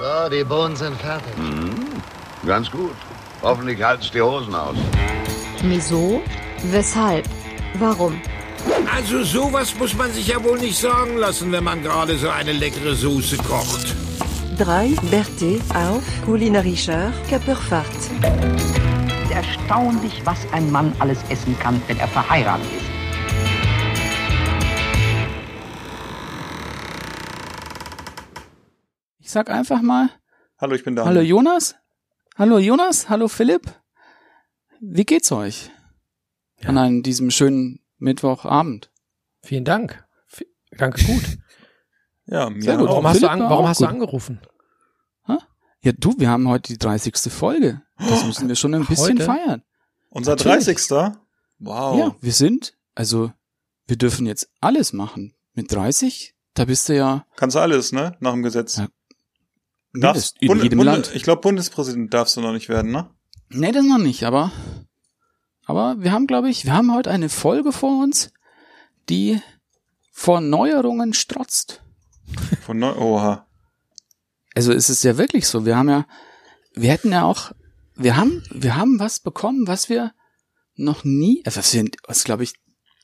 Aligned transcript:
So, 0.00 0.30
die 0.30 0.44
Bohnen 0.44 0.76
sind 0.76 0.96
fertig. 0.98 1.34
Ganz 2.46 2.70
gut. 2.70 2.96
Hoffentlich 3.42 3.82
halt's 3.82 4.10
die 4.10 4.22
Hosen 4.22 4.54
aus. 4.54 4.74
Wieso? 5.62 6.22
Weshalb? 6.62 7.26
Warum? 7.74 8.18
Also 8.96 9.22
sowas 9.22 9.74
muss 9.78 9.94
man 9.94 10.10
sich 10.10 10.28
ja 10.28 10.42
wohl 10.42 10.58
nicht 10.58 10.78
sagen 10.78 11.18
lassen, 11.18 11.52
wenn 11.52 11.64
man 11.64 11.82
gerade 11.82 12.16
so 12.16 12.30
eine 12.30 12.52
leckere 12.52 12.94
Soße 12.94 13.36
kocht. 13.38 13.94
3. 14.56 14.96
Berthe 15.10 15.60
auf 15.74 16.02
kulinarischer 16.24 17.12
Körperfahrt. 17.28 18.00
Erstaunlich, 19.30 20.22
was 20.24 20.38
ein 20.52 20.72
Mann 20.72 20.94
alles 20.98 21.18
essen 21.28 21.54
kann, 21.58 21.80
wenn 21.88 21.98
er 21.98 22.08
verheiratet 22.08 22.64
ist. 22.78 22.89
Ich 29.30 29.34
sag 29.34 29.48
einfach 29.48 29.80
mal, 29.80 30.10
Hallo, 30.58 30.74
ich 30.74 30.82
bin 30.82 30.96
da. 30.96 31.04
hallo 31.04 31.20
Jonas, 31.20 31.76
hallo 32.36 32.58
Jonas, 32.58 33.08
hallo 33.08 33.28
Philipp. 33.28 33.62
Wie 34.80 35.04
geht's 35.04 35.30
euch? 35.30 35.70
An 36.64 36.76
einem, 36.76 37.04
diesem 37.04 37.30
schönen 37.30 37.78
Mittwochabend. 37.98 38.90
Vielen 39.44 39.64
Dank. 39.64 40.04
V 40.26 40.44
danke, 40.72 41.04
gut. 41.04 41.22
Ja, 42.26 42.50
mir 42.50 42.60
Sehr 42.60 42.76
gut. 42.76 42.88
auch. 42.88 42.94
Warum 42.94 43.06
hast, 43.06 43.22
du, 43.22 43.30
an, 43.30 43.38
warum 43.38 43.68
hast 43.68 43.80
du 43.80 43.86
angerufen? 43.86 44.40
Ja, 45.28 45.92
du, 45.92 46.12
wir 46.18 46.28
haben 46.28 46.48
heute 46.48 46.72
die 46.72 46.78
30. 46.78 47.32
Folge. 47.32 47.82
Das 47.98 48.24
müssen 48.24 48.48
wir 48.48 48.56
schon 48.56 48.74
ein 48.74 48.84
bisschen 48.84 49.20
Heute? 49.20 49.26
feiern. 49.26 49.62
Unser 50.08 50.32
Natürlich. 50.32 50.64
30. 50.64 51.14
Wow. 51.60 51.98
Ja, 52.00 52.16
wir 52.20 52.32
sind, 52.32 52.76
also, 52.96 53.32
wir 53.86 53.96
dürfen 53.96 54.26
jetzt 54.26 54.50
alles 54.60 54.92
machen. 54.92 55.36
Mit 55.52 55.70
30, 55.70 56.34
da 56.54 56.64
bist 56.64 56.88
du 56.88 56.96
ja 56.96 57.26
Kannst 57.36 57.54
du 57.54 57.60
alles, 57.60 57.92
ne? 57.92 58.16
Nach 58.18 58.32
dem 58.32 58.42
Gesetz. 58.42 58.78
Ja. 58.78 58.88
Darfst, 59.92 60.36
in 60.40 60.48
Bunde- 60.48 60.62
jedem 60.64 60.78
Bunde- 60.78 60.92
Land. 60.92 61.10
Ich 61.14 61.22
glaube, 61.22 61.40
Bundespräsident 61.40 62.12
darfst 62.14 62.36
du 62.36 62.40
noch 62.40 62.52
nicht 62.52 62.68
werden, 62.68 62.90
ne? 62.92 63.10
Nee, 63.48 63.72
das 63.72 63.84
noch 63.84 63.98
nicht, 63.98 64.22
aber, 64.24 64.52
aber 65.66 65.96
wir 65.98 66.12
haben, 66.12 66.26
glaube 66.28 66.48
ich, 66.50 66.64
wir 66.64 66.72
haben 66.74 66.94
heute 66.94 67.10
eine 67.10 67.28
Folge 67.28 67.72
vor 67.72 68.02
uns, 68.02 68.30
die 69.08 69.40
vor 70.12 70.40
Neuerungen 70.40 71.12
strotzt. 71.14 71.82
Von 72.62 72.78
neu 72.78 72.94
Oha. 72.94 73.46
Also 74.54 74.72
es 74.72 74.88
ist 74.90 75.02
ja 75.02 75.18
wirklich 75.18 75.46
so. 75.48 75.64
Wir 75.66 75.76
haben 75.76 75.88
ja, 75.88 76.06
wir 76.74 76.90
hätten 76.90 77.10
ja 77.10 77.24
auch, 77.24 77.50
wir 77.96 78.16
haben, 78.16 78.42
wir 78.52 78.76
haben 78.76 79.00
was 79.00 79.18
bekommen, 79.20 79.66
was 79.66 79.88
wir 79.88 80.12
noch 80.76 81.02
nie, 81.04 81.42
also 81.44 81.58
was 81.58 81.74
wir, 81.74 81.84
was 82.06 82.22
glaube 82.24 82.44
ich, 82.44 82.52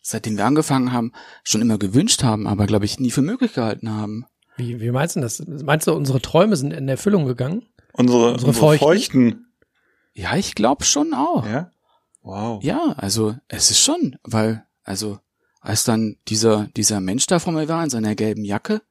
seitdem 0.03 0.37
wir 0.37 0.45
angefangen 0.45 0.93
haben, 0.93 1.13
schon 1.43 1.61
immer 1.61 1.79
gewünscht 1.79 2.23
haben, 2.23 2.47
aber 2.47 2.67
glaube 2.67 2.85
ich 2.85 3.01
nie 3.01 3.11
für 3.11 3.23
möglich 3.23 3.55
gehalten 3.55 3.91
haben. 3.91 4.27
Wie, 4.57 4.81
wie 4.81 4.91
meinst 4.91 5.17
du 5.17 5.21
das? 5.21 5.43
Meinst 5.47 5.87
du, 5.87 5.93
unsere 5.93 6.21
Träume 6.21 6.57
sind 6.57 6.73
in 6.73 6.89
Erfüllung 6.89 7.27
gegangen? 7.27 7.67
Unsere, 7.93 8.33
Unsere 8.33 8.49
unsere, 8.49 8.53
Feuchten? 8.53 8.87
Feuchten. 8.87 9.47
Ja, 10.15 10.37
ich 10.37 10.55
glaube 10.55 10.85
schon 10.85 11.13
auch. 11.15 11.47
Ja? 11.47 11.71
Wow. 12.23 12.63
Ja, 12.63 12.95
also 12.97 13.37
es 13.49 13.71
ist 13.71 13.81
schon, 13.81 14.17
weil, 14.25 14.65
also 14.83 15.19
als 15.61 15.85
dann 15.85 16.17
dieser, 16.29 16.69
dieser 16.77 17.01
Mensch 17.01 17.27
da 17.27 17.39
vor 17.39 17.53
mir 17.53 17.69
war 17.69 17.85
in 17.85 17.91
seiner 17.91 18.15
gelben 18.15 18.45
Jacke 18.45 18.83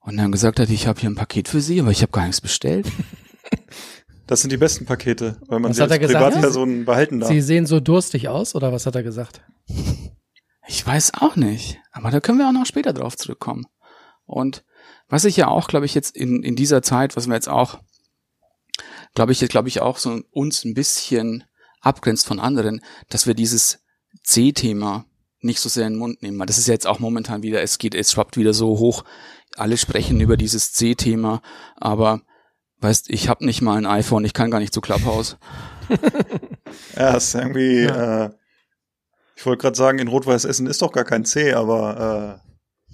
und 0.00 0.16
dann 0.16 0.32
gesagt 0.32 0.58
hat, 0.58 0.70
ich 0.70 0.86
habe 0.86 1.00
hier 1.00 1.10
ein 1.10 1.16
Paket 1.16 1.48
für 1.48 1.60
Sie, 1.60 1.80
aber 1.80 1.90
ich 1.90 2.02
habe 2.02 2.12
gar 2.12 2.26
nichts 2.26 2.40
bestellt. 2.40 2.86
Das 4.26 4.40
sind 4.40 4.50
die 4.50 4.56
besten 4.56 4.86
Pakete, 4.86 5.36
weil 5.46 5.60
man 5.60 5.70
Was 5.70 5.76
sie 5.76 5.82
hat 5.84 5.92
als 5.92 6.00
er? 6.00 6.08
Privatperson 6.08 6.84
behalten 6.84 7.20
darf. 7.20 7.30
Sie 7.30 7.40
sehen 7.40 7.64
so 7.64 7.78
durstig 7.78 8.28
aus, 8.28 8.56
oder 8.56 8.72
was 8.72 8.84
hat 8.84 8.96
er 8.96 9.04
gesagt? 9.04 9.40
Ich 10.66 10.84
weiß 10.84 11.12
auch 11.20 11.36
nicht, 11.36 11.78
aber 11.92 12.10
da 12.10 12.18
können 12.18 12.38
wir 12.38 12.48
auch 12.48 12.52
noch 12.52 12.66
später 12.66 12.92
drauf 12.92 13.16
zurückkommen. 13.16 13.66
Und 14.26 14.64
was 15.08 15.24
ich 15.24 15.36
ja 15.36 15.48
auch, 15.48 15.68
glaube 15.68 15.86
ich, 15.86 15.94
jetzt 15.94 16.16
in, 16.16 16.42
in 16.42 16.56
dieser 16.56 16.82
Zeit, 16.82 17.16
was 17.16 17.26
wir 17.26 17.34
jetzt 17.34 17.48
auch, 17.48 17.80
glaube 19.14 19.32
ich, 19.32 19.40
glaube 19.48 19.68
ich 19.68 19.80
auch 19.80 19.98
so 19.98 20.20
uns 20.30 20.64
ein 20.64 20.74
bisschen 20.74 21.44
abgrenzt 21.80 22.26
von 22.26 22.40
anderen, 22.40 22.82
dass 23.08 23.26
wir 23.26 23.34
dieses 23.34 23.80
C-Thema 24.24 25.06
nicht 25.40 25.60
so 25.60 25.68
sehr 25.68 25.86
in 25.86 25.94
den 25.94 25.98
Mund 25.98 26.22
nehmen. 26.22 26.38
Weil 26.38 26.46
das 26.46 26.58
ist 26.58 26.66
ja 26.66 26.74
jetzt 26.74 26.86
auch 26.86 26.98
momentan 26.98 27.42
wieder, 27.42 27.62
es 27.62 27.78
geht, 27.78 27.94
es 27.94 28.12
schwappt 28.12 28.36
wieder 28.36 28.52
so 28.52 28.78
hoch. 28.78 29.04
Alle 29.56 29.76
sprechen 29.76 30.20
über 30.20 30.36
dieses 30.36 30.72
C-Thema, 30.72 31.40
aber 31.76 32.22
weißt, 32.80 33.08
ich 33.10 33.28
habe 33.28 33.46
nicht 33.46 33.62
mal 33.62 33.78
ein 33.78 33.86
iPhone, 33.86 34.24
ich 34.24 34.34
kann 34.34 34.50
gar 34.50 34.58
nicht 34.58 34.74
zu 34.74 34.80
Clubhouse. 34.80 35.36
Ja, 36.96 37.16
ist 37.16 37.34
irgendwie, 37.34 37.84
äh, 37.84 38.30
ich 39.36 39.46
wollte 39.46 39.62
gerade 39.62 39.76
sagen, 39.76 39.98
in 39.98 40.08
Rot-Weiß 40.08 40.44
Essen 40.44 40.66
ist 40.66 40.82
doch 40.82 40.92
gar 40.92 41.04
kein 41.04 41.24
C, 41.24 41.52
aber 41.52 42.40
äh, 42.42 42.45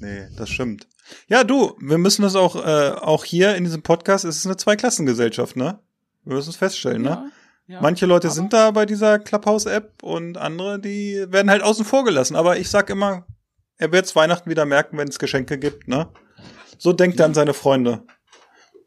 nee, 0.02 0.28
das 0.36 0.50
stimmt. 0.50 0.86
Ja, 1.28 1.44
du, 1.44 1.76
wir 1.80 1.98
müssen 1.98 2.22
das 2.22 2.36
auch, 2.36 2.56
äh, 2.56 2.90
auch 2.90 3.24
hier 3.24 3.54
in 3.56 3.64
diesem 3.64 3.82
Podcast, 3.82 4.24
es 4.24 4.36
ist 4.36 4.46
eine 4.46 4.56
Zweiklassengesellschaft, 4.56 5.56
ne? 5.56 5.78
Wir 6.24 6.34
müssen 6.34 6.50
es 6.50 6.56
feststellen, 6.56 7.02
ne? 7.02 7.30
Ja, 7.66 7.80
Manche 7.80 8.06
Leute 8.06 8.28
aber- 8.28 8.34
sind 8.34 8.52
da 8.52 8.70
bei 8.70 8.86
dieser 8.86 9.18
Clubhouse-App 9.18 10.02
und 10.02 10.36
andere, 10.36 10.78
die 10.80 11.24
werden 11.28 11.50
halt 11.50 11.62
außen 11.62 11.84
vor 11.84 12.04
gelassen. 12.04 12.36
Aber 12.36 12.58
ich 12.58 12.68
sag 12.70 12.90
immer, 12.90 13.26
er 13.78 13.92
wird's 13.92 14.14
Weihnachten 14.16 14.50
wieder 14.50 14.64
merken, 14.64 14.98
wenn 14.98 15.08
es 15.08 15.18
Geschenke 15.18 15.58
gibt, 15.58 15.88
ne? 15.88 16.08
So 16.78 16.92
denkt 16.92 17.20
er 17.20 17.26
an 17.26 17.34
seine 17.34 17.54
Freunde. 17.54 18.02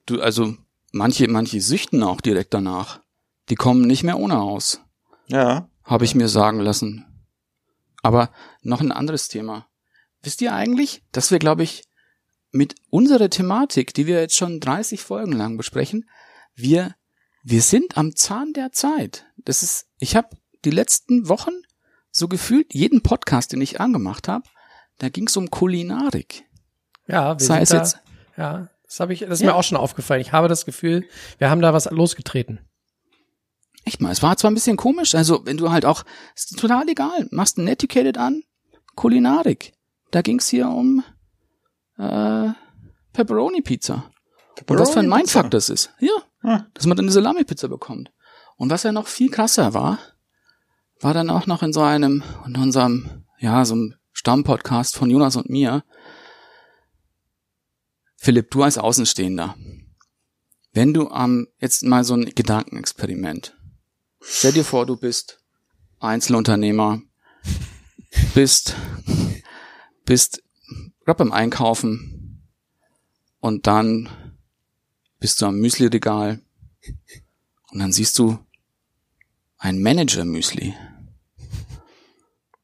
Du, 0.06 0.22
also 0.22 0.56
manche, 0.92 1.28
manche 1.30 1.62
süchten 1.62 2.04
auch 2.04 2.22
direkt 2.22 2.54
danach. 2.54 3.02
Die 3.50 3.56
kommen 3.56 3.82
nicht 3.82 4.04
mehr 4.04 4.18
ohne 4.20 4.40
aus, 4.40 4.82
Ja. 5.28 5.70
habe 5.84 6.06
ich 6.06 6.16
mir 6.16 6.28
sagen 6.28 6.60
lassen. 6.60 7.06
Aber 8.04 8.30
noch 8.62 8.82
ein 8.82 8.92
anderes 8.92 9.28
Thema. 9.30 9.68
Wisst 10.26 10.42
ihr 10.42 10.54
eigentlich, 10.54 11.04
dass 11.12 11.30
wir, 11.30 11.38
glaube 11.40 11.62
ich, 11.64 11.84
mit 12.52 12.76
unserer 12.90 13.30
Thematik, 13.30 13.94
die 13.94 14.08
wir 14.08 14.20
jetzt 14.20 14.36
schon 14.36 14.60
30 14.60 15.02
Folgen 15.02 15.34
lang 15.34 15.56
besprechen, 15.56 16.10
wir, 16.56 16.96
wir 17.44 17.62
sind 17.62 17.96
am 17.96 18.16
Zahn 18.16 18.54
der 18.54 18.72
Zeit. 18.72 19.26
Das 19.38 19.62
ist, 19.62 19.86
ich 20.00 20.16
habe 20.16 20.30
die 20.64 20.72
letzten 20.72 21.30
Wochen 21.30 21.52
so 22.10 22.28
gefühlt, 22.28 22.74
jeden 22.74 23.02
Podcast, 23.04 23.52
den 23.52 23.62
ich 23.62 23.80
angemacht 23.80 24.28
habe, 24.28 24.50
da 24.98 25.10
ging 25.10 25.28
es 25.28 25.38
um 25.38 25.52
Kulinarik. 25.52 26.46
Ja, 27.08 27.38
wir 27.40 27.46
Sei 27.46 27.62
es 27.62 27.70
da, 27.70 27.78
jetzt, 27.78 28.00
ja, 28.36 28.70
das 28.84 29.00
habe 29.00 29.14
ich, 29.14 29.20
das 29.20 29.30
ist 29.32 29.42
Ja. 29.42 29.48
mir 29.52 29.56
auch 29.56 29.64
schon 29.64 29.78
aufgefallen. 29.78 30.22
Ich 30.22 30.32
habe 30.32 30.48
das 30.48 30.66
Gefühl, 30.66 31.08
wir 31.38 31.52
haben 31.52 31.62
da 31.62 31.72
was 31.74 31.86
losgetreten. 31.92 32.62
Echt 33.84 34.02
mal, 34.02 34.12
es 34.12 34.24
war 34.24 34.38
zwar 34.38 34.50
ein 34.50 34.56
bisschen 34.56 34.78
komisch, 34.78 35.14
also 35.14 35.46
wenn 35.46 35.58
du 35.58 35.70
halt 35.72 35.86
auch, 35.86 36.04
ist 36.36 36.58
total 36.58 36.90
egal, 36.90 37.28
machst 37.30 37.60
ein 37.60 37.66
Netiquette 37.66 38.20
an, 38.20 38.42
Kulinarik. 38.96 39.74
Da 40.16 40.22
ging's 40.22 40.48
hier 40.48 40.70
um 40.70 41.04
äh, 41.98 42.48
Pepperoni-Pizza. 43.12 44.10
Und 44.66 44.80
was 44.80 44.94
für 44.94 45.00
ein. 45.00 45.10
Mindfuck 45.10 45.52
das 45.52 45.68
ist. 45.68 45.92
Ja, 46.00 46.14
Ah. 46.42 46.64
dass 46.74 46.86
man 46.86 46.96
dann 46.96 47.04
eine 47.04 47.12
Salami-Pizza 47.12 47.68
bekommt. 47.68 48.14
Und 48.56 48.70
was 48.70 48.84
ja 48.84 48.94
noch 48.94 49.08
viel 49.08 49.30
krasser 49.30 49.74
war, 49.74 50.00
war 51.02 51.14
dann 51.14 51.30
auch 51.30 51.48
noch 51.48 51.64
in 51.64 51.74
so 51.74 51.82
einem, 51.82 52.24
in 52.46 52.56
unserem, 52.56 53.26
ja, 53.40 53.66
so 53.66 53.74
einem 53.74 53.96
Stammpodcast 54.14 54.96
von 54.96 55.10
Jonas 55.10 55.36
und 55.36 55.50
mir. 55.50 55.84
Philipp, 58.16 58.52
du 58.52 58.64
als 58.64 58.78
Außenstehender, 58.78 59.58
wenn 60.72 60.94
du 60.94 61.10
am, 61.10 61.48
jetzt 61.60 61.84
mal 61.84 62.06
so 62.06 62.14
ein 62.14 62.24
Gedankenexperiment. 62.34 63.58
Stell 64.22 64.54
dir 64.54 64.64
vor, 64.64 64.86
du 64.86 64.96
bist 64.96 65.44
Einzelunternehmer, 66.00 67.02
bist, 68.34 68.78
bist 70.06 70.44
gerade 71.04 71.18
beim 71.18 71.32
Einkaufen 71.32 72.42
und 73.40 73.68
dann 73.68 74.10
bist 75.20 75.42
du 75.42 75.48
am 75.48 75.60
Müsli-Regal 75.60 76.42
und 77.72 77.80
dann 77.80 77.92
siehst 77.92 78.18
du 78.20 78.40
ein 79.58 79.82
Manager-Müsli. 79.82 80.76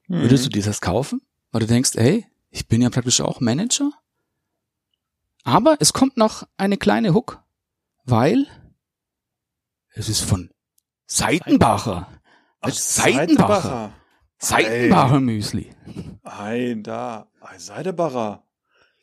Würdest 0.08 0.46
du 0.46 0.50
dir 0.50 0.64
das 0.64 0.82
kaufen? 0.82 1.22
Weil 1.52 1.62
du 1.62 1.68
denkst, 1.68 1.96
ey, 1.96 2.26
ich 2.50 2.68
bin 2.68 2.82
ja 2.82 2.90
praktisch 2.90 3.22
auch 3.22 3.40
Manager. 3.40 3.92
Aber 5.44 5.78
es 5.80 5.94
kommt 5.94 6.18
noch 6.18 6.48
eine 6.58 6.78
kleine 6.78 7.14
Hook, 7.14 7.42
weil 8.04 8.48
es 9.94 10.10
ist 10.10 10.22
von 10.22 10.52
Seitenbacher. 11.08 12.08
Das 12.62 12.96
Seitenbacher. 12.96 13.94
Seitenbacher 14.42 15.20
Müsli. 15.20 15.70
Ei, 16.24 16.76
da. 16.80 17.28
Ei, 17.42 17.58
Seidebacher. 17.58 18.44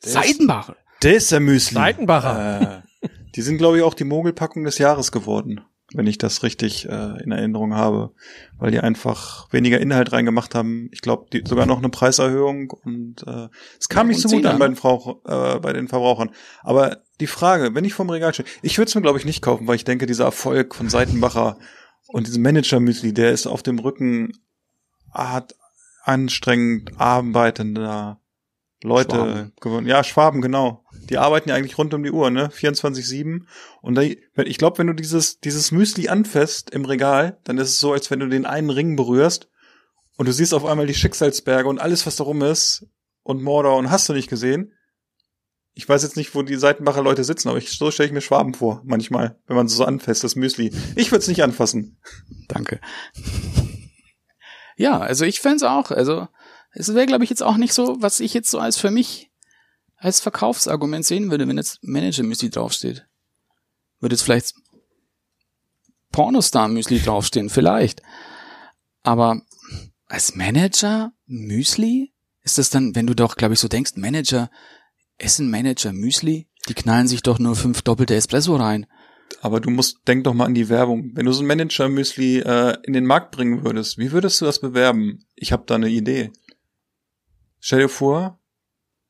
Der 0.03 0.07
ist- 0.07 0.13
Seidenbacher. 0.13 0.75
Der 1.03 1.15
ist 1.15 1.31
der 1.31 1.39
Müsli. 1.39 1.75
Seitenbacher. 1.75 2.83
Äh, 2.83 3.07
die 3.35 3.41
sind, 3.41 3.57
glaube 3.57 3.77
ich, 3.77 3.83
auch 3.83 3.93
die 3.93 4.03
Mogelpackung 4.03 4.63
des 4.65 4.77
Jahres 4.79 5.11
geworden, 5.11 5.61
wenn 5.93 6.07
ich 6.07 6.17
das 6.17 6.43
richtig 6.43 6.87
äh, 6.89 7.23
in 7.23 7.31
Erinnerung 7.31 7.73
habe. 7.73 8.11
Weil 8.57 8.71
die 8.71 8.79
einfach 8.81 9.47
weniger 9.53 9.79
Inhalt 9.79 10.11
reingemacht 10.11 10.55
haben. 10.55 10.89
Ich 10.91 11.01
glaube, 11.01 11.27
die- 11.31 11.43
sogar 11.47 11.65
noch 11.65 11.77
eine 11.77 11.89
Preiserhöhung 11.89 12.71
und 12.71 13.25
äh, 13.25 13.47
es 13.79 13.87
kam 13.87 14.07
Ja, 14.07 14.13
nicht 14.17 14.21
so 14.21 14.29
gut 14.29 14.45
an 14.45 14.59
bei 14.59 14.67
den, 14.67 14.75
Frau, 14.75 15.21
äh, 15.25 15.59
bei 15.59 15.71
den 15.71 15.87
Verbrauchern. 15.87 16.31
Aber 16.63 16.97
die 17.21 17.27
Frage, 17.27 17.73
wenn 17.75 17.85
ich 17.85 17.93
vom 17.93 18.09
Regal 18.09 18.33
stehe, 18.33 18.47
ich 18.61 18.77
würde 18.77 18.89
es 18.89 18.95
mir, 18.95 19.01
glaube 19.01 19.19
ich, 19.19 19.25
nicht 19.25 19.41
kaufen, 19.41 19.67
weil 19.67 19.75
ich 19.77 19.85
denke, 19.85 20.05
dieser 20.05 20.25
Erfolg 20.25 20.75
von 20.75 20.89
Seitenbacher 20.89 21.57
und 22.07 22.27
diesem 22.27 22.43
Manager-Müsli, 22.43 23.13
der 23.13 23.31
ist 23.31 23.47
auf 23.47 23.63
dem 23.63 23.79
Rücken 23.79 24.33
hart 25.13 25.55
anstrengend 26.03 26.99
arbeitender 26.99 28.19
Leute 28.81 29.15
Schwaben. 29.15 29.53
gewonnen. 29.59 29.87
Ja, 29.87 30.03
Schwaben, 30.03 30.41
genau. 30.41 30.85
Die 31.09 31.17
arbeiten 31.17 31.49
ja 31.49 31.55
eigentlich 31.55 31.77
rund 31.77 31.93
um 31.93 32.03
die 32.03 32.11
Uhr, 32.11 32.29
ne? 32.29 32.47
24-7. 32.47 33.41
Und 33.81 33.95
da, 33.95 34.01
ich 34.01 34.57
glaube, 34.57 34.77
wenn 34.77 34.87
du 34.87 34.93
dieses, 34.93 35.39
dieses 35.39 35.71
Müsli 35.71 36.07
anfasst 36.07 36.69
im 36.69 36.85
Regal, 36.85 37.39
dann 37.43 37.57
ist 37.57 37.69
es 37.69 37.79
so, 37.79 37.91
als 37.91 38.09
wenn 38.09 38.19
du 38.19 38.27
den 38.27 38.45
einen 38.45 38.69
Ring 38.69 38.95
berührst 38.95 39.49
und 40.17 40.27
du 40.27 40.33
siehst 40.33 40.53
auf 40.53 40.65
einmal 40.65 40.87
die 40.87 40.93
Schicksalsberge 40.93 41.67
und 41.67 41.79
alles, 41.79 42.05
was 42.05 42.15
darum 42.15 42.41
ist 42.41 42.87
und 43.23 43.43
Mordor 43.43 43.77
und 43.77 43.91
hast 43.91 44.07
du 44.07 44.13
nicht 44.13 44.29
gesehen. 44.29 44.73
Ich 45.73 45.87
weiß 45.87 46.03
jetzt 46.03 46.17
nicht, 46.17 46.33
wo 46.35 46.41
die 46.41 46.55
Seitenbacher 46.55 47.03
Leute 47.03 47.23
sitzen, 47.23 47.49
aber 47.49 47.57
ich, 47.57 47.77
so 47.77 47.91
stelle 47.91 48.07
ich 48.07 48.13
mir 48.13 48.21
Schwaben 48.21 48.53
vor, 48.53 48.81
manchmal, 48.85 49.39
wenn 49.47 49.55
man 49.55 49.67
so 49.67 49.85
anfasst, 49.85 50.23
das 50.23 50.35
Müsli. 50.35 50.73
Ich 50.95 51.11
würde 51.11 51.21
es 51.21 51.27
nicht 51.27 51.43
anfassen. 51.43 51.99
Danke. 52.47 52.79
Ja, 54.79 54.97
also 54.97 55.25
ich 55.25 55.41
fände 55.41 55.69
auch. 55.69 55.91
Also 55.91 56.29
es 56.71 56.93
wäre, 56.93 57.05
glaube 57.05 57.25
ich, 57.25 57.29
jetzt 57.29 57.43
auch 57.43 57.57
nicht 57.57 57.73
so, 57.73 57.97
was 57.99 58.21
ich 58.21 58.33
jetzt 58.33 58.49
so 58.49 58.59
als 58.59 58.77
für 58.77 58.91
mich 58.91 59.29
als 59.97 60.21
Verkaufsargument 60.21 61.05
sehen 61.05 61.29
würde, 61.29 61.45
wenn 61.49 61.57
jetzt 61.57 61.83
Manager-Müsli 61.83 62.49
draufsteht. 62.49 63.05
Würde 63.99 64.15
jetzt 64.15 64.21
vielleicht 64.21 64.53
Pornostar-Müsli 66.13 67.01
draufstehen, 67.01 67.49
vielleicht. 67.49 68.01
Aber 69.03 69.41
als 70.05 70.35
Manager 70.35 71.11
Müsli? 71.25 72.13
Ist 72.43 72.57
das 72.57 72.69
dann, 72.69 72.95
wenn 72.95 73.05
du 73.05 73.13
doch, 73.13 73.35
glaube 73.35 73.55
ich, 73.55 73.59
so 73.59 73.67
denkst, 73.67 73.97
Manager, 73.97 74.49
essen 75.17 75.49
Manager 75.49 75.91
Müsli? 75.91 76.47
Die 76.69 76.73
knallen 76.73 77.09
sich 77.09 77.21
doch 77.21 77.37
nur 77.37 77.57
fünf 77.57 77.81
doppelte 77.81 78.15
Espresso 78.15 78.55
rein. 78.55 78.85
Aber 79.41 79.59
du 79.59 79.69
musst, 79.69 80.07
denk 80.07 80.23
doch 80.23 80.33
mal 80.33 80.45
an 80.45 80.53
die 80.53 80.69
Werbung. 80.69 81.11
Wenn 81.13 81.25
du 81.25 81.31
so 81.31 81.43
ein 81.43 81.47
Manager-Müsli 81.47 82.39
äh, 82.39 82.77
in 82.83 82.93
den 82.93 83.05
Markt 83.05 83.31
bringen 83.31 83.63
würdest, 83.63 83.97
wie 83.97 84.11
würdest 84.11 84.41
du 84.41 84.45
das 84.45 84.59
bewerben? 84.59 85.25
Ich 85.35 85.51
habe 85.51 85.63
da 85.65 85.75
eine 85.75 85.89
Idee. 85.89 86.31
Stell 87.59 87.79
dir 87.79 87.89
vor, 87.89 88.39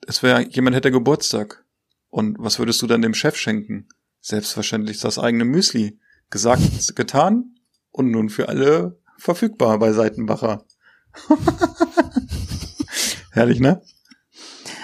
es 0.07 0.24
wäre 0.24 0.48
jemand 0.50 0.75
hätte 0.75 0.92
Geburtstag. 0.92 1.66
Und 2.10 2.38
was 2.39 2.60
würdest 2.60 2.81
du 2.81 2.88
dann 2.88 3.01
dem 3.01 3.13
Chef 3.13 3.36
schenken? 3.36 3.88
Selbstverständlich 4.21 5.00
das 5.00 5.19
eigene 5.19 5.45
Müsli. 5.45 6.00
Gesagt, 6.30 6.62
getan 6.95 7.56
und 7.92 8.12
nun 8.12 8.30
für 8.30 8.50
alle 8.50 9.00
verfügbar 9.18 9.80
bei 9.80 9.94
Seitenbacher. 9.94 10.66
Herrlich, 13.31 13.60
ne? 13.60 13.81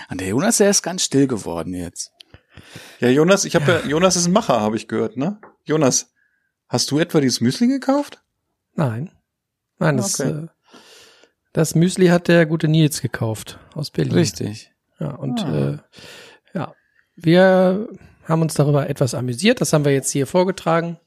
Und 0.09 0.21
der 0.21 0.27
Jonas, 0.27 0.57
der 0.57 0.69
ist 0.69 0.81
ganz 0.81 1.03
still 1.03 1.27
geworden 1.27 1.73
jetzt. 1.73 2.11
Ja, 2.99 3.09
Jonas, 3.09 3.45
ich 3.45 3.55
habe 3.55 3.81
ja. 3.83 3.89
Jonas 3.89 4.15
ist 4.15 4.27
ein 4.27 4.33
Macher, 4.33 4.59
habe 4.61 4.75
ich 4.75 4.87
gehört, 4.87 5.17
ne? 5.17 5.39
Jonas, 5.65 6.13
hast 6.67 6.89
du 6.91 6.99
etwa 6.99 7.19
dieses 7.21 7.41
Müsli 7.41 7.67
gekauft? 7.67 8.21
Nein. 8.73 9.11
Nein, 9.79 9.97
das, 9.97 10.19
Okay. 10.19 10.29
äh, 10.31 10.47
das 11.53 11.75
Müsli 11.75 12.07
hat 12.07 12.27
der 12.27 12.45
gute 12.45 12.67
Nils 12.67 13.01
gekauft 13.01 13.59
aus 13.73 13.91
Berlin. 13.91 14.13
Richtig. 14.13 14.71
Ja, 14.99 15.11
und 15.15 15.39
Ah. 15.43 15.69
äh, 15.73 15.77
ja, 16.53 16.73
wir 17.15 17.87
haben 18.23 18.41
uns 18.41 18.53
darüber 18.53 18.89
etwas 18.89 19.13
amüsiert. 19.13 19.61
Das 19.61 19.73
haben 19.73 19.85
wir 19.85 19.93
jetzt 19.93 20.11
hier 20.11 20.27
vorgetragen. 20.27 20.97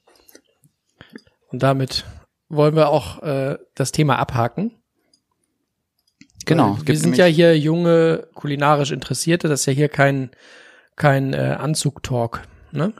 Und 1.50 1.62
damit 1.62 2.05
wollen 2.49 2.76
wir 2.76 2.88
auch 2.91 3.23
äh, 3.23 3.59
das 3.75 3.93
Thema 3.93 4.19
abhaken. 4.19 4.75
Genau. 6.47 6.79
Weil 6.79 6.88
Wir 6.88 6.99
sind 6.99 7.17
ja 7.17 7.26
hier 7.26 7.59
junge 7.59 8.26
kulinarisch 8.35 8.91
Interessierte. 8.93 9.49
Das 9.49 9.61
ist 9.61 9.67
ja 9.67 9.73
hier 9.73 9.88
kein 9.88 10.31
kein 10.99 11.33
äh, 11.33 11.56
Anzug-Talk. 11.59 12.43
Ne? 12.73 12.93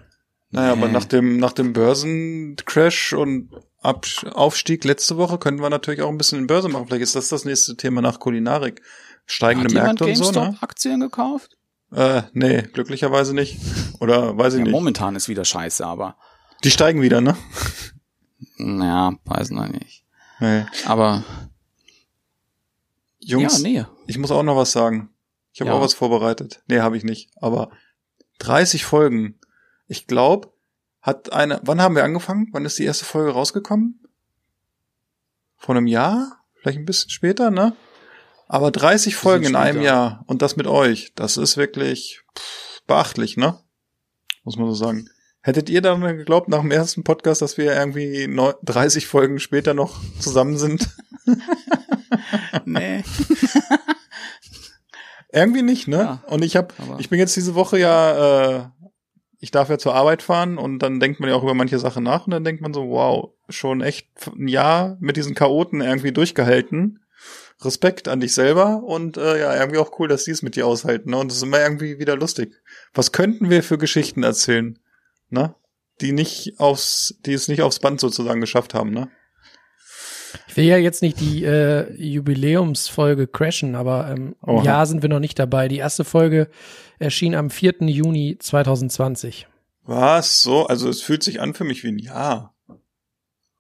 Naja, 0.51 0.73
aber 0.73 0.89
nach 0.89 1.05
dem, 1.05 1.37
nach 1.39 1.53
dem 1.53 1.73
Börsencrash 1.75 3.13
und 3.13 3.51
Absch 3.81 4.25
Aufstieg 4.25 4.85
letzte 4.85 5.17
Woche 5.19 5.39
können 5.39 5.61
wir 5.61 5.69
natürlich 5.71 6.01
auch 6.03 6.09
ein 6.09 6.19
bisschen 6.19 6.39
in 6.39 6.47
Börse 6.47 6.69
machen. 6.69 6.87
Vielleicht 6.87 7.03
ist 7.03 7.15
das 7.15 7.29
das 7.29 7.45
nächste 7.45 7.77
Thema 7.77 8.01
nach 8.01 8.19
Kulinarik. 8.19 8.81
Steigende 9.27 9.67
Hat 9.75 9.99
Märkte 9.99 10.05
und 10.07 10.17
so, 10.17 10.25
ne? 10.25 10.33
GameStop-Aktien 10.33 11.01
gekauft? 11.01 11.57
Äh, 11.93 12.23
nee, 12.33 12.63
glücklicherweise 12.63 13.35
nicht. 13.35 13.59
Oder 14.01 14.37
weiß 14.39 14.55
ich 14.55 14.59
Ja, 14.61 14.65
nicht. 14.65 14.73
momentan 14.73 15.17
ist 15.17 15.29
wieder 15.29 15.45
scheiße, 15.45 15.87
aber 15.87 16.17
Die 16.65 16.71
steigen 16.71 17.03
wieder, 17.03 17.21
ne? 17.21 17.37
naja, 18.57 19.13
weiß 19.25 19.51
noch 19.51 19.69
nicht. 19.69 20.05
Nee. 20.41 20.65
Aber 20.87 21.25
Jungs, 23.21 23.63
ja, 23.63 23.69
nee. 23.69 23.85
ich 24.07 24.19
muss 24.19 24.31
auch 24.31 24.43
noch 24.43 24.57
was 24.57 24.73
sagen. 24.73 25.11
Ich 25.53 25.61
habe 25.61 25.71
Ja. 25.71 25.77
auch 25.77 25.81
was 25.83 25.95
vorbereitet. 25.95 26.63
Nee, 26.69 26.81
habe 26.81 26.97
ich 26.97 27.05
nicht. 27.05 27.31
Aber 27.41 27.71
30 28.39 28.85
Folgen. 28.85 29.39
Ich 29.87 30.07
glaube, 30.07 30.53
hat 31.01 31.33
eine. 31.33 31.61
Wann 31.65 31.81
haben 31.81 31.95
wir 31.95 32.05
angefangen? 32.05 32.49
Wann 32.53 32.65
ist 32.65 32.79
die 32.79 32.85
erste 32.85 33.05
Folge 33.05 33.31
rausgekommen? 33.33 34.01
Vor 35.57 35.75
einem 35.77 35.87
Jahr? 35.87 36.45
Vielleicht 36.55 36.79
ein 36.79 36.85
bisschen 36.85 37.11
später, 37.11 37.51
ne? 37.51 37.75
Aber 38.49 38.71
30 38.71 39.15
Folgen 39.17 39.45
in 39.47 39.57
einem. 39.57 39.83
Jahr 39.83 40.25
und 40.27 40.43
das 40.43 40.57
mit 40.57 40.67
euch, 40.67 41.13
das 41.15 41.37
ist 41.37 41.57
wirklich 41.57 42.23
pff, 42.37 42.81
beachtlich, 42.87 43.37
ne? 43.37 43.59
Muss 44.45 44.57
man 44.57 44.67
so 44.69 44.75
sagen. 44.75 45.09
Hättet 45.41 45.71
ihr 45.71 45.81
dann 45.83 46.01
geglaubt 46.01 46.49
nach 46.49 46.61
dem 46.61 46.71
ersten 46.71 47.05
Podcast, 47.05 47.43
dass 47.43 47.57
wir 47.59 47.73
irgendwie 47.75 48.27
neu- 48.27 48.55
30 48.65 49.07
Folgen 49.07 49.39
später 49.39 49.73
noch 49.75 50.01
zusammen 50.21 50.57
sind? 50.59 50.89
Nee. 52.65 53.03
Irgendwie 55.33 55.63
nicht, 55.63 55.89
ne? 55.89 55.97
Ja, 55.97 56.23
und 56.27 56.43
ich 56.43 56.57
habe, 56.57 56.75
ich 56.99 57.11
bin 57.11 57.19
jetzt 57.19 57.37
diese 57.37 57.55
Woche 57.55 57.79
ja, 57.79 58.57
äh, 58.57 58.65
ich 59.41 59.51
darf 59.51 59.69
ja 59.69 59.79
zur 59.79 59.95
Arbeit 59.95 60.23
fahren 60.23 60.59
und 60.59 60.81
dann 60.81 61.01
denkt 61.01 61.21
man 61.21 61.29
ja 61.29 61.37
auch 61.37 61.43
über 61.43 61.55
manche 61.55 61.79
Sachen 61.79 62.03
nach 62.05 62.27
und 62.27 62.33
dann 62.33 62.45
denkt 62.45 62.63
man 62.63 62.75
so, 62.75 62.89
wow, 62.89 63.31
schon 63.49 63.83
echt 63.83 64.09
ein 64.27 64.49
Jahr 64.49 64.97
mit 65.01 65.17
diesen 65.17 65.35
Chaoten 65.35 65.81
irgendwie 65.81 66.13
durchgehalten. 66.13 67.01
Respekt 67.61 68.07
an 68.07 68.21
dich 68.21 68.35
selber 68.35 68.85
und 68.85 69.17
äh, 69.17 69.41
ja, 69.41 69.57
irgendwie 69.57 69.79
auch 69.79 69.99
cool, 69.99 70.07
dass 70.07 70.25
die 70.25 70.31
es 70.31 70.43
mit 70.43 70.55
dir 70.55 70.67
aushalten. 70.67 71.11
Ne? 71.11 71.19
Und 71.19 71.33
es 71.33 71.39
ist 71.39 71.43
immer 71.43 71.61
irgendwie 71.61 71.99
wieder 71.99 72.17
lustig. 72.17 72.55
Was 72.95 73.11
könnten 73.11 73.51
wir 73.51 73.65
für 73.65 73.79
Geschichten 73.79 74.23
erzählen, 74.23 74.79
ne? 75.29 75.55
Die 76.01 76.13
nicht 76.13 76.61
aufs, 76.61 77.19
die 77.27 77.33
es 77.33 77.49
nicht 77.49 77.63
aufs 77.63 77.81
Band 77.81 77.99
sozusagen 77.99 78.41
geschafft 78.41 78.75
haben, 78.75 78.91
ne? 78.91 79.11
Ich 80.49 80.57
will 80.57 80.65
ja 80.65 80.77
jetzt 80.77 81.03
nicht 81.03 81.21
die 81.21 81.45
äh, 81.45 81.93
Jubiläumsfolge 81.95 83.27
crashen, 83.27 83.75
aber 83.75 84.09
ähm, 84.11 84.35
im 84.47 84.55
Oha. 84.57 84.65
Jahr 84.65 84.87
sind 84.87 85.03
wir 85.03 85.09
noch 85.09 85.21
nicht 85.21 85.39
dabei. 85.39 85.69
Die 85.69 85.79
erste 85.79 86.05
Folge 86.05 86.49
erschien 86.99 87.35
am 87.35 87.51
4. 87.51 87.77
Juni 87.81 88.37
2020. 88.39 89.47
Was? 89.85 90.43
So? 90.43 90.67
Also 90.67 90.89
es 90.89 91.01
fühlt 91.03 91.23
sich 91.23 91.41
an 91.41 91.55
für 91.55 91.65
mich 91.65 91.83
wie 91.85 91.89
ein 91.89 91.99
Jahr. 91.99 92.55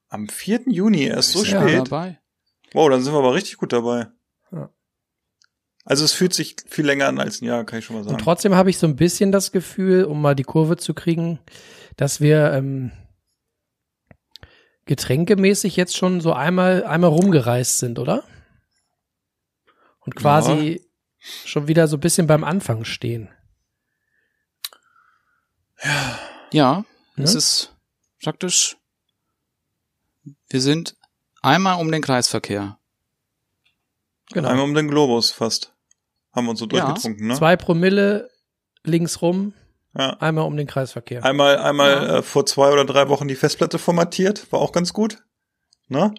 Am 0.08 0.28
4. 0.28 0.62
Juni, 0.66 1.04
erst 1.04 1.32
so 1.32 1.44
ja 1.44 1.60
spät. 1.62 1.78
dabei. 1.78 2.18
Wow, 2.72 2.90
dann 2.90 3.02
sind 3.02 3.12
wir 3.14 3.18
aber 3.18 3.34
richtig 3.34 3.56
gut 3.58 3.72
dabei. 3.72 4.08
Ja. 4.52 4.70
Also 5.84 6.04
es 6.04 6.12
fühlt 6.12 6.34
sich 6.34 6.56
viel 6.66 6.84
länger 6.86 7.06
an 7.08 7.18
als 7.18 7.40
ein 7.40 7.46
Jahr, 7.46 7.64
kann 7.64 7.78
ich 7.78 7.84
schon 7.86 7.96
mal 7.96 8.00
Und 8.02 8.08
sagen. 8.10 8.22
trotzdem 8.22 8.54
habe 8.54 8.68
ich 8.70 8.78
so 8.78 8.86
ein 8.86 8.96
bisschen 8.96 9.32
das 9.32 9.52
Gefühl, 9.52 10.04
um 10.04 10.20
mal 10.20 10.34
die 10.34 10.44
Kurve 10.44 10.76
zu 10.76 10.92
kriegen, 10.94 11.38
dass 11.96 12.20
wir 12.20 12.52
ähm, 12.52 12.92
getränkemäßig 14.88 15.76
jetzt 15.76 15.96
schon 15.96 16.20
so 16.20 16.32
einmal, 16.32 16.82
einmal 16.84 17.10
rumgereist 17.10 17.78
sind, 17.78 17.98
oder? 18.00 18.24
Und 20.00 20.16
quasi 20.16 20.84
schon 21.44 21.68
wieder 21.68 21.86
so 21.86 21.96
ein 21.98 22.00
bisschen 22.00 22.26
beim 22.26 22.42
Anfang 22.42 22.84
stehen. 22.84 23.28
Ja, 26.52 26.84
Ne? 27.16 27.24
es 27.24 27.34
ist 27.34 27.76
praktisch, 28.22 28.76
wir 30.48 30.60
sind 30.60 30.96
einmal 31.42 31.80
um 31.80 31.90
den 31.92 32.02
Kreisverkehr. 32.02 32.78
Genau. 34.32 34.48
Einmal 34.48 34.64
um 34.64 34.74
den 34.74 34.88
Globus 34.88 35.30
fast. 35.30 35.74
Haben 36.32 36.46
wir 36.46 36.50
uns 36.50 36.60
so 36.60 36.66
Ja. 36.66 36.84
durchgetrunken, 36.86 37.26
ne? 37.26 37.34
Zwei 37.34 37.56
Promille 37.56 38.30
links 38.84 39.20
rum, 39.22 39.52
Ja. 39.98 40.10
einmal 40.20 40.44
um 40.46 40.56
den 40.56 40.66
Kreisverkehr. 40.68 41.24
Einmal, 41.24 41.58
einmal 41.58 41.90
Ja. 41.90 42.16
äh, 42.18 42.22
vor 42.22 42.46
zwei 42.46 42.72
oder 42.72 42.84
drei 42.84 43.08
Wochen 43.08 43.26
die 43.28 43.34
Festplatte 43.34 43.78
formatiert, 43.78 44.50
war 44.52 44.60
auch 44.60 44.72
ganz 44.72 44.92
gut. 44.92 45.18
Ne? 45.88 46.14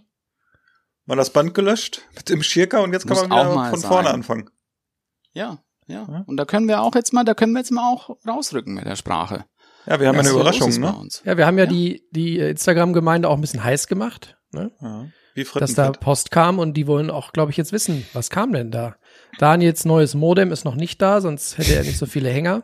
Mal 1.05 1.15
das 1.15 1.31
Band 1.31 1.53
gelöscht 1.53 2.01
mit 2.15 2.29
dem 2.29 2.43
Schirka 2.43 2.79
und 2.79 2.93
jetzt 2.93 3.07
kann 3.07 3.17
Muss 3.17 3.27
man 3.27 3.39
wieder 3.39 3.49
auch 3.51 3.55
mal 3.55 3.69
von 3.71 3.79
vorne 3.81 4.07
sein. 4.07 4.15
anfangen. 4.15 4.49
Ja, 5.33 5.59
ja, 5.87 6.05
Ja. 6.09 6.23
Und 6.27 6.37
da 6.37 6.45
können 6.45 6.67
wir 6.67 6.81
auch 6.81 6.93
jetzt 6.93 7.13
mal, 7.13 7.23
da 7.23 7.33
können 7.33 7.53
wir 7.53 7.59
jetzt 7.59 7.71
mal 7.71 7.89
auch 7.91 8.17
rausrücken 8.27 8.73
mit 8.75 8.85
der 8.85 8.95
Sprache. 8.95 9.45
Ja, 9.85 9.99
wir 9.99 10.07
haben 10.07 10.17
Was 10.17 10.27
eine 10.27 10.35
Überraschung, 10.35 10.69
ne? 10.79 10.93
uns. 10.95 11.23
Ja, 11.25 11.37
wir 11.37 11.47
haben 11.47 11.57
ja, 11.57 11.63
Ja. 11.63 11.69
die, 11.69 12.03
die 12.11 12.37
Instagram-Gemeinde 12.37 13.27
auch 13.29 13.35
ein 13.35 13.41
bisschen 13.41 13.63
heiß 13.63 13.87
gemacht, 13.87 14.37
ne? 14.51 14.71
Ja. 14.81 15.05
Wie 15.35 15.45
dass 15.57 15.73
da. 15.73 15.91
Post 15.91 16.31
kam 16.31 16.59
und 16.59 16.73
die 16.73 16.85
wollen 16.85 17.09
auch, 17.09 17.31
glaube 17.31 17.51
ich, 17.51 17.57
jetzt 17.57 17.71
wissen, 17.71 18.05
was 18.13 18.29
kam 18.29 18.51
denn 18.51 18.71
da? 18.71 18.97
Daniels 19.37 19.85
neues 19.85 20.13
Modem 20.15 20.51
ist 20.51 20.65
noch 20.65 20.75
nicht 20.75 21.01
da, 21.01 21.21
sonst 21.21 21.57
hätte 21.57 21.75
er 21.75 21.83
nicht 21.83 21.97
so 21.97 22.07
viele 22.07 22.29
Hänger. 22.29 22.63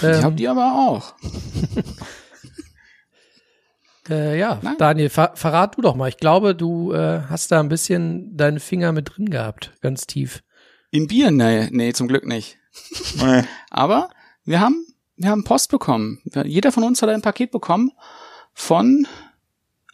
Die 0.00 0.06
Ähm, 0.06 0.22
habt 0.22 0.40
ihr 0.40 0.50
aber 0.50 0.74
auch. 0.74 1.14
äh, 4.08 4.38
ja, 4.38 4.58
Nein. 4.62 4.76
Daniel, 4.78 5.08
ver 5.08 5.32
verrat 5.34 5.76
du 5.76 5.82
doch 5.82 5.94
mal. 5.94 6.08
Ich 6.08 6.18
glaube, 6.18 6.54
du 6.54 6.92
äh, 6.92 7.22
hast 7.28 7.52
da 7.52 7.60
ein 7.60 7.68
bisschen 7.68 8.36
deine 8.36 8.60
Finger 8.60 8.92
mit 8.92 9.16
drin 9.16 9.30
gehabt, 9.30 9.72
ganz 9.80 10.06
tief. 10.06 10.42
Im 10.90 11.06
Bier? 11.06 11.30
Nee, 11.30 11.68
nee, 11.70 11.92
zum 11.92 12.08
Glück 12.08 12.26
nicht. 12.26 12.58
Nee. 13.20 13.42
Aber 13.70 14.10
wir 14.44 14.60
haben, 14.60 14.86
wir 15.16 15.30
haben 15.30 15.44
Post 15.44 15.70
bekommen. 15.70 16.20
Jeder 16.44 16.70
von 16.70 16.84
uns 16.84 17.02
hat 17.02 17.10
ein 17.10 17.22
Paket 17.22 17.50
bekommen 17.50 17.90
von 18.52 19.06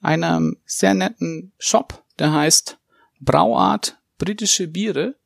einem 0.02 0.58
sehr 0.66 0.94
netten 0.94 1.52
Shop, 1.58 2.04
der 2.18 2.32
heißt 2.32 2.78
Brauart 3.20 3.98
britische 4.18 4.68
Biere. 4.68 5.16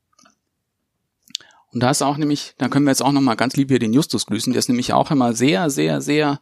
Und 1.73 1.81
da 1.81 1.91
ist 1.91 2.03
auch 2.03 2.17
nämlich, 2.17 2.55
da 2.59 2.69
können 2.69 2.85
wir 2.85 2.91
jetzt 2.91 3.03
auch 3.03 3.13
nochmal 3.13 3.37
ganz 3.37 3.57
lieb 3.57 3.69
hier 3.69 3.79
den 3.79 3.93
Justus 3.93 4.27
grüßen, 4.27 4.53
der 4.53 4.59
ist 4.59 4.69
nämlich 4.69 4.93
auch 4.93 5.11
immer 5.11 5.33
sehr, 5.35 5.71
sehr, 5.71 6.01
sehr 6.01 6.41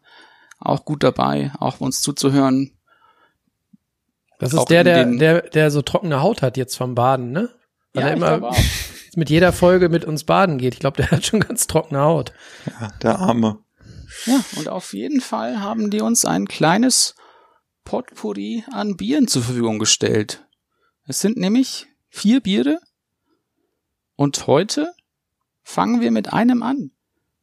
auch 0.58 0.85
gut 0.85 1.02
dabei, 1.02 1.52
auch 1.58 1.80
uns 1.80 2.00
zuzuhören. 2.00 2.73
Das 4.38 4.52
ist 4.52 4.58
Auch 4.58 4.64
der, 4.64 4.85
der, 4.85 5.04
der, 5.04 5.42
der 5.42 5.70
so 5.70 5.82
trockene 5.82 6.23
Haut 6.23 6.42
hat 6.42 6.56
jetzt 6.56 6.76
vom 6.76 6.94
Baden, 6.94 7.32
ne? 7.32 7.50
Weil 7.92 8.04
er 8.04 8.11
ich 8.11 8.16
immer 8.16 8.56
mit 9.16 9.30
jeder 9.30 9.52
Folge 9.52 9.88
mit 9.88 10.04
uns 10.04 10.25
baden 10.25 10.58
geht. 10.58 10.75
Ich 10.75 10.80
glaube, 10.80 10.97
der 10.97 11.11
hat 11.11 11.26
schon 11.26 11.40
ganz 11.40 11.66
trockene 11.66 12.00
Haut. 12.00 12.32
Ja, 12.66 12.88
der 13.02 13.18
Arme. 13.18 13.58
Ja, 14.26 14.40
und 14.56 14.68
auf 14.68 14.94
jeden 14.94 15.20
Fall 15.20 15.61
haben 15.61 15.90
die 15.90 16.00
uns 16.00 16.25
ein 16.25 16.49
kleines 16.49 17.14
Potpourri 17.85 18.64
an 18.70 18.97
Bieren 18.97 19.28
zur 19.28 19.42
Verfügung 19.42 19.78
gestellt. 19.78 20.47
Es 21.04 21.20
sind 21.20 21.37
nämlich 21.37 21.87
vier 22.08 22.40
Biere 22.40 22.80
und 24.16 24.47
heute 24.47 24.92
fangen 25.68 26.00
wir 26.00 26.10
mit 26.10 26.32
einem 26.32 26.62
an. 26.62 26.92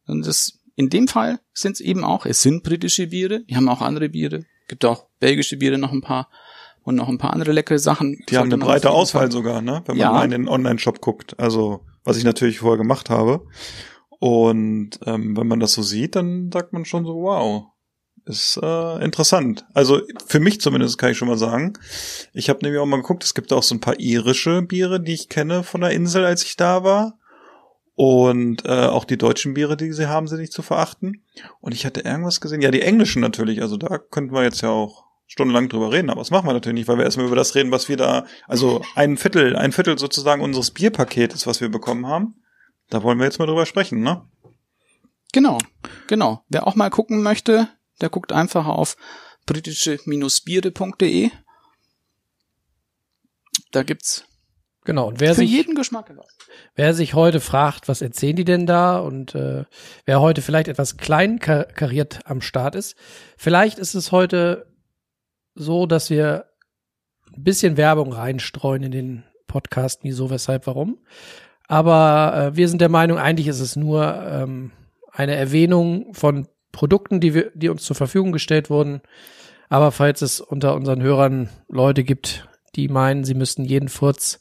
Und 0.08 0.25
das, 0.25 0.60
in 0.75 0.89
dem 0.89 1.08
Fall 1.08 1.39
sind 1.53 1.74
es 1.74 1.79
eben 1.79 2.03
auch, 2.03 2.25
es 2.25 2.41
sind 2.41 2.63
britische 2.63 3.08
Biere, 3.08 3.44
wir 3.46 3.55
haben 3.55 3.70
auch 3.70 3.82
andere 3.82 4.10
Biere, 4.10 4.46
gibt 4.67 4.84
auch 4.84 5.05
belgische 5.20 5.58
Biere 5.58 5.77
noch 5.77 5.91
ein 5.91 6.01
paar 6.01 6.29
und 6.82 6.96
noch 6.96 7.08
ein 7.08 7.20
paar 7.20 7.34
andere 7.34 7.51
leckere 7.51 7.77
Sachen. 7.77 8.17
Die 8.27 8.38
haben 8.38 8.46
eine 8.48 8.58
man 8.58 8.67
breite 8.67 8.89
Auswahl 8.89 9.32
sogar, 9.32 9.62
ne? 9.62 9.84
Wenn 9.86 9.98
man 9.98 10.08
Ja. 10.08 10.12
mal 10.12 10.25
in 10.25 10.32
den 10.32 10.48
Online-Shop 10.48 11.01
guckt. 11.01 11.39
Also, 11.39 11.82
was 12.03 12.17
ich 12.17 12.24
natürlich 12.24 12.60
vorher 12.60 12.77
gemacht 12.77 13.10
habe. 13.12 13.46
Und 14.20 15.00
ähm, 15.05 15.38
wenn 15.38 15.48
man 15.48 15.60
das 15.60 15.74
so 15.74 15.84
sieht, 15.84 16.15
dann 16.15 16.50
sagt 16.51 16.74
man 16.74 16.86
schon 16.86 17.05
so, 17.05 17.13
wow, 17.15 17.65
ist 18.25 18.60
äh, 18.62 19.03
interessant. 19.03 19.65
Also 19.74 20.01
für 20.25 20.39
mich 20.39 20.62
zumindest 20.62 20.98
kann 20.98 21.12
ich 21.12 21.17
schon 21.17 21.27
mal 21.27 21.38
sagen. 21.38 21.74
Ich 22.34 22.50
habe 22.50 22.60
nämlich 22.63 22.79
auch 22.82 22.86
mal 22.88 22.98
geguckt, 22.98 23.24
es 23.24 23.36
gibt 23.36 23.53
auch 23.53 23.63
so 23.63 23.75
ein 23.75 23.82
paar 23.82 24.00
irische 24.00 24.63
Biere, 24.63 25.00
die 25.00 25.13
ich 25.13 25.29
kenne 25.29 25.62
von 25.63 25.82
der 25.82 25.91
Insel, 25.91 26.25
als 26.25 26.44
ich 26.44 26.55
da 26.55 26.84
war. 26.84 27.20
Und 27.96 28.66
äh, 28.66 28.88
auch 28.88 29.06
die 29.06 29.18
deutschen 29.18 29.54
Biere, 29.54 29.78
die 29.78 29.94
sie 29.94 30.08
haben, 30.08 30.28
sind 30.28 30.42
nicht 30.42 30.52
zu 30.52 30.62
verachten. 30.62 31.24
Und 31.62 31.74
ich 31.74 31.86
hatte 31.86 32.02
irgendwas 32.02 32.42
gesehen. 32.42 32.62
Ja, 32.62 32.70
die 32.72 32.82
englischen 32.82 33.22
natürlich. 33.22 33.62
Also 33.62 33.78
da 33.78 33.98
könnten 33.98 34.34
wir 34.34 34.44
jetzt 34.44 34.62
ja 34.62 34.70
auch 34.70 35.06
stundenlang 35.28 35.70
drüber 35.70 35.92
reden. 35.92 36.10
Aber 36.10 36.20
das 36.20 36.30
machen 36.30 36.48
wir 36.48 36.54
natürlich 36.54 36.75
nicht, 36.75 36.88
weil 36.88 36.98
wir 36.98 37.06
erstmal 37.06 37.25
über 37.25 37.38
das 37.38 37.56
reden, 37.56 37.72
was 37.72 37.88
wir 37.88 37.98
da, 37.98 38.25
also 38.48 38.82
ein 38.96 39.18
Viertel, 39.18 39.56
ein 39.56 39.72
Viertel 39.72 39.98
sozusagen 39.98 40.42
unseres 40.42 40.72
Bierpaketes, 40.72 41.48
was 41.48 41.62
wir 41.62 41.70
bekommen 41.70 42.06
haben. 42.08 42.36
Da 42.90 43.02
wollen 43.02 43.18
wir 43.18 43.25
jetzt 43.25 43.40
mal 43.40 43.48
drüber 43.48 43.66
sprechen, 43.66 44.02
ne? 44.02 44.28
Genau, 45.32 45.58
genau. 46.08 46.44
Wer 46.50 46.68
auch 46.68 46.75
mal 46.75 46.90
gucken 46.90 47.24
möchte, 47.24 47.68
der 48.02 48.10
guckt 48.10 48.32
einfach 48.32 48.68
auf 48.68 48.98
britische-biere.de. 49.46 51.32
Da 53.72 53.84
gibt's 53.84 54.25
Genau. 54.86 55.08
Und 55.08 55.20
wer 55.20 55.30
für 55.30 55.42
sich, 55.42 55.51
jeden 55.51 55.75
Geschmack 55.75 56.13
wer 56.75 56.94
sich 56.94 57.15
heute 57.15 57.39
fragt, 57.39 57.88
was 57.88 58.01
erzählen 58.01 58.36
die 58.36 58.46
denn 58.46 58.68
da 58.68 59.00
und 59.00 59.34
äh, 59.34 59.65
wer 60.06 60.22
heute 60.22 60.42
vielleicht 60.42 60.68
etwas 60.68 60.98
klein 60.98 61.39
kar 61.39 61.65
kariert 61.65 62.20
am 62.25 62.39
Start 62.39 62.75
ist, 62.75 62.96
vielleicht 63.36 63.80
ist 63.80 63.96
es 63.96 64.12
heute 64.12 64.68
so, 65.56 65.88
dass 65.88 66.10
wir 66.12 66.46
ein 67.36 67.44
bisschen 67.44 67.77
Werbung 67.77 68.13
reinstreuen 68.13 68.84
in 68.84 68.92
den 68.92 69.24
Podcast, 69.48 70.01
wieso, 70.04 70.30
weshalb, 70.30 70.68
warum. 70.68 71.00
Aber 71.68 72.51
äh, 72.54 72.56
wir 72.56 72.70
sind 72.70 72.80
der 72.80 72.89
Meinung, 72.89 73.18
eigentlich 73.18 73.48
ist 73.48 73.62
es 73.62 73.75
nur 73.75 74.13
ähm, 74.13 74.72
eine 75.12 75.36
Erwähnung 75.36 76.13
von 76.13 76.48
Produkten, 76.72 77.20
die, 77.20 77.34
wir, 77.34 77.51
die 77.56 77.70
uns 77.70 77.84
zur 77.84 77.96
Verfügung 77.96 78.32
gestellt 78.32 78.70
wurden. 78.70 79.01
Aber 79.68 79.92
falls 79.92 80.22
es 80.22 80.42
unter 80.42 80.75
unseren 80.75 81.01
Hörern 81.01 81.50
Leute 81.70 82.04
gibt, 82.04 82.48
die 82.75 82.88
meinen, 82.88 83.24
sie 83.24 83.34
müssten 83.34 83.63
jeden 83.65 83.89
Furz 83.89 84.39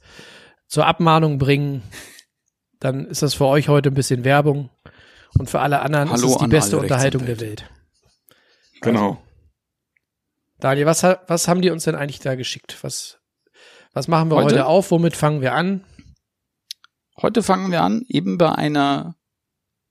zur 0.67 0.87
Abmahnung 0.87 1.39
bringen, 1.39 1.83
dann 2.81 3.07
ist 3.07 3.23
das 3.23 3.35
für 3.35 3.47
euch 3.47 3.69
heute 3.69 3.91
ein 3.91 3.95
bisschen 3.95 4.25
Werbung. 4.25 4.71
Und 5.39 5.51
für 5.51 5.61
alle 5.61 5.81
anderen 5.81 6.11
Hallo 6.11 6.27
ist 6.27 6.33
es 6.33 6.39
die 6.39 6.45
an 6.45 6.51
beste 6.51 6.79
Unterhaltung 6.79 7.27
der. 7.27 7.41
Welt. 7.41 7.65
Genau. 8.81 9.23
Daniel, 10.61 10.87
was, 10.87 11.03
was 11.03 11.49
haben 11.49 11.63
die 11.63 11.71
uns 11.71 11.85
denn 11.85 11.97
eigentlich 11.97 12.21
da 12.21 12.37
geschickt? 12.37 12.79
Was, 12.83 13.19
was 13.93 14.09
machen 14.09 14.31
wir 14.31 14.37
heute? 14.37 14.47
Heute? 14.47 14.67
auf? 14.67 14.91
Womit 14.91 15.17
fangen 15.17 15.41
wir 15.41 15.55
an? 15.55 15.85
Heute 17.21 17.43
fangen 17.43 17.71
wir 17.71 17.83
an, 17.83 18.05
eben 18.09 18.39
bei 18.39 18.53
einer 18.53 19.17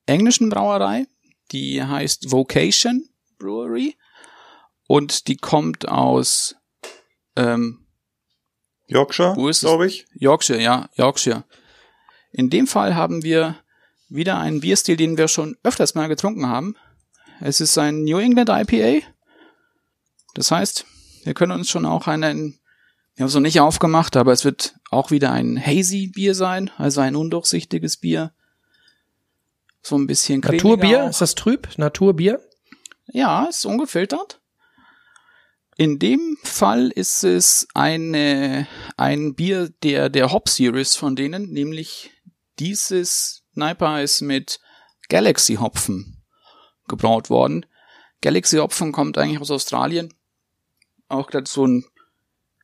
englischen 0.06 0.50
Brauerei, 0.50 1.08
die 1.52 1.82
heißt 1.82 2.32
Vocation 2.32 3.08
Brewery 3.38 3.96
und 4.88 5.28
die 5.28 5.38
kommt 5.38 5.88
aus 5.88 6.56
ähm, 7.36 7.83
Yorkshire, 8.88 9.34
glaube 9.34 9.88
ich. 9.88 10.06
Yorkshire, 10.14 10.62
ja, 10.62 10.90
Yorkshire. 10.96 11.44
In 12.32 12.50
dem 12.50 12.68
Fall 12.68 12.96
haben 12.96 13.24
wir 13.24 13.56
wieder 14.10 14.38
einen 14.38 14.62
Bierstil, 14.62 14.98
den 14.98 15.18
wir 15.18 15.28
schon 15.28 15.58
öfters 15.64 15.96
mal 15.96 16.08
getrunken 16.08 16.48
haben. 16.48 16.76
Es 17.40 17.62
ist 17.62 17.78
ein 17.78 18.04
New 18.04 18.18
England 18.18 18.50
IPA. 18.50 19.06
Das 20.34 20.52
heißt, 20.52 20.86
wir 21.24 21.34
können 21.34 21.52
uns 21.52 21.70
schon 21.70 21.86
auch 21.86 22.08
einen, 22.08 22.60
wir 23.16 23.24
haben 23.24 23.28
es 23.28 23.34
noch 23.34 23.42
nicht 23.42 23.60
aufgemacht, 23.60 24.18
aber 24.18 24.32
es 24.32 24.46
wird 24.46 24.76
auch 24.90 25.12
wieder 25.12 25.32
ein 25.32 25.64
Hazy 25.64 26.08
Bier 26.08 26.36
sein, 26.36 26.72
also 26.78 27.02
ein 27.02 27.16
undurchsichtiges 27.16 27.98
Bier. 27.98 28.34
So 29.82 29.98
ein 29.98 30.08
bisschen 30.08 30.40
Naturbier? 30.40 31.06
auch. 31.06 31.10
Ist 31.10 31.22
das 31.22 31.36
trüb? 31.36 31.68
Naturbier? 31.78 32.40
Ja, 33.08 33.46
ist 33.46 33.66
ungefiltert. 33.66 34.40
In 35.76 35.98
dem 35.98 36.38
Fall 36.44 36.90
ist 36.90 37.24
es 37.24 37.68
eine, 37.74 38.68
ein 38.96 39.34
Bier 39.34 39.70
der, 39.82 40.10
der 40.10 40.32
Hop 40.32 40.50
Series 40.50 40.96
von 40.96 41.16
denen, 41.16 41.52
nämlich 41.52 42.12
dieses 42.60 43.44
Sniper 43.54 44.02
ist 44.02 44.22
mit 44.22 44.60
Galaxy 45.10 45.56
Hopfen 45.56 46.22
gebraut 46.88 47.30
worden. 47.30 47.66
Galaxy 48.22 48.58
Hopfen 48.58 48.92
kommt 48.92 49.18
eigentlich 49.18 49.42
aus 49.42 49.52
Australien. 49.52 50.14
Auch 51.08 51.28
gerade 51.28 51.50
so 51.50 51.66
ein, 51.66 51.86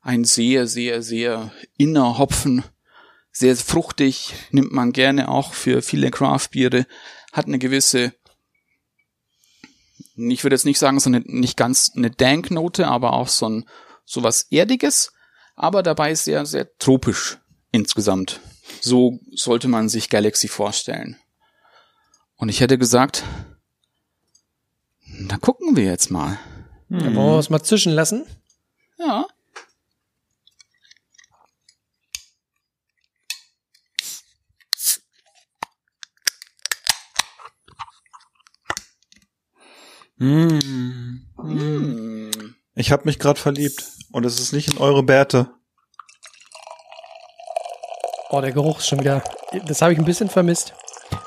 ein 0.02 0.24
sehr, 0.24 0.68
sehr, 0.68 1.02
sehr 1.02 1.52
inner 1.78 2.18
Hopfen. 2.18 2.64
Sehr 3.32 3.56
fruchtig, 3.56 4.34
nimmt 4.52 4.72
man 4.72 4.92
gerne 4.92 5.30
auch 5.30 5.54
für 5.54 5.82
viele 5.82 6.12
Craft-Biere. 6.12 6.86
Hat 7.32 7.46
eine 7.46 7.60
gewisse 7.60 8.14
ich 10.30 10.44
würde 10.44 10.56
jetzt 10.56 10.66
nicht 10.66 10.80
sagen, 10.80 11.00
so 11.00 11.10
eine, 11.10 11.22
nicht 11.22 11.58
ganz 11.58 11.92
eine 11.96 12.12
Danknote, 12.12 12.88
aber 12.88 13.14
auch 13.14 13.28
so 13.28 13.48
ein, 13.48 13.66
so 14.06 14.24
was 14.24 14.44
Erdiges, 14.50 15.14
aber 15.56 15.84
dabei 15.84 16.16
sehr, 16.16 16.46
sehr 16.46 16.76
tropisch 16.78 17.40
insgesamt. 17.72 18.40
So 18.82 19.20
sollte 19.32 19.68
man 19.68 19.90
sich 19.90 20.10
Galaxy 20.10 20.48
vorstellen. 20.48 21.18
Und 22.36 22.50
ich 22.50 22.62
hätte 22.62 22.78
gesagt, 22.78 23.24
da 25.28 25.38
gucken 25.38 25.76
wir 25.76 25.86
jetzt 25.86 26.12
mal. 26.12 26.40
Da 26.90 27.06
wollen 27.14 27.16
wir 27.16 27.40
es 27.40 27.50
mal 27.50 27.62
zwischen 27.62 27.92
lassen. 27.92 28.26
Ja. 28.98 29.28
Mm. 40.20 41.22
Hm. 41.38 42.56
Ich 42.76 42.92
habe 42.92 43.04
mich 43.06 43.20
gerade 43.20 43.40
verliebt 43.40 43.86
und 44.12 44.26
es 44.26 44.40
ist 44.40 44.54
nicht 44.54 44.72
in 44.72 44.78
eure 44.78 45.04
Bärte. 45.04 45.50
Oh, 48.30 48.42
der 48.42 48.52
Geruch 48.52 48.80
ist 48.80 48.88
schon 48.88 49.00
wieder. 49.00 49.24
Das 49.66 49.82
habe 49.82 49.94
ich 49.94 50.00
ein 50.00 50.06
bisschen 50.06 50.30
vermisst. 50.30 50.74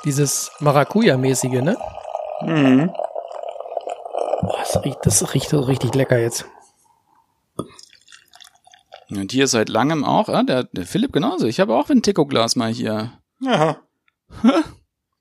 Dieses 0.05 0.51
Maracuja-mäßige, 0.59 1.61
ne? 1.61 1.77
Mhm. 2.41 2.91
Oh, 4.41 4.55
das 4.57 4.83
riecht, 4.83 4.99
das 5.03 5.33
riecht 5.33 5.49
so 5.49 5.59
richtig 5.59 5.93
lecker 5.95 6.17
jetzt. 6.17 6.45
Und 9.09 9.31
hier 9.31 9.47
seit 9.47 9.69
langem 9.69 10.03
auch, 10.03 10.29
ja, 10.29 10.43
der, 10.43 10.63
der 10.63 10.85
Philipp 10.85 11.13
genauso. 11.13 11.45
Ich 11.45 11.59
habe 11.59 11.75
auch 11.75 11.89
ein 11.89 12.01
Tico-Glas 12.01 12.55
mal 12.55 12.71
hier. 12.71 13.11
Aha. 13.45 13.77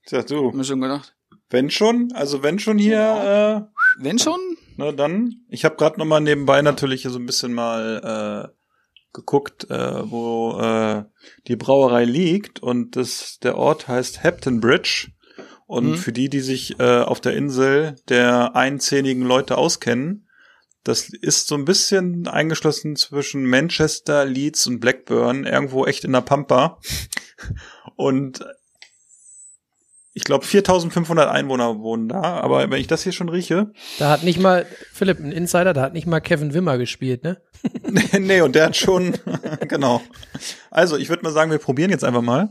Tja, 0.07 0.19
Hab 0.21 0.26
du. 0.26 0.50
mir 0.52 0.64
schon 0.64 0.81
gedacht. 0.81 1.14
Wenn 1.52 1.71
schon, 1.71 2.11
also 2.14 2.42
wenn 2.42 2.59
schon 2.59 2.78
hier, 2.78 3.68
Wenn 3.99 4.18
schon, 4.18 4.40
äh, 4.40 4.73
na 4.78 4.92
dann. 4.92 5.44
Ich 5.49 5.64
habe 5.64 5.76
gerade 5.76 5.99
noch 5.99 6.06
mal 6.06 6.21
nebenbei 6.21 6.62
natürlich 6.62 7.02
so 7.02 7.18
ein 7.18 7.26
bisschen 7.26 7.52
mal 7.52 8.50
äh, 8.50 8.56
geguckt, 9.12 9.71
äh, 9.71 10.11
wo 10.11 10.59
äh, 10.59 11.04
die 11.47 11.56
Brauerei 11.56 12.04
liegt 12.04 12.62
und 12.62 12.97
das 12.97 13.38
der 13.42 13.59
Ort 13.59 13.87
heißt 13.87 14.25
Hampton 14.25 14.61
Bridge. 14.61 15.09
Und 15.66 15.90
Mhm. 15.90 15.97
für 15.97 16.12
die, 16.12 16.28
die 16.28 16.40
sich 16.40 16.78
äh, 16.80 17.00
auf 17.00 17.21
der 17.21 17.35
Insel 17.35 17.97
der 18.09 18.56
einzähnigen 18.56 19.23
Leute 19.23 19.56
auskennen, 19.56 20.28
das 20.85 21.09
ist 21.11 21.47
so 21.47 21.54
ein 21.54 21.64
bisschen 21.64 22.26
eingeschlossen 22.26 22.97
zwischen 22.97 23.47
Manchester, 23.47 24.25
Leeds 24.25 24.66
und 24.66 24.80
Blackburn, 24.80 25.44
irgendwo 25.44 25.87
echt 25.87 26.04
in 26.04 26.12
der 26.12 26.23
Pampa. 26.23 26.78
Und 27.97 28.44
ich 30.14 30.25
glaube 30.25 30.45
4500 30.45 31.28
Einwohner 31.31 31.78
wohnen 31.81 32.09
da, 32.09 32.23
aber 32.23 32.71
wenn 32.71 32.81
ich 32.81 32.87
das 32.87 33.02
hier 33.02 33.12
schon 33.12 33.28
rieche, 33.28 33.73
Da 33.99 34.11
hat 34.11 34.25
nicht 34.25 34.38
mal, 34.40 34.66
Philipp, 34.92 35.19
ein 35.21 35.33
Insider, 35.33 35.73
da 35.73 35.83
hat 35.83 35.95
nicht 35.95 36.07
mal 36.07 36.21
Kevin 36.21 36.52
Wimmer 36.54 36.78
gespielt, 36.78 37.25
ne? 37.25 37.40
nee, 37.90 38.09
nee, 38.21 38.40
und 38.40 38.54
der 38.54 38.66
hat 38.66 38.76
schon, 38.76 39.14
genau. 39.69 40.02
Also, 40.71 40.97
ich 40.97 41.09
würde 41.09 41.23
mal 41.23 41.33
sagen, 41.33 41.50
wir 41.50 41.59
probieren 41.59 41.90
jetzt 41.90 42.04
einfach 42.04 42.23
mal. 42.23 42.50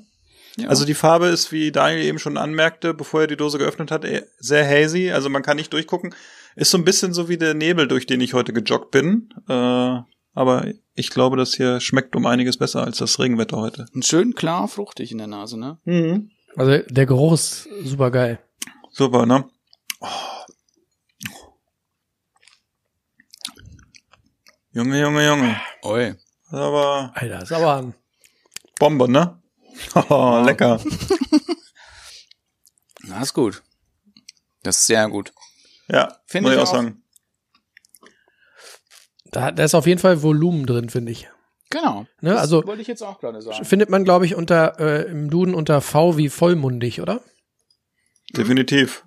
Ja. 0.58 0.68
Also 0.68 0.84
die 0.84 0.94
Farbe 0.96 1.28
ist, 1.28 1.54
wie 1.54 1.72
Daniel 1.72 2.04
eben 2.04 2.20
schon 2.20 2.36
anmerkte, 2.36 2.94
bevor 2.94 3.22
er 3.22 3.28
die 3.28 3.38
Dose 3.38 3.58
geöffnet 3.58 3.90
hat, 3.90 4.04
eh- 4.04 4.24
sehr 4.38 4.68
hazy. 4.68 5.10
Also 5.12 5.30
man 5.30 5.44
kann 5.44 5.56
nicht 5.56 5.72
durchgucken. 5.72 6.14
Ist 6.58 6.72
so 6.72 6.78
ein 6.78 6.84
bisschen 6.84 7.14
so 7.14 7.30
wie 7.30 7.38
der 7.38 7.54
Nebel, 7.54 7.88
durch 7.88 8.06
den 8.06 8.20
ich 8.20 8.34
heute 8.34 8.52
gejoggt 8.52 8.92
bin. 8.92 9.30
Äh, 9.48 10.00
aber 10.34 10.66
ich 10.94 11.10
glaube, 11.10 11.38
das 11.38 11.54
hier 11.56 11.80
schmeckt 11.80 12.18
um 12.18 12.26
einiges 12.26 12.58
besser 12.58 12.84
als 12.84 12.98
das 12.98 13.18
Regenwetter 13.20 13.58
heute. 13.58 13.86
Und 13.94 14.06
schön 14.06 14.34
klar 14.36 14.68
fruchtig 14.68 15.14
in 15.14 15.20
der 15.20 15.28
Nase, 15.28 15.58
ne? 15.58 15.78
Also 16.56 16.78
der 16.90 17.06
Geruch 17.06 17.34
ist 17.34 17.68
super 17.84 18.12
geil. 18.12 18.40
Super, 18.92 19.26
ne? 19.26 19.50
Oh. 20.00 20.08
Junge, 24.74 25.02
Junge, 25.02 25.26
Junge. 25.28 25.62
Oi. 25.84 26.16
Das 26.50 26.54
ist 26.54 26.60
aber 26.66 27.12
Alter, 27.16 27.42
ist 27.42 27.52
aber 27.52 27.76
ein 27.78 27.94
Bombe, 28.80 29.10
ne? 29.10 29.42
Oh, 30.10 30.42
lecker. 30.46 30.80
Na, 33.04 33.22
ist 33.22 33.34
gut. 33.34 33.64
Das 34.64 34.78
ist 34.78 34.86
sehr 34.88 35.08
gut. 35.10 35.34
Ja, 35.88 36.18
Finde 36.28 36.50
muss 36.50 36.58
ich 36.58 36.62
ich 36.64 36.68
auch. 36.68 36.72
sagen. 36.74 37.04
Da, 39.32 39.52
da 39.52 39.64
ist 39.64 39.76
auf 39.76 39.88
jeden 39.88 40.00
Fall 40.00 40.22
Volumen 40.22 40.66
drin, 40.66 40.90
finde 40.90 41.12
ich. 41.14 41.30
Genau. 41.72 42.06
Ne, 42.22 42.32
Das 42.32 42.42
also- 42.42 42.66
wollte 42.66 42.82
ich 42.82 42.88
jetzt 42.88 43.02
auch 43.02 43.20
gerade 43.20 43.42
sagen. 43.42 43.66
Findet 43.66 43.90
man, 43.90 44.04
glaube 44.04 44.26
ich, 44.26 44.36
unter 44.36 44.80
äh, 44.80 45.10
im 45.10 45.30
Duden 45.30 45.56
unter 45.56 45.82
V 45.82 46.18
wie 46.18 46.30
vollmundig, 46.30 47.02
oder? 47.02 47.22
Definitiv. 48.36 49.04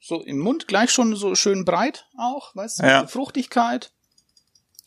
So 0.00 0.22
im 0.22 0.38
Mund 0.38 0.66
gleich 0.66 0.90
schon 0.90 1.14
so 1.14 1.34
schön 1.34 1.64
breit 1.64 2.06
auch, 2.16 2.54
weißt 2.56 2.80
du? 2.80 2.86
Ja. 2.86 3.06
Fruchtigkeit. 3.06 3.92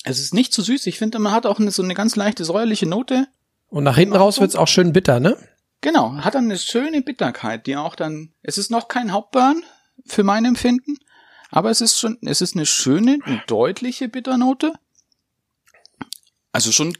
Es 0.04 0.20
ist 0.20 0.34
nicht 0.34 0.54
zu 0.54 0.62
süß. 0.62 0.88
Ich 0.88 0.98
finde, 0.98 1.20
man 1.20 1.32
hat 1.34 1.46
auch 1.46 1.60
eine, 1.60 1.72
so 1.72 1.84
eine 1.84 1.94
ganz 1.94 2.16
leichte 2.16 2.44
säuerliche 2.46 2.88
Note. 2.88 3.28
Und 3.68 3.84
nach 3.84 3.96
hinten 3.96 4.16
raus 4.16 4.40
wird's 4.40 4.56
auch 4.56 4.68
schön 4.68 4.92
bitter, 4.94 5.20
ne? 5.20 5.38
Genau, 5.82 6.16
hat 6.16 6.36
dann 6.36 6.46
eine 6.46 6.58
schöne 6.58 7.02
Bitterkeit, 7.02 7.68
die 7.68 7.76
auch 7.76 7.96
dann, 7.96 8.34
es 8.42 8.58
ist 8.58 8.72
noch 8.72 8.88
kein 8.88 9.12
Hauptburn 9.12 9.64
für 10.06 10.24
mein 10.24 10.46
Empfinden, 10.46 10.98
aber 11.52 11.70
es 11.70 11.82
ist 11.82 12.00
schon, 12.00 12.18
es 12.22 12.42
ist 12.42 12.56
eine 12.56 12.66
schöne, 12.66 13.20
eine 13.26 13.44
deutliche 13.48 14.08
Bitternote. 14.08 14.74
Also 16.54 16.72
schon 16.72 16.98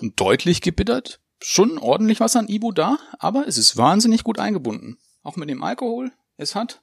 deutlich 0.00 0.62
gebittert, 0.62 1.20
schon 1.42 1.76
ordentlich 1.78 2.20
was 2.20 2.36
an 2.36 2.48
Ibu 2.48 2.72
da, 2.72 2.96
aber 3.18 3.46
es 3.46 3.58
ist 3.58 3.76
wahnsinnig 3.76 4.24
gut 4.24 4.38
eingebunden. 4.38 4.98
Auch 5.22 5.36
mit 5.36 5.50
dem 5.50 5.62
Alkohol. 5.62 6.12
Es 6.38 6.54
hat 6.54 6.82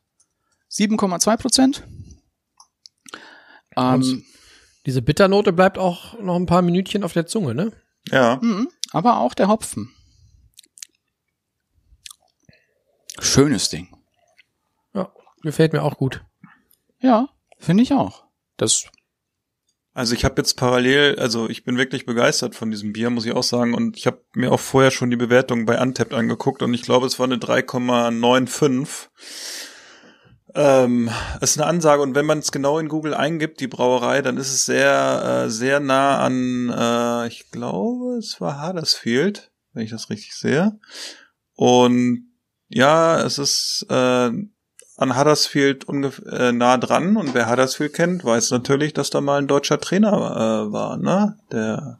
7,2 0.70 1.38
Prozent. 1.38 1.88
Ähm, 3.76 4.26
Diese 4.86 5.02
Bitternote 5.02 5.54
bleibt 5.54 5.78
auch 5.78 6.20
noch 6.20 6.36
ein 6.36 6.46
paar 6.46 6.62
Minütchen 6.62 7.04
auf 7.04 7.14
der 7.14 7.26
Zunge, 7.28 7.56
ne? 7.56 7.72
Ja. 8.10 8.40
Mhm, 8.42 8.70
aber 8.92 9.18
auch 9.18 9.34
der 9.34 9.48
Hopfen. 9.48 9.94
Schönes 13.20 13.70
Ding. 13.70 13.96
Ja, 14.94 15.12
gefällt 15.42 15.74
mir 15.74 15.82
auch 15.84 15.98
gut. 15.98 16.24
Ja, 17.00 17.30
finde 17.58 17.84
ich 17.84 17.94
auch. 17.94 18.26
Das, 18.58 18.88
Also 19.98 20.14
ich 20.14 20.26
habe 20.26 20.36
jetzt 20.38 20.58
parallel, 20.58 21.18
also 21.18 21.50
ich 21.50 21.64
bin 21.64 21.80
wirklich 21.80 22.06
begeistert 22.06 22.54
von 22.54 22.70
diesem 22.70 22.94
Bier, 22.94 23.10
muss 23.10 23.26
ich 23.26 23.32
auch 23.32 23.42
sagen. 23.42 23.74
Und 23.74 23.98
ich 23.98 24.06
habe 24.06 24.22
mir 24.36 24.52
auch 24.52 24.60
vorher 24.60 24.92
schon 24.92 25.10
die 25.10 25.16
Bewertung 25.16 25.66
bei 25.66 25.82
Untapped 25.82 26.14
angeguckt 26.14 26.62
und 26.62 26.72
ich 26.76 26.84
glaube, 26.84 27.08
es 27.08 27.18
war 27.18 27.26
eine 27.26 27.38
3,95. 27.38 29.08
Ähm, 30.54 31.10
ist 31.42 31.58
eine 31.58 31.66
Ansage 31.66 32.04
und 32.04 32.14
wenn 32.14 32.28
man 32.28 32.38
es 32.38 32.52
genau 32.52 32.78
in 32.78 32.90
Google 32.90 33.16
eingibt, 33.16 33.60
die 33.60 33.66
Brauerei, 33.66 34.22
dann 34.22 34.38
ist 34.38 34.54
es 34.54 34.66
sehr, 34.66 35.46
äh, 35.46 35.50
sehr 35.50 35.80
nah 35.80 36.20
an, 36.20 36.70
äh, 36.70 37.28
ich 37.30 37.50
glaube, 37.50 38.18
es 38.20 38.40
war 38.40 38.68
Huddersfield, 38.68 39.52
wenn 39.74 39.84
ich 39.84 39.90
das 39.90 40.12
richtig 40.12 40.36
sehe. 40.36 40.80
Und 41.56 42.34
ja, 42.68 43.20
es 43.20 43.40
ist 43.40 43.84
äh, 43.90 44.30
an 44.98 45.18
Huddersfield 45.18 45.86
ungefähr 45.86 46.34
äh, 46.34 46.52
nah 46.52 46.78
dran 46.78 47.16
und 47.18 47.34
wer 47.34 47.50
Huddersfield 47.50 47.94
kennt, 47.94 48.26
weiß 48.26 48.52
natürlich, 48.52 48.94
dass 48.94 49.10
da 49.10 49.22
mal 49.22 49.38
ein 49.40 49.48
deutscher 49.48 49.80
Trainer 49.80 50.12
äh, 50.68 50.72
war, 50.72 50.98
ne? 50.98 51.38
Der 51.52 52.00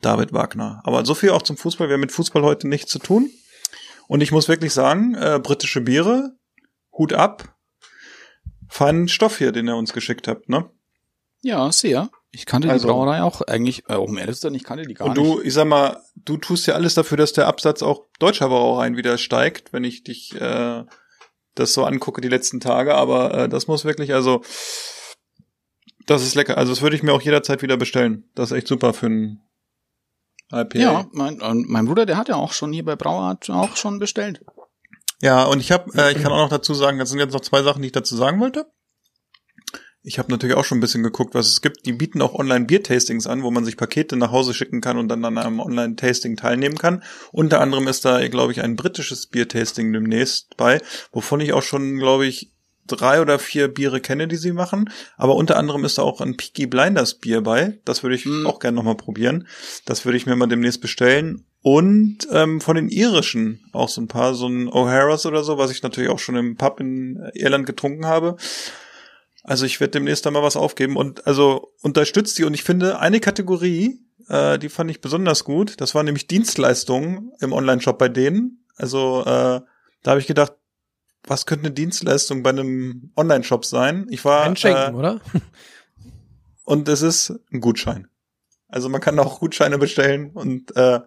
David 0.00 0.32
Wagner. 0.32 0.80
Aber 0.84 1.04
so 1.04 1.14
viel 1.14 1.30
auch 1.30 1.42
zum 1.42 1.58
Fußball. 1.58 1.88
Wir 1.88 1.94
haben 1.94 2.00
mit 2.00 2.12
Fußball 2.12 2.42
heute 2.42 2.66
nichts 2.66 2.90
zu 2.90 2.98
tun. 2.98 3.30
Und 4.08 4.22
ich 4.22 4.32
muss 4.32 4.48
wirklich 4.48 4.72
sagen, 4.72 5.14
äh, 5.14 5.38
britische 5.42 5.82
Biere, 5.82 6.32
Hut 6.96 7.12
ab. 7.12 7.54
Feinen 8.68 9.08
Stoff 9.08 9.38
hier, 9.38 9.52
den 9.52 9.68
ihr 9.68 9.76
uns 9.76 9.92
geschickt 9.92 10.26
habt, 10.28 10.48
ne? 10.48 10.70
ja, 11.42 11.70
sehr. 11.72 12.10
Ich 12.32 12.46
kannte 12.46 12.70
Also- 12.70 12.86
die 12.86 12.92
Brauerei 12.92 13.22
auch 13.22 13.40
eigentlich, 13.42 13.88
äh, 13.88 13.94
um 13.94 14.16
ehrlich 14.16 14.36
zu 14.36 14.42
sein, 14.42 14.54
ich 14.54 14.62
kannte 14.62 14.84
die 14.84 14.94
gar 14.94 15.08
Und 15.08 15.16
nicht. 15.16 15.26
du, 15.26 15.40
ich 15.42 15.52
sag 15.52 15.66
mal, 15.66 16.00
du 16.14 16.36
tust 16.36 16.66
ja 16.66 16.74
alles 16.74 16.94
dafür, 16.94 17.16
dass 17.16 17.32
der 17.32 17.48
Absatz 17.48 17.82
auch 17.82 18.06
deutscher 18.20 18.48
Brauereien 18.48 18.96
wieder 18.96 19.18
steigt, 19.18 19.72
wenn 19.72 19.82
ich 19.84 20.04
dich 20.04 20.34
äh, 20.40 20.84
das 21.60 21.72
so 21.72 21.84
angucke 21.84 22.20
die 22.20 22.28
letzten 22.28 22.60
Tage. 22.60 22.94
Aber 22.94 23.34
äh, 23.34 23.48
das 23.48 23.68
muss 23.68 23.84
wirklich, 23.84 24.12
also 24.12 24.42
das 26.06 26.22
ist 26.22 26.34
lecker. 26.34 26.58
Also 26.58 26.72
das 26.72 26.82
würde 26.82 26.96
ich 26.96 27.02
mir 27.02 27.12
auch 27.12 27.22
jederzeit 27.22 27.62
wieder 27.62 27.76
bestellen. 27.76 28.24
Das 28.34 28.50
ist 28.50 28.56
echt 28.56 28.68
super 28.68 28.92
für 28.92 29.06
ein 29.06 29.40
IPA. 30.52 30.78
Ja, 30.78 31.06
mein, 31.12 31.40
und 31.40 31.68
mein 31.68 31.86
Bruder, 31.86 32.06
der 32.06 32.16
hat 32.16 32.28
ja 32.28 32.36
auch 32.36 32.52
schon 32.52 32.72
hier 32.72 32.84
bei 32.84 32.96
Brauart 32.96 33.48
auch 33.50 33.76
schon 33.76 33.98
bestellt. 33.98 34.44
Ja, 35.22 35.44
und 35.44 35.60
ich 35.60 35.70
habe, 35.70 35.92
äh, 35.96 36.12
ich 36.12 36.22
kann 36.22 36.32
auch 36.32 36.38
noch 36.38 36.48
dazu 36.48 36.74
sagen, 36.74 36.98
das 36.98 37.10
sind 37.10 37.18
jetzt 37.18 37.32
noch 37.32 37.40
zwei 37.40 37.62
Sachen, 37.62 37.82
die 37.82 37.86
ich 37.86 37.92
dazu 37.92 38.16
sagen 38.16 38.40
wollte. 38.40 38.66
Ich 40.02 40.18
habe 40.18 40.30
natürlich 40.30 40.56
auch 40.56 40.64
schon 40.64 40.78
ein 40.78 40.80
bisschen 40.80 41.02
geguckt, 41.02 41.34
was 41.34 41.48
es 41.48 41.60
gibt. 41.60 41.84
Die 41.84 41.92
bieten 41.92 42.22
auch 42.22 42.34
Online-Bier-Tastings 42.34 43.26
an, 43.26 43.42
wo 43.42 43.50
man 43.50 43.66
sich 43.66 43.76
Pakete 43.76 44.16
nach 44.16 44.32
Hause 44.32 44.54
schicken 44.54 44.80
kann 44.80 44.96
und 44.96 45.08
dann 45.08 45.24
an 45.26 45.36
einem 45.36 45.60
Online-Tasting 45.60 46.36
teilnehmen 46.36 46.78
kann. 46.78 47.02
Unter 47.32 47.60
anderem 47.60 47.86
ist 47.86 48.06
da, 48.06 48.26
glaube 48.28 48.52
ich, 48.52 48.62
ein 48.62 48.76
britisches 48.76 49.26
Bier-Tasting 49.26 49.92
demnächst 49.92 50.56
bei, 50.56 50.80
wovon 51.12 51.40
ich 51.40 51.52
auch 51.52 51.62
schon, 51.62 51.98
glaube 51.98 52.26
ich, 52.26 52.50
drei 52.86 53.20
oder 53.20 53.38
vier 53.38 53.68
Biere 53.68 54.00
kenne, 54.00 54.26
die 54.26 54.36
sie 54.36 54.52
machen. 54.52 54.90
Aber 55.18 55.36
unter 55.36 55.58
anderem 55.58 55.84
ist 55.84 55.98
da 55.98 56.02
auch 56.02 56.22
ein 56.22 56.36
Peaky 56.36 56.66
Blinders 56.66 57.14
Bier 57.14 57.42
bei. 57.42 57.78
Das 57.84 58.02
würde 58.02 58.16
ich 58.16 58.24
Mm. 58.24 58.46
auch 58.46 58.58
gerne 58.58 58.76
nochmal 58.76 58.96
probieren. 58.96 59.46
Das 59.84 60.06
würde 60.06 60.16
ich 60.16 60.26
mir 60.26 60.34
mal 60.34 60.46
demnächst 60.48 60.80
bestellen. 60.80 61.44
Und 61.62 62.26
ähm, 62.32 62.62
von 62.62 62.76
den 62.76 62.88
irischen 62.88 63.60
auch 63.72 63.90
so 63.90 64.00
ein 64.00 64.08
paar, 64.08 64.34
so 64.34 64.46
ein 64.48 64.68
O'Hara's 64.70 65.26
oder 65.26 65.44
so, 65.44 65.58
was 65.58 65.70
ich 65.70 65.82
natürlich 65.82 66.08
auch 66.10 66.18
schon 66.18 66.36
im 66.36 66.56
Pub 66.56 66.80
in 66.80 67.30
Irland 67.34 67.66
getrunken 67.66 68.06
habe. 68.06 68.38
Also 69.42 69.64
ich 69.64 69.80
werde 69.80 69.92
demnächst 69.92 70.26
da 70.26 70.30
mal 70.30 70.42
was 70.42 70.56
aufgeben 70.56 70.96
und 70.96 71.26
also 71.26 71.72
unterstützt 71.80 72.38
die 72.38 72.44
und 72.44 72.54
ich 72.54 72.62
finde 72.62 72.98
eine 72.98 73.20
Kategorie, 73.20 74.00
äh, 74.28 74.58
die 74.58 74.68
fand 74.68 74.90
ich 74.90 75.00
besonders 75.00 75.44
gut. 75.44 75.80
Das 75.80 75.94
war 75.94 76.02
nämlich 76.02 76.26
Dienstleistungen 76.26 77.32
im 77.40 77.52
Online-Shop 77.52 77.98
bei 77.98 78.08
denen. 78.08 78.64
Also 78.76 79.22
äh, 79.22 79.60
da 80.02 80.10
habe 80.10 80.20
ich 80.20 80.26
gedacht, 80.26 80.52
was 81.24 81.46
könnte 81.46 81.66
eine 81.66 81.74
Dienstleistung 81.74 82.42
bei 82.42 82.50
einem 82.50 83.12
Online-Shop 83.16 83.64
sein? 83.64 84.06
Ich 84.10 84.24
war 84.24 84.42
Einschenken, 84.42 84.94
äh, 84.94 84.96
oder? 84.96 85.20
und 86.64 86.88
es 86.88 87.02
ist 87.02 87.34
ein 87.52 87.60
Gutschein. 87.60 88.08
Also 88.68 88.88
man 88.88 89.00
kann 89.00 89.18
auch 89.18 89.40
Gutscheine 89.40 89.78
bestellen 89.78 90.30
und 90.30 90.74
äh, 90.76 91.00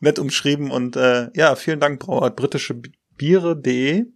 nett 0.00 0.18
umschrieben 0.18 0.70
und 0.70 0.96
äh, 0.96 1.30
ja, 1.34 1.54
vielen 1.56 1.80
Dank 1.80 2.00
Brauart 2.00 2.36
britische 2.36 2.80
Biere.de, 3.16 4.06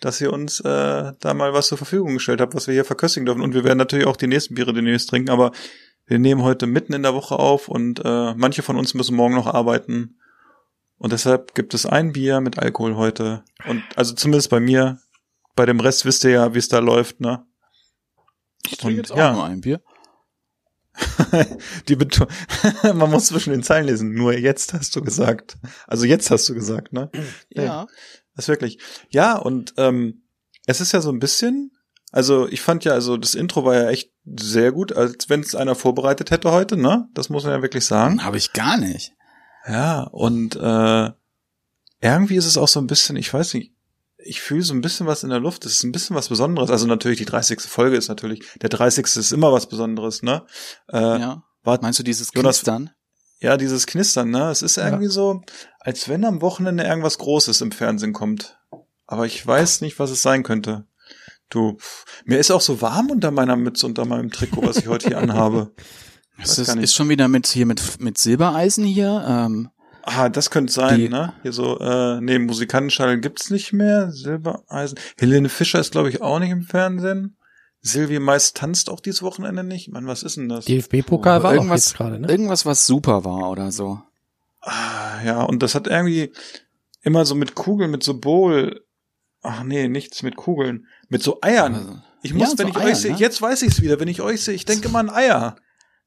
dass 0.00 0.20
ihr 0.20 0.32
uns 0.32 0.60
äh, 0.60 1.12
da 1.18 1.34
mal 1.34 1.52
was 1.52 1.68
zur 1.68 1.78
Verfügung 1.78 2.14
gestellt 2.14 2.40
habt, 2.40 2.54
was 2.54 2.66
wir 2.66 2.74
hier 2.74 2.84
verköstigen 2.84 3.26
dürfen 3.26 3.42
und 3.42 3.54
wir 3.54 3.64
werden 3.64 3.78
natürlich 3.78 4.06
auch 4.06 4.16
die 4.16 4.26
nächsten 4.26 4.54
Biere 4.54 4.72
demnächst 4.72 5.08
trinken, 5.08 5.30
aber 5.30 5.52
wir 6.06 6.18
nehmen 6.18 6.42
heute 6.42 6.66
mitten 6.66 6.92
in 6.92 7.02
der 7.02 7.14
Woche 7.14 7.38
auf 7.38 7.68
und 7.68 8.00
äh, 8.04 8.34
manche 8.34 8.62
von 8.62 8.76
uns 8.76 8.94
müssen 8.94 9.16
morgen 9.16 9.34
noch 9.34 9.46
arbeiten 9.46 10.18
und 10.98 11.12
deshalb 11.12 11.54
gibt 11.54 11.74
es 11.74 11.86
ein 11.86 12.12
Bier 12.12 12.40
mit 12.40 12.58
Alkohol 12.58 12.96
heute 12.96 13.44
und 13.66 13.82
also 13.96 14.14
zumindest 14.14 14.50
bei 14.50 14.60
mir, 14.60 14.98
bei 15.54 15.66
dem 15.66 15.80
Rest 15.80 16.04
wisst 16.04 16.24
ihr 16.24 16.30
ja, 16.30 16.54
wie 16.54 16.58
es 16.58 16.68
da 16.68 16.78
läuft, 16.78 17.20
ne? 17.20 17.46
Ich 18.66 18.78
trinke 18.78 18.98
jetzt 18.98 19.12
auch 19.12 19.16
ja. 19.16 19.32
nur 19.32 19.44
ein 19.44 19.60
Bier. 19.60 19.80
Die 21.88 21.96
Beton 21.96 22.26
Man 22.82 23.10
muss 23.10 23.26
zwischen 23.26 23.50
den 23.50 23.62
Zeilen 23.62 23.86
lesen. 23.86 24.14
Nur 24.14 24.36
jetzt 24.36 24.72
hast 24.72 24.96
du 24.96 25.02
gesagt. 25.02 25.56
Also 25.86 26.06
jetzt 26.06 26.30
hast 26.30 26.48
du 26.48 26.54
gesagt, 26.54 26.92
ne? 26.92 27.10
Ja. 27.50 27.84
Das 27.84 27.92
ist 28.36 28.48
wirklich. 28.48 28.78
Ja, 29.10 29.36
und 29.36 29.74
ähm, 29.76 30.22
es 30.66 30.80
ist 30.80 30.92
ja 30.92 31.00
so 31.00 31.10
ein 31.10 31.18
bisschen. 31.18 31.72
Also 32.12 32.48
ich 32.48 32.60
fand 32.62 32.84
ja, 32.84 32.92
also 32.92 33.16
das 33.16 33.34
Intro 33.34 33.64
war 33.64 33.74
ja 33.74 33.88
echt 33.90 34.12
sehr 34.24 34.72
gut, 34.72 34.92
als 34.92 35.28
wenn 35.28 35.40
es 35.40 35.54
einer 35.54 35.74
vorbereitet 35.74 36.30
hätte 36.30 36.50
heute, 36.52 36.76
ne? 36.76 37.08
Das 37.14 37.28
muss 37.28 37.44
man 37.44 37.52
ja 37.52 37.62
wirklich 37.62 37.84
sagen. 37.84 38.24
Habe 38.24 38.36
ich 38.38 38.52
gar 38.52 38.76
nicht. 38.78 39.12
Ja, 39.68 40.02
und 40.02 40.56
äh, 40.56 41.10
irgendwie 42.00 42.36
ist 42.36 42.46
es 42.46 42.56
auch 42.56 42.68
so 42.68 42.80
ein 42.80 42.86
bisschen, 42.86 43.16
ich 43.16 43.32
weiß 43.32 43.54
nicht, 43.54 43.72
ich 44.18 44.40
fühle 44.40 44.62
so 44.62 44.74
ein 44.74 44.80
bisschen 44.80 45.06
was 45.06 45.22
in 45.24 45.30
der 45.30 45.40
Luft. 45.40 45.64
Es 45.66 45.72
ist 45.74 45.84
ein 45.84 45.92
bisschen 45.92 46.16
was 46.16 46.28
Besonderes. 46.28 46.70
Also 46.70 46.86
natürlich, 46.86 47.18
die 47.18 47.24
30. 47.24 47.60
Folge 47.60 47.96
ist 47.96 48.08
natürlich, 48.08 48.44
der 48.60 48.68
30. 48.70 49.04
ist 49.16 49.32
immer 49.32 49.52
was 49.52 49.68
Besonderes, 49.68 50.22
ne? 50.22 50.44
Äh, 50.92 50.98
ja. 50.98 51.42
war- 51.62 51.80
Meinst 51.82 51.98
du 51.98 52.02
dieses 52.02 52.30
Jonas- 52.34 52.58
Knistern? 52.58 52.90
Ja, 53.40 53.56
dieses 53.56 53.86
Knistern, 53.86 54.30
ne? 54.30 54.50
Es 54.50 54.62
ist 54.62 54.78
irgendwie 54.78 55.08
so, 55.08 55.42
als 55.80 56.08
wenn 56.08 56.24
am 56.24 56.40
Wochenende 56.40 56.84
irgendwas 56.84 57.18
Großes 57.18 57.60
im 57.60 57.70
Fernsehen 57.72 58.12
kommt. 58.12 58.58
Aber 59.06 59.26
ich 59.26 59.46
weiß 59.46 59.82
nicht, 59.82 59.98
was 59.98 60.10
es 60.10 60.22
sein 60.22 60.42
könnte. 60.42 60.86
Du, 61.50 61.76
pff, 61.76 62.04
mir 62.24 62.38
ist 62.38 62.50
auch 62.50 62.60
so 62.60 62.80
warm 62.80 63.10
unter 63.10 63.30
meiner 63.30 63.56
Mütze, 63.56 63.86
unter 63.86 64.04
meinem 64.04 64.30
Trikot, 64.30 64.62
was 64.66 64.78
ich 64.78 64.88
heute 64.88 65.08
hier 65.08 65.18
anhabe. 65.18 65.72
Das 66.38 66.58
ist, 66.58 66.74
ist 66.76 66.94
schon 66.94 67.08
wieder 67.08 67.28
mit 67.28 67.46
hier 67.46 67.64
mit 67.64 67.98
mit 67.98 68.18
Silbereisen 68.18 68.84
hier. 68.84 69.24
Ähm, 69.26 69.70
Ah, 70.02 70.28
das 70.28 70.50
könnte 70.50 70.70
sein, 70.70 70.98
Die- 70.98 71.08
ne? 71.08 71.32
Hier 71.42 71.52
so, 71.54 71.78
äh, 71.80 72.20
nee, 72.20 72.38
Musikantenstadel 72.38 73.20
gibt's 73.20 73.48
nicht 73.48 73.72
mehr. 73.72 74.12
Silbereisen. 74.12 74.98
Helene 75.18 75.48
Fischer 75.48 75.80
ist, 75.80 75.92
glaube 75.92 76.10
ich, 76.10 76.20
auch 76.20 76.38
nicht 76.38 76.50
im 76.50 76.62
Fernsehen. 76.64 77.38
Silvie 77.86 78.18
Mais 78.18 78.52
tanzt 78.52 78.90
auch 78.90 79.00
dieses 79.00 79.22
Wochenende 79.22 79.62
nicht. 79.64 79.88
Mann, 79.90 80.06
was 80.06 80.22
ist 80.22 80.36
denn 80.36 80.48
das? 80.48 80.64
DFB-Pokal 80.66 81.42
war 81.42 81.50
auch 81.50 81.54
irgendwas, 81.54 81.86
jetzt 81.86 81.96
gerade, 81.96 82.18
ne? 82.18 82.28
irgendwas, 82.28 82.66
was 82.66 82.86
super 82.86 83.24
war 83.24 83.50
oder 83.50 83.70
so. 83.72 84.00
Ah, 84.60 85.22
ja, 85.24 85.42
und 85.42 85.62
das 85.62 85.74
hat 85.74 85.86
irgendwie 85.86 86.32
immer 87.02 87.24
so 87.24 87.34
mit 87.34 87.54
Kugeln, 87.54 87.90
mit 87.90 88.02
so 88.02 88.18
Bowl. 88.18 88.84
Ach 89.42 89.62
nee, 89.62 89.88
nichts 89.88 90.22
mit 90.22 90.36
Kugeln. 90.36 90.86
Mit 91.08 91.22
so 91.22 91.38
Eiern. 91.42 91.74
Also, 91.74 91.98
Ich 92.22 92.34
muss, 92.34 92.52
Ja, 92.52 92.58
wenn 92.58 92.66
so 92.72 92.72
ich 92.72 92.76
Eier, 92.84 92.90
euch 92.92 92.96
sehe, 92.96 93.12
ne? 93.12 93.18
jetzt 93.18 93.40
weiß 93.40 93.62
ich's 93.62 93.80
wieder, 93.80 94.00
wenn 94.00 94.08
ich 94.08 94.20
euch 94.20 94.42
sehe, 94.42 94.54
ich 94.54 94.64
denke 94.64 94.88
immer 94.88 94.98
an 94.98 95.10
Eier. 95.10 95.56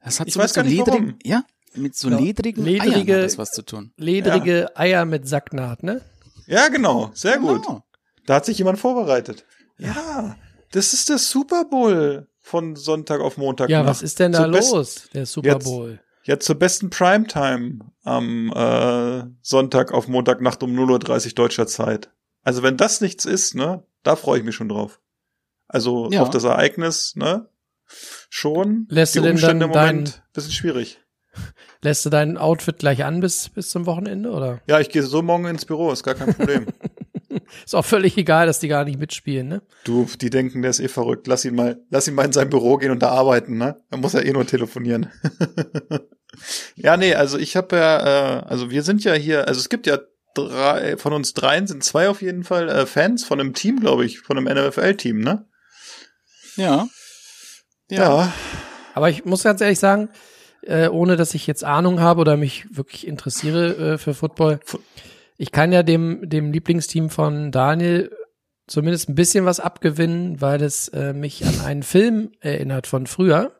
Das 0.04 0.20
hat 0.20 0.28
Ich 0.28 0.34
so 0.34 0.39
weiß 0.42 0.52
mit 0.52 0.56
gar 0.56 0.63
so 0.65 0.70
nicht, 0.70 0.78
ledrigen, 0.86 1.08
warum. 1.08 1.20
ja, 1.24 1.44
mit 1.76 1.96
so 1.96 2.10
Ja, 2.10 2.20
ledrigen 2.20 2.65
ledrige- 2.65 3.13
Eiern 3.13 3.20
hat 3.20 3.26
das 3.26 3.38
was 3.38 3.52
zu 3.52 3.62
tun. 3.62 3.94
Ledrige 3.96 4.76
Eier 4.78 5.06
mit 5.06 5.28
Sacknaht, 5.28 5.84
ne? 5.84 6.02
Ja, 6.48 6.68
genau, 6.68 7.12
sehr 7.13 7.38
gut. 7.38 7.63
Genau. 7.65 7.84
Da 8.26 8.36
hat 8.36 8.46
sich 8.46 8.58
jemand 8.58 8.80
vorbereitet. 8.80 9.46
Ja, 9.78 10.36
das 10.71 10.93
ist 10.93 11.10
der 11.10 11.17
Super 11.17 11.65
Bowl 11.65 12.27
von 12.41 12.75
Sonntag 12.75 13.21
auf 13.21 13.38
Montag. 13.38 13.69
Ja, 13.69 13.79
Nacht. 13.79 13.89
was 13.89 14.01
ist 14.01 14.19
denn 14.19 14.32
da 14.32 14.39
Zur 14.39 14.47
los? 14.47 15.10
Der 15.13 15.25
Super 15.25 15.49
Jetzt- 15.53 15.63
Bowl. 15.65 15.99
Ja, 16.23 16.39
zur 16.39 16.55
besten 16.55 16.89
Primetime 16.91 17.79
am 18.03 18.51
äh, 18.53 19.23
Sonntag 19.41 19.91
auf 19.93 20.08
Montagnacht 20.08 20.62
um 20.62 20.71
0.30 20.77 21.27
Uhr 21.27 21.32
deutscher 21.34 21.65
Zeit. 21.65 22.12
Also 22.43 22.62
wenn 22.62 22.77
das 22.77 23.01
nichts 23.01 23.25
ist, 23.25 23.55
ne, 23.55 23.84
da 24.03 24.15
freue 24.15 24.39
ich 24.39 24.45
mich 24.45 24.53
schon 24.53 24.69
drauf. 24.69 24.99
Also 25.67 26.10
Ja. 26.12 26.21
auf 26.21 26.29
das 26.29 26.43
Ereignis, 26.43 27.15
ne, 27.15 27.49
schon. 28.29 28.86
Lässt 28.89 29.15
Die 29.15 29.19
du 29.19 29.23
denn 29.23 29.32
Umstände 29.34 29.67
dann 29.69 29.71
im 29.89 29.95
Moment 29.97 30.15
dein- 30.15 30.23
bisschen 30.34 30.51
schwierig. 30.51 30.99
Lässt 31.82 32.05
du 32.05 32.10
dein 32.10 32.38
Outfit 32.38 32.77
gleich 32.77 33.03
an 33.05 33.21
bis, 33.21 33.49
bis 33.49 33.69
zum 33.69 33.86
Wochenende, 33.86 34.29
oder? 34.32 34.62
Ja, 34.67 34.79
ich 34.79 34.89
gehe 34.89 35.03
so 35.03 35.21
morgen 35.21 35.45
ins 35.45 35.65
Büro, 35.65 35.91
ist 35.91 36.03
gar 36.03 36.15
kein 36.15 36.34
Problem. 36.36 36.67
Ist 37.65 37.76
auch 37.76 37.86
völlig 37.86 38.18
egal, 38.18 38.48
dass 38.48 38.60
die 38.60 38.68
gar 38.68 38.84
nicht 38.86 39.00
mitspielen, 39.00 39.48
ne? 39.48 39.62
du, 39.84 40.08
die 40.20 40.30
denken, 40.30 40.62
der 40.62 40.72
ist 40.72 40.80
eh 40.80 40.88
verrückt. 40.88 41.28
Lass 41.28 41.46
ihn 41.46 41.56
mal, 41.56 41.80
lass 41.89 42.08
ihn 42.08 42.15
mal 42.15 42.26
in 42.26 42.34
sein 42.34 42.50
Büro 42.50 42.78
gehen 42.78 42.92
und 42.92 43.04
da 43.04 43.10
arbeiten, 43.10 43.58
ne? 43.58 43.82
Er 43.92 43.98
muss 43.98 44.13
ja 44.13 44.22
eh 44.22 44.32
nur 44.34 44.48
telefonieren. 44.48 45.12
ja, 46.76 46.98
nee, 46.98 47.13
also 47.15 47.38
ich 47.38 47.56
habe 47.56 47.76
ja, 47.76 48.39
äh, 48.39 48.44
also 48.46 48.72
wir 48.72 48.84
sind 48.84 49.04
ja 49.04 49.13
hier, 49.13 49.48
also 49.48 49.60
es 49.60 49.70
gibt 49.70 49.88
ja 49.88 50.00
drei, 50.34 50.98
von 50.98 51.13
uns 51.13 51.34
dreien 51.34 51.68
sind 51.68 51.84
zwei 51.84 52.10
auf 52.10 52.22
jeden 52.22 52.44
Fall 52.44 52.70
äh, 52.70 52.86
Fans 52.86 53.24
von 53.24 53.39
einem 53.39 53.54
Team, 53.54 53.80
glaube 53.80 54.06
ich, 54.06 54.20
von 54.20 54.38
einem 54.38 54.46
NFL-Team, 54.68 55.20
ne? 55.20 55.46
Ja. 56.56 56.88
Ja. 57.89 58.32
Aber 58.94 59.10
ich 59.10 59.26
muss 59.26 59.44
ganz 59.44 59.62
ehrlich 59.62 59.80
sagen, 59.80 60.10
äh, 60.63 60.88
ohne 60.88 61.15
dass 61.15 61.34
ich 61.34 61.48
jetzt 61.48 61.63
Ahnung 61.63 62.00
habe 62.00 62.22
oder 62.22 62.38
mich 62.38 62.65
wirklich 62.76 63.08
interessiere 63.08 63.94
äh, 63.94 63.98
für 63.98 64.13
Football, 64.13 64.60
Fu- 64.65 64.80
ich 65.39 65.54
kann 65.54 65.71
ja 65.71 65.84
dem, 65.84 66.30
dem 66.30 66.52
Lieblingsteam 66.52 67.10
von 67.10 67.54
Daniel 67.54 68.12
zumindest 68.67 69.08
ein 69.08 69.15
bisschen 69.15 69.45
was 69.45 69.62
abgewinnen, 69.62 70.41
weil 70.41 70.62
es 70.62 70.89
äh, 70.89 71.13
mich 71.13 71.45
an 71.45 71.62
einen 71.62 71.84
Film 71.84 72.34
erinnert 72.41 72.88
von 72.88 73.08
früher. 73.08 73.56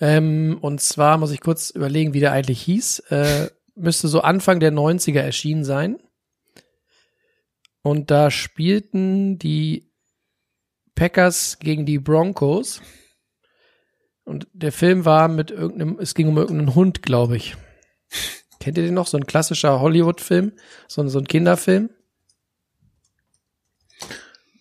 Ähm, 0.00 0.58
und 0.60 0.80
zwar 0.80 1.18
muss 1.18 1.32
ich 1.32 1.40
kurz 1.40 1.70
überlegen, 1.70 2.14
wie 2.14 2.20
der 2.20 2.30
eigentlich 2.30 2.62
hieß. 2.62 3.00
Äh, 3.10 3.50
müsste 3.74 4.06
so 4.06 4.20
Anfang 4.20 4.60
der 4.60 4.72
90er 4.72 5.20
erschienen 5.20 5.64
sein. 5.64 5.98
Und 7.82 8.12
da 8.12 8.30
spielten 8.30 9.40
die 9.40 9.90
Packers 10.94 11.58
gegen 11.58 11.84
die 11.84 11.98
Broncos. 11.98 12.80
Und 14.22 14.46
der 14.52 14.70
Film 14.70 15.04
war 15.04 15.26
mit 15.26 15.50
irgendeinem, 15.50 15.98
es 15.98 16.14
ging 16.14 16.28
um 16.28 16.38
irgendeinen 16.38 16.76
Hund, 16.76 17.02
glaube 17.02 17.36
ich. 17.36 17.56
Kennt 18.64 18.78
ihr 18.78 18.84
den 18.84 18.94
noch? 18.94 19.06
So 19.06 19.18
ein 19.18 19.26
klassischer 19.26 19.78
Hollywood-Film? 19.80 20.52
So, 20.88 21.02
ein- 21.02 21.10
so 21.10 21.18
ein 21.18 21.26
Kinderfilm? 21.28 21.90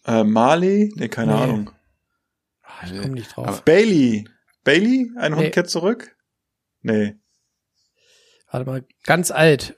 Äh, 0.05 0.25
Marley? 0.25 0.91
Nee, 0.97 1.07
keine 1.07 1.33
Nee. 1.33 1.41
Ahnung. 1.41 1.71
Ah, 2.63 2.85
ich 2.85 2.91
komme 3.01 3.13
nicht 3.13 3.33
drauf. 3.33 3.47
Aber- 3.47 3.61
Bailey. 3.61 4.27
Bailey? 4.65 5.09
Ein 5.17 5.33
Hund 5.35 5.43
Nee. 5.45 5.51
kehrt 5.51 5.69
zurück? 5.69 6.17
Nee. 6.81 7.15
Warte 8.51 8.69
mal, 8.69 8.85
ganz 9.05 9.31
alt. 9.31 9.77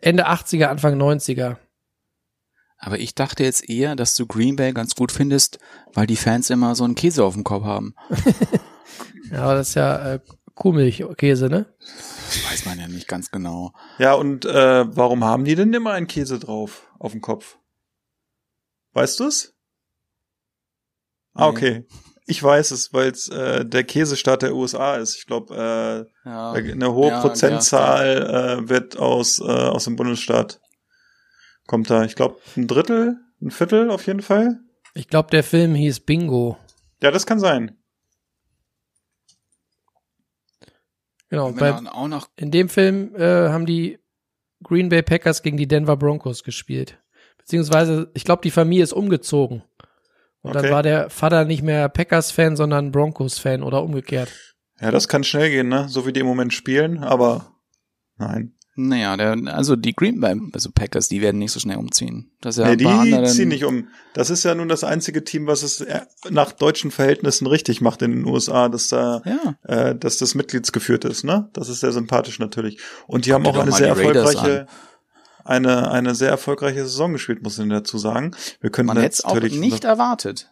Ende 0.00 0.26
80er, 0.28 0.68
Anfang 0.68 0.96
90er. 0.96 1.58
Aber 2.78 3.00
ich 3.00 3.16
dachte 3.16 3.42
jetzt 3.42 3.68
eher, 3.68 3.96
dass 3.96 4.14
du 4.14 4.26
Green 4.28 4.54
Bay 4.54 4.72
ganz 4.72 4.94
gut 4.94 5.10
findest, 5.10 5.58
weil 5.92 6.06
die 6.06 6.16
Fans 6.16 6.50
immer 6.50 6.76
so 6.76 6.84
einen 6.84 6.94
Käse 6.94 7.24
auf 7.24 7.34
dem 7.34 7.42
Kopf 7.44 7.64
haben. 7.64 7.94
Ja, 9.30 9.42
aber 9.44 9.54
das 9.54 9.70
ist 9.70 9.74
ja 9.74 10.12
äh, 10.14 10.20
Kuhmilchkäse, 10.54 11.48
ne? 11.48 11.66
Das 11.80 12.50
weiß 12.50 12.66
man 12.66 12.78
ja 12.78 12.88
nicht 12.88 13.08
ganz 13.08 13.30
genau. 13.30 13.72
Ja, 13.98 14.14
und 14.14 14.44
äh, 14.44 14.84
warum 14.96 15.24
haben 15.24 15.44
die 15.44 15.54
denn 15.54 15.72
immer 15.72 15.92
einen 15.92 16.06
Käse 16.06 16.38
drauf 16.38 16.90
auf 16.98 17.12
dem 17.12 17.20
Kopf? 17.20 17.58
Weißt 18.92 19.18
du's? 19.20 19.54
Ah, 21.34 21.46
Nee. 21.50 21.56
okay. 21.56 21.86
Ich 22.26 22.42
weiß 22.42 22.70
es, 22.70 22.92
weil 22.94 23.10
es 23.10 23.28
äh, 23.28 23.66
der 23.66 23.84
Käsestaat 23.84 24.40
der 24.42 24.54
USA 24.54 24.94
ist. 24.96 25.16
Ich 25.16 25.26
glaube, 25.26 26.08
äh, 26.24 26.28
Ja, 26.28 26.52
eine 26.52 26.92
hohe 26.94 27.08
ja, 27.10 27.20
Prozentzahl 27.20 28.62
äh, 28.62 28.68
wird 28.68 28.96
aus 28.96 29.40
äh, 29.40 29.42
aus 29.44 29.84
dem 29.84 29.96
Bundesstaat 29.96 30.60
kommt 31.66 31.90
da. 31.90 32.04
Ich 32.04 32.14
glaube, 32.14 32.38
ein 32.56 32.66
Drittel, 32.66 33.18
ein 33.42 33.50
Viertel 33.50 33.90
auf 33.90 34.06
jeden 34.06 34.22
Fall. 34.22 34.60
Ich 34.94 35.08
glaube, 35.08 35.28
der 35.30 35.42
Film 35.44 35.74
hieß 35.74 36.00
Bingo. 36.00 36.56
Ja, 37.02 37.10
das 37.10 37.26
kann 37.26 37.40
sein. 37.40 37.76
Genau. 41.30 41.52
Bei, 41.52 41.70
dann 41.72 41.88
auch 41.88 42.08
noch 42.08 42.28
in 42.36 42.50
dem 42.50 42.68
Film 42.68 43.14
äh, 43.16 43.48
haben 43.48 43.66
die 43.66 43.98
Green 44.62 44.88
Bay 44.88 45.02
Packers 45.02 45.42
gegen 45.42 45.56
die 45.56 45.66
Denver 45.68 45.96
Broncos 45.96 46.44
gespielt. 46.44 46.98
Beziehungsweise, 47.38 48.10
ich 48.14 48.24
glaube, 48.24 48.42
die 48.42 48.50
Familie 48.50 48.84
ist 48.84 48.92
umgezogen. 48.92 49.62
Und 50.40 50.54
dann 50.54 50.64
Okay. 50.64 50.72
war 50.74 50.82
der 50.82 51.10
Vater 51.10 51.44
nicht 51.44 51.62
mehr 51.62 51.88
Packers-Fan, 51.88 52.56
sondern 52.56 52.92
Broncos-Fan 52.92 53.62
oder 53.62 53.82
umgekehrt. 53.82 54.30
Ja, 54.80 54.90
das 54.90 55.08
kann 55.08 55.24
schnell 55.24 55.50
gehen, 55.50 55.68
ne? 55.68 55.88
So 55.88 56.06
wie 56.06 56.12
die 56.12 56.20
im 56.20 56.26
Moment 56.26 56.52
spielen, 56.52 57.02
aber 57.04 57.54
nein. 58.16 58.54
Naja, 58.76 59.16
der, 59.16 59.36
also 59.54 59.76
die 59.76 59.94
Green 59.94 60.20
Bay, 60.20 60.36
also 60.52 60.70
Packers, 60.72 61.08
die 61.08 61.20
werden 61.20 61.38
nicht 61.38 61.52
so 61.52 61.60
schnell 61.60 61.76
umziehen. 61.76 62.32
Das 62.40 62.56
ist 62.56 62.64
ja 62.64 62.70
nee, 62.70 62.76
die 62.76 62.86
anderen, 62.86 63.26
ziehen 63.26 63.48
nicht 63.48 63.64
um. 63.64 63.88
Das 64.14 64.30
ist 64.30 64.42
ja 64.42 64.54
nun 64.56 64.68
das 64.68 64.82
einzige 64.82 65.22
Team, 65.22 65.46
was 65.46 65.62
es 65.62 65.80
äh, 65.80 66.00
nach 66.30 66.50
deutschen 66.50 66.90
Verhältnissen 66.90 67.46
richtig 67.46 67.80
macht 67.80 68.02
in 68.02 68.10
den 68.10 68.26
USA, 68.26 68.68
dass 68.68 68.88
da, 68.88 69.22
Ja, 69.24 69.56
äh, 69.62 69.94
dass 69.94 70.16
das 70.16 70.34
mitgliedsgeführt 70.34 71.04
ist, 71.04 71.22
ne? 71.22 71.48
Das 71.52 71.68
ist 71.68 71.80
sehr 71.80 71.92
sympathisch 71.92 72.40
natürlich. 72.40 72.80
Und 73.06 73.26
die 73.26 73.32
haben 73.32 73.46
auch 73.46 73.56
eine 73.56 73.70
sehr 73.70 73.88
erfolgreiche, 73.88 74.66
eine, 75.44 75.90
eine 75.92 76.16
sehr 76.16 76.30
erfolgreiche 76.30 76.82
Saison 76.82 77.12
gespielt, 77.12 77.42
muss 77.42 77.58
ich 77.58 77.68
dazu 77.68 77.98
sagen. 77.98 78.32
Wir 78.60 78.70
können 78.70 78.88
man 78.88 79.00
jetzt 79.00 79.24
auch 79.24 79.38
nicht 79.40 79.84
erwartet. 79.84 80.50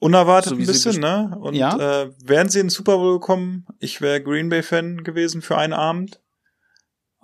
unerwartet 0.00 0.50
so 0.50 0.56
ein 0.56 0.66
bisschen, 0.66 1.00
ne? 1.00 1.36
Und 1.38 1.54
Ja. 1.54 2.02
äh, 2.02 2.12
wären 2.24 2.48
sie 2.48 2.60
in 2.60 2.66
den 2.66 2.70
Super 2.70 2.96
Bowl 2.96 3.18
gekommen, 3.18 3.66
ich 3.78 4.00
wäre 4.00 4.22
Green 4.22 4.48
Bay 4.48 4.62
Fan 4.62 5.04
gewesen 5.04 5.42
für 5.42 5.58
einen 5.58 5.74
Abend. 5.74 6.20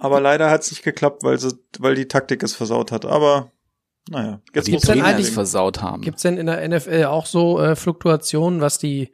Aber 0.03 0.21
leider 0.21 0.51
hat 0.51 0.63
es 0.63 0.71
nicht 0.71 0.83
geklappt, 0.83 1.23
weil 1.23 1.39
sie, 1.39 1.55
weil 1.79 1.95
die 1.95 2.09
Taktik 2.09 2.43
es 2.43 2.55
versaut 2.55 2.91
hat. 2.91 3.05
Aber 3.05 3.53
naja, 4.11 4.41
jetzt 4.53 4.67
die 4.67 4.73
muss 4.73 4.81
Gibt's 4.83 4.87
denn 4.87 4.95
Trainer 4.99 5.07
eigentlich- 5.15 5.29
es 5.29 5.35
versaut 5.35 5.81
haben. 5.81 6.03
Gibt's 6.03 6.23
denn 6.23 6.37
in 6.39 6.47
der 6.47 6.61
NFL 6.69 7.05
auch 7.05 7.27
so 7.27 7.61
äh, 7.61 7.77
Fluktuationen, 7.77 8.61
was 8.61 8.79
die, 8.79 9.13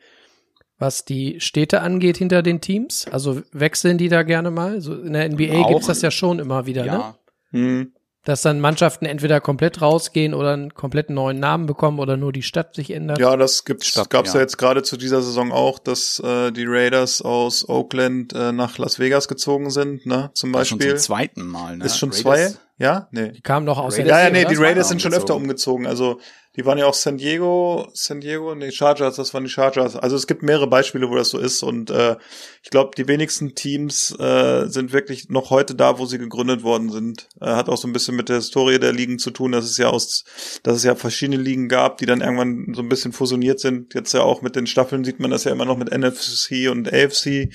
was 0.79 1.05
die 1.05 1.41
Städte 1.41 1.83
angeht 1.83 2.17
hinter 2.17 2.43
den 2.43 2.61
Teams? 2.63 3.07
Also 3.11 3.43
wechseln 3.53 3.99
die 3.99 4.09
da 4.09 4.23
gerne 4.23 4.51
mal? 4.51 4.81
So 4.81 4.95
in 4.95 5.13
der 5.13 5.29
NBA 5.29 5.57
Auch. 5.65 5.69
gibt's 5.69 5.87
das 5.89 6.01
ja 6.03 6.11
schon 6.11 6.39
immer 6.39 6.65
wieder, 6.67 6.83
ne? 6.85 6.89
ja, 6.89 7.15
Hm. 7.51 7.93
Dass 8.29 8.43
dann 8.43 8.61
Mannschaften 8.61 9.07
entweder 9.07 9.41
komplett 9.41 9.81
rausgehen 9.81 10.35
oder 10.35 10.53
einen 10.53 10.75
komplett 10.75 11.09
neuen 11.09 11.41
Namen 11.41 11.65
bekommen 11.65 11.99
oder 11.99 12.19
nur 12.19 12.31
die 12.31 12.43
Stadt 12.43 12.75
sich 12.75 12.91
ändert. 12.91 13.19
Ja, 13.19 13.35
das 13.39 13.65
gibt's, 13.65 13.87
Stopp, 13.87 14.11
gab's 14.11 14.35
ja. 14.35 14.35
ja. 14.35 14.41
jetzt 14.43 14.59
gerade 14.59 14.83
zu 14.83 14.99
dieser 14.99 15.23
Saison 15.23 15.51
auch, 15.51 15.79
dass 15.79 16.21
äh, 16.21 16.53
die 16.53 16.67
Raiders 16.67 17.23
aus 17.23 17.67
Oakland 17.67 18.35
äh, 18.35 18.53
nach 18.53 18.77
Las 18.77 18.99
Vegas 18.99 19.29
gezogen 19.29 19.71
sind, 19.71 20.05
ne? 20.05 20.31
Zum 20.35 20.53
das 20.53 20.61
ist 20.63 20.69
schon 20.69 20.79
Beispiel. 20.79 20.97
zum 20.97 21.05
zweiten 21.07 21.47
Mal. 21.47 21.79
Ne? 21.79 21.87
ist 21.87 21.97
schon 21.99 22.11
Raiders- 22.11 22.53
zwei? 22.53 22.59
Ja? 22.77 23.09
Nee. 23.13 23.31
Die 23.33 23.41
kamen 23.41 23.65
doch 23.65 23.79
aus 23.79 23.95
Raiders- 23.95 24.11
Ja, 24.11 24.25
ja, 24.25 24.31
nee, 24.31 24.45
die 24.45 24.57
Raiders 24.57 24.91
sind 24.91 25.01
schon 25.01 25.15
öfter 25.15 25.35
umgezogen. 25.35 25.87
umgezogen. 25.87 25.87
Also 25.87 26.21
die 26.59 26.67
waren 26.67 26.77
ja 26.77 26.87
auch 26.87 26.95
San 26.95 27.19
Diego, 27.19 27.89
San 27.95 28.21
Diego, 28.21 28.53
nee, 28.57 28.73
Chargers, 28.73 29.15
das 29.15 29.33
waren 29.33 29.45
die 29.45 29.51
Chargers. 29.51 29.95
Also 29.95 30.17
es 30.17 30.27
gibt 30.27 30.43
mehrere 30.43 30.67
Beispiele, 30.67 31.09
wo 31.09 31.15
das 31.15 31.29
so 31.29 31.39
ist. 31.39 31.63
Und 31.63 31.89
äh, 31.91 32.17
ich 32.65 32.71
glaube, 32.71 32.91
die 32.97 33.07
wenigsten 33.07 33.55
Teams 33.55 34.11
äh, 34.19 34.67
sind 34.67 34.93
wirklich 34.93 35.29
noch 35.29 35.51
heute 35.51 35.77
da, 35.77 36.01
wo 36.01 36.07
sie 36.07 36.19
gegründet 36.19 36.65
worden 36.65 36.91
sind. 36.91 37.29
Äh, 37.41 37.47
hat 37.47 37.69
auch 37.69 37.77
so 37.77 37.87
ein 37.87 37.93
bisschen 37.93 38.17
mit 38.17 38.29
der 38.29 38.37
Historie 38.37 38.81
der 38.81 38.93
Ligen 38.93 39.21
zu 39.21 39.31
tun, 39.31 39.53
dass 39.53 39.67
es 39.67 39.79
ja 39.79 39.89
aus, 39.89 40.25
dass 40.65 40.79
es 40.79 40.83
ja 40.83 40.97
verschiedene 40.97 41.41
Ligen 41.41 41.69
gab, 41.69 41.99
die 41.99 42.07
dann 42.07 42.23
irgendwann 42.23 42.75
so 42.75 42.83
ein 42.83 42.89
bisschen 42.89 43.13
fusioniert 43.13 43.61
sind. 43.61 43.95
Jetzt 43.95 44.13
ja 44.13 44.23
auch 44.23 44.43
mit 44.43 44.57
den 44.57 44.67
Staffeln 44.67 45.05
sieht 45.05 45.21
man 45.21 45.31
das 45.31 45.45
ja 45.45 45.53
immer 45.53 45.65
noch 45.65 45.79
mit 45.79 45.97
NFC 45.97 46.69
und 46.69 46.93
AFC. 46.93 47.51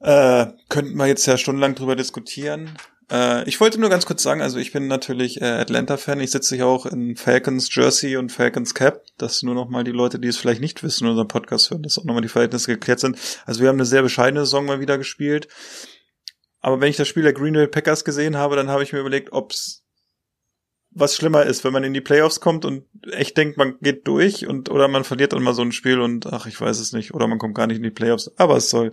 Äh, 0.00 0.46
könnten 0.68 0.96
wir 0.96 1.06
jetzt 1.06 1.26
ja 1.26 1.38
stundenlang 1.38 1.76
drüber 1.76 1.94
diskutieren. 1.94 2.76
Äh, 3.10 3.48
ich 3.48 3.60
wollte 3.60 3.80
nur 3.80 3.90
ganz 3.90 4.06
kurz 4.06 4.22
sagen, 4.22 4.42
also 4.42 4.58
ich 4.58 4.72
bin 4.72 4.86
natürlich 4.88 5.40
äh, 5.40 5.44
Atlanta-Fan. 5.44 6.20
Ich 6.20 6.30
sitze 6.30 6.56
hier 6.56 6.66
auch 6.66 6.86
in 6.86 7.16
Falcons 7.16 7.74
Jersey 7.74 8.16
und 8.16 8.32
Falcons 8.32 8.74
Cap. 8.74 9.04
Das 9.18 9.42
nur 9.42 9.54
noch 9.54 9.68
mal 9.68 9.84
die 9.84 9.92
Leute, 9.92 10.18
die 10.18 10.28
es 10.28 10.36
vielleicht 10.36 10.60
nicht 10.60 10.82
wissen, 10.82 11.06
unseren 11.06 11.28
Podcast 11.28 11.70
hören, 11.70 11.82
dass 11.82 11.98
auch 11.98 12.04
nochmal 12.04 12.22
die 12.22 12.28
Verhältnisse 12.28 12.72
geklärt 12.72 13.00
sind. 13.00 13.18
Also 13.44 13.60
wir 13.60 13.68
haben 13.68 13.76
eine 13.76 13.86
sehr 13.86 14.02
bescheidene 14.02 14.40
Saison 14.40 14.66
mal 14.66 14.80
wieder 14.80 14.98
gespielt. 14.98 15.48
Aber 16.60 16.80
wenn 16.80 16.90
ich 16.90 16.96
das 16.96 17.08
Spiel 17.08 17.22
der 17.22 17.32
Green 17.32 17.70
Packers 17.70 18.04
gesehen 18.04 18.36
habe, 18.36 18.56
dann 18.56 18.68
habe 18.68 18.82
ich 18.82 18.92
mir 18.92 19.00
überlegt, 19.00 19.32
ob's 19.32 19.82
was 20.98 21.14
schlimmer 21.14 21.44
ist, 21.44 21.62
wenn 21.62 21.74
man 21.74 21.84
in 21.84 21.92
die 21.92 22.00
Playoffs 22.00 22.40
kommt 22.40 22.64
und 22.64 22.86
echt 23.12 23.36
denkt, 23.36 23.58
man 23.58 23.78
geht 23.82 24.08
durch 24.08 24.46
und 24.46 24.70
oder 24.70 24.88
man 24.88 25.04
verliert 25.04 25.34
dann 25.34 25.42
mal 25.42 25.52
so 25.52 25.60
ein 25.60 25.72
Spiel 25.72 26.00
und 26.00 26.26
ach, 26.32 26.46
ich 26.46 26.58
weiß 26.58 26.78
es 26.78 26.94
nicht, 26.94 27.12
oder 27.12 27.26
man 27.26 27.38
kommt 27.38 27.54
gar 27.54 27.66
nicht 27.66 27.76
in 27.76 27.82
die 27.82 27.90
Playoffs. 27.90 28.32
Aber 28.38 28.56
es 28.56 28.70
soll, 28.70 28.92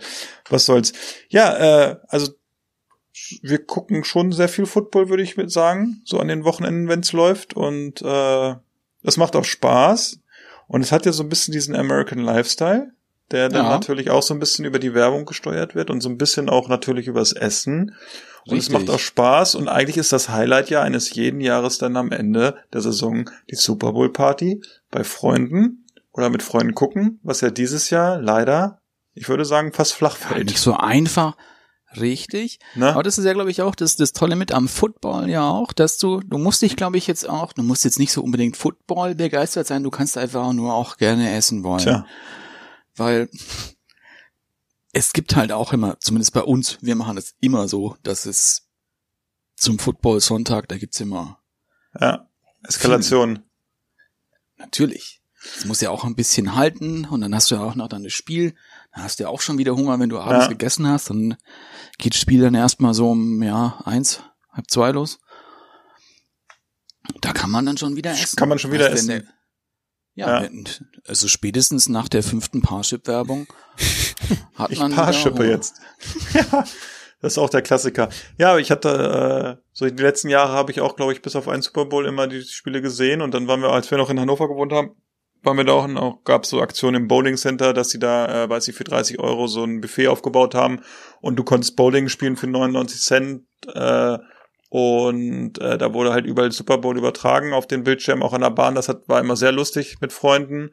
was 0.50 0.66
soll's. 0.66 0.92
Ja, 1.30 1.92
äh, 1.92 1.96
also 2.10 2.34
wir 3.42 3.64
gucken 3.66 4.04
schon 4.04 4.32
sehr 4.32 4.50
viel 4.50 4.66
Football, 4.66 5.10
würde 5.10 5.24
ich 5.24 5.38
mit 5.38 5.52
sagen, 5.52 6.02
so 6.06 6.20
an 6.20 6.28
den 6.28 6.44
Wochenenden, 6.44 6.88
wenn's 6.88 7.14
läuft 7.14 7.54
und 7.54 8.02
äh, 8.02 8.56
das 9.04 9.18
macht 9.18 9.36
auch 9.36 9.46
Spaß 9.46 10.20
und 10.68 10.82
es 10.82 10.92
hat 10.92 11.06
ja 11.06 11.12
so 11.12 11.24
ein 11.24 11.30
bisschen 11.30 11.52
diesen 11.52 11.76
American 11.76 12.20
Lifestyle, 12.20 12.92
der 13.32 13.50
dann 13.50 13.66
Ja. 13.66 13.70
natürlich 13.70 14.10
auch 14.10 14.24
so 14.24 14.34
ein 14.34 14.40
bisschen 14.40 14.66
über 14.66 14.80
die 14.80 14.94
Werbung 14.94 15.26
gesteuert 15.26 15.76
wird 15.76 15.90
und 15.90 16.02
so 16.02 16.10
ein 16.10 16.18
bisschen 16.18 16.50
auch 16.50 16.68
natürlich 16.70 17.08
übers 17.08 17.34
Essen. 17.34 17.96
Und 18.46 18.58
es 18.58 18.66
Richtig. 18.70 18.74
macht 18.74 18.90
auch 18.90 19.00
Spaß 19.00 19.56
und 19.56 19.70
eigentlich 19.70 19.96
ist 19.98 20.12
das 20.12 20.28
Highlight 20.30 20.70
ja 20.70 20.82
eines 20.82 21.14
jeden 21.14 21.40
Jahres 21.40 21.78
dann 21.78 21.96
am 21.96 22.12
Ende 22.12 22.58
der 22.74 22.82
Saison 22.82 23.30
die 23.50 23.56
Super 23.56 23.94
Bowl 23.94 24.12
Party 24.12 24.62
bei 24.92 25.06
Freunden 25.06 25.86
oder 26.12 26.30
mit 26.30 26.44
Freunden 26.44 26.74
gucken, 26.74 27.20
was 27.24 27.40
ja 27.40 27.52
dieses 27.52 27.90
Jahr 27.90 28.20
leider, 28.20 28.80
ich 29.14 29.30
würde 29.30 29.46
sagen, 29.46 29.72
fast 29.72 29.94
flach 29.94 30.20
Ja, 30.20 30.28
fällt. 30.28 30.48
nicht 30.48 30.60
so 30.60 30.74
einfach. 30.74 31.38
Richtig. 32.00 32.60
ne? 32.76 32.92
Aber 32.92 33.04
das 33.04 33.18
ist 33.18 33.26
ja, 33.26 33.34
glaube 33.34 33.52
ich, 33.52 33.62
auch 33.62 33.76
das, 33.76 33.96
das 33.96 34.14
Tolle 34.14 34.36
mit 34.36 34.52
am 34.52 34.68
Football 34.68 35.30
ja 35.30 35.50
auch, 35.50 35.74
dass 35.74 35.98
du, 35.98 36.20
du 36.22 36.38
musst 36.38 36.62
dich, 36.62 36.76
glaube 36.76 36.98
ich, 36.98 37.08
jetzt 37.08 37.28
auch, 37.28 37.54
du 37.54 37.64
musst 37.64 37.84
jetzt 37.84 38.00
nicht 38.00 38.12
so 38.12 38.22
unbedingt 38.22 38.58
Football 38.58 39.16
begeistert 39.16 39.68
sein, 39.68 39.84
du 39.84 39.92
kannst 39.92 40.18
einfach 40.18 40.52
nur 40.54 40.74
auch 40.74 40.98
gerne 40.98 41.34
essen 41.36 41.64
wollen. 41.64 41.84
Tja, 41.84 42.06
Weil 42.96 43.30
es 44.92 45.14
gibt 45.14 45.36
halt 45.36 45.52
auch 45.52 45.74
immer, 45.74 46.00
zumindest 46.00 46.34
bei 46.34 46.44
uns, 46.44 46.78
wir 46.82 46.96
machen 46.96 47.18
es 47.18 47.36
immer 47.40 47.68
so, 47.68 47.98
dass 48.04 48.26
es 48.26 48.68
zum 49.56 49.80
Football 49.80 50.20
Sonntag, 50.20 50.68
da 50.68 50.78
gibt's 50.78 51.00
immer, 51.00 51.40
ja. 52.00 52.28
Eskalation. 52.64 53.44
natürlich. 54.58 55.22
Es 55.58 55.66
muss 55.66 55.82
ja 55.82 55.90
auch 55.90 56.06
ein 56.06 56.16
bisschen 56.16 56.56
halten 56.56 57.06
und 57.06 57.22
dann 57.22 57.36
hast 57.36 57.52
du 57.52 57.56
ja 57.56 57.64
auch 57.64 57.76
noch 57.76 57.90
dann 57.90 58.04
das 58.04 58.14
Spiel. 58.14 58.56
Hast 58.94 59.20
du 59.20 59.24
ja 59.24 59.30
auch 59.30 59.42
schon 59.42 59.58
wieder 59.58 59.76
Hunger, 59.76 60.00
wenn 60.00 60.10
du 60.10 60.20
abends 60.20 60.46
Ja. 60.46 60.50
gegessen 60.50 60.88
hast. 60.88 61.10
Dann 61.10 61.36
geht 61.98 62.14
das 62.14 62.22
Spiel 62.22 62.42
dann 62.42 62.54
erstmal 62.56 62.94
so 62.94 63.10
um, 63.12 63.42
ja, 63.44 63.82
eins, 63.86 64.22
halb 64.52 64.70
zwei 64.70 64.92
los. 64.92 65.20
Da 67.22 67.34
kann 67.34 67.52
man 67.52 67.66
dann 67.66 67.78
schon 67.78 67.96
wieder 67.96 68.12
essen. 68.12 68.36
Kann 68.38 68.50
man 68.50 68.60
schon 68.60 68.72
wieder 68.72 68.92
essen. 68.92 69.08
der- 69.10 69.24
Ja, 70.16 70.28
Ja. 70.28 70.44
wenn- 70.44 70.68
also 71.08 71.28
spätestens 71.28 71.90
nach 71.90 72.08
der 72.08 72.22
fünften 72.22 72.62
Parship-Werbung 72.62 73.48
hat 74.56 74.70
Ich 74.72 74.78
man 74.80 74.94
Paarschippe 74.94 75.38
Hunger. 75.40 75.50
jetzt. 75.50 75.82
ja, 76.34 76.64
das 77.20 77.34
ist 77.34 77.38
auch 77.40 77.50
der 77.50 77.64
Klassiker. 77.64 78.10
Ja, 78.38 78.58
ich 78.60 78.70
hatte, 78.70 79.58
äh, 79.60 79.64
so 79.72 79.90
die 79.90 80.04
letzten 80.04 80.30
Jahre 80.30 80.54
habe 80.54 80.72
ich 80.72 80.82
auch, 80.82 80.96
glaube 80.96 81.14
ich, 81.14 81.24
bis 81.24 81.36
auf 81.36 81.48
einen 81.48 81.64
Super 81.64 81.86
Bowl 81.86 82.06
immer 82.06 82.28
die 82.28 82.44
Spiele 82.44 82.82
gesehen 82.84 83.22
und 83.24 83.34
dann 83.34 83.48
waren 83.48 83.62
wir, 83.62 83.72
als 83.72 83.90
wir 83.90 83.98
noch 83.98 84.12
in 84.12 84.20
Hannover 84.20 84.48
gewohnt 84.48 84.72
haben, 84.72 84.92
waren 85.44 85.58
wir 85.58 85.64
da 85.64 85.74
auch, 85.74 85.96
auch 85.96 86.24
gab 86.24 86.44
es 86.44 86.50
so 86.50 86.62
Aktionen 86.62 87.04
im 87.04 87.08
Bowling 87.08 87.38
Center, 87.38 87.74
dass 87.74 87.90
sie 87.90 88.00
da, 88.00 88.44
äh, 88.46 88.50
weiß 88.50 88.68
ich, 88.68 88.76
für 88.76 88.84
30 88.84 89.20
Euro 89.20 89.48
so 89.48 89.64
ein 89.64 89.82
Buffet 89.82 90.08
aufgebaut 90.08 90.56
haben 90.56 90.82
und 91.22 91.38
du 91.38 91.44
konntest 91.44 91.76
Bowling 91.76 92.10
spielen 92.10 92.36
für 92.36 92.48
99 92.48 93.02
Cent 93.02 93.44
äh, 93.74 94.18
und 94.70 95.60
äh, 95.60 95.78
da 95.78 95.94
wurde 95.94 96.14
halt 96.14 96.26
überall 96.26 96.52
Super 96.52 96.80
Bowl 96.80 96.98
übertragen 96.98 97.54
auf 97.54 97.68
den 97.68 97.84
Bildschirm, 97.84 98.24
auch 98.24 98.34
an 98.34 98.42
der 98.42 98.50
Bahn. 98.50 98.74
Das 98.74 98.90
hat, 98.90 99.08
war 99.08 99.20
immer 99.20 99.36
sehr 99.36 99.52
lustig 99.52 99.98
mit 100.02 100.12
Freunden. 100.12 100.72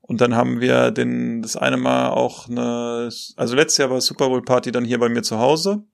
Und 0.00 0.22
dann 0.22 0.34
haben 0.34 0.62
wir 0.62 0.90
den, 0.90 1.42
das 1.42 1.54
eine 1.54 1.76
Mal 1.76 2.08
auch 2.08 2.48
eine, 2.48 3.10
also 3.36 3.54
letztes 3.54 3.76
Jahr 3.76 3.90
war 3.90 4.00
Super 4.00 4.30
Bowl 4.30 4.42
Party 4.42 4.72
dann 4.72 4.86
hier 4.86 4.98
bei 4.98 5.10
mir 5.10 5.22
zu 5.22 5.40
Hause. 5.40 5.84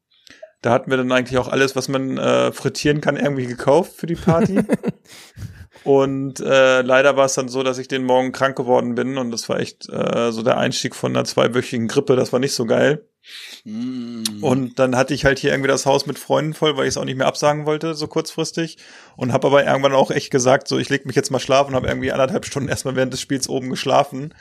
Da 0.63 0.71
hatten 0.71 0.91
wir 0.91 0.97
dann 0.97 1.11
eigentlich 1.11 1.39
auch 1.39 1.49
alles, 1.49 1.75
was 1.75 1.89
man 1.89 2.19
äh, 2.19 2.53
frittieren 2.53 3.01
kann, 3.01 3.17
irgendwie 3.17 3.47
gekauft 3.47 3.95
für 3.97 4.07
die 4.07 4.15
Party. 4.15 4.61
und 5.85 6.41
äh, 6.41 6.83
leider 6.83 7.17
war 7.17 7.27
es 7.27 7.35
dann 7.35 7.49
so, 7.49 7.63
dass 7.63 7.79
ich 7.79 7.89
den 7.89 8.05
Morgen 8.05 8.33
krank 8.33 8.57
geworden 8.57 8.95
bin 8.95 9.17
und 9.17 9.31
das 9.31 9.49
war 9.49 9.61
echt 9.61 9.89
äh, 9.89 10.31
so 10.31 10.43
der 10.43 10.59
Einstieg 10.59 10.95
von 10.95 11.15
einer 11.15 11.25
zweiwöchigen 11.25 11.89
Grippe. 11.89 12.17
Das 12.17 12.33
war 12.33 12.41
nicht 12.41 12.55
so 12.55 12.67
geil. 12.67 13.07
Mm. 13.65 14.23
Und 14.43 14.79
dann 14.79 14.97
hatte 14.97 15.15
ich 15.15 15.25
halt 15.25 15.39
hier 15.39 15.53
irgendwie 15.53 15.69
das 15.69 15.87
Haus 15.87 16.07
mit 16.07 16.19
Freunden 16.19 16.55
voll, 16.55 16.77
weil 16.77 16.85
ich 16.85 16.91
es 16.91 16.97
auch 16.97 17.05
nicht 17.05 17.17
mehr 17.17 17.27
absagen 17.27 17.67
wollte, 17.67 17.95
so 17.95 18.07
kurzfristig. 18.09 18.77
Und 19.17 19.33
habe 19.33 19.47
aber 19.47 19.65
irgendwann 19.65 19.95
auch 19.95 20.11
echt 20.11 20.31
gesagt, 20.31 20.69
so 20.69 20.79
ich 20.79 20.91
leg 20.91 21.07
mich 21.07 21.17
jetzt 21.17 21.31
mal 21.31 21.41
schlafen, 21.41 21.75
habe 21.75 21.89
irgendwie 21.89 22.13
anderthalb 22.13 22.45
Stunden 22.45 22.69
erstmal 22.69 22.97
während 22.97 23.13
des 23.13 23.21
Spiels 23.21 23.49
oben 23.49 23.71
geschlafen. 23.71 24.35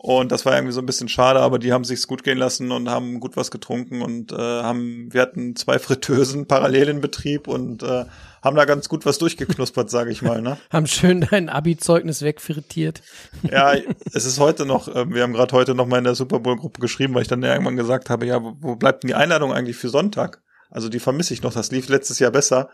Und 0.00 0.30
das 0.30 0.46
war 0.46 0.54
irgendwie 0.54 0.72
so 0.72 0.80
ein 0.80 0.86
bisschen 0.86 1.08
schade, 1.08 1.40
aber 1.40 1.58
die 1.58 1.72
haben 1.72 1.82
sich's 1.82 2.06
gut 2.06 2.22
gehen 2.22 2.38
lassen 2.38 2.70
und 2.70 2.88
haben 2.88 3.18
gut 3.18 3.36
was 3.36 3.50
getrunken 3.50 4.00
und 4.00 4.30
äh, 4.30 4.36
haben, 4.36 5.08
wir 5.12 5.20
hatten 5.20 5.56
zwei 5.56 5.80
Fritteusen 5.80 6.46
parallel 6.46 6.88
in 6.88 7.00
Betrieb 7.00 7.48
und 7.48 7.82
äh, 7.82 8.04
haben 8.42 8.56
da 8.56 8.64
ganz 8.64 8.88
gut 8.88 9.06
was 9.06 9.18
durchgeknuspert, 9.18 9.90
sage 9.90 10.10
ich 10.10 10.22
mal. 10.22 10.42
Ne? 10.42 10.56
Haben 10.70 10.86
schön 10.86 11.26
dein 11.28 11.48
Abi-Zeugnis 11.48 12.22
wegfrittiert. 12.22 13.02
Ja, 13.50 13.74
es 14.12 14.24
ist 14.24 14.38
heute 14.38 14.66
noch, 14.66 14.88
äh, 14.88 15.10
wir 15.12 15.22
haben 15.22 15.32
gerade 15.32 15.52
heute 15.52 15.74
noch 15.74 15.86
mal 15.86 15.98
in 15.98 16.04
der 16.04 16.14
Super 16.14 16.40
Bowl-Gruppe 16.40 16.80
geschrieben, 16.80 17.14
weil 17.14 17.22
ich 17.22 17.28
dann 17.28 17.42
irgendwann 17.42 17.76
gesagt 17.76 18.10
habe, 18.10 18.26
ja, 18.26 18.42
wo, 18.42 18.54
wo 18.60 18.76
bleibt 18.76 19.02
denn 19.02 19.08
die 19.08 19.14
Einladung 19.14 19.52
eigentlich 19.52 19.76
für 19.76 19.88
Sonntag? 19.88 20.42
Also 20.70 20.88
die 20.88 21.00
vermisse 21.00 21.34
ich 21.34 21.42
noch, 21.42 21.52
das 21.52 21.70
lief 21.70 21.88
letztes 21.88 22.18
Jahr 22.18 22.30
besser. 22.30 22.68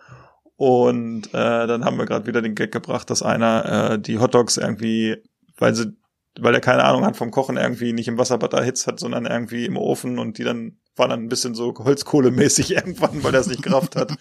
Und 0.57 1.29
äh, 1.29 1.67
dann 1.67 1.85
haben 1.85 1.99
wir 1.99 2.07
gerade 2.07 2.27
wieder 2.27 2.43
den 2.43 2.55
Gag 2.55 2.71
gebracht, 2.71 3.11
dass 3.11 3.23
einer 3.23 3.93
äh, 3.93 3.99
die 3.99 4.19
Hotdogs 4.19 4.57
irgendwie, 4.57 5.17
weil 5.59 5.75
sie, 5.75 5.97
weil 6.39 6.55
er 6.55 6.61
keine 6.61 6.85
Ahnung 6.85 7.05
hat 7.05 7.17
vom 7.17 7.31
Kochen, 7.31 7.57
irgendwie 7.57 7.93
nicht 7.93 8.09
im 8.09 8.19
Wasserbad 8.19 8.53
erhitzt 8.53 8.87
hat, 8.87 9.01
sondern 9.01 9.27
irgendwie 9.27 9.67
im 9.67 9.77
Ofen 9.77 10.19
und 10.19 10.39
die 10.39 10.45
dann 10.45 10.79
waren 10.97 11.11
dann 11.11 11.25
ein 11.25 11.29
bisschen 11.29 11.55
so 11.55 11.75
Holzkohlemäßig 11.77 12.71
irgendwann, 12.77 13.23
weil 13.23 13.35
er 13.35 13.41
es 13.41 13.47
nicht 13.47 13.63
gerafft 13.63 13.97
hat. 13.97 14.13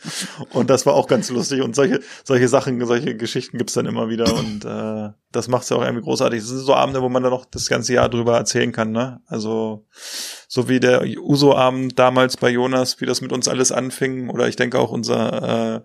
Und 0.51 0.69
das 0.69 0.85
war 0.85 0.93
auch 0.93 1.07
ganz 1.07 1.29
lustig. 1.29 1.61
Und 1.61 1.75
solche, 1.75 2.01
solche 2.23 2.47
Sachen, 2.47 2.83
solche 2.85 3.15
Geschichten 3.15 3.57
gibt's 3.57 3.73
dann 3.73 3.85
immer 3.85 4.09
wieder. 4.09 4.33
Und 4.33 4.65
äh, 4.65 5.09
das 5.33 5.47
macht's 5.47 5.69
ja 5.69 5.77
auch 5.77 5.81
irgendwie 5.81 6.03
großartig. 6.03 6.39
Das 6.39 6.47
sind 6.47 6.59
so 6.59 6.75
Abende, 6.75 7.01
wo 7.01 7.09
man 7.09 7.23
dann 7.23 7.31
noch 7.31 7.45
das 7.45 7.67
ganze 7.67 7.93
Jahr 7.93 8.07
drüber 8.07 8.37
erzählen 8.37 8.71
kann, 8.71 8.91
ne? 8.91 9.19
Also 9.27 9.85
so 10.47 10.69
wie 10.69 10.79
der 10.79 11.03
Uso-Abend 11.03 11.97
damals 11.97 12.37
bei 12.37 12.49
Jonas, 12.49 13.01
wie 13.01 13.07
das 13.07 13.21
mit 13.21 13.33
uns 13.33 13.47
alles 13.47 13.71
anfing. 13.71 14.29
Oder 14.29 14.47
ich 14.47 14.55
denke 14.55 14.77
auch 14.77 14.91
unser, 14.91 15.75
äh, 15.75 15.81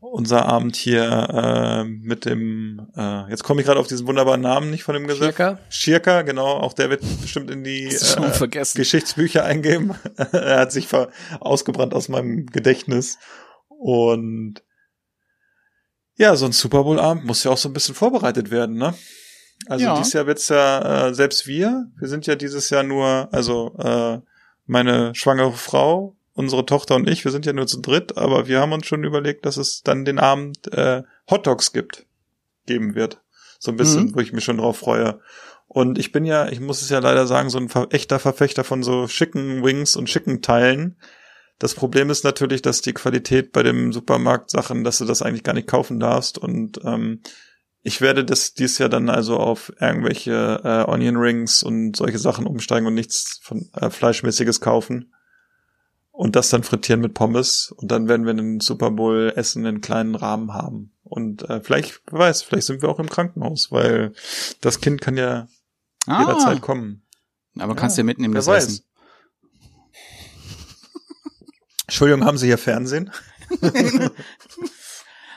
unser 0.00 0.46
Abend 0.46 0.76
hier 0.76 1.04
äh, 1.04 1.84
mit 1.84 2.24
dem, 2.24 2.86
äh, 2.96 3.28
jetzt 3.28 3.42
komme 3.42 3.60
ich 3.60 3.66
gerade 3.66 3.80
auf 3.80 3.88
diesen 3.88 4.06
wunderbaren 4.06 4.40
Namen 4.40 4.70
nicht 4.70 4.84
von 4.84 4.94
dem 4.94 5.08
gesagt. 5.08 5.36
Schirka? 5.36 5.58
Schirka, 5.68 6.22
genau, 6.22 6.46
auch 6.46 6.72
der 6.72 6.90
wird 6.90 7.02
bestimmt 7.20 7.50
in 7.50 7.64
die 7.64 7.86
äh. 7.88 8.64
Geschichtsbücher 8.74 9.44
eingeben. 9.44 9.94
er 10.32 10.60
hat 10.60 10.72
sich 10.72 10.88
ausgebrannt 11.40 11.92
aus 11.92 12.08
meinem 12.08 12.46
Gedächtnis. 12.46 13.18
Und 13.68 14.62
ja, 16.18 16.36
so 16.36 16.44
ein 16.46 16.52
Super 16.52 16.82
Bowl-Abend 16.84 17.24
muss 17.24 17.44
ja 17.44 17.50
auch 17.50 17.56
so 17.58 17.68
ein 17.68 17.72
bisschen 17.72 17.94
vorbereitet 17.94 18.50
werden, 18.50 18.76
ne? 18.76 18.94
Also 19.66 19.84
Ja. 19.86 19.96
dieses 19.96 20.12
Jahr 20.12 20.26
wird's 20.26 20.48
ja, 20.48 21.08
äh, 21.08 21.14
selbst 21.14 21.46
wir, 21.46 21.86
wir 21.98 22.08
sind 22.08 22.26
ja 22.26 22.36
dieses 22.36 22.70
Jahr 22.70 22.82
nur, 22.82 23.28
also 23.32 23.74
äh, 23.78 24.18
meine 24.66 25.14
schwangere 25.14 25.52
Frau, 25.52 26.14
unsere 26.34 26.64
Tochter 26.66 26.94
und 26.94 27.08
ich, 27.08 27.24
wir 27.24 27.32
sind 27.32 27.46
ja 27.46 27.52
nur 27.52 27.66
zu 27.66 27.80
dritt, 27.80 28.16
aber 28.16 28.46
wir 28.46 28.60
haben 28.60 28.72
uns 28.72 28.86
schon 28.86 29.02
überlegt, 29.02 29.46
dass 29.46 29.56
es 29.56 29.82
dann 29.82 30.04
den 30.04 30.18
Abend 30.18 30.72
äh, 30.72 31.02
Hot 31.30 31.46
Dogs 31.46 31.72
gibt, 31.72 32.06
geben 32.66 32.94
wird. 32.94 33.20
So 33.58 33.72
ein 33.72 33.76
bisschen, 33.76 34.04
Mhm. 34.06 34.14
wo 34.14 34.20
ich 34.20 34.32
mich 34.32 34.44
schon 34.44 34.58
drauf 34.58 34.78
freue. 34.78 35.18
Und 35.66 35.98
ich 35.98 36.12
bin 36.12 36.24
ja, 36.24 36.48
ich 36.48 36.60
muss 36.60 36.80
es 36.80 36.88
ja 36.90 37.00
leider 37.00 37.26
sagen, 37.26 37.50
so 37.50 37.58
ein 37.58 37.68
echter 37.90 38.18
Verfechter 38.20 38.62
von 38.64 38.82
so 38.84 39.08
schicken 39.08 39.64
Wings 39.64 39.96
und 39.96 40.08
schicken 40.08 40.40
Teilen. 40.40 40.96
Das 41.58 41.74
Problem 41.74 42.08
ist 42.10 42.24
natürlich, 42.24 42.62
dass 42.62 42.82
die 42.82 42.92
Qualität 42.92 43.52
bei 43.52 43.62
dem 43.62 43.92
Supermarkt-Sachen, 43.92 44.84
dass 44.84 44.98
du 44.98 45.04
das 45.04 45.22
eigentlich 45.22 45.42
gar 45.42 45.54
nicht 45.54 45.66
kaufen 45.68 45.98
darfst. 45.98 46.38
Und 46.38 46.78
ähm, 46.84 47.20
ich 47.82 48.00
werde 48.00 48.24
das 48.24 48.54
dies 48.54 48.78
Jahr 48.78 48.88
dann 48.88 49.08
also 49.08 49.36
auf 49.38 49.72
irgendwelche 49.80 50.60
äh, 50.62 50.90
Onion 50.90 51.16
Rings 51.16 51.62
und 51.62 51.96
solche 51.96 52.18
Sachen 52.18 52.46
umsteigen 52.46 52.86
und 52.86 52.94
nichts 52.94 53.40
von 53.42 53.68
äh, 53.74 53.90
Fleischmäßiges 53.90 54.60
kaufen. 54.60 55.12
Und 56.10 56.34
das 56.34 56.50
dann 56.50 56.64
frittieren 56.64 57.00
mit 57.00 57.14
Pommes. 57.14 57.72
Und 57.76 57.90
dann 57.90 58.08
werden 58.08 58.24
wir 58.26 58.30
einen 58.32 58.60
Super 58.60 58.90
Bowl 58.90 59.32
Essen 59.36 59.64
in 59.66 59.80
kleinen 59.80 60.14
Rahmen 60.16 60.52
haben. 60.52 60.92
Und 61.04 61.48
äh, 61.48 61.60
vielleicht, 61.62 62.02
wer 62.10 62.18
weiß, 62.20 62.42
vielleicht 62.42 62.66
sind 62.66 62.82
wir 62.82 62.88
auch 62.88 62.98
im 62.98 63.08
Krankenhaus, 63.08 63.70
weil 63.70 64.12
das 64.60 64.80
Kind 64.80 65.00
kann 65.00 65.16
ja 65.16 65.46
Ah, 66.06 66.20
jederzeit 66.20 66.60
kommen. 66.60 67.02
aber 67.58 67.74
kannst 67.74 67.98
ja 67.98 68.04
mitnehmen, 68.04 68.34
das 68.34 68.46
weiß. 68.46 68.66
Essen. 68.66 68.84
Entschuldigung, 71.88 72.24
haben 72.26 72.36
Sie 72.36 72.46
hier 72.46 72.58
Fernsehen? 72.58 73.10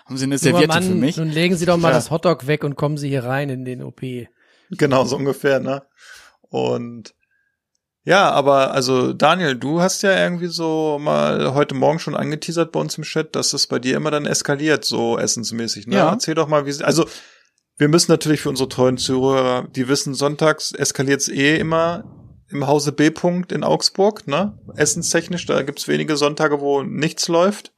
Haben 0.05 0.17
Sie 0.17 0.25
eine 0.25 0.37
Serviette 0.37 0.67
Mann, 0.67 0.83
für 0.83 0.95
mich? 0.95 1.15
Nun 1.15 1.29
legen 1.29 1.55
Sie 1.55 1.65
doch 1.65 1.77
mal 1.77 1.89
Ja. 1.89 1.93
das 1.95 2.11
Hotdog 2.11 2.45
weg 2.45 2.65
und 2.65 2.75
kommen 2.75 2.97
Sie 2.97 3.07
hier 3.07 3.23
rein 3.23 3.49
in 3.49 3.63
den 3.63 3.81
OP. 3.81 4.01
Genau, 4.71 5.05
so 5.05 5.15
ungefähr, 5.15 5.61
ne? 5.61 5.83
Und 6.49 7.13
ja, 8.03 8.29
aber 8.31 8.73
also 8.73 9.13
Daniel, 9.13 9.55
du 9.55 9.79
hast 9.81 10.01
ja 10.01 10.17
irgendwie 10.21 10.47
so 10.47 10.99
mal 10.99 11.53
heute 11.53 11.73
Morgen 11.75 11.99
schon 11.99 12.15
angeteasert 12.17 12.73
bei 12.73 12.81
uns 12.81 12.97
im 12.97 13.05
Chat, 13.05 13.33
dass 13.37 13.53
es 13.53 13.67
bei 13.67 13.79
dir 13.79 13.95
immer 13.95 14.11
dann 14.11 14.25
eskaliert, 14.25 14.83
so 14.83 15.17
essensmäßig, 15.17 15.87
ne? 15.87 15.95
Ja. 15.95 16.09
Erzähl 16.11 16.35
doch 16.35 16.49
mal, 16.49 16.65
wie 16.65 16.83
also 16.83 17.05
wir 17.77 17.87
müssen 17.87 18.11
natürlich 18.11 18.41
für 18.41 18.49
unsere 18.49 18.67
treuen 18.67 18.97
Zuhörer, 18.97 19.69
die 19.69 19.87
wissen, 19.87 20.13
sonntags 20.13 20.73
eskaliert's 20.73 21.29
eh 21.29 21.55
immer 21.57 22.03
im 22.51 22.67
Hause 22.67 22.91
B. 22.91 23.07
-Punkt 23.09 23.53
in 23.53 23.63
Augsburg, 23.63 24.27
ne? 24.27 24.57
Essenstechnisch, 24.75 25.45
da 25.45 25.61
gibt's 25.63 25.87
wenige 25.87 26.17
Sonntage, 26.17 26.61
wo 26.61 26.83
nichts 26.83 27.27
läuft. 27.27 27.73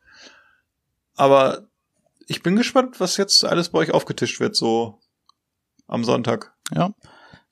Aber 1.16 1.68
ich 2.28 2.44
bin 2.44 2.56
gespannt, 2.56 3.00
was 3.00 3.18
jetzt 3.18 3.46
alles 3.46 3.70
bei 3.70 3.80
euch 3.80 3.92
aufgetischt 3.92 4.40
wird, 4.40 4.56
so 4.56 5.00
am 5.88 6.04
Sonntag. 6.04 6.54
Ja. 6.72 6.94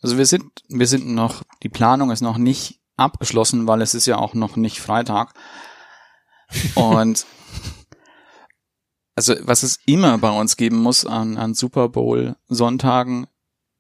Also 0.02 0.18
wir 0.18 0.26
sind, 0.26 0.46
wir 0.68 0.88
sind 0.88 1.08
noch, 1.08 1.44
die 1.62 1.70
Planung 1.70 2.12
ist 2.12 2.22
noch 2.22 2.38
nicht 2.38 2.80
abgeschlossen, 2.98 3.68
weil 3.68 3.82
es 3.82 3.94
ist 3.94 4.08
ja 4.08 4.18
auch 4.18 4.34
noch 4.34 4.56
nicht 4.56 4.80
Freitag. 4.80 5.34
Und 6.76 7.26
also 9.16 9.36
was 9.42 9.64
es 9.64 9.80
immer 9.86 10.18
bei 10.18 10.32
uns 10.32 10.58
geben 10.58 10.78
muss 10.78 11.06
an, 11.06 11.38
an 11.38 11.54
Super 11.54 11.90
Bowl 11.90 12.36
Sonntagen, 12.48 13.28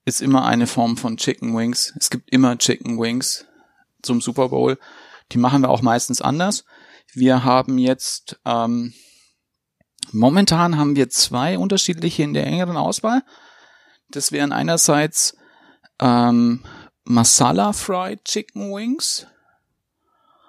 ist 0.05 0.21
immer 0.21 0.45
eine 0.45 0.67
Form 0.67 0.97
von 0.97 1.17
Chicken 1.17 1.55
Wings. 1.55 1.93
Es 1.99 2.09
gibt 2.09 2.31
immer 2.31 2.57
Chicken 2.57 2.99
Wings 2.99 3.45
zum 4.01 4.21
Super 4.21 4.49
Bowl. 4.49 4.77
Die 5.31 5.37
machen 5.37 5.61
wir 5.61 5.69
auch 5.69 5.81
meistens 5.81 6.21
anders. 6.21 6.65
Wir 7.13 7.43
haben 7.43 7.77
jetzt 7.77 8.39
ähm, 8.45 8.93
momentan 10.11 10.77
haben 10.77 10.95
wir 10.95 11.09
zwei 11.09 11.57
unterschiedliche 11.57 12.23
in 12.23 12.33
der 12.33 12.45
engeren 12.45 12.77
Auswahl. 12.77 13.23
Das 14.09 14.31
wären 14.31 14.51
einerseits 14.51 15.37
ähm, 15.99 16.63
Masala 17.03 17.73
Fried 17.73 18.25
Chicken 18.25 18.73
Wings 18.73 19.27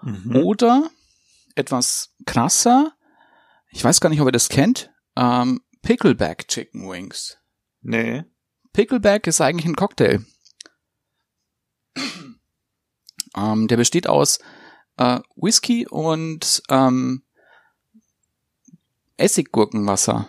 Mhm. 0.03 0.35
oder 0.37 0.91
etwas 1.55 2.11
krasser. 2.27 2.93
Ich 3.71 3.85
weiß 3.85 4.01
gar 4.01 4.09
nicht, 4.09 4.21
ob 4.21 4.27
ihr 4.29 4.33
das 4.33 4.49
kennt. 4.49 4.91
Ähm, 5.17 5.61
Pickleback 5.83 6.49
Chicken 6.49 6.91
Wings. 6.91 7.39
Nee. 7.83 8.25
Pickleback 8.73 9.27
ist 9.27 9.41
eigentlich 9.41 9.67
ein 9.67 9.77
Cocktail. 9.77 10.25
ähm, 13.37 13.69
der 13.69 13.77
besteht 13.77 14.07
aus 14.07 14.39
äh, 14.97 15.21
Whisky 15.37 15.87
und 15.87 16.63
ähm, 16.69 17.23
Essiggurkenwasser. 19.17 20.29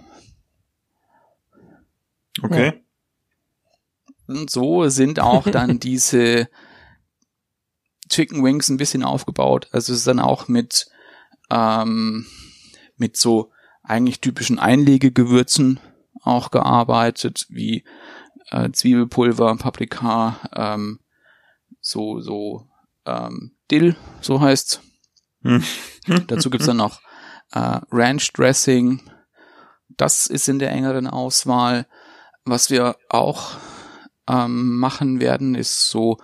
Okay. 2.42 2.84
Und 4.28 4.50
so 4.50 4.88
sind 4.90 5.20
auch 5.20 5.48
dann 5.50 5.80
diese 5.80 6.50
Chicken 8.10 8.44
Wings 8.44 8.70
ein 8.70 8.78
bisschen 8.78 9.04
aufgebaut. 9.04 9.68
Also 9.72 9.94
es 9.94 10.00
ist 10.00 10.08
dann 10.08 10.20
auch 10.20 10.48
mit, 10.48 10.88
ähm, 11.50 12.26
mit 12.98 13.18
so 13.18 13.52
eigentlich 13.84 14.22
typischen 14.22 14.60
Einlegegewürzen 14.60 15.80
auch 16.22 16.52
gearbeitet, 16.52 17.46
wie 17.50 17.84
äh, 18.54 18.72
Zwiebelpulver, 18.72 19.56
Paprika, 19.58 20.38
ähm, 20.56 21.00
so, 21.82 22.22
so 22.22 22.68
ähm, 23.06 23.56
Dill, 23.70 23.96
so 24.22 24.40
heißt's. 24.40 24.80
Hm. 25.44 25.64
Dazu 26.28 26.50
gibt's 26.50 26.68
dann 26.68 26.78
noch 26.86 27.02
äh, 27.52 27.80
Ranch 27.92 28.32
Dressing. 28.34 29.02
Das 29.98 30.28
ist 30.28 30.48
in 30.48 30.60
der 30.60 30.72
engeren 30.72 31.08
Auswahl. 31.08 31.86
Was 32.46 32.70
wir 32.70 32.96
auch 33.10 33.52
ähm, 34.28 34.78
machen 34.78 35.20
werden, 35.20 35.56
ist 35.56 35.90
so 35.90 36.18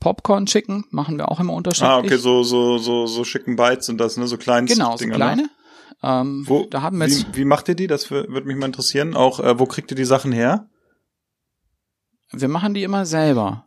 Popcorn 0.00 0.46
Chicken. 0.46 0.84
Machen 0.90 1.18
wir 1.18 1.30
auch 1.30 1.40
immer 1.40 1.52
unterschiedlich. 1.54 1.90
Ah, 1.90 1.98
okay, 1.98 2.16
so, 2.16 2.42
so, 2.44 2.78
so, 2.78 3.06
so 3.06 3.24
schicken 3.24 3.56
Bites 3.56 3.86
sind 3.86 4.00
das, 4.00 4.16
ne? 4.16 4.26
So 4.26 4.36
kleine 4.36 4.66
Genau, 4.68 4.92
so 4.92 4.98
Dinger, 4.98 5.16
kleine. 5.16 5.42
Ne? 5.42 5.50
Ähm, 6.02 6.44
Wo, 6.46 6.66
da 6.66 6.82
haben 6.82 6.98
wir 6.98 7.08
jetzt, 7.08 7.26
wie, 7.34 7.38
wie 7.38 7.44
macht 7.44 7.68
ihr 7.68 7.74
die? 7.74 7.88
Das 7.88 8.06
wür- 8.08 8.28
würde 8.28 8.46
mich 8.46 8.56
mal 8.56 8.66
interessieren. 8.66 9.14
Auch, 9.16 9.40
äh, 9.40 9.58
wo 9.58 9.66
kriegt 9.66 9.90
ihr 9.90 9.96
die 9.96 10.04
Sachen 10.04 10.30
her? 10.32 10.68
Wir 12.32 12.48
machen 12.48 12.74
die 12.74 12.82
immer 12.82 13.06
selber. 13.06 13.64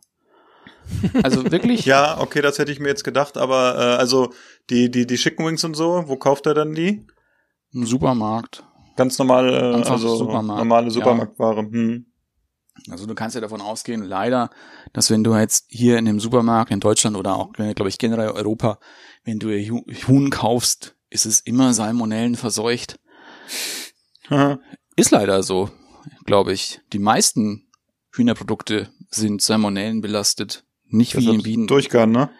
Also 1.22 1.50
wirklich, 1.50 1.84
Ja, 1.86 2.20
okay, 2.20 2.42
das 2.42 2.58
hätte 2.58 2.72
ich 2.72 2.80
mir 2.80 2.88
jetzt 2.88 3.04
gedacht, 3.04 3.36
aber 3.36 3.74
äh, 3.76 3.96
also 3.98 4.32
die, 4.70 4.90
die, 4.90 5.06
die 5.06 5.16
Chicken 5.16 5.46
Wings 5.46 5.64
und 5.64 5.74
so, 5.74 6.04
wo 6.06 6.16
kauft 6.16 6.46
er 6.46 6.54
dann 6.54 6.74
die? 6.74 7.06
im 7.74 7.86
Supermarkt. 7.86 8.64
Ganz 8.96 9.18
normal, 9.18 9.48
äh, 9.48 9.74
Einfach 9.76 9.92
also 9.92 10.16
Supermarkt, 10.16 10.58
normale 10.58 10.84
ja. 10.86 10.90
Supermarktware. 10.90 11.58
Hm. 11.60 12.04
Also 12.90 13.06
du 13.06 13.14
kannst 13.14 13.34
ja 13.34 13.40
davon 13.40 13.60
ausgehen, 13.62 14.02
leider, 14.02 14.50
dass 14.92 15.10
wenn 15.10 15.24
du 15.24 15.34
jetzt 15.34 15.66
hier 15.68 15.96
in 15.98 16.04
dem 16.04 16.20
Supermarkt 16.20 16.70
in 16.70 16.80
Deutschland 16.80 17.16
oder 17.16 17.36
auch, 17.36 17.52
glaube 17.52 17.88
ich, 17.88 17.96
generell 17.98 18.30
Europa, 18.30 18.78
wenn 19.24 19.38
du 19.38 19.48
Hu- 19.50 19.84
Huhn 20.08 20.30
kaufst, 20.30 20.96
ist 21.10 21.24
es 21.26 21.40
immer 21.40 21.72
Salmonellen 21.74 22.34
verseucht. 22.36 22.98
Ist 24.96 25.10
leider 25.10 25.42
so, 25.42 25.70
glaube 26.24 26.52
ich. 26.52 26.80
Die 26.92 26.98
meisten 26.98 27.68
Hühnerprodukte 28.12 28.90
sind 29.10 29.42
Salmonellen 29.42 30.00
belastet. 30.00 30.64
Nicht 30.86 31.16
wie 31.16 31.28
in 31.28 31.44
Wien. 31.44 31.66
Durchgang, 31.66 32.12
ne? 32.12 32.30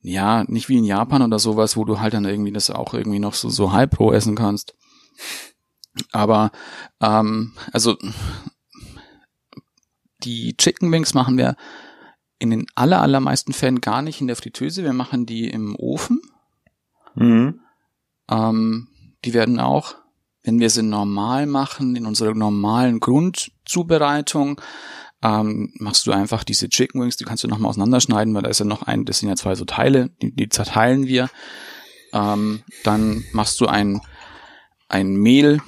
Ja, 0.00 0.44
nicht 0.44 0.68
wie 0.68 0.76
in 0.76 0.84
Japan 0.84 1.22
oder 1.22 1.38
sowas, 1.38 1.76
wo 1.76 1.84
du 1.84 1.98
halt 1.98 2.14
dann 2.14 2.24
irgendwie 2.24 2.52
das 2.52 2.70
auch 2.70 2.94
irgendwie 2.94 3.18
noch 3.18 3.34
so, 3.34 3.48
so 3.48 3.72
halb 3.72 3.98
roh 3.98 4.12
essen 4.12 4.36
kannst. 4.36 4.74
Aber, 6.12 6.52
ähm, 7.00 7.52
also, 7.72 7.96
die 10.22 10.56
Chicken 10.56 10.92
Wings 10.92 11.14
machen 11.14 11.38
wir 11.38 11.56
in 12.38 12.50
den 12.50 12.66
aller, 12.74 13.00
allermeisten 13.00 13.52
Fällen 13.52 13.80
gar 13.80 14.02
nicht 14.02 14.20
in 14.20 14.26
der 14.26 14.36
Fritteuse. 14.36 14.84
Wir 14.84 14.92
machen 14.92 15.26
die 15.26 15.48
im 15.48 15.74
Ofen. 15.76 16.20
Mhm. 17.14 17.60
Ähm, 18.30 18.88
die 19.24 19.34
werden 19.34 19.58
auch, 19.58 19.94
wenn 20.42 20.60
wir 20.60 20.70
sie 20.70 20.82
normal 20.82 21.46
machen, 21.46 21.96
in 21.96 22.06
unserer 22.06 22.34
normalen 22.34 23.00
Grundzubereitung, 23.00 24.60
ähm, 25.22 25.72
machst 25.78 26.06
du 26.06 26.12
einfach 26.12 26.44
diese 26.44 26.68
Chicken 26.68 27.00
Wings, 27.00 27.16
die 27.16 27.24
kannst 27.24 27.42
du 27.44 27.48
nochmal 27.48 27.70
auseinanderschneiden, 27.70 28.34
weil 28.34 28.42
da 28.42 28.50
ist 28.50 28.60
ja 28.60 28.66
noch 28.66 28.82
ein, 28.82 29.04
das 29.04 29.20
sind 29.20 29.28
ja 29.28 29.36
zwei 29.36 29.54
so 29.54 29.64
Teile, 29.64 30.10
die, 30.22 30.34
die 30.34 30.48
zerteilen 30.48 31.06
wir. 31.06 31.30
Ähm, 32.12 32.62
dann 32.84 33.24
machst 33.32 33.60
du 33.60 33.66
ein, 33.66 34.00
ein 34.88 35.14
Mehl, 35.14 35.60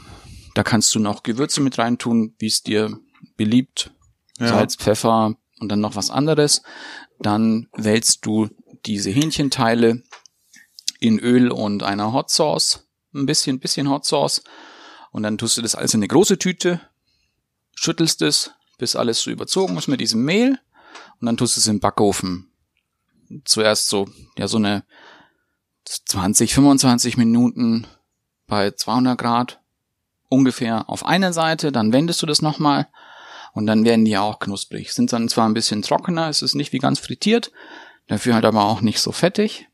da 0.55 0.63
kannst 0.63 0.95
du 0.95 0.99
noch 0.99 1.23
Gewürze 1.23 1.61
mit 1.61 1.79
reintun, 1.79 2.35
wie 2.39 2.47
es 2.47 2.63
dir 2.63 2.99
beliebt. 3.37 3.93
Ja. 4.39 4.49
Salz, 4.49 4.77
Pfeffer 4.77 5.35
und 5.61 5.69
dann 5.69 5.81
noch 5.81 5.97
was 5.97 6.11
anderes. 6.11 6.63
Dann 7.19 7.69
wälzt 7.73 8.27
du 8.27 8.49
diese 8.87 9.11
Hähnchenteile 9.11 10.03
in 11.01 11.19
Öl 11.19 11.51
und 11.51 11.83
einer 11.83 12.13
Hot 12.13 12.31
Sauce, 12.31 12.87
ein 13.15 13.27
bisschen, 13.27 13.61
bisschen 13.61 13.89
Hot 13.89 14.05
Sauce. 14.05 14.43
Und 15.11 15.23
dann 15.23 15.39
tust 15.39 15.57
du 15.57 15.63
das 15.63 15.75
alles 15.75 15.95
in 15.95 15.99
eine 15.99 16.09
große 16.09 16.39
Tüte, 16.39 16.81
schüttelst 17.75 18.23
es, 18.23 18.53
bis 18.79 18.97
alles 18.97 19.21
so 19.21 19.31
überzogen 19.31 19.77
ist 19.77 19.89
mit 19.89 20.01
diesem 20.01 20.25
Mehl. 20.25 20.59
Und 21.21 21.27
dann 21.27 21.37
tust 21.37 21.57
du 21.57 21.61
es 21.61 21.67
im 21.67 21.81
Backofen. 21.81 22.51
Zuerst 23.45 23.89
so, 23.89 24.09
ja, 24.39 24.49
so 24.49 24.57
eine 24.57 24.85
20, 25.85 26.55
25 26.55 27.17
Minuten 27.17 27.87
bei 28.47 28.71
200 28.71 29.19
Grad 29.19 29.61
ungefähr 30.29 30.89
auf 30.89 31.05
einer 31.05 31.33
Seite. 31.33 31.73
Dann 31.73 31.93
wendest 31.93 32.23
du 32.23 32.27
das 32.27 32.41
nochmal 32.43 32.89
und 33.53 33.67
dann 33.67 33.85
werden 33.85 34.05
die 34.05 34.17
auch 34.17 34.39
knusprig. 34.39 34.93
Sind 34.93 35.13
dann 35.13 35.29
zwar 35.29 35.49
ein 35.49 35.55
bisschen 35.55 35.83
trockener, 35.83 36.29
es 36.29 36.43
ist 36.43 36.55
nicht 36.55 36.73
wie 36.73 36.79
ganz 36.79 36.99
frittiert, 36.99 37.51
dafür 38.07 38.35
halt 38.35 38.45
aber 38.45 38.65
auch 38.65 38.81
nicht 38.81 39.01
so 39.01 39.13
fettig. 39.13 39.67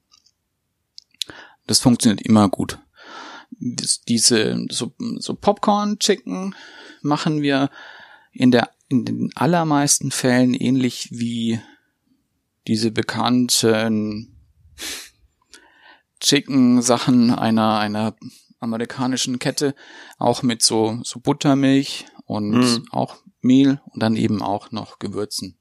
Das 1.67 1.79
funktioniert 1.79 2.23
immer 2.23 2.49
gut. 2.49 2.79
Dies- 3.51 4.03
Diese 4.03 4.67
so, 4.71 4.93
so 5.19 5.35
Popcorn 5.35 5.99
Chicken 5.99 6.55
machen 7.03 7.43
wir 7.43 7.71
in 8.33 8.51
der 8.51 8.71
in 8.89 9.05
den 9.05 9.31
allermeisten 9.35 10.11
Fällen 10.11 10.55
ähnlich 10.55 11.09
wie 11.11 11.61
diese 12.67 12.91
bekannten 12.91 14.37
Chicken 16.21 16.83
Sachen 16.83 17.31
einer 17.31 17.79
einer 17.79 18.17
amerikanischen 18.61 19.39
Kette, 19.39 19.75
auch 20.19 20.43
mit 20.43 20.63
so 20.63 21.01
so 21.05 21.21
Buttermilch 21.21 22.07
und 22.25 22.51
Mhm. 22.53 22.87
auch 22.91 23.17
Mehl 23.43 23.81
und 23.91 24.03
dann 24.03 24.17
eben 24.17 24.41
auch 24.43 24.71
noch 24.73 24.99
Gewürzen. 24.99 25.59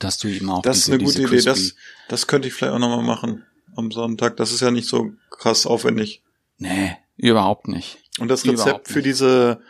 Dass 0.00 0.18
du 0.18 0.28
eben 0.28 0.50
auch 0.50 0.62
Das 0.62 0.78
ist 0.78 0.90
eine 0.90 1.02
gute 1.02 1.22
Idee. 1.22 1.40
Das, 1.42 1.74
das 2.08 2.26
könnte 2.26 2.48
ich 2.48 2.54
vielleicht 2.54 2.74
auch 2.74 2.78
nochmal 2.78 3.02
machen 3.02 3.44
am 3.74 3.90
Sonntag. 3.90 4.36
Das 4.36 4.52
ist 4.52 4.60
ja 4.60 4.70
nicht 4.70 4.88
so 4.88 5.12
krass 5.30 5.66
aufwendig. 5.66 6.22
Nee, 6.58 6.96
überhaupt 7.16 7.68
nicht. 7.68 7.98
Und 8.18 8.28
das 8.28 8.44
Rezept 8.46 8.88
für 8.88 9.02
diese 9.02 9.62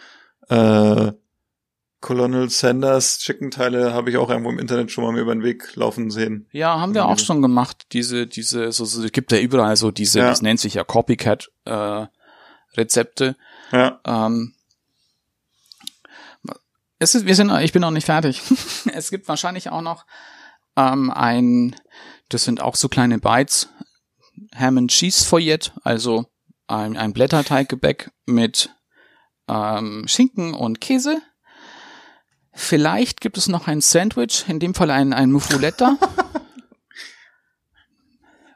äh, 0.49 1.13
Colonel 2.03 2.51
Sanders 2.51 3.19
Chicken-Teile 3.21 3.95
habe 3.95 4.11
ich 4.11 4.19
auch 4.19 4.29
irgendwo 4.29 4.51
im 4.51 4.59
Internet 4.59 4.91
schon 4.91 5.05
mal 5.05 5.13
mir 5.13 5.21
über 5.21 5.35
den 5.35 5.43
Weg 5.43 5.75
laufen 5.77 6.11
sehen. 6.11 6.47
Ja, 6.53 6.79
haben 6.79 6.95
wir 6.95 7.07
auch 7.07 7.19
schon 7.19 7.41
gemacht. 7.41 7.87
Diese, 7.93 8.27
diese, 8.27 8.73
so, 8.73 8.85
so 8.85 9.07
gibt 9.09 9.33
ja 9.33 9.39
überall 9.39 9.77
so 9.77 9.91
diese, 9.91 10.19
Ja. 10.19 10.29
das 10.29 10.43
nennt 10.43 10.61
sich 10.61 10.75
ja 10.75 10.85
Copycat 10.85 11.51
äh, 11.65 12.07
Rezepte. 12.77 13.37
Ja. 13.71 14.01
Ähm, 14.05 14.55
es 16.99 17.15
ist, 17.15 17.25
wir 17.25 17.35
sind, 17.35 17.51
ich 17.61 17.73
bin 17.73 17.83
noch 17.83 17.91
nicht 17.91 18.07
fertig. 18.07 18.43
es 18.93 19.11
gibt 19.11 19.29
wahrscheinlich 19.29 19.71
auch 19.71 19.83
noch 19.83 20.05
ähm, 20.77 21.11
ein, 21.11 21.77
das 22.29 22.45
sind 22.45 22.61
auch 22.61 22.75
so 22.75 22.89
kleine 22.89 23.19
Bites, 23.19 23.69
Ham 24.55 24.77
and 24.77 24.91
Cheese 24.91 25.25
Feuillette, 25.25 25.71
also 25.85 26.27
ein, 26.67 26.97
ein 26.97 27.13
Blätterteiggebäck 27.13 28.11
mit 28.27 28.71
ähm, 29.49 30.05
Schinken 30.09 30.55
und 30.55 30.81
Käse. 30.81 31.23
Vielleicht 32.53 33.21
gibt 33.21 33.39
es 33.39 33.49
noch 33.49 33.67
ein 33.67 33.81
Sandwich, 33.81 34.45
in 34.49 34.61
dem 34.61 34.75
Fall 34.75 34.91
ein, 34.91 35.13
ein 35.13 35.33
Muffuletta. 35.33 35.97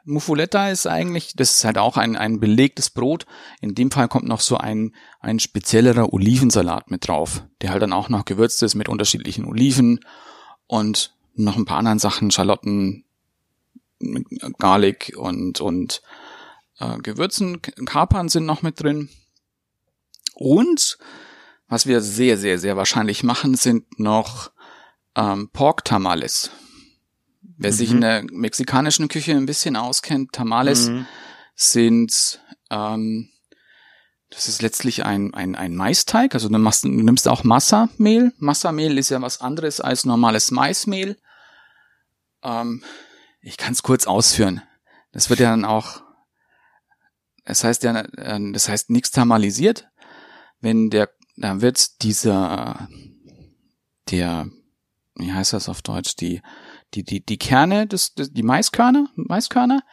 Muffuletta 0.05 0.69
ist 0.69 0.87
eigentlich, 0.87 1.33
das 1.35 1.57
ist 1.57 1.65
halt 1.65 1.77
auch 1.77 1.97
ein, 1.97 2.15
ein 2.15 2.39
belegtes 2.39 2.89
Brot. 2.89 3.25
In 3.59 3.75
dem 3.75 3.91
Fall 3.91 4.07
kommt 4.07 4.25
noch 4.25 4.39
so 4.39 4.57
ein, 4.57 4.95
ein 5.19 5.39
speziellerer 5.39 6.13
Olivensalat 6.13 6.89
mit 6.89 7.07
drauf, 7.07 7.43
der 7.61 7.71
halt 7.71 7.81
dann 7.81 7.91
auch 7.91 8.07
noch 8.07 8.23
gewürzt 8.23 8.63
ist 8.63 8.75
mit 8.75 8.87
unterschiedlichen 8.87 9.43
Oliven 9.45 9.99
und 10.67 11.13
noch 11.33 11.57
ein 11.57 11.65
paar 11.65 11.79
anderen 11.79 11.99
Sachen, 11.99 12.31
Schalotten, 12.31 13.03
Garlic 14.59 15.13
und, 15.17 15.59
und 15.59 16.01
äh, 16.79 16.97
Gewürzen, 16.99 17.61
Kapern 17.61 18.29
sind 18.29 18.45
noch 18.45 18.61
mit 18.61 18.81
drin. 18.81 19.09
Und 20.35 20.97
was 21.67 21.85
wir 21.85 22.01
sehr, 22.01 22.37
sehr, 22.37 22.59
sehr 22.59 22.77
wahrscheinlich 22.77 23.23
machen, 23.23 23.55
sind 23.55 23.99
noch 23.99 24.51
ähm, 25.15 25.49
Pork 25.51 25.83
Tamales. 25.85 26.51
Wer 27.59 27.73
sich 27.73 27.91
in 27.91 28.01
der 28.01 28.23
mexikanischen 28.31 29.07
Küche 29.07 29.31
ein 29.33 29.47
bisschen 29.47 29.75
auskennt, 29.75 30.31
Tamales 30.31 30.89
Mhm. 30.89 31.07
sind, 31.55 32.39
ähm, 32.69 33.29
das 34.29 34.47
ist 34.47 34.61
letztlich 34.61 35.05
ein, 35.05 35.33
ein, 35.33 35.55
ein 35.55 35.75
Maisteig, 35.75 36.35
also 36.35 36.49
du, 36.49 36.57
machst, 36.59 36.83
du 36.83 36.89
nimmst 36.89 37.27
auch 37.27 37.43
Massamehl. 37.43 38.31
Massamehl 38.37 38.97
ist 38.97 39.09
ja 39.09 39.21
was 39.21 39.41
anderes 39.41 39.81
als 39.81 40.05
normales 40.05 40.51
Maismehl. 40.51 41.17
Ähm, 42.43 42.83
ich 43.41 43.57
kann 43.57 43.73
es 43.73 43.81
kurz 43.81 44.05
ausführen. 44.05 44.61
Das 45.11 45.29
wird 45.29 45.39
ja 45.39 45.49
dann 45.49 45.65
auch, 45.65 46.03
das 47.45 47.63
heißt 47.63 47.83
ja, 47.83 48.01
äh, 48.01 48.51
das 48.51 48.69
heißt 48.69 48.89
nichts 48.91 49.11
tamalisiert, 49.11 49.87
wenn 50.59 50.89
der, 50.89 51.09
da 51.37 51.61
wird 51.61 52.01
dieser, 52.01 52.89
der, 54.09 54.47
wie 55.15 55.31
heißt 55.31 55.53
das 55.53 55.69
auf 55.69 55.81
Deutsch, 55.81 56.15
die, 56.15 56.41
die, 56.93 57.03
die, 57.03 57.25
die 57.25 57.37
Kerne, 57.37 57.87
des, 57.87 58.13
des, 58.15 58.33
die 58.33 58.43
Maiskörner, 58.43 59.09
Maiskörner, 59.15 59.83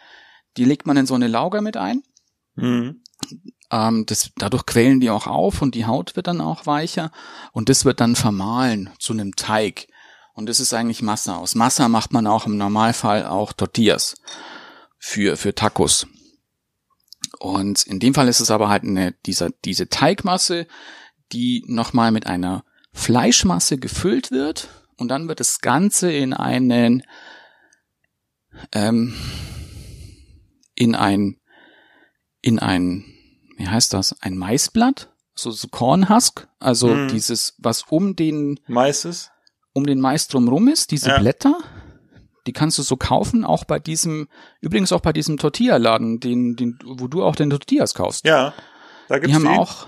die 0.56 0.64
legt 0.64 0.86
man 0.86 0.96
in 0.96 1.06
so 1.06 1.14
eine 1.14 1.28
Lauger 1.28 1.60
mit 1.60 1.76
ein. 1.76 2.02
Mhm. 2.56 3.02
Ähm, 3.70 4.06
das, 4.06 4.30
dadurch 4.36 4.66
quellen 4.66 5.00
die 5.00 5.10
auch 5.10 5.26
auf 5.26 5.62
und 5.62 5.74
die 5.74 5.86
Haut 5.86 6.16
wird 6.16 6.26
dann 6.26 6.40
auch 6.40 6.66
weicher 6.66 7.10
und 7.52 7.68
das 7.68 7.84
wird 7.84 8.00
dann 8.00 8.16
vermahlen 8.16 8.90
zu 8.98 9.12
einem 9.12 9.36
Teig. 9.36 9.88
Und 10.32 10.48
das 10.48 10.60
ist 10.60 10.74
eigentlich 10.74 11.02
Massa. 11.02 11.36
Aus 11.36 11.54
Massa 11.54 11.88
macht 11.88 12.12
man 12.12 12.26
auch 12.26 12.46
im 12.46 12.56
Normalfall 12.56 13.26
auch 13.26 13.52
Tortillas 13.52 14.16
für, 14.98 15.36
für 15.36 15.54
Tacos. 15.54 16.06
Und 17.38 17.84
in 17.84 18.00
dem 18.00 18.14
Fall 18.14 18.28
ist 18.28 18.40
es 18.40 18.50
aber 18.50 18.68
halt 18.68 18.84
eine, 18.84 19.12
dieser, 19.26 19.50
diese 19.64 19.88
Teigmasse, 19.88 20.66
die 21.34 21.62
nochmal 21.66 22.10
mit 22.12 22.26
einer 22.26 22.64
Fleischmasse 22.92 23.76
gefüllt 23.78 24.30
wird 24.30 24.68
und 24.96 25.08
dann 25.08 25.28
wird 25.28 25.40
das 25.40 25.60
Ganze 25.60 26.10
in 26.12 26.32
einen, 26.32 27.02
ähm, 28.72 29.14
in 30.74 30.94
ein, 30.94 31.36
in 32.40 32.58
ein, 32.58 33.04
wie 33.56 33.68
heißt 33.68 33.92
das, 33.92 34.20
ein 34.22 34.36
Maisblatt, 34.36 35.10
so, 35.34 35.50
so 35.50 35.68
Kornhusk, 35.68 36.46
also 36.60 36.94
Mhm. 36.94 37.08
dieses, 37.08 37.54
was 37.58 37.84
um 37.88 38.14
den, 38.16 38.60
Mais 38.68 39.04
ist? 39.04 39.30
um 39.72 39.86
den 39.86 40.00
Mais 40.00 40.28
drumrum 40.28 40.68
ist, 40.68 40.90
diese 40.92 41.08
Ja. 41.10 41.18
Blätter, 41.18 41.56
die 42.46 42.52
kannst 42.52 42.78
du 42.78 42.82
so 42.82 42.96
kaufen, 42.96 43.44
auch 43.44 43.64
bei 43.64 43.78
diesem, 43.78 44.28
übrigens 44.60 44.92
auch 44.92 45.00
bei 45.00 45.12
diesem 45.12 45.38
Tortilla-Laden, 45.38 46.20
den, 46.20 46.54
den, 46.56 46.78
wo 46.84 47.08
du 47.08 47.24
auch 47.24 47.34
den 47.36 47.50
Tortillas 47.50 47.94
kaufst. 47.94 48.24
Ja. 48.24 48.52
Da 49.08 49.18
gibt's 49.18 49.28
die 49.30 49.34
haben 49.34 49.48
auch, 49.58 49.86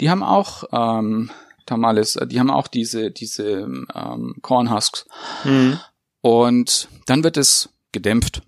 die 0.00 0.10
haben 0.10 0.22
auch 0.22 0.64
ähm, 0.72 1.30
Tamales, 1.66 2.16
äh, 2.16 2.26
die 2.26 2.38
haben 2.40 2.50
auch 2.50 2.68
diese 2.68 3.10
diese 3.10 3.60
ähm, 3.94 4.34
Cornhusks 4.42 5.06
Mhm. 5.44 5.78
und 6.20 6.88
dann 7.06 7.24
wird 7.24 7.36
es 7.36 7.68
gedämpft. 7.92 8.42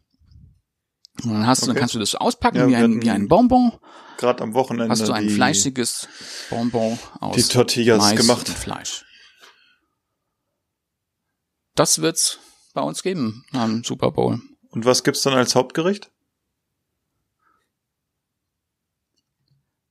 Und 1.24 1.32
dann 1.32 1.47
hast 1.47 1.62
du, 1.62 1.66
dann 1.66 1.72
Okay. 1.72 1.80
kannst 1.80 1.94
du 1.94 1.99
das 1.99 2.14
auspacken 2.14 2.59
Ja, 2.59 2.68
wie 2.68 2.76
ein 2.76 3.03
wie 3.03 3.11
ein 3.11 3.28
Bonbon. 3.28 3.72
Gerade 4.18 4.42
am 4.42 4.55
Wochenende. 4.55 4.90
Hast 4.90 5.07
du 5.09 5.12
ein 5.12 5.28
die, 5.28 5.34
fleischiges 5.34 6.09
Bonbon 6.51 6.99
aus 7.20 7.36
die 7.36 7.42
Tortillas 7.42 7.99
Mais 7.99 8.16
gemacht. 8.20 8.49
und 8.49 8.57
Fleisch. 8.59 9.05
Das 11.74 12.01
wird's 12.01 12.38
bei 12.74 12.80
uns 12.82 13.03
geben 13.03 13.44
am 13.53 13.82
Super 13.84 14.11
Bowl. 14.11 14.40
Und 14.70 14.84
was 14.84 15.05
gibt's 15.05 15.22
dann 15.22 15.34
als 15.34 15.55
Hauptgericht? 15.55 16.11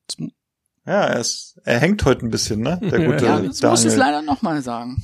Zum- 0.08 0.32
Ja, 0.86 1.02
er, 1.06 1.20
ist, 1.20 1.60
er 1.64 1.80
hängt 1.80 2.04
heute 2.06 2.26
ein 2.26 2.30
bisschen, 2.30 2.62
ne? 2.62 2.80
Der 2.82 3.06
gute 3.06 3.26
Ja, 3.26 3.40
jetzt 3.40 3.64
muss 3.64 3.84
ich 3.86 3.96
leider 3.96 4.22
nochmal 4.22 4.62
sagen. 4.62 5.04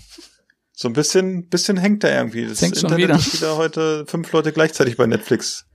So 0.73 0.88
ein 0.88 0.93
bisschen, 0.93 1.49
bisschen 1.49 1.77
hängt 1.77 2.03
er 2.03 2.15
irgendwie. 2.17 2.45
Das 2.47 2.59
schon 2.59 2.69
Internet 2.69 2.97
wieder. 2.97 3.15
ist 3.15 3.34
wieder 3.41 3.57
heute 3.57 4.05
fünf 4.07 4.32
Leute 4.32 4.51
gleichzeitig 4.51 4.97
bei 4.97 5.05
Netflix. 5.07 5.65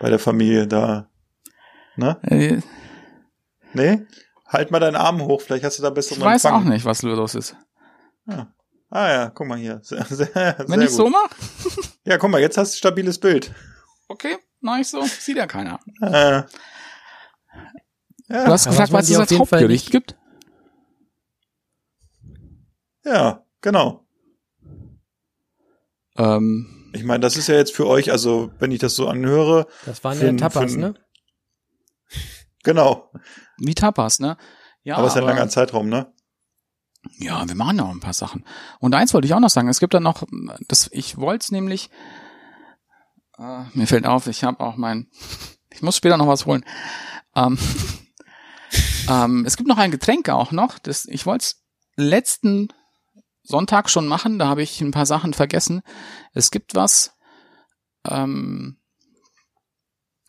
Bei 0.00 0.10
der 0.10 0.18
Familie 0.18 0.66
da. 0.66 1.08
Ne? 1.96 2.18
Äh, 2.22 2.60
Nee? 3.72 4.06
Halt 4.46 4.70
mal 4.70 4.78
deinen 4.80 4.96
Arm 4.96 5.20
hoch, 5.22 5.40
vielleicht 5.42 5.64
hast 5.64 5.78
du 5.78 5.82
da 5.82 5.90
besseren 5.90 6.18
Ich 6.18 6.24
weiß 6.24 6.44
Empfang. 6.44 6.62
auch 6.62 6.68
nicht, 6.68 6.84
was 6.84 7.02
los 7.02 7.34
ist. 7.34 7.56
Ah 8.26 9.08
ja, 9.10 9.30
guck 9.30 9.46
mal 9.46 9.58
hier. 9.58 9.80
Sehr, 9.82 10.04
sehr, 10.04 10.28
Wenn 10.66 10.66
sehr 10.68 10.82
ich 10.82 10.86
gut. 10.88 10.96
so 10.96 11.08
mache, 11.10 11.30
Ja, 12.04 12.16
guck 12.18 12.30
mal, 12.30 12.40
jetzt 12.40 12.56
hast 12.56 12.72
du 12.72 12.76
ein 12.76 12.78
stabiles 12.78 13.18
Bild. 13.18 13.52
okay, 14.08 14.36
mach 14.60 14.78
ich 14.78 14.88
so, 14.88 15.02
sieht 15.04 15.36
ja 15.36 15.46
keiner. 15.46 15.80
Äh, 16.00 16.42
ja, 18.28 18.44
Du 18.44 18.52
hast 18.52 18.64
Ja, 18.66 18.70
gefragt, 18.72 18.92
was 18.92 19.08
es 19.10 19.16
als 19.18 19.32
Hauptgericht 19.38 19.90
gibt? 19.90 20.16
ja, 23.04 23.44
genau. 23.60 24.04
Ähm, 26.16 26.90
Ich 26.92 27.04
meine, 27.04 27.20
das 27.20 27.36
ist 27.36 27.46
ja 27.46 27.54
jetzt 27.54 27.74
für 27.74 27.86
euch, 27.86 28.10
also 28.10 28.50
wenn 28.58 28.70
ich 28.72 28.78
das 28.80 28.94
so 28.96 29.06
anhöre, 29.08 29.66
Das 29.84 30.02
waren 30.02 30.20
ja 30.20 30.32
Tapas, 30.32 30.72
für 30.72 30.78
ne? 30.78 30.94
genau. 32.64 33.10
wie 33.58 33.74
Tapas, 33.74 34.18
ne? 34.18 34.36
Ja, 34.82 34.96
aber 34.96 35.06
es 35.06 35.14
ist 35.14 35.20
ja 35.20 35.22
ein 35.22 35.28
langer 35.36 35.48
Zeitraum, 35.48 35.88
ne? 35.88 36.12
Ja, 37.18 37.46
wir 37.46 37.54
machen 37.54 37.76
noch 37.76 37.90
ein 37.90 38.00
paar 38.00 38.12
Sachen. 38.12 38.44
Und 38.80 38.94
eins 38.94 39.14
wollte 39.14 39.26
ich 39.26 39.34
auch 39.34 39.40
noch 39.40 39.50
sagen. 39.50 39.68
Es 39.68 39.78
gibt 39.78 39.94
dann 39.94 40.02
noch, 40.02 40.24
das, 40.66 40.88
ich 40.92 41.16
wollte 41.18 41.44
es 41.44 41.52
nämlich, 41.52 41.90
äh, 43.38 43.62
mir 43.74 43.86
fällt 43.86 44.06
auf, 44.06 44.26
ich 44.26 44.42
habe 44.42 44.58
auch 44.60 44.76
mein, 44.76 45.08
ich 45.70 45.82
muss 45.82 45.96
später 45.96 46.16
noch 46.16 46.26
was 46.28 46.46
holen. 46.46 46.64
Ähm, 47.36 47.58
ähm, 49.08 49.44
es 49.46 49.56
gibt 49.56 49.68
noch 49.68 49.78
ein 49.78 49.90
Getränk 49.90 50.28
auch 50.28 50.52
noch. 50.52 50.78
Das, 50.78 51.04
ich 51.06 51.26
wollte 51.26 51.44
es 51.44 51.62
letzten 51.96 52.68
Sonntag 53.42 53.88
schon 53.88 54.08
machen, 54.08 54.38
da 54.38 54.48
habe 54.48 54.62
ich 54.62 54.80
ein 54.80 54.90
paar 54.90 55.06
Sachen 55.06 55.32
vergessen. 55.32 55.82
Es 56.32 56.50
gibt 56.50 56.74
was 56.74 57.14
ähm, 58.08 58.78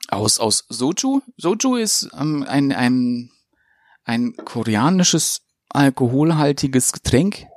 aus, 0.10 0.40
aus 0.40 0.66
Soju. 0.70 1.22
Soju 1.38 1.76
ist 1.76 2.10
ähm, 2.18 2.46
ein, 2.48 2.72
ein, 2.72 3.32
ein 4.04 4.36
koreanisches 4.36 5.42
alkoholhaltiges 5.70 6.94
Getränk. 6.94 7.48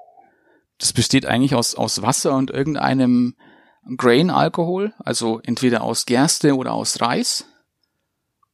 Das 0.79 0.93
besteht 0.93 1.27
eigentlich 1.27 1.55
aus, 1.55 1.75
aus 1.75 2.03
Wasser 2.03 2.35
und 2.35 2.51
irgendeinem 2.51 3.37
Grain-Alkohol, 3.97 4.95
also 4.99 5.41
entweder 5.43 5.83
aus 5.83 6.07
Gerste 6.07 6.57
oder 6.57 6.73
aus 6.73 7.01
Reis 7.01 7.47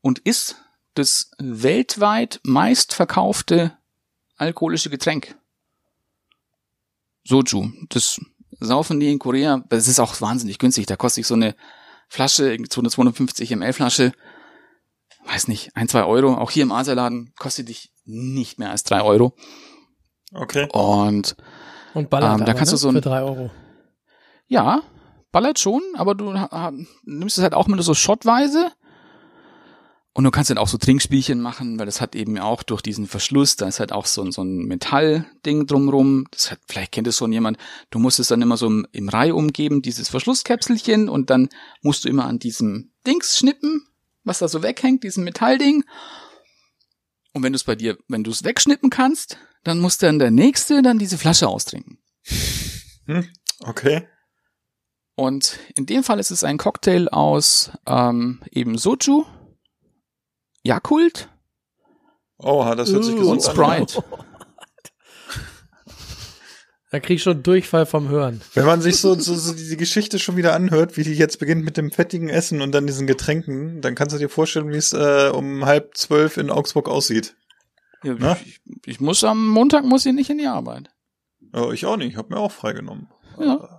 und 0.00 0.18
ist 0.20 0.56
das 0.98 1.30
weltweit 1.38 2.40
meistverkaufte 2.42 3.76
alkoholische 4.36 4.90
Getränk. 4.90 5.36
Soju. 7.24 7.70
Das 7.88 8.20
saufen 8.60 9.00
die 9.00 9.10
in 9.10 9.18
Korea. 9.18 9.62
Das 9.68 9.88
ist 9.88 10.00
auch 10.00 10.20
wahnsinnig 10.20 10.58
günstig. 10.58 10.86
Da 10.86 10.96
kostet 10.96 11.16
sich 11.24 11.26
so 11.26 11.34
eine 11.34 11.54
Flasche, 12.08 12.50
irgendwie 12.50 12.72
so 12.72 12.80
eine 12.80 12.90
250 12.90 13.50
ml 13.56 13.72
Flasche, 13.72 14.12
weiß 15.26 15.48
nicht, 15.48 15.74
ein, 15.76 15.88
zwei 15.88 16.04
Euro. 16.04 16.34
Auch 16.36 16.50
hier 16.50 16.62
im 16.62 16.72
Asialaden 16.72 17.32
kostet 17.36 17.68
dich 17.68 17.92
nicht 18.04 18.58
mehr 18.58 18.70
als 18.70 18.84
drei 18.84 19.02
Euro. 19.02 19.34
Okay. 20.32 20.68
Und 20.72 21.36
Und 21.94 22.10
ballert 22.10 22.38
Ähm, 22.40 22.44
da 22.46 22.54
kannst 22.54 22.72
ne? 22.72 22.76
du 22.76 22.80
so 22.80 22.88
ein- 22.88 22.94
für 22.94 23.00
drei 23.00 23.22
Euro. 23.22 23.50
ja, 24.46 24.82
ballert 25.32 25.58
schon, 25.58 25.82
aber 25.96 26.14
du 26.14 26.32
nimmst 27.04 27.38
es 27.38 27.42
halt 27.42 27.54
auch 27.54 27.66
mit 27.66 27.82
so 27.82 27.94
schottweise. 27.94 28.70
Und 30.16 30.24
du 30.24 30.30
kannst 30.30 30.48
dann 30.48 30.56
auch 30.56 30.66
so 30.66 30.78
Trinkspielchen 30.78 31.42
machen, 31.42 31.78
weil 31.78 31.84
das 31.84 32.00
hat 32.00 32.16
eben 32.16 32.38
auch 32.38 32.62
durch 32.62 32.80
diesen 32.80 33.06
Verschluss, 33.06 33.56
da 33.56 33.68
ist 33.68 33.80
halt 33.80 33.92
auch 33.92 34.06
so, 34.06 34.22
ein- 34.22 34.32
so 34.32 34.42
ein 34.42 34.64
Metallding 34.64 35.66
drumrum. 35.66 36.26
Das 36.30 36.50
hat, 36.50 36.58
vielleicht 36.66 36.92
kennt 36.92 37.06
es 37.06 37.18
schon 37.18 37.32
jemand. 37.32 37.58
Du 37.90 37.98
musst 37.98 38.18
es 38.18 38.28
dann 38.28 38.40
immer 38.40 38.56
so 38.56 38.66
im, 38.66 38.86
im 38.92 39.10
Reihe 39.10 39.34
umgeben, 39.34 39.82
dieses 39.82 40.08
Verschlusskäpselchen, 40.08 41.10
und 41.10 41.28
dann 41.28 41.50
musst 41.82 42.06
du 42.06 42.08
immer 42.08 42.24
an 42.24 42.38
diesem 42.38 42.92
Dings 43.06 43.36
schnippen, 43.36 43.86
was 44.24 44.38
da 44.38 44.48
so 44.48 44.62
weghängt, 44.62 45.04
diesem 45.04 45.22
Metallding. 45.22 45.84
Und 47.34 47.42
wenn 47.42 47.52
du 47.52 47.56
es 47.58 47.64
bei 47.64 47.74
dir, 47.74 47.98
wenn 48.08 48.24
du 48.24 48.30
es 48.30 48.42
wegschnippen 48.42 48.88
kannst, 48.88 49.36
dann 49.64 49.80
muss 49.80 49.98
dann 49.98 50.18
der 50.18 50.30
Nächste 50.30 50.80
dann 50.80 50.98
diese 50.98 51.18
Flasche 51.18 51.46
austrinken. 51.46 51.98
Okay. 53.60 54.08
Und 55.14 55.58
in 55.74 55.84
dem 55.84 56.02
Fall 56.02 56.20
ist 56.20 56.30
es 56.30 56.42
ein 56.42 56.56
Cocktail 56.56 57.08
aus 57.10 57.70
ähm, 57.86 58.40
eben 58.50 58.78
Soju, 58.78 59.26
Yakult 60.66 61.28
Oha, 62.38 62.74
das 62.74 62.92
hört 62.92 63.04
sich 63.04 63.16
gesund 63.16 63.40
und 63.40 63.48
an. 63.48 63.54
Sprite. 63.54 64.04
Da 64.10 64.24
Da 66.92 67.00
krieg 67.00 67.16
ich 67.16 67.22
schon 67.22 67.42
Durchfall 67.42 67.84
vom 67.84 68.08
Hören. 68.08 68.40
Wenn 68.54 68.64
man 68.64 68.80
sich 68.80 68.98
so, 68.98 69.14
so, 69.14 69.34
so 69.34 69.52
die 69.54 69.76
Geschichte 69.76 70.18
schon 70.18 70.36
wieder 70.36 70.54
anhört, 70.54 70.96
wie 70.96 71.02
die 71.02 71.14
jetzt 71.14 71.38
beginnt 71.38 71.64
mit 71.64 71.76
dem 71.76 71.90
fettigen 71.90 72.28
Essen 72.28 72.62
und 72.62 72.72
dann 72.72 72.86
diesen 72.86 73.06
Getränken, 73.06 73.80
dann 73.80 73.94
kannst 73.94 74.14
du 74.14 74.18
dir 74.18 74.28
vorstellen, 74.28 74.70
wie 74.70 74.76
es 74.76 74.92
äh, 74.92 75.30
um 75.34 75.66
halb 75.66 75.96
zwölf 75.96 76.36
in 76.36 76.48
Augsburg 76.48 76.88
aussieht. 76.88 77.34
Ja, 78.04 78.36
ich, 78.44 78.60
ich 78.86 79.00
muss 79.00 79.24
am 79.24 79.48
Montag 79.48 79.84
muss 79.84 80.06
ich 80.06 80.12
nicht 80.12 80.30
in 80.30 80.38
die 80.38 80.46
Arbeit. 80.46 80.90
Oh, 81.52 81.72
ich 81.72 81.86
auch 81.86 81.96
nicht, 81.96 82.12
ich 82.12 82.16
habe 82.16 82.32
mir 82.32 82.40
auch 82.40 82.52
freigenommen. 82.52 83.08
Ja. 83.38 83.75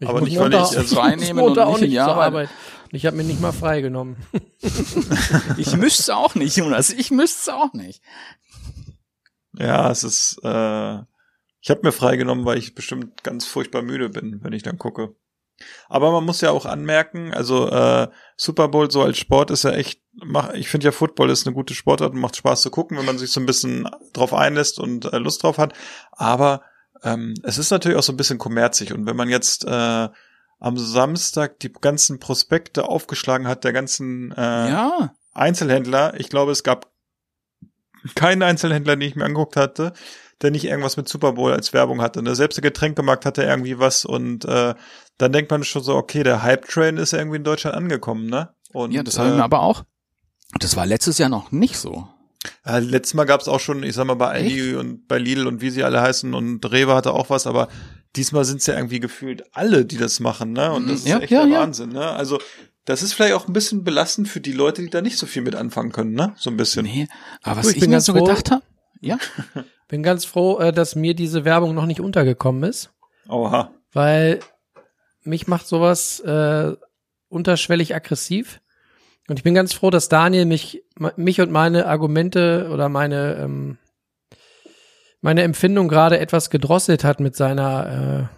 Ich 0.00 0.08
Aber 0.08 0.20
muss 0.20 0.28
nicht, 0.28 0.38
weil 0.38 0.52
ich, 0.52 0.58
also- 0.58 0.80
muss 0.80 0.94
Frei 0.94 1.16
nehmen 1.16 1.38
Montag 1.38 1.66
und 1.66 1.74
auch 1.74 1.78
nicht 1.80 1.90
nicht 1.90 2.02
zur 2.02 2.16
Arbeit. 2.16 2.48
Ich 2.90 3.06
habe 3.06 3.16
mir 3.16 3.24
nicht 3.24 3.40
mal 3.40 3.52
freigenommen. 3.52 4.16
Ich 5.56 5.76
müsste 5.76 6.16
auch 6.16 6.34
nicht, 6.34 6.56
Jonas. 6.56 6.90
Ich 6.90 7.10
müsste 7.10 7.54
auch 7.54 7.72
nicht. 7.72 8.02
Ja, 9.56 9.90
es 9.90 10.04
ist, 10.04 10.38
äh, 10.42 10.98
ich 11.60 11.70
habe 11.70 11.80
mir 11.82 11.92
freigenommen, 11.92 12.44
weil 12.44 12.58
ich 12.58 12.74
bestimmt 12.74 13.22
ganz 13.22 13.46
furchtbar 13.46 13.82
müde 13.82 14.08
bin, 14.08 14.40
wenn 14.42 14.52
ich 14.52 14.62
dann 14.62 14.78
gucke. 14.78 15.14
Aber 15.88 16.10
man 16.10 16.24
muss 16.24 16.40
ja 16.40 16.50
auch 16.50 16.66
anmerken, 16.66 17.32
also 17.32 17.68
äh, 17.68 18.08
Super 18.36 18.68
Bowl 18.68 18.90
so 18.90 19.02
als 19.02 19.18
Sport 19.18 19.50
ist 19.50 19.62
ja 19.64 19.70
echt, 19.70 20.00
mach, 20.12 20.52
ich 20.54 20.68
finde 20.68 20.86
ja 20.86 20.92
Football 20.92 21.30
ist 21.30 21.46
eine 21.46 21.54
gute 21.54 21.74
Sportart 21.74 22.12
und 22.12 22.20
macht 22.20 22.36
Spaß 22.36 22.62
zu 22.62 22.70
gucken, 22.70 22.98
wenn 22.98 23.06
man 23.06 23.18
sich 23.18 23.30
so 23.30 23.40
ein 23.40 23.46
bisschen 23.46 23.88
drauf 24.12 24.34
einlässt 24.34 24.80
und 24.80 25.12
äh, 25.12 25.18
Lust 25.18 25.42
drauf 25.42 25.58
hat. 25.58 25.72
Aber 26.10 26.62
ähm, 27.04 27.34
es 27.42 27.58
ist 27.58 27.70
natürlich 27.70 27.98
auch 27.98 28.02
so 28.02 28.12
ein 28.12 28.16
bisschen 28.16 28.38
kommerzig 28.38 28.92
und 28.92 29.06
wenn 29.06 29.16
man 29.16 29.28
jetzt 29.28 29.64
äh, 29.64 30.08
am 30.60 30.78
Samstag 30.78 31.60
die 31.60 31.72
ganzen 31.72 32.18
Prospekte 32.18 32.88
aufgeschlagen 32.88 33.46
hat, 33.46 33.64
der 33.64 33.72
ganzen 33.72 34.32
äh, 34.32 34.70
Ja. 34.70 35.14
Einzelhändler, 35.32 36.18
ich 36.18 36.28
glaube, 36.28 36.52
es 36.52 36.62
gab 36.62 36.90
keinen 38.14 38.42
Einzelhändler, 38.42 38.96
den 38.96 39.08
ich 39.08 39.16
mir 39.16 39.24
angeguckt 39.24 39.56
hatte, 39.56 39.92
der 40.42 40.50
nicht 40.50 40.64
irgendwas 40.64 40.96
mit 40.96 41.08
Super 41.08 41.32
Bowl 41.32 41.52
als 41.52 41.72
Werbung 41.72 42.00
hatte. 42.02 42.22
Ne? 42.22 42.34
Selbst 42.34 42.56
der 42.56 42.62
Getränkemarkt 42.62 43.24
hatte 43.24 43.42
irgendwie 43.42 43.78
was 43.78 44.04
und 44.04 44.44
äh, 44.44 44.74
dann 45.18 45.32
denkt 45.32 45.50
man 45.50 45.64
schon 45.64 45.82
so, 45.82 45.94
okay, 45.96 46.22
der 46.22 46.42
Hype-Train 46.42 46.96
ist 46.96 47.12
irgendwie 47.12 47.36
in 47.36 47.44
Deutschland 47.44 47.76
angekommen, 47.76 48.26
ne? 48.26 48.54
Und, 48.72 48.92
Ja, 48.92 49.02
das 49.02 49.14
ich 49.14 49.20
äh, 49.20 49.30
mir 49.30 49.44
aber 49.44 49.60
auch. 49.60 49.84
Das 50.58 50.76
war 50.76 50.86
letztes 50.86 51.18
Jahr 51.18 51.28
noch 51.28 51.52
nicht 51.52 51.78
so. 51.78 52.08
Äh, 52.66 52.78
letztes 52.80 53.14
Mal 53.14 53.24
gab's 53.24 53.48
auch 53.48 53.60
schon, 53.60 53.82
ich 53.82 53.94
sag 53.94 54.06
mal, 54.06 54.14
bei 54.14 54.28
Aldi 54.28 54.74
und 54.76 55.06
bei 55.08 55.18
Lidl 55.18 55.46
und 55.46 55.60
wie 55.60 55.70
sie 55.70 55.84
alle 55.84 56.00
heißen 56.00 56.34
und 56.34 56.64
Rewe 56.70 56.94
hatte 56.94 57.12
auch 57.12 57.30
was, 57.30 57.46
aber 57.46 57.68
diesmal 58.16 58.44
sind's 58.44 58.66
ja 58.66 58.74
irgendwie 58.74 59.00
gefühlt 59.00 59.44
alle, 59.52 59.84
die 59.84 59.96
das 59.96 60.20
machen, 60.20 60.52
ne? 60.52 60.72
Und 60.72 60.88
das 60.88 61.00
ist 61.00 61.08
Ja, 61.08 61.18
echt 61.18 61.30
ja, 61.32 61.42
der 61.44 61.52
ja. 61.54 61.60
Wahnsinn, 61.60 61.90
ne? 61.90 62.10
Also 62.10 62.38
das 62.84 63.02
ist 63.02 63.14
vielleicht 63.14 63.32
auch 63.34 63.48
ein 63.48 63.52
bisschen 63.54 63.82
belastend 63.82 64.28
für 64.28 64.40
die 64.40 64.52
Leute, 64.52 64.82
die 64.82 64.90
da 64.90 65.00
nicht 65.00 65.16
so 65.18 65.26
viel 65.26 65.42
mit 65.42 65.54
anfangen 65.54 65.90
können, 65.92 66.12
ne? 66.12 66.34
So 66.36 66.50
ein 66.50 66.56
bisschen. 66.56 66.84
Nee, 66.84 67.08
aber 67.42 67.58
was 67.60 67.68
ich 67.70 67.76
ich, 67.76 67.80
bin 67.80 67.90
mir 67.90 67.96
ganz 67.96 68.06
so 68.06 68.12
froh- 68.12 68.24
gedacht 68.24 68.50
habe, 68.50 68.62
ja, 69.00 69.18
Bin 69.88 70.02
ganz 70.02 70.24
froh, 70.24 70.58
äh, 70.60 70.72
dass 70.72 70.94
mir 70.96 71.14
diese 71.14 71.44
Werbung 71.44 71.74
noch 71.74 71.84
nicht 71.86 72.00
untergekommen 72.00 72.62
ist, 72.64 72.90
Oha. 73.28 73.70
weil 73.92 74.40
mich 75.22 75.46
macht 75.46 75.66
sowas 75.66 76.20
äh, 76.20 76.72
unterschwellig 77.28 77.94
aggressiv. 77.94 78.60
Und 79.28 79.38
ich 79.38 79.42
bin 79.42 79.54
ganz 79.54 79.72
froh, 79.72 79.90
dass 79.90 80.08
Daniel 80.08 80.44
mich, 80.44 80.84
mich 81.16 81.40
und 81.40 81.50
meine 81.50 81.86
Argumente 81.86 82.68
oder 82.72 82.88
meine, 82.88 83.36
ähm, 83.36 83.78
meine 85.20 85.42
Empfindung 85.42 85.88
gerade 85.88 86.18
etwas 86.18 86.50
gedrosselt 86.50 87.04
hat 87.04 87.20
mit 87.20 87.34
seiner, 87.34 88.30
äh, 88.30 88.36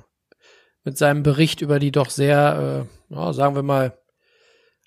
mit 0.85 0.97
seinem 0.97 1.25
Bericht 1.25 1.61
über 1.61 1.81
die 1.81 1.91
doch 1.91 2.11
sehr, 2.11 2.87
äh, 3.11 3.15
ja, 3.15 3.33
sagen 3.33 3.57
wir 3.57 3.65
mal, 3.65 3.99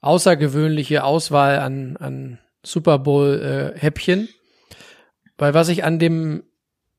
außergewöhnliche 0.01 1.03
Auswahl 1.03 1.59
an, 1.59 1.97
an 1.97 2.39
Super 2.65 2.99
Bowl 2.99 3.75
äh. 3.81 4.29
Weil 5.37 5.53
was 5.53 5.67
ich 5.67 5.83
an 5.83 5.99
dem 5.99 6.43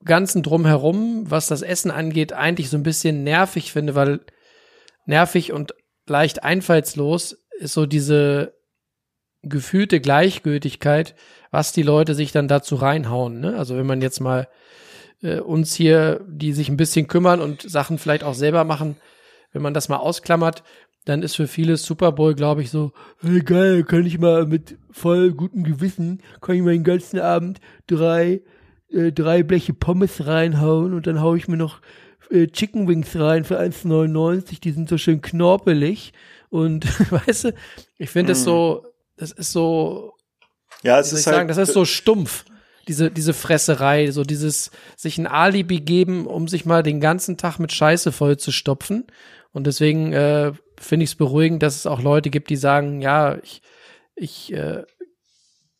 ganzen 0.04 0.42
Drumherum, 0.42 1.30
was 1.30 1.46
das 1.46 1.62
Essen 1.62 1.90
angeht, 1.90 2.34
eigentlich 2.34 2.68
so 2.68 2.76
ein 2.76 2.82
bisschen 2.82 3.24
nervig 3.24 3.72
finde, 3.72 3.94
weil 3.94 4.20
nervig 5.06 5.52
und 5.52 5.74
leicht 6.06 6.42
einfallslos 6.42 7.38
ist 7.58 7.74
so 7.74 7.86
diese 7.86 8.59
gefühlte 9.42 10.00
Gleichgültigkeit, 10.00 11.14
was 11.50 11.72
die 11.72 11.82
Leute 11.82 12.14
sich 12.14 12.32
dann 12.32 12.48
dazu 12.48 12.76
reinhauen. 12.76 13.40
Ne? 13.40 13.56
Also 13.56 13.76
wenn 13.76 13.86
man 13.86 14.02
jetzt 14.02 14.20
mal 14.20 14.48
äh, 15.22 15.40
uns 15.40 15.74
hier, 15.74 16.20
die 16.28 16.52
sich 16.52 16.68
ein 16.68 16.76
bisschen 16.76 17.06
kümmern 17.06 17.40
und 17.40 17.62
Sachen 17.62 17.98
vielleicht 17.98 18.24
auch 18.24 18.34
selber 18.34 18.64
machen, 18.64 18.96
wenn 19.52 19.62
man 19.62 19.74
das 19.74 19.88
mal 19.88 19.96
ausklammert, 19.96 20.62
dann 21.04 21.22
ist 21.22 21.36
für 21.36 21.48
viele 21.48 21.76
Super 21.76 22.12
Bowl, 22.12 22.34
glaube 22.34 22.62
ich, 22.62 22.70
so, 22.70 22.92
hey, 23.20 23.40
geil, 23.40 23.84
kann 23.84 24.06
ich 24.06 24.18
mal 24.18 24.46
mit 24.46 24.76
voll 24.90 25.32
gutem 25.32 25.64
Gewissen, 25.64 26.20
kann 26.40 26.56
ich 26.56 26.62
mal 26.62 26.72
den 26.72 26.84
ganzen 26.84 27.18
Abend 27.18 27.60
drei, 27.86 28.42
äh, 28.92 29.10
drei 29.10 29.42
Bleche 29.42 29.72
Pommes 29.72 30.26
reinhauen 30.26 30.92
und 30.92 31.06
dann 31.06 31.20
hau 31.20 31.34
ich 31.34 31.48
mir 31.48 31.56
noch 31.56 31.80
äh, 32.30 32.46
Chicken 32.46 32.86
Wings 32.86 33.18
rein 33.18 33.44
für 33.44 33.58
1,99, 33.58 34.60
die 34.60 34.72
sind 34.72 34.88
so 34.88 34.98
schön 34.98 35.22
knorpelig 35.22 36.12
und 36.50 36.84
weißt 37.10 37.44
du, 37.44 37.54
ich 37.98 38.10
finde 38.10 38.32
das 38.32 38.44
so, 38.44 38.84
das 39.20 39.32
ist 39.32 39.52
so, 39.52 40.14
Ja, 40.82 40.98
es 40.98 41.12
ist 41.12 41.26
halt, 41.26 41.36
sagen, 41.36 41.48
das 41.48 41.58
ist 41.58 41.74
so 41.74 41.84
stumpf. 41.84 42.46
Diese, 42.88 43.10
diese 43.10 43.34
Fresserei, 43.34 44.10
so 44.10 44.24
dieses 44.24 44.70
sich 44.96 45.18
ein 45.18 45.26
Alibi 45.26 45.80
geben, 45.80 46.26
um 46.26 46.48
sich 46.48 46.64
mal 46.64 46.82
den 46.82 47.00
ganzen 47.00 47.36
Tag 47.36 47.58
mit 47.58 47.70
Scheiße 47.70 48.10
voll 48.10 48.38
zu 48.38 48.50
stopfen. 48.50 49.06
Und 49.52 49.66
deswegen 49.66 50.12
äh, 50.12 50.52
finde 50.78 51.04
ich 51.04 51.10
es 51.10 51.16
beruhigend, 51.16 51.62
dass 51.62 51.76
es 51.76 51.86
auch 51.86 52.00
Leute 52.00 52.30
gibt, 52.30 52.48
die 52.48 52.56
sagen, 52.56 53.02
ja, 53.02 53.36
ich, 53.42 53.60
ich 54.16 54.52
äh, 54.54 54.84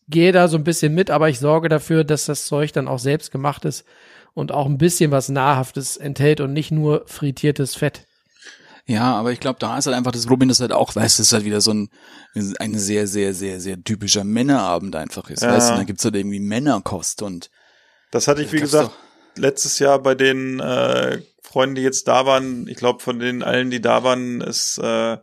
gehe 0.07 0.33
da 0.33 0.47
so 0.47 0.59
ein 0.59 0.65
bisschen 0.65 0.95
mit, 0.95 1.11
aber 1.11 1.31
ich 1.31 1.39
sorge 1.39 1.71
dafür, 1.71 2.05
dass 2.05 2.27
das 2.27 2.45
Zeug 2.45 2.73
dann 2.73 2.89
auch 2.89 2.99
selbst 2.99 3.31
gemacht 3.31 3.65
ist 3.65 3.87
und 4.35 4.53
auch 4.53 4.67
ein 4.67 4.79
bisschen 4.79 5.11
was 5.11 5.31
Nahrhaftes 5.31 5.97
enthält 5.97 6.41
und 6.41 6.53
nicht 6.53 6.71
nur 6.71 7.05
frittiertes 7.07 7.75
Fett. 7.75 8.07
Ja, 8.91 9.15
aber 9.15 9.31
ich 9.31 9.39
glaube, 9.39 9.61
da 9.61 9.79
ist 9.79 9.87
halt 9.87 9.97
einfach 9.97 10.11
das 10.11 10.27
Problem, 10.27 10.49
dass 10.49 10.59
halt 10.59 10.73
auch, 10.73 10.97
weißt 10.97 11.19
du, 11.19 11.23
es 11.23 11.29
ist 11.29 11.33
halt 11.33 11.45
wieder 11.45 11.61
so 11.61 11.73
ein, 11.73 11.91
ein 12.59 12.77
sehr, 12.77 13.07
sehr, 13.07 13.35
sehr, 13.35 13.61
sehr 13.61 13.81
typischer 13.85 14.25
Männerabend 14.25 14.97
einfach 14.97 15.31
ist, 15.31 15.45
Ja. 15.45 15.53
weißt 15.53 15.69
du, 15.69 15.73
und 15.75 15.79
dann 15.79 15.87
gibt's 15.87 16.05
halt 16.05 16.17
irgendwie 16.17 16.41
Männerkost 16.41 17.23
und 17.23 17.51
das 18.11 18.27
hatte 18.27 18.43
ich, 18.43 18.51
wie 18.51 18.59
gesagt, 18.59 18.91
letztes 19.37 19.79
Jahr 19.79 20.01
bei 20.01 20.17
den 20.17 20.59
äh, 20.59 21.23
Freunden, 21.41 21.77
die 21.77 21.83
jetzt 21.83 22.09
da 22.09 22.27
waren, 22.27 22.67
ich 22.67 22.77
glaube, 22.79 23.01
von 23.01 23.21
den 23.21 23.45
allen, 23.45 23.71
die 23.71 23.81
da 23.81 24.03
waren, 24.03 24.41
ist 24.41 24.79
äh, 24.79 25.19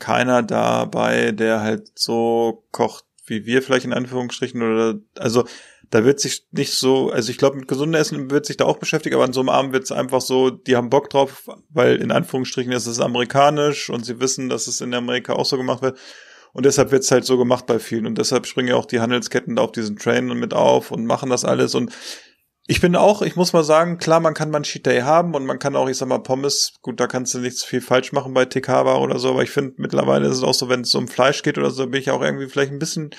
keiner 0.00 0.42
dabei, 0.42 1.30
der 1.30 1.60
halt 1.60 1.92
so 1.94 2.64
kocht 2.72 3.04
wie 3.28 3.44
wir 3.44 3.62
vielleicht 3.62 3.84
in 3.84 3.92
Anführungsstrichen 3.92 4.62
oder 4.62 5.00
also 5.16 5.46
da 5.90 6.04
wird 6.04 6.20
sich 6.20 6.46
nicht 6.50 6.72
so, 6.72 7.10
also 7.10 7.30
ich 7.30 7.38
glaube 7.38 7.56
mit 7.56 7.68
gesundem 7.68 8.00
Essen 8.00 8.30
wird 8.30 8.46
sich 8.46 8.56
da 8.56 8.64
auch 8.64 8.78
beschäftigt, 8.78 9.14
aber 9.14 9.24
an 9.24 9.32
so 9.32 9.40
einem 9.40 9.48
Abend 9.48 9.72
wird 9.72 9.84
es 9.84 9.92
einfach 9.92 10.20
so, 10.20 10.50
die 10.50 10.76
haben 10.76 10.90
Bock 10.90 11.10
drauf, 11.10 11.48
weil 11.68 11.96
in 11.96 12.10
Anführungsstrichen 12.10 12.72
ist 12.72 12.86
es 12.86 13.00
amerikanisch 13.00 13.90
und 13.90 14.04
sie 14.04 14.20
wissen, 14.20 14.48
dass 14.48 14.66
es 14.66 14.80
in 14.80 14.94
Amerika 14.94 15.34
auch 15.34 15.46
so 15.46 15.56
gemacht 15.56 15.82
wird. 15.82 15.98
Und 16.52 16.64
deshalb 16.64 16.90
wird 16.90 17.02
es 17.02 17.10
halt 17.10 17.26
so 17.26 17.36
gemacht 17.36 17.66
bei 17.66 17.78
vielen. 17.78 18.06
Und 18.06 18.16
deshalb 18.16 18.46
springen 18.46 18.68
ja 18.68 18.76
auch 18.76 18.86
die 18.86 19.00
Handelsketten 19.00 19.56
da 19.56 19.62
auf 19.62 19.72
diesen 19.72 19.96
Train 19.96 20.26
mit 20.26 20.54
auf 20.54 20.90
und 20.90 21.04
machen 21.04 21.28
das 21.28 21.44
alles. 21.44 21.74
Und 21.74 21.92
ich 22.66 22.80
bin 22.80 22.96
auch, 22.96 23.22
ich 23.22 23.36
muss 23.36 23.52
mal 23.52 23.62
sagen, 23.62 23.98
klar, 23.98 24.20
man 24.20 24.34
kann 24.34 24.50
mal 24.50 24.62
Cheat 24.62 24.86
Day 24.86 25.00
haben 25.00 25.34
und 25.34 25.46
man 25.46 25.58
kann 25.58 25.76
auch, 25.76 25.88
ich 25.88 25.98
sag 25.98 26.08
mal, 26.08 26.18
Pommes, 26.18 26.74
gut, 26.82 26.98
da 26.98 27.06
kannst 27.06 27.32
du 27.34 27.38
nichts 27.38 27.62
viel 27.62 27.80
falsch 27.80 28.12
machen 28.12 28.34
bei 28.34 28.44
TK 28.44 28.96
oder 28.98 29.18
so, 29.18 29.30
aber 29.30 29.42
ich 29.42 29.50
finde, 29.50 29.74
mittlerweile 29.76 30.26
ist 30.26 30.38
es 30.38 30.42
auch 30.42 30.54
so, 30.54 30.68
wenn 30.68 30.80
es 30.80 30.94
um 30.94 31.06
Fleisch 31.06 31.42
geht 31.42 31.58
oder 31.58 31.70
so, 31.70 31.86
bin 31.86 32.00
ich 32.00 32.10
auch 32.10 32.22
irgendwie 32.22 32.48
vielleicht 32.48 32.72
ein 32.72 32.80
bisschen 32.80 33.10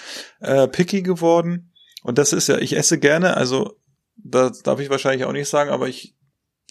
äh, 0.41 0.67
picky 0.67 1.01
geworden. 1.01 1.71
Und 2.07 2.17
das 2.17 2.31
ist 2.31 2.47
ja, 2.47 2.57
ich 2.57 2.73
esse 2.73 2.99
gerne, 2.99 3.35
also 3.35 3.77
das 4.15 4.63
darf 4.63 4.79
ich 4.79 4.89
wahrscheinlich 4.89 5.25
auch 5.25 5.33
nicht 5.33 5.49
sagen, 5.49 5.69
aber 5.69 5.89
ich 5.89 6.15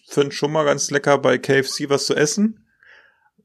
finde 0.08 0.34
schon 0.34 0.50
mal 0.50 0.64
ganz 0.64 0.90
lecker 0.90 1.18
bei 1.18 1.36
KFC 1.36 1.90
was 1.90 2.06
zu 2.06 2.14
essen. 2.14 2.66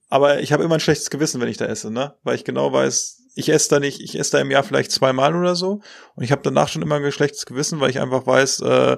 Aber 0.07 0.39
ich 0.39 0.53
habe 0.53 0.63
immer 0.63 0.75
ein 0.75 0.79
schlechtes 0.79 1.09
Gewissen, 1.09 1.41
wenn 1.41 1.49
ich 1.49 1.57
da 1.57 1.65
esse, 1.65 1.91
ne? 1.91 2.15
Weil 2.23 2.35
ich 2.35 2.45
genau 2.45 2.71
weiß, 2.71 3.23
ich 3.35 3.49
esse 3.49 3.69
da 3.71 3.81
nicht, 3.81 3.99
ich 3.99 4.17
esse 4.17 4.31
da 4.31 4.39
im 4.39 4.51
Jahr 4.51 4.63
vielleicht 4.63 4.93
zweimal 4.93 5.35
oder 5.35 5.53
so. 5.53 5.81
Und 6.15 6.23
ich 6.23 6.31
habe 6.31 6.41
danach 6.41 6.69
schon 6.69 6.81
immer 6.81 6.95
ein 6.95 7.11
schlechtes 7.11 7.45
Gewissen, 7.45 7.81
weil 7.81 7.89
ich 7.89 7.99
einfach 7.99 8.25
weiß, 8.25 8.61
äh, 8.61 8.97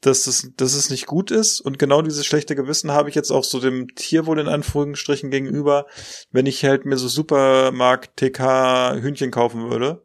dass 0.00 0.26
es, 0.26 0.50
dass 0.56 0.74
es 0.74 0.90
nicht 0.90 1.06
gut 1.06 1.30
ist. 1.30 1.60
Und 1.60 1.78
genau 1.78 2.02
dieses 2.02 2.26
schlechte 2.26 2.56
Gewissen 2.56 2.90
habe 2.90 3.08
ich 3.08 3.14
jetzt 3.14 3.30
auch 3.30 3.44
so 3.44 3.60
dem 3.60 3.94
Tierwohl 3.94 4.40
in 4.40 4.48
Anführungsstrichen 4.48 5.30
gegenüber, 5.30 5.86
wenn 6.32 6.46
ich 6.46 6.64
halt 6.64 6.84
mir 6.84 6.96
so 6.96 7.06
Supermarkt 7.06 8.16
TK 8.16 9.00
Hühnchen 9.00 9.30
kaufen 9.30 9.70
würde. 9.70 10.02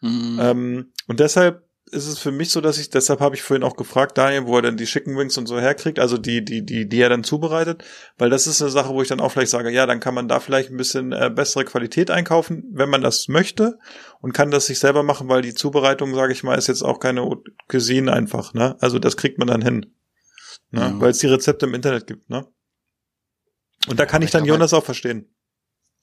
Mhm. 0.00 0.38
Ähm, 0.42 0.92
und 1.06 1.20
deshalb 1.20 1.67
ist 1.88 2.06
es 2.06 2.18
für 2.18 2.30
mich 2.30 2.50
so, 2.50 2.60
dass 2.60 2.78
ich, 2.78 2.90
deshalb 2.90 3.20
habe 3.20 3.34
ich 3.34 3.42
vorhin 3.42 3.64
auch 3.64 3.76
gefragt, 3.76 4.16
Daniel, 4.16 4.46
wo 4.46 4.56
er 4.56 4.62
denn 4.62 4.76
die 4.76 4.84
Chicken 4.84 5.16
Wings 5.16 5.36
und 5.36 5.46
so 5.46 5.58
herkriegt, 5.58 5.98
also 5.98 6.16
die, 6.16 6.44
die, 6.44 6.64
die, 6.64 6.88
die 6.88 7.00
er 7.00 7.08
dann 7.08 7.24
zubereitet, 7.24 7.84
weil 8.16 8.30
das 8.30 8.46
ist 8.46 8.62
eine 8.62 8.70
Sache, 8.70 8.90
wo 8.90 9.02
ich 9.02 9.08
dann 9.08 9.20
auch 9.20 9.32
vielleicht 9.32 9.50
sage, 9.50 9.70
ja, 9.70 9.86
dann 9.86 10.00
kann 10.00 10.14
man 10.14 10.28
da 10.28 10.40
vielleicht 10.40 10.70
ein 10.70 10.76
bisschen 10.76 11.12
äh, 11.12 11.30
bessere 11.34 11.64
Qualität 11.64 12.10
einkaufen, 12.10 12.64
wenn 12.72 12.88
man 12.88 13.02
das 13.02 13.28
möchte 13.28 13.78
und 14.20 14.32
kann 14.32 14.50
das 14.50 14.66
sich 14.66 14.78
selber 14.78 15.02
machen, 15.02 15.28
weil 15.28 15.42
die 15.42 15.54
Zubereitung, 15.54 16.14
sage 16.14 16.32
ich 16.32 16.44
mal, 16.44 16.56
ist 16.56 16.68
jetzt 16.68 16.82
auch 16.82 17.00
keine 17.00 17.28
Cuisine 17.68 18.12
einfach, 18.12 18.54
ne? 18.54 18.76
Also 18.80 18.98
das 18.98 19.16
kriegt 19.16 19.38
man 19.38 19.48
dann 19.48 19.62
hin, 19.62 19.86
ne? 20.70 20.80
Ja. 20.80 21.00
Weil 21.00 21.10
es 21.10 21.18
die 21.18 21.26
Rezepte 21.26 21.66
im 21.66 21.74
Internet 21.74 22.06
gibt, 22.06 22.30
ne? 22.30 22.46
Und 23.88 23.98
da 23.98 24.06
kann 24.06 24.16
aber 24.16 24.24
ich 24.24 24.30
dann 24.30 24.42
ich 24.42 24.46
glaube, 24.46 24.58
Jonas 24.58 24.74
auch 24.74 24.84
verstehen. 24.84 25.34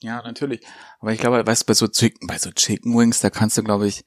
Ja, 0.01 0.21
natürlich. 0.21 0.61
Aber 0.99 1.13
ich 1.13 1.19
glaube, 1.19 1.45
weißt 1.45 1.63
du, 1.63 1.65
bei 1.67 1.73
so 1.73 1.87
Chicken, 1.87 2.27
bei 2.27 2.37
so 2.37 2.51
Chicken 2.51 2.97
Wings, 2.97 3.21
da 3.21 3.29
kannst 3.29 3.57
du, 3.57 3.63
glaube 3.63 3.87
ich, 3.87 4.03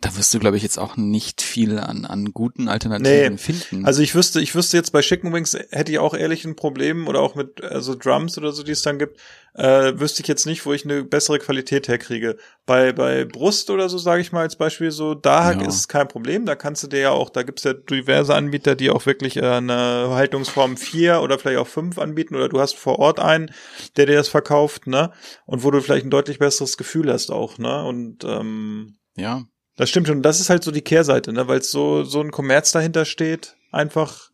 da 0.00 0.16
wirst 0.16 0.32
du, 0.32 0.38
glaube 0.38 0.56
ich, 0.56 0.62
jetzt 0.62 0.78
auch 0.78 0.96
nicht 0.96 1.42
viel 1.42 1.78
an, 1.78 2.04
an 2.06 2.32
guten 2.32 2.68
Alternativen 2.68 3.32
Nee. 3.32 3.38
finden. 3.38 3.84
Also 3.84 4.00
ich 4.02 4.14
wüsste, 4.14 4.40
ich 4.40 4.54
wüsste 4.54 4.76
jetzt 4.76 4.92
bei 4.92 5.00
Chicken 5.00 5.32
Wings 5.32 5.54
hätte 5.70 5.92
ich 5.92 5.98
auch 5.98 6.14
ehrlich 6.14 6.44
ein 6.44 6.56
Problem 6.56 7.06
oder 7.08 7.20
auch 7.20 7.34
mit 7.34 7.62
also 7.62 7.94
Drums 7.94 8.38
oder 8.38 8.52
so, 8.52 8.62
die 8.62 8.72
es 8.72 8.82
dann 8.82 8.98
gibt, 8.98 9.20
äh, 9.54 9.98
wüsste 9.98 10.22
ich 10.22 10.28
jetzt 10.28 10.46
nicht, 10.46 10.64
wo 10.64 10.72
ich 10.72 10.84
eine 10.84 11.02
bessere 11.04 11.38
Qualität 11.38 11.88
herkriege. 11.88 12.36
Bei 12.66 12.92
bei 12.92 13.24
Brust 13.24 13.68
oder 13.68 13.88
so 13.88 13.98
sage 13.98 14.22
ich 14.22 14.32
mal 14.32 14.40
als 14.42 14.56
Beispiel 14.56 14.90
so, 14.90 15.14
da 15.14 15.52
Ja. 15.52 15.60
ist 15.66 15.74
es 15.74 15.88
kein 15.88 16.08
Problem, 16.08 16.46
da 16.46 16.54
kannst 16.56 16.82
du 16.82 16.86
dir 16.86 17.00
ja 17.00 17.10
auch, 17.10 17.28
da 17.28 17.42
gibt's 17.42 17.64
ja 17.64 17.74
diverse 17.74 18.34
Anbieter, 18.34 18.76
die 18.76 18.90
auch 18.90 19.04
wirklich 19.06 19.36
äh, 19.36 19.40
eine 19.44 20.08
Haltungsform 20.10 20.76
4 20.76 21.20
oder 21.20 21.38
vielleicht 21.38 21.58
auch 21.58 21.66
5 21.66 21.98
anbieten 21.98 22.36
oder 22.36 22.48
du 22.48 22.58
hast 22.60 22.76
vor 22.76 22.98
Ort 23.00 23.18
einen, 23.20 23.50
der 23.96 24.06
dir 24.06 24.16
das 24.16 24.28
verkauft, 24.28 24.86
ne? 24.86 25.10
Und 25.46 25.62
wo 25.62 25.70
du 25.70 25.80
vielleicht 25.82 26.06
ein 26.06 26.10
deutlich 26.10 26.38
besseres 26.38 26.76
Gefühl 26.76 27.12
hast 27.12 27.30
auch, 27.30 27.58
ne? 27.58 27.84
Und 27.84 28.24
ähm, 28.24 28.96
ja. 29.16 29.44
Das 29.80 29.90
stimmt 29.90 30.06
schon. 30.06 30.22
Das 30.22 30.40
ist 30.40 30.50
halt 30.50 30.62
so 30.62 30.70
die 30.70 30.82
Kehrseite, 30.82 31.32
ne? 31.32 31.48
Weil 31.48 31.62
so 31.62 32.04
so 32.04 32.20
ein 32.20 32.30
Kommerz 32.30 32.70
dahinter 32.72 33.04
steht. 33.04 33.56
Einfach. 33.72 34.30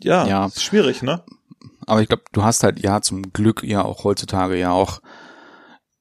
Ja, 0.00 0.26
Ja. 0.26 0.46
ist 0.46 0.62
schwierig, 0.62 1.02
ne? 1.02 1.24
Aber 1.86 2.02
ich 2.02 2.08
glaube, 2.08 2.24
du 2.32 2.42
hast 2.42 2.62
halt 2.62 2.80
ja 2.80 3.00
zum 3.00 3.32
Glück 3.32 3.62
ja 3.62 3.82
auch 3.84 4.04
heutzutage 4.04 4.56
ja 4.58 4.70
auch 4.72 5.00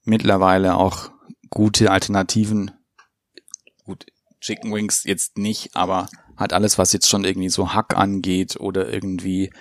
mittlerweile 0.03 0.75
auch 0.75 1.11
gute 1.49 1.91
Alternativen. 1.91 2.71
Gut, 3.85 4.05
Chicken 4.39 4.73
Wings 4.73 5.03
jetzt 5.03 5.37
nicht, 5.37 5.75
aber 5.75 6.09
halt 6.37 6.53
alles, 6.53 6.77
was 6.77 6.93
jetzt 6.93 7.09
schon 7.09 7.23
irgendwie 7.23 7.49
so 7.49 7.73
Hack 7.73 7.95
angeht 7.95 8.59
oder 8.59 8.91
irgendwie 8.91 9.51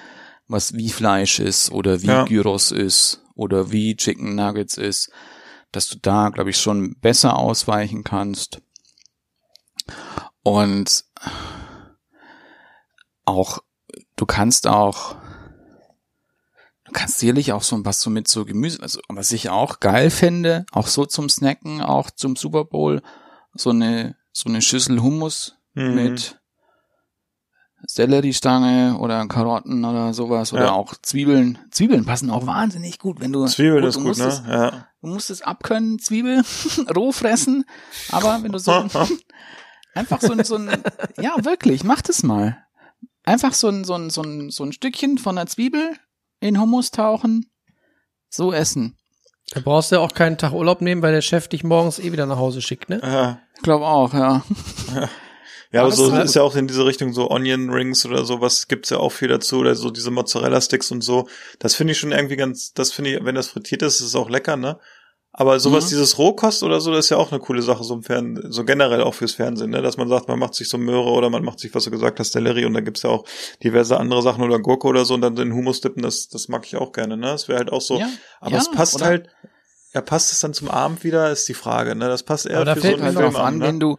was 0.46 0.72
wie 0.74 0.88
Fleisch 0.90 1.38
ist 1.38 1.70
oder 1.70 2.02
wie 2.02 2.06
Ja. 2.06 2.24
Gyros 2.24 2.70
ist 2.72 3.22
oder 3.34 3.70
wie 3.72 3.96
Chicken 3.96 4.34
Nuggets 4.34 4.76
ist, 4.78 5.10
dass 5.72 5.88
du 5.88 5.98
da, 5.98 6.28
glaube 6.30 6.50
ich, 6.50 6.58
schon 6.58 6.96
besser 7.00 7.36
ausweichen 7.38 8.04
kannst. 8.04 8.60
Und 10.42 11.04
auch, 13.24 13.58
du 14.16 14.26
kannst 14.26 14.66
auch, 14.66 15.16
du 16.84 16.92
kannst 16.92 17.18
sicherlich 17.18 17.52
auch 17.52 17.62
so 17.62 17.84
was 17.84 18.00
so 18.00 18.10
mit 18.10 18.28
so 18.28 18.44
Gemüse, 18.44 18.82
also 18.82 19.00
was 19.08 19.32
ich 19.32 19.50
auch 19.50 19.80
geil 19.80 20.10
finde, 20.10 20.64
auch 20.72 20.86
so 20.86 21.04
zum 21.06 21.28
Snacken, 21.28 21.80
auch 21.82 22.10
zum 22.10 22.36
Super 22.36 22.64
Bowl, 22.64 23.02
so 23.54 23.70
eine, 23.70 24.16
so 24.32 24.48
eine 24.48 24.62
Schüssel 24.62 25.00
Hummus 25.02 25.56
Mhm. 25.74 25.94
mit 25.94 26.40
Selleriestange 27.86 28.98
oder 28.98 29.24
Karotten 29.28 29.84
oder 29.84 30.12
sowas 30.12 30.52
oder 30.52 30.64
Ja. 30.66 30.72
auch 30.72 30.94
Zwiebeln. 31.00 31.58
Zwiebeln 31.70 32.04
passen 32.04 32.28
auch 32.30 32.44
wahnsinnig 32.46 32.98
gut, 32.98 33.20
wenn 33.20 33.32
du 33.32 33.46
Zwiebeln 33.46 33.84
ist 33.84 33.96
gut, 34.02 34.18
ne? 34.18 34.44
Ja. 34.48 34.86
Du 35.00 35.08
musst 35.08 35.30
es 35.30 35.42
abkönnen, 35.42 35.98
Zwiebel, 35.98 36.42
roh 36.94 37.12
fressen, 37.12 37.64
aber 38.10 38.42
wenn 38.42 38.52
du 38.52 38.58
so 38.58 38.70
einfach 39.94 40.20
so 40.20 40.32
ein, 40.32 40.44
so 40.44 40.56
ein, 40.56 40.70
ja 41.18 41.32
wirklich, 41.44 41.84
mach 41.84 42.02
das 42.02 42.22
mal. 42.22 42.58
Einfach 43.24 43.54
so 43.54 43.68
ein, 43.68 43.84
so 43.84 43.94
ein, 43.94 44.10
so 44.10 44.22
ein, 44.22 44.50
so 44.50 44.64
ein 44.64 44.72
Stückchen 44.72 45.18
von 45.18 45.36
der 45.36 45.46
Zwiebel 45.46 45.96
in 46.40 46.60
Hummus 46.60 46.90
tauchen, 46.90 47.50
so 48.28 48.52
essen. 48.52 48.96
Da 49.52 49.60
brauchst 49.60 49.90
du 49.90 49.96
ja 49.96 50.00
auch 50.00 50.12
keinen 50.12 50.38
Tag 50.38 50.52
Urlaub 50.52 50.80
nehmen, 50.80 51.02
weil 51.02 51.12
der 51.12 51.22
Chef 51.22 51.48
dich 51.48 51.64
morgens 51.64 51.98
eh 51.98 52.12
wieder 52.12 52.26
nach 52.26 52.38
Hause 52.38 52.62
schickt, 52.62 52.88
ne? 52.88 53.00
ja. 53.02 53.40
Ich 53.56 53.62
glaube 53.62 53.86
auch, 53.86 54.14
ja. 54.14 54.42
Ja, 54.94 55.08
aber 55.78 55.86
Aber 55.86 55.92
so 55.96 56.12
ist 56.16 56.24
ist 56.24 56.34
ja 56.34 56.42
auch 56.42 56.56
in 56.56 56.66
diese 56.66 56.84
Richtung 56.84 57.12
so 57.12 57.30
Onion 57.30 57.70
Rings 57.70 58.04
oder 58.04 58.24
sowas 58.24 58.66
gibt's 58.66 58.90
ja 58.90 58.96
auch 58.98 59.12
viel 59.12 59.28
dazu 59.28 59.58
oder 59.58 59.74
so 59.76 59.90
diese 59.90 60.10
Mozzarella 60.10 60.60
Sticks 60.60 60.90
und 60.90 61.02
so. 61.02 61.28
Das 61.60 61.74
finde 61.76 61.92
ich 61.92 61.98
schon 61.98 62.10
irgendwie 62.12 62.36
ganz, 62.36 62.72
das 62.72 62.92
finde 62.92 63.10
ich, 63.14 63.24
wenn 63.24 63.36
das 63.36 63.48
frittiert 63.48 63.82
ist, 63.82 64.00
ist 64.00 64.06
es 64.08 64.14
auch 64.16 64.28
lecker, 64.28 64.56
ne? 64.56 64.78
Aber 65.32 65.60
sowas, 65.60 65.84
Mhm. 65.84 65.88
dieses 65.90 66.18
Rohkost 66.18 66.64
oder 66.64 66.80
so, 66.80 66.90
das 66.90 67.04
ist 67.04 67.10
ja 67.10 67.16
auch 67.16 67.30
eine 67.30 67.40
coole 67.40 67.62
Sache, 67.62 67.84
so 67.84 67.94
im 67.94 68.02
Fernsehen, 68.02 68.50
so 68.50 68.64
generell 68.64 69.00
auch 69.00 69.14
fürs 69.14 69.30
Fernsehen, 69.34 69.70
ne? 69.70 69.80
Dass 69.80 69.96
man 69.96 70.08
sagt, 70.08 70.26
man 70.26 70.40
macht 70.40 70.54
sich 70.56 70.68
so 70.68 70.76
Möhre 70.76 71.08
oder 71.10 71.30
man 71.30 71.44
macht 71.44 71.60
sich, 71.60 71.72
was 71.72 71.84
du 71.84 71.92
gesagt 71.92 72.18
hast, 72.18 72.32
Sellerie 72.32 72.64
und 72.64 72.74
dann 72.74 72.84
gibt's 72.84 73.02
ja 73.04 73.10
auch 73.10 73.24
diverse 73.62 73.96
andere 73.96 74.22
Sachen 74.22 74.42
oder 74.42 74.58
Gurke 74.58 74.88
oder 74.88 75.04
so 75.04 75.14
und 75.14 75.20
dann 75.20 75.36
den 75.36 75.54
Hummus 75.54 75.80
dippen, 75.80 76.02
das, 76.02 76.26
das 76.28 76.48
mag 76.48 76.66
ich 76.66 76.74
auch 76.76 76.90
gerne, 76.90 77.16
ne? 77.16 77.26
Das 77.28 77.46
wäre 77.46 77.58
halt 77.58 77.70
auch 77.70 77.80
so. 77.80 77.96
ja, 78.00 78.08
aber 78.40 78.50
ja, 78.52 78.58
es 78.58 78.72
passt 78.72 78.96
oder- 78.96 79.04
halt, 79.06 79.28
ja, 79.94 80.00
passt 80.00 80.32
es 80.32 80.40
dann 80.40 80.52
zum 80.52 80.68
Abend 80.68 81.04
wieder, 81.04 81.30
ist 81.30 81.48
die 81.48 81.54
Frage, 81.54 81.94
ne? 81.94 82.08
Das 82.08 82.24
passt 82.24 82.46
eher 82.46 82.56
Aber 82.56 82.64
da 82.64 82.74
für 82.74 82.80
so 82.80 82.86
fällt 82.88 82.96
einen 83.00 83.04
halt 83.06 83.16
Film 83.16 83.32
darauf 83.32 83.46
an, 83.46 83.58
ne? 83.58 83.64
wenn 83.66 83.78
du, 83.78 83.98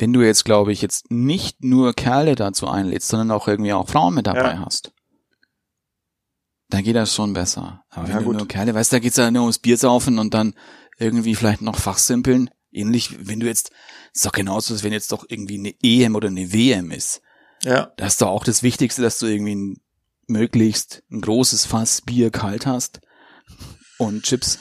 wenn 0.00 0.12
du 0.12 0.22
jetzt, 0.22 0.44
glaube 0.44 0.72
ich, 0.72 0.82
jetzt 0.82 1.10
nicht 1.10 1.62
nur 1.62 1.92
Kerle 1.94 2.34
dazu 2.34 2.66
einlädst, 2.68 3.08
sondern 3.08 3.30
auch 3.30 3.46
irgendwie 3.48 3.72
auch 3.72 3.88
Frauen 3.88 4.14
mit 4.14 4.26
dabei 4.26 4.54
Ja. 4.54 4.64
hast. 4.64 4.92
Dann 6.68 6.84
geht 6.84 6.96
das 6.96 7.14
schon 7.14 7.32
besser. 7.32 7.84
Aber 7.90 8.06
wenn 8.06 8.12
Ja, 8.14 8.18
du 8.20 8.26
gut. 8.26 8.36
nur 8.36 8.48
Kerle, 8.48 8.74
weißt 8.74 8.92
du, 8.92 8.96
da 8.96 9.00
geht's 9.00 9.16
ja 9.16 9.30
nur 9.30 9.42
ums 9.42 9.58
Bier 9.58 9.76
saufen 9.76 10.18
und 10.18 10.34
dann 10.34 10.54
irgendwie 10.98 11.34
vielleicht 11.34 11.62
noch 11.62 11.76
fachsimpeln. 11.78 12.50
Ähnlich, 12.70 13.26
wenn 13.26 13.40
du 13.40 13.46
jetzt, 13.46 13.72
ist 14.14 14.24
doch 14.24 14.32
genauso, 14.32 14.74
als 14.74 14.84
wenn 14.84 14.92
jetzt 14.92 15.10
doch 15.10 15.24
irgendwie 15.28 15.58
eine 15.58 15.74
EM 15.82 16.14
oder 16.14 16.28
eine 16.28 16.52
WM 16.52 16.92
ist. 16.92 17.20
Ja. 17.64 17.92
Da 17.96 18.06
ist 18.06 18.22
doch 18.22 18.28
auch 18.28 18.44
das 18.44 18.62
Wichtigste, 18.62 19.02
dass 19.02 19.18
du 19.18 19.26
irgendwie 19.26 19.56
ein, 19.56 19.76
möglichst 20.28 21.02
ein 21.10 21.20
großes 21.20 21.66
Fass 21.66 22.02
Bier 22.02 22.30
kalt 22.30 22.66
hast 22.66 23.00
und 23.98 24.22
Chips. 24.22 24.58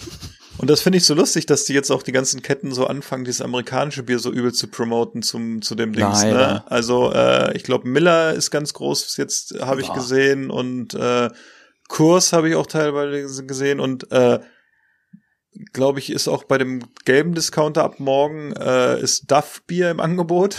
Und 0.59 0.69
das 0.69 0.81
finde 0.81 0.97
ich 0.97 1.05
so 1.05 1.13
lustig, 1.13 1.45
dass 1.45 1.63
die 1.63 1.73
jetzt 1.73 1.89
auch 1.89 2.03
die 2.03 2.11
ganzen 2.11 2.41
Ketten 2.41 2.73
so 2.73 2.85
anfangen, 2.85 3.23
dieses 3.23 3.41
amerikanische 3.41 4.03
Bier 4.03 4.19
so 4.19 4.29
übel 4.29 4.53
zu 4.53 4.67
promoten 4.67 5.21
zum 5.21 5.61
zu 5.61 5.73
dem 5.73 5.93
Dings. 5.93 6.21
Ne? 6.23 6.31
Leider. 6.31 6.65
Also 6.69 7.13
äh, 7.13 7.55
ich 7.55 7.63
glaube 7.63 7.87
Miller 7.87 8.33
ist 8.33 8.51
ganz 8.51 8.73
groß, 8.73 9.15
jetzt 9.15 9.55
habe 9.61 9.79
ich 9.79 9.93
gesehen 9.93 10.49
und 10.49 10.93
äh, 10.95 11.29
Kurs 11.87 12.33
habe 12.33 12.49
ich 12.49 12.55
auch 12.55 12.67
teilweise 12.67 13.45
gesehen 13.45 13.79
und 13.79 14.11
äh, 14.11 14.39
glaube 15.71 15.99
ich 15.99 16.09
ist 16.09 16.27
auch 16.27 16.43
bei 16.43 16.57
dem 16.57 16.83
gelben 17.05 17.35
Discounter 17.35 17.85
ab 17.85 18.01
morgen 18.01 18.51
äh, 18.51 18.99
ist 18.99 19.31
Duff 19.31 19.63
Bier 19.65 19.89
im 19.89 20.01
Angebot. 20.01 20.57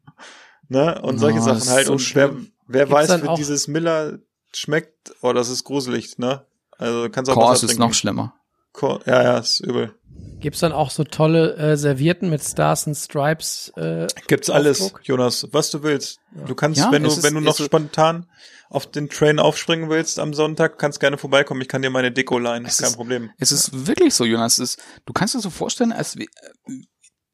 ne? 0.68 1.00
Und 1.02 1.18
solche 1.18 1.40
Oh, 1.40 1.42
Sachen 1.42 1.68
halt 1.68 1.86
so 1.88 1.92
und 1.92 2.14
wer, 2.14 2.34
wer 2.68 2.90
weiß, 2.90 3.22
wie 3.22 3.34
dieses 3.36 3.68
Miller 3.68 4.18
schmeckt, 4.54 5.14
oh, 5.20 5.34
das 5.34 5.50
ist 5.50 5.64
gruselig, 5.64 6.16
ne? 6.16 6.46
Also 6.78 7.04
du 7.04 7.10
kannst 7.10 7.30
auch 7.30 7.34
Kors 7.34 7.62
ist 7.62 7.78
noch 7.78 7.92
schlimmer. 7.92 8.34
Ja, 9.06 9.22
ja, 9.22 9.38
ist 9.38 9.60
übel. 9.60 9.94
Gibt's 10.40 10.60
dann 10.60 10.72
auch 10.72 10.90
so 10.90 11.02
tolle 11.04 11.56
äh, 11.56 11.76
Servierten 11.76 12.28
mit 12.30 12.42
Stars 12.42 12.86
and 12.86 12.96
Stripes? 12.96 13.72
Äh, 13.76 14.06
Gibt's 14.28 14.50
alles, 14.50 14.80
Aufdruck? 14.80 15.00
Jonas, 15.04 15.48
was 15.52 15.70
du 15.70 15.82
willst. 15.82 16.18
Du 16.46 16.54
kannst, 16.54 16.78
Ja, 16.80 16.92
wenn 16.92 17.02
du, 17.02 17.08
es 17.08 17.18
ist- 17.18 17.22
wenn 17.24 17.34
du 17.34 17.40
noch 17.40 17.58
es 17.58 17.64
spontan 17.64 18.26
auf 18.68 18.86
den 18.86 19.08
Train 19.08 19.38
aufspringen 19.38 19.88
willst 19.88 20.18
am 20.18 20.34
Sonntag, 20.34 20.78
kannst 20.78 21.00
gerne 21.00 21.16
vorbeikommen. 21.18 21.60
Ich 21.62 21.68
kann 21.68 21.82
dir 21.82 21.90
meine 21.90 22.12
Deko 22.12 22.38
leihen, 22.38 22.64
Es 22.66 22.72
ist 22.74 22.78
kein 22.80 22.90
ist- 22.90 22.96
Problem. 22.96 23.30
Es 23.38 23.52
ist 23.52 23.86
wirklich 23.86 24.14
so, 24.14 24.24
Jonas. 24.24 24.58
Es 24.58 24.72
ist, 24.76 24.82
du 25.06 25.12
kannst 25.12 25.34
dir 25.34 25.40
so 25.40 25.50
vorstellen, 25.50 25.92
als 25.92 26.18
wie, 26.18 26.28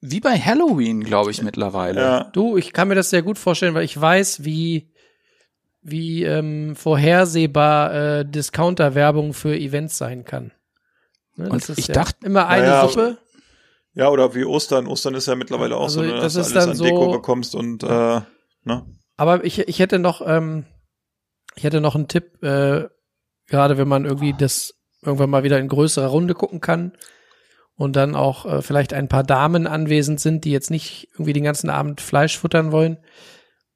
wie 0.00 0.20
bei 0.20 0.38
Halloween, 0.38 1.02
glaube 1.02 1.30
ich, 1.30 1.42
mittlerweile. 1.42 2.00
Ja, 2.00 2.24
du, 2.32 2.56
ich 2.56 2.72
kann 2.72 2.88
mir 2.88 2.94
das 2.94 3.10
sehr 3.10 3.22
gut 3.22 3.38
vorstellen, 3.38 3.74
weil 3.74 3.84
ich 3.84 4.00
weiß, 4.00 4.44
wie 4.44 4.90
wie 5.84 6.22
ähm, 6.22 6.76
vorhersehbar 6.76 7.92
äh, 8.20 8.24
Discounter-Werbung 8.24 9.32
für 9.34 9.56
Events 9.58 9.98
sein 9.98 10.24
kann. 10.24 10.52
Ne, 11.42 11.50
Und 11.50 11.62
das 11.62 11.70
ist 11.70 11.78
ich 11.78 11.88
ja 11.88 11.94
dachte- 11.94 12.24
immer 12.26 12.46
eine 12.48 12.66
Ja, 12.66 12.82
ja. 12.82 12.88
Suppe. 12.88 13.18
ja, 13.94 14.08
oder 14.08 14.34
wie 14.34 14.44
Ostern. 14.44 14.86
Ostern 14.86 15.14
ist 15.14 15.26
ja 15.26 15.34
mittlerweile 15.34 15.76
auch 15.76 15.84
Also, 15.84 16.00
so, 16.02 16.06
ne, 16.06 16.12
das 16.14 16.34
dass 16.34 16.34
du 16.34 16.40
alles 16.40 16.52
dann 16.52 16.70
an 16.70 16.76
so- 16.76 16.84
Deko 16.84 17.10
bekommst 17.12 17.54
und 17.54 17.82
äh, 17.82 18.20
ne? 18.64 18.86
Aber 19.16 19.44
ich, 19.44 19.58
ich 19.60 19.78
hätte 19.78 19.98
noch, 19.98 20.22
ähm, 20.26 20.64
ich 21.54 21.64
hätte 21.64 21.80
noch 21.80 21.94
einen 21.94 22.08
Tipp, 22.08 22.42
äh, 22.42 22.88
gerade 23.46 23.76
wenn 23.78 23.88
man 23.88 24.04
irgendwie 24.04 24.34
das 24.36 24.74
irgendwann 25.02 25.30
mal 25.30 25.42
wieder 25.44 25.58
in 25.58 25.68
größerer 25.68 26.06
Runde 26.06 26.34
gucken 26.34 26.60
kann 26.60 26.92
und 27.74 27.96
dann 27.96 28.14
auch 28.14 28.46
äh, 28.46 28.62
vielleicht 28.62 28.92
ein 28.94 29.08
paar 29.08 29.24
Damen 29.24 29.66
anwesend 29.66 30.20
sind, 30.20 30.44
die 30.44 30.52
jetzt 30.52 30.70
nicht 30.70 31.08
irgendwie 31.14 31.32
den 31.34 31.44
ganzen 31.44 31.68
Abend 31.70 32.00
Fleisch 32.00 32.38
futtern 32.38 32.72
wollen. 32.72 32.98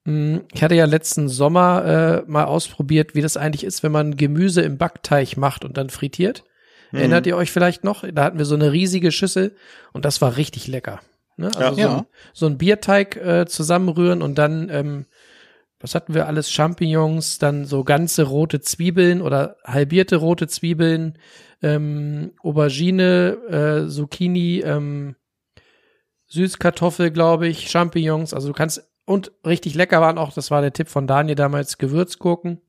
Mm, 0.04 0.38
Ich 0.52 0.62
hatte 0.62 0.74
ja 0.76 0.84
letzten 0.86 1.28
Sommer 1.28 1.84
äh, 2.24 2.30
mal 2.30 2.44
ausprobiert, 2.44 3.14
wie 3.14 3.22
das 3.22 3.36
eigentlich 3.36 3.64
ist, 3.64 3.82
wenn 3.82 3.92
man 3.92 4.16
Gemüse 4.16 4.62
im 4.62 4.78
Backteig 4.78 5.36
macht 5.36 5.64
und 5.64 5.76
dann 5.76 5.90
frittiert. 5.90 6.44
Mhm. 6.92 6.98
Erinnert 6.98 7.26
ihr 7.26 7.36
euch 7.36 7.50
vielleicht 7.50 7.84
noch? 7.84 8.04
Da 8.12 8.24
hatten 8.24 8.38
wir 8.38 8.44
so 8.44 8.54
eine 8.54 8.72
riesige 8.72 9.12
Schüssel 9.12 9.56
und 9.92 10.04
das 10.04 10.20
war 10.20 10.36
richtig 10.36 10.66
lecker. 10.66 11.00
Ne? 11.36 11.50
Also 11.56 11.80
Ja. 11.80 11.88
so. 11.88 11.94
Ein, 11.96 12.06
so 12.32 12.46
ein 12.46 12.58
Bierteig 12.58 13.16
äh, 13.16 13.46
zusammenrühren 13.46 14.22
und 14.22 14.36
dann, 14.38 14.68
ähm, 14.70 15.06
was 15.80 15.94
hatten 15.94 16.14
wir 16.14 16.26
alles? 16.26 16.50
Champignons, 16.50 17.38
dann 17.38 17.64
so 17.66 17.84
ganze 17.84 18.22
rote 18.22 18.60
Zwiebeln 18.60 19.20
oder 19.20 19.56
halbierte 19.64 20.16
rote 20.16 20.46
Zwiebeln, 20.48 21.18
ähm, 21.62 22.32
Aubergine, 22.42 23.84
äh, 23.86 23.88
Zucchini, 23.88 24.60
ähm, 24.60 25.16
Süßkartoffel, 26.28 27.10
glaube 27.10 27.46
ich, 27.46 27.70
Champignons. 27.70 28.34
Also 28.34 28.48
du 28.48 28.54
kannst 28.54 28.88
und 29.04 29.30
richtig 29.46 29.74
lecker 29.74 30.00
waren 30.00 30.18
auch, 30.18 30.32
das 30.32 30.50
war 30.50 30.60
der 30.62 30.72
Tipp 30.72 30.88
von 30.88 31.06
Daniel 31.06 31.36
damals, 31.36 31.78
Gewürzgurken. 31.78 32.60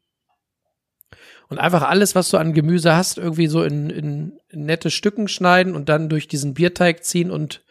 Und 1.50 1.60
einfach 1.60 1.84
alles, 1.84 2.14
was 2.14 2.30
du 2.30 2.38
an 2.38 2.54
Gemüse 2.54 2.96
hast, 2.96 3.18
irgendwie 3.18 3.48
so 3.48 3.64
in, 3.64 3.90
in, 3.90 4.40
in 4.50 4.66
nette 4.66 4.92
Stücken 4.92 5.28
schneiden 5.28 5.76
und 5.76 5.88
dann 5.90 6.10
durch 6.10 6.28
diesen 6.28 6.54
Bierteig 6.54 7.04
ziehen 7.04 7.32
und 7.32 7.62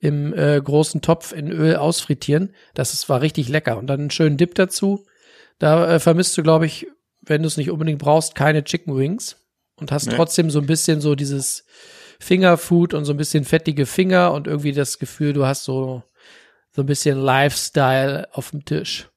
im 0.00 0.32
äh, 0.32 0.60
großen 0.60 1.02
Topf 1.02 1.32
in 1.32 1.50
Öl 1.50 1.76
ausfrittieren. 1.76 2.54
Das 2.74 2.94
ist, 2.94 3.08
war 3.08 3.20
richtig 3.20 3.48
lecker. 3.48 3.76
Und 3.76 3.88
dann 3.88 4.00
einen 4.00 4.10
schönen 4.10 4.36
Dip 4.36 4.54
dazu. 4.54 5.04
Da 5.58 5.94
äh, 5.94 6.00
vermisst 6.00 6.38
du, 6.38 6.42
glaube 6.42 6.66
ich, 6.66 6.86
wenn 7.20 7.42
du 7.42 7.48
es 7.48 7.56
nicht 7.56 7.70
unbedingt 7.70 7.98
brauchst, 7.98 8.34
keine 8.34 8.64
Chicken 8.64 8.96
Wings 8.96 9.36
und 9.76 9.92
hast 9.92 10.06
Nee. 10.06 10.14
trotzdem 10.16 10.50
so 10.50 10.60
ein 10.60 10.66
bisschen 10.66 11.00
so 11.00 11.14
dieses 11.14 11.64
Fingerfood 12.20 12.94
und 12.94 13.04
so 13.04 13.12
ein 13.12 13.16
bisschen 13.18 13.44
fettige 13.44 13.86
Finger 13.86 14.32
und 14.32 14.46
irgendwie 14.46 14.72
das 14.72 14.98
Gefühl, 14.98 15.32
du 15.32 15.46
hast 15.46 15.64
so, 15.64 16.02
so 16.72 16.82
ein 16.82 16.86
bisschen 16.86 17.18
Lifestyle 17.20 18.28
auf 18.32 18.50
dem 18.50 18.64
Tisch. 18.64 19.08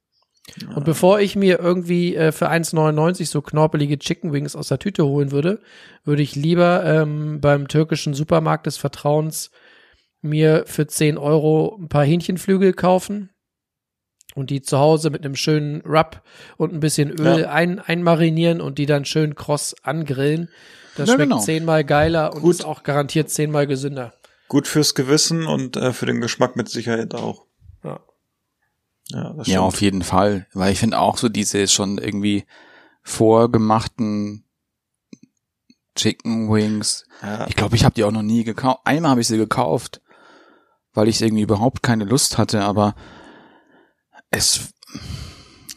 Und 0.76 0.84
bevor 0.84 1.20
ich 1.20 1.36
mir 1.36 1.60
irgendwie 1.60 2.16
äh, 2.16 2.32
für 2.32 2.50
1,99 2.50 3.26
so 3.28 3.42
knorpelige 3.42 3.98
Chicken 3.98 4.34
Wings 4.34 4.56
aus 4.56 4.68
der 4.68 4.80
Tüte 4.80 5.06
holen 5.06 5.32
würde, 5.32 5.62
würde 6.04 6.22
ich 6.22 6.36
lieber 6.36 6.84
ähm, 6.86 7.40
beim 7.40 7.68
türkischen 7.68 8.14
Supermarkt 8.14 8.66
des 8.66 8.78
Vertrauens 8.78 9.52
mir 10.22 10.64
für 10.68 10.88
10 10.88 11.18
Euro 11.18 11.78
ein 11.82 11.88
paar 11.90 12.04
Hähnchenflügel 12.04 12.74
kaufen 12.74 13.30
und 14.36 14.50
die 14.50 14.62
zu 14.62 14.78
Hause 14.78 15.10
mit 15.10 15.24
einem 15.26 15.36
schönen 15.36 15.82
Rub 15.82 16.22
und 16.58 16.74
ein 16.74 16.80
bisschen 16.80 17.10
Öl 17.12 17.42
Ja. 17.42 17.50
ein, 17.52 17.80
einmarinieren 17.80 18.62
und 18.62 18.78
die 18.78 18.86
dann 18.86 19.06
schön 19.06 19.36
kross 19.36 19.76
angrillen. 19.84 20.50
Das 20.96 21.08
Ja, 21.10 21.16
schmeckt 21.16 21.32
genau. 21.32 21.42
zehnmal 21.42 21.84
geiler 21.86 22.34
und 22.36 22.42
Gut. 22.42 22.56
ist 22.56 22.66
auch 22.66 22.84
garantiert 22.84 23.30
zehnmal 23.30 23.68
gesünder. 23.68 24.14
Gut 24.50 24.68
fürs 24.68 24.96
Gewissen 24.96 25.48
und 25.48 25.78
äh, 25.78 25.94
für 25.94 26.06
den 26.06 26.20
Geschmack 26.22 26.56
mit 26.58 26.68
Sicherheit 26.70 27.16
auch. 27.16 27.46
Ja. 29.14 29.36
Ja, 29.44 29.60
auf 29.62 29.82
jeden 29.82 30.04
Fall. 30.04 30.48
Weil 30.54 30.72
ich 30.74 30.80
finde 30.80 31.00
auch 31.00 31.18
so 31.18 31.30
diese 31.30 31.68
schon 31.68 31.98
irgendwie 31.98 32.46
vorgemachten 33.04 34.46
Chicken 35.96 36.52
Wings. 36.52 37.06
Ja. 37.22 37.48
Ich 37.48 37.56
glaube, 37.56 37.76
ich 37.76 37.84
habe 37.84 37.94
die 37.96 38.04
auch 38.04 38.12
noch 38.12 38.22
nie 38.22 38.44
gekauft. 38.44 38.80
Einmal 38.86 39.12
habe 39.12 39.22
ich 39.22 39.28
sie 39.28 39.38
gekauft, 39.38 40.02
weil 40.94 41.08
ich 41.08 41.22
irgendwie 41.22 41.44
überhaupt 41.44 41.84
keine 41.84 42.06
Lust 42.06 42.38
hatte, 42.38 42.62
aber 42.62 42.96
es 44.30 44.74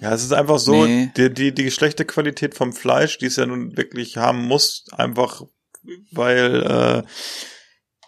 Ja, 0.01 0.13
es 0.13 0.23
ist 0.23 0.33
einfach 0.33 0.59
so, 0.59 0.85
Nee. 0.85 1.11
die, 1.17 1.33
die, 1.33 1.55
die 1.55 1.71
schlechte 1.71 2.05
Qualität 2.05 2.55
vom 2.55 2.73
Fleisch, 2.73 3.19
die 3.19 3.27
es 3.27 3.37
ja 3.37 3.47
nun 3.47 3.77
wirklich 3.77 4.17
haben 4.17 4.47
muss, 4.47 4.85
einfach 4.93 5.43
weil, 6.13 6.63
äh, 6.63 7.03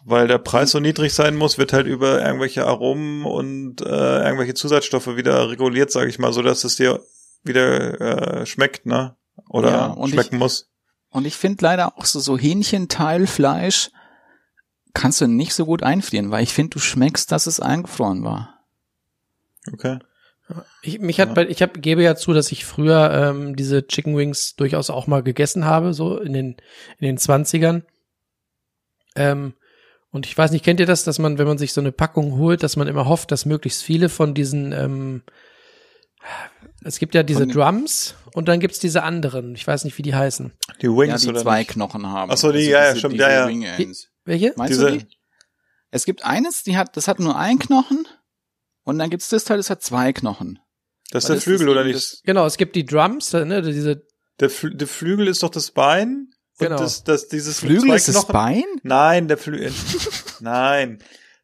weil 0.09 0.29
der 0.29 0.39
Preis 0.39 0.71
so 0.71 0.79
niedrig 0.81 1.13
sein 1.15 1.35
muss, 1.35 1.59
wird 1.59 1.73
halt 1.73 1.87
über 1.87 2.25
irgendwelche 2.25 2.65
Aromen 2.65 3.25
und 3.25 3.81
äh, 3.81 3.85
irgendwelche 4.25 4.55
Zusatzstoffe 4.55 5.17
wieder 5.17 5.51
reguliert, 5.51 5.91
sage 5.91 6.09
ich 6.09 6.19
mal, 6.21 6.33
so 6.33 6.43
dass 6.43 6.63
es 6.65 6.77
dir 6.77 7.03
wieder 7.43 8.41
äh, 8.41 8.47
schmeckt, 8.47 8.87
ne? 8.87 9.17
Oder 9.49 9.71
Ja, 9.71 9.87
und 9.87 10.11
schmecken 10.11 10.39
muss. 10.39 10.71
und 11.11 11.27
ich 11.27 11.37
finde 11.37 11.63
leider 11.65 11.99
auch 11.99 12.05
so 12.05 12.21
so 12.21 12.39
Hähnchenteilfleisch 12.39 13.91
kannst 14.95 15.21
du 15.21 15.27
nicht 15.27 15.53
so 15.55 15.67
gut 15.67 15.83
einfrieren, 15.83 16.31
weil 16.31 16.43
ich 16.43 16.55
finde, 16.55 16.71
du 16.71 16.79
schmeckst, 16.79 17.31
dass 17.33 17.47
es 17.47 17.61
eingefroren 17.61 18.25
war. 18.25 18.65
Okay. 19.73 19.99
Ich, 20.83 21.01
mich 21.01 21.19
hat 21.21 21.29
Ja. 21.31 21.35
bei, 21.35 21.49
ich 21.49 21.61
hab, 21.61 21.83
gebe 21.83 22.03
ja 22.03 22.15
zu, 22.15 22.33
dass 22.33 22.53
ich 22.53 22.65
früher 22.65 23.11
ähm, 23.13 23.57
diese 23.57 23.87
Chicken 23.87 24.17
Wings 24.17 24.55
durchaus 24.55 24.89
auch 24.91 25.07
mal 25.09 25.23
gegessen 25.25 25.65
habe, 25.65 25.93
so 25.93 26.19
in 26.19 26.33
den, 26.33 26.47
in 26.99 27.07
den 27.09 27.19
20ern. 27.19 27.83
Ähm, 29.17 29.55
und 30.17 30.27
ich 30.27 30.37
weiß 30.37 30.51
nicht, 30.51 30.65
kennt 30.65 30.81
ihr 30.81 30.87
das, 30.87 31.05
dass 31.05 31.19
man, 31.21 31.39
wenn 31.39 31.47
man 31.47 31.59
sich 31.59 31.73
so 31.73 31.81
eine 31.81 31.93
Packung 31.93 32.37
holt, 32.39 32.63
dass 32.65 32.77
man 32.77 32.89
immer 32.89 33.07
hofft, 33.07 33.31
dass 33.31 33.47
möglichst 33.47 33.83
viele 33.85 34.09
von 34.09 34.35
diesen, 34.35 34.73
ähm, 34.73 35.23
es 36.83 36.99
gibt 36.99 37.15
ja 37.15 37.23
diese 37.23 37.47
Drums 37.47 38.15
und 38.35 38.49
dann 38.49 38.61
gibt's 38.61 38.79
diese 38.79 39.03
anderen. 39.03 39.55
Ich 39.55 39.67
weiß 39.67 39.85
nicht, 39.85 39.97
wie 39.99 40.03
die 40.03 40.15
heißen. 40.15 40.53
Die 40.83 40.89
Wings 40.89 41.09
ja, 41.09 41.19
die 41.19 41.29
oder 41.29 41.43
zwei 41.43 41.59
nicht? 41.61 41.71
Knochen 41.71 42.07
haben. 42.07 42.31
Ach 42.33 42.37
so, 42.37 42.53
die- 42.53 42.61
ja, 42.61 42.83
ja, 42.85 42.89
diese, 42.91 42.99
stimmt, 43.01 43.15
ja, 43.17 43.31
ja. 43.31 43.49
Wing 43.49 43.63
Ends. 43.63 44.09
Welche? 44.25 44.53
Meinst 44.57 44.73
Diese- 44.75 44.87
du 44.91 44.99
die? 44.99 45.07
Es 45.93 46.05
gibt 46.05 46.25
eines, 46.25 46.63
die 46.65 46.77
hat, 46.77 46.97
das 46.97 47.07
hat 47.09 47.21
nur 47.21 47.37
einen 47.37 47.59
Knochen 47.59 48.07
und 48.85 48.99
dann 48.99 49.09
gibt's 49.09 49.29
das 49.29 49.45
Teil, 49.45 49.57
das 49.57 49.71
hat 49.71 49.83
zwei 49.83 50.13
Knochen. 50.13 50.59
Das 51.11 51.25
ist 51.25 51.31
Weil 51.31 51.37
der 51.37 51.43
Flügel, 51.43 51.69
oder 51.69 51.81
eben 51.83 51.91
nicht? 51.93 51.97
das- 52.13 52.21
Genau, 52.25 52.45
es 52.45 52.57
gibt 52.57 52.75
die 52.77 52.85
Drums, 52.85 53.33
ne, 53.33 53.63
diese, 53.63 54.03
Der, 54.41 54.51
Flü 54.51 54.75
der 54.75 54.89
Flügel 54.89 55.29
ist 55.29 55.43
doch 55.43 55.51
das 55.51 55.71
Bein. 55.71 56.29
Und 56.59 56.67
Genau. 56.69 56.79
das, 56.79 57.05
das, 57.05 57.29
dieses 57.29 57.61
Flügel 57.61 57.95
ist 57.95 58.09
das 58.09 58.27
Bein? 58.27 58.65
Nein, 58.83 59.29
der 59.29 59.37
Flügel. 59.37 59.73
Nein. 60.41 60.99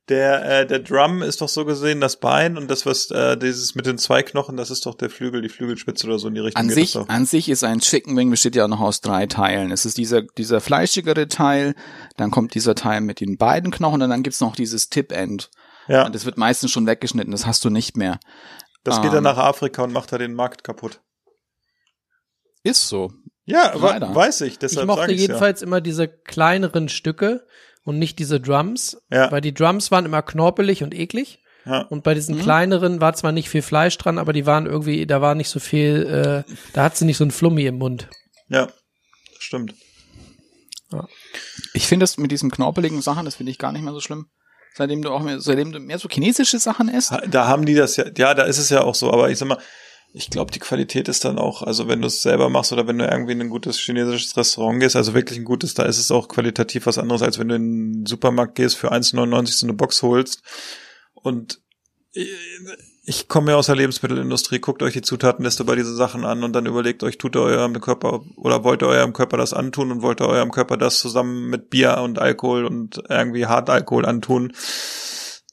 Der, 0.09 0.63
äh, 0.63 0.67
der 0.67 0.81
Drum 0.81 1.23
ist 1.23 1.41
doch 1.43 1.49
so 1.49 1.65
gesehen 1.65 2.01
das 2.01 2.19
Bein 2.19 2.59
und 2.59 2.69
das, 2.69 2.85
was 2.87 3.11
äh, 3.13 3.37
dieses 3.37 3.77
mit 3.77 3.87
den 3.87 3.99
zwei 3.99 4.25
Knochen, 4.25 4.57
das 4.57 4.71
ist 4.71 4.85
doch 4.85 4.95
der 4.97 5.11
Flügel, 5.11 5.43
die 5.43 5.49
Flügelspitze 5.49 6.07
oder 6.09 6.19
so 6.19 6.27
in 6.27 6.35
die 6.35 6.41
Richtung 6.41 6.61
An 6.61 6.71
sich, 6.71 6.97
an 6.97 7.25
sich 7.25 7.49
ist 7.49 7.63
ein 7.63 7.79
Chicken 7.79 8.17
Wing 8.17 8.29
besteht 8.29 8.57
ja 8.57 8.67
noch 8.67 8.81
aus 8.81 9.01
drei 9.01 9.27
Teilen. 9.27 9.71
Es 9.71 9.87
ist 9.87 9.99
dieser, 9.99 10.23
dieser 10.23 10.61
fleischigere 10.61 11.29
Teil, 11.29 11.75
dann 12.17 12.33
kommt 12.33 12.55
dieser 12.55 12.75
Teil 12.75 13.01
mit 13.01 13.21
den 13.21 13.37
beiden 13.37 13.71
Knochen 13.71 14.03
und 14.03 14.11
dann 14.11 14.25
gibt's 14.25 14.41
noch 14.41 14.57
dieses 14.57 14.89
Tip-End. 14.89 15.51
Ja, 15.87 16.05
Und 16.07 16.15
das 16.15 16.25
wird 16.25 16.37
meistens 16.37 16.73
schon 16.73 16.87
weggeschnitten, 16.87 17.31
das 17.31 17.47
hast 17.47 17.65
du 17.65 17.71
nicht 17.71 17.97
mehr. 17.97 18.19
das 18.83 19.01
geht 19.03 19.13
dann 19.13 19.19
ähm, 19.19 19.25
nach 19.25 19.39
Afrika 19.39 19.85
und 19.85 19.93
macht 19.93 20.11
da 20.13 20.19
den 20.19 20.35
Markt 20.35 20.65
kaputt. 20.65 21.01
Ist 22.65 22.89
so. 22.89 23.13
Ja, 23.45 23.73
Leider. 23.77 24.15
weiß 24.15 24.43
ich, 24.43 24.53
ich 24.53 24.59
deshalb 24.59 24.87
mochte 24.87 25.13
ich 25.13 25.21
jedenfalls 25.21 25.63
immer 25.63 25.81
diese 25.81 26.07
kleineren 26.09 26.89
Stücke 26.89 27.45
und 27.85 27.99
nicht 27.99 28.19
diese 28.21 28.41
Drums, 28.41 28.97
Ja. 29.11 29.33
weil 29.33 29.41
die 29.41 29.53
Drums 29.55 29.91
waren 29.91 30.05
immer 30.05 30.23
knorpelig 30.23 30.83
und 30.85 30.95
eklig. 30.95 31.41
ja. 31.65 31.73
ja. 31.73 31.81
Und 31.83 32.05
bei 32.05 32.15
diesen 32.15 32.37
Mhm. 32.37 32.43
kleineren 32.43 33.01
war 33.01 33.15
zwar 33.15 33.33
nicht 33.33 33.49
viel 33.49 33.63
Fleisch 33.63 33.99
dran, 33.99 34.19
aber 34.19 34.33
die 34.33 34.47
waren 34.47 34.67
irgendwie, 34.67 35.07
da 35.07 35.21
war 35.21 35.35
nicht 35.35 35.49
so 35.49 35.59
viel, 35.61 36.45
äh, 36.47 36.53
da 36.73 36.85
hat 36.85 36.97
sie 36.97 37.05
nicht 37.05 37.17
so 37.17 37.25
ein 37.25 37.31
Flummi 37.33 37.67
im 37.67 37.79
Mund. 37.79 38.09
Ja, 38.49 38.69
stimmt. 39.39 39.75
Ich 41.73 41.87
finde 41.87 42.05
das 42.05 42.19
mit 42.19 42.31
diesen 42.31 42.51
knorpeligen 42.51 43.01
Sachen, 43.01 43.25
das 43.25 43.37
finde 43.37 43.51
ich 43.51 43.59
gar 43.59 43.73
nicht 43.73 43.83
mehr 43.83 43.93
so 43.95 44.01
schlimm. 44.01 44.27
Seitdem 44.75 45.03
du 45.03 45.11
auch 45.11 45.23
mehr, 45.23 45.41
seitdem 45.41 45.73
du 45.73 45.81
mehr 45.81 45.99
so 45.99 46.09
chinesische 46.09 46.59
Sachen 46.59 46.89
isst. 46.89 47.13
Da 47.29 47.47
haben 47.47 47.65
die 47.67 47.75
das 47.75 47.97
ja, 47.97 48.05
ja, 48.17 48.35
da 48.35 48.45
ist 48.45 48.59
es 48.59 48.69
ja 48.71 48.83
auch 48.83 48.95
so, 48.95 49.13
aber 49.13 49.31
ich 49.31 49.39
sag 49.39 49.49
mal, 49.49 49.59
ich 50.15 50.29
glaube, 50.29 50.51
die 50.51 50.59
Qualität 50.59 51.09
ist 51.09 51.25
dann 51.25 51.39
auch, 51.39 51.63
also 51.63 51.89
wenn 51.89 52.03
du 52.03 52.07
es 52.07 52.21
selber 52.21 52.51
machst 52.51 52.73
oder 52.73 52.87
wenn 52.87 52.99
du 52.99 53.07
irgendwie 53.07 53.33
in 53.33 53.41
ein 53.41 53.49
gutes 53.49 53.79
chinesisches 53.79 54.37
Restaurant 54.37 54.81
gehst, 54.81 54.95
also 54.95 55.15
wirklich 55.15 55.39
ein 55.39 55.45
gutes, 55.45 55.73
da 55.73 55.85
ist 55.85 55.99
es 55.99 56.11
auch 56.11 56.29
qualitativ 56.29 56.87
was 56.87 56.99
anderes, 56.99 57.23
als 57.23 57.39
wenn 57.39 57.49
du 57.49 57.55
in 57.55 57.93
den 57.93 58.07
Supermarkt 58.07 58.55
gehst, 58.55 58.77
für 58.77 58.93
1,99 58.93 59.47
so 59.53 59.67
eine 59.67 59.73
Box 59.73 60.03
holst. 60.03 60.43
Und 61.15 61.63
ich, 62.13 62.29
ich 63.05 63.29
komme 63.29 63.53
ja 63.53 63.57
aus 63.57 63.67
der 63.67 63.77
Lebensmittelindustrie, 63.77 64.59
guckt 64.59 64.83
euch 64.83 64.93
die 64.93 65.01
Zutatenliste 65.01 65.65
bei 65.65 65.77
diesen 65.77 65.97
Sachen 65.97 66.27
an 66.27 66.45
und 66.45 66.53
dann 66.53 66.67
überlegt 66.67 67.03
euch, 67.05 67.17
tut 67.17 67.35
ihr 67.35 67.43
eurem 67.43 67.81
Körper 67.81 68.21
oder 68.37 68.65
wollt 68.65 68.83
ihr 68.83 68.89
eurem 68.89 69.15
Körper 69.15 69.39
das 69.39 69.55
antun 69.55 69.91
und 69.91 70.03
wollt 70.03 70.21
ihr 70.21 70.29
eurem 70.29 70.51
Körper 70.51 70.77
das 70.77 70.99
zusammen 70.99 71.49
mit 71.49 71.71
Bier 71.71 71.99
und 72.03 72.19
Alkohol 72.19 72.67
und 72.67 73.03
irgendwie 73.09 73.47
Hartalkohol 73.47 74.05
antun, 74.05 74.53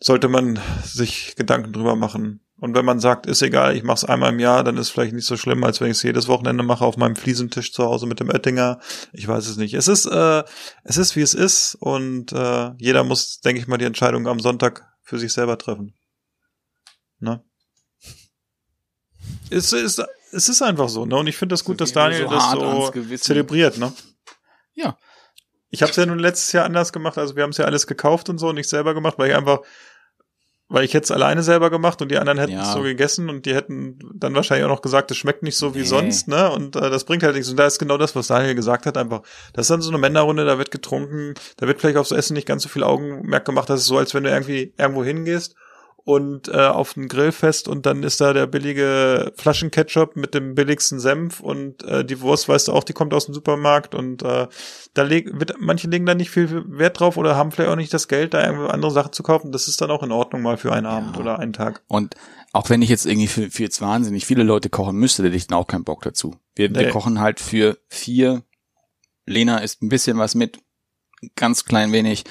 sollte 0.01 0.28
man 0.28 0.60
sich 0.84 1.36
Gedanken 1.38 1.72
drüber 1.72 1.95
machen. 1.95 2.41
Und 2.60 2.76
wenn 2.76 2.86
man 2.86 2.99
sagt, 2.99 3.26
ist 3.26 3.41
egal, 3.41 3.76
ich 3.76 3.84
mache 3.84 3.97
es 3.97 4.05
einmal 4.05 4.34
im 4.34 4.39
Jahr, 4.39 4.64
dann 4.64 4.78
ist 4.78 4.89
vielleicht 4.89 5.14
nicht 5.14 5.26
so 5.26 5.38
schlimm, 5.38 5.64
als 5.64 5.80
wenn 5.80 5.91
ich 5.91 5.97
es 5.97 6.03
jedes 6.03 6.28
Wochenende 6.28 6.64
mache 6.64 6.84
auf 6.84 6.97
meinem 6.97 7.16
Fliesentisch 7.16 7.72
zu 7.72 7.84
Hause 7.84 8.05
mit 8.05 8.20
dem 8.20 8.30
Oettinger. 8.30 8.80
Ich 9.14 9.28
weiß 9.28 9.47
es 9.47 9.57
nicht. 9.57 9.74
Es 9.74 9.88
ist, 9.88 10.05
äh, 10.05 10.43
es 10.84 10.97
ist 10.97 11.16
wie 11.16 11.22
es 11.22 11.34
ist 11.34 11.76
und 11.76 12.34
äh, 12.34 12.72
jeder 12.78 13.03
muss, 13.03 13.39
denke 13.39 13.62
ich 13.62 13.68
mal, 13.68 13.78
die 13.78 13.86
Entscheidung 13.86 14.28
am 14.28 14.39
Sonntag 14.39 14.86
für 15.01 15.18
sich 15.18 15.32
selber 15.32 15.57
treffen. 15.57 15.93
Ne? 17.20 17.41
Es 19.49 19.74
ist, 19.74 20.03
es 20.32 20.49
ist 20.49 20.62
einfach 20.62 20.89
so, 20.89 21.05
ne? 21.05 21.16
Und 21.16 21.28
ich 21.28 21.38
finde 21.38 21.53
das 21.53 21.64
gut, 21.64 21.82
dass 21.82 21.91
Daniel 21.91 22.28
so 22.28 22.30
das 22.30 22.51
so 22.51 22.91
zelebriert, 23.18 23.78
ne? 23.78 23.91
Ja. 24.74 24.97
Ich 25.72 25.82
habe 25.82 25.91
es 25.91 25.97
ja 25.97 26.05
nun 26.05 26.20
letztes 26.20 26.51
Jahr 26.51 26.66
anders 26.66 26.91
gemacht, 26.93 27.18
also 27.18 27.36
wir 27.36 27.43
haben 27.43 27.51
es 27.51 27.57
ja 27.57 27.66
alles 27.66 27.88
gekauft 27.88 28.30
und 28.30 28.38
so 28.38 28.49
und 28.49 28.55
nicht 28.55 28.70
selber 28.70 28.93
gemacht, 28.93 29.16
weil 29.18 29.30
ich 29.30 29.36
einfach, 29.36 29.60
weil 30.70 30.84
ich 30.86 30.94
jetzt 30.94 31.12
alleine 31.12 31.42
selber 31.44 31.70
gemacht 31.70 32.02
und 32.02 32.10
die 32.12 32.18
anderen 32.20 32.38
hätten 32.38 32.52
Ja. 32.54 32.62
es 32.62 32.74
so 32.74 32.82
gegessen 32.84 33.28
und 33.30 33.46
die 33.46 33.56
hätten 33.56 34.00
dann 34.14 34.36
wahrscheinlich 34.36 34.66
auch 34.66 34.70
noch 34.70 34.82
gesagt, 34.84 35.10
es 35.12 35.18
schmeckt 35.18 35.42
nicht 35.44 35.58
so 35.58 35.74
wie 35.74 35.80
Nee. 35.80 35.86
sonst, 35.86 36.28
ne? 36.28 36.52
Und 36.52 36.76
äh, 36.76 36.90
das 36.92 37.04
bringt 37.06 37.24
halt 37.24 37.36
nichts. 37.36 37.50
Und 37.50 37.58
da 37.58 37.66
ist 37.66 37.80
genau 37.80 37.98
das, 37.98 38.16
was 38.16 38.28
Daniel 38.28 38.56
gesagt 38.56 38.86
hat, 38.86 38.96
einfach. 38.98 39.22
Das 39.54 39.64
ist 39.66 39.72
dann 39.72 39.82
so 39.82 39.90
eine 39.90 39.98
Männerrunde, 39.98 40.46
da 40.46 40.58
wird 40.58 40.70
getrunken, 40.72 41.34
da 41.58 41.68
wird 41.68 41.82
vielleicht 41.82 41.98
aufs 41.98 42.12
Essen 42.12 42.34
nicht 42.36 42.48
ganz 42.48 42.64
so 42.64 42.70
viel 42.70 42.84
Augenmerk 42.84 43.46
gemacht. 43.46 43.70
Das 43.70 43.82
ist 43.82 43.88
so, 43.88 43.98
als 43.98 44.14
wenn 44.14 44.24
du 44.24 44.30
irgendwie 44.30 44.74
irgendwo 44.78 45.04
hingehst 45.04 45.56
und 46.10 46.47
äh, 46.47 46.57
auf 46.57 46.97
ein 46.97 47.07
Grillfest 47.07 47.68
und 47.68 47.86
dann 47.86 48.01
ist 48.01 48.20
da 48.20 48.34
der 48.34 48.47
billige 48.47 49.32
Flaschenketchup 49.38 50.16
mit 50.16 50.34
dem 50.34 50.55
billigsten 50.55 50.99
Senf 50.99 51.39
und 51.39 51.84
äh, 51.84 52.03
die 52.03 52.20
Wurst, 52.22 52.49
weißt 52.49 52.68
du 52.68 52.74
auch, 52.74 52.84
die 52.84 52.93
kommt 52.93 53.14
aus 53.14 53.26
dem 53.26 53.36
Supermarkt 53.36 53.93
und 53.93 54.24
äh, 54.24 54.47
da 54.95 55.03
leg, 55.03 55.30
wird, 55.39 55.53
manche 55.60 55.88
legen 55.88 56.07
da 56.07 56.16
nicht 56.16 56.32
viel 56.32 56.64
Wert 56.68 56.99
drauf 56.99 57.16
oder 57.18 57.36
haben 57.36 57.51
vielleicht 57.51 57.70
auch 57.70 57.76
nicht 57.76 57.93
das 57.93 58.07
Geld, 58.07 58.34
da 58.34 58.43
irgendwie 58.43 58.72
andere 58.72 58.89
Sachen 58.89 59.14
zu 59.14 59.22
kaufen. 59.22 59.51
Das 59.51 59.68
ist 59.68 59.82
dann 59.82 59.91
auch 59.91 60.01
in 60.01 60.12
Ordnung 60.12 60.41
mal 60.41 60.57
für 60.57 60.74
einen 60.74 60.88
Abend 60.88 61.16
oder 61.20 61.38
einen 61.38 61.53
Tag. 61.53 61.84
Und 61.88 62.16
auch 62.53 62.72
wenn 62.72 62.82
ich 62.82 62.89
jetzt 62.89 63.05
irgendwie 63.05 63.28
für, 63.28 63.51
für 63.51 63.62
jetzt 63.62 63.80
wahnsinnig 63.80 64.26
viele 64.26 64.41
Leute 64.41 64.70
kochen 64.72 64.95
müsste, 64.95 65.24
hätte 65.24 65.36
ich 65.36 65.45
dann 65.45 65.60
auch 65.60 65.68
keinen 65.68 65.84
Bock 65.84 66.01
dazu. 66.01 66.38
Wir, 66.55 66.74
wir 66.74 66.88
Nee. 66.88 66.89
kochen 66.89 67.20
halt 67.20 67.39
für 67.39 67.78
vier. 67.88 68.41
Lena 69.28 69.60
ist 69.60 69.84
ein 69.84 69.89
bisschen 69.89 70.18
was 70.18 70.34
mit, 70.34 70.57
ganz 71.36 71.66
klein 71.66 71.91
wenig. 71.91 72.24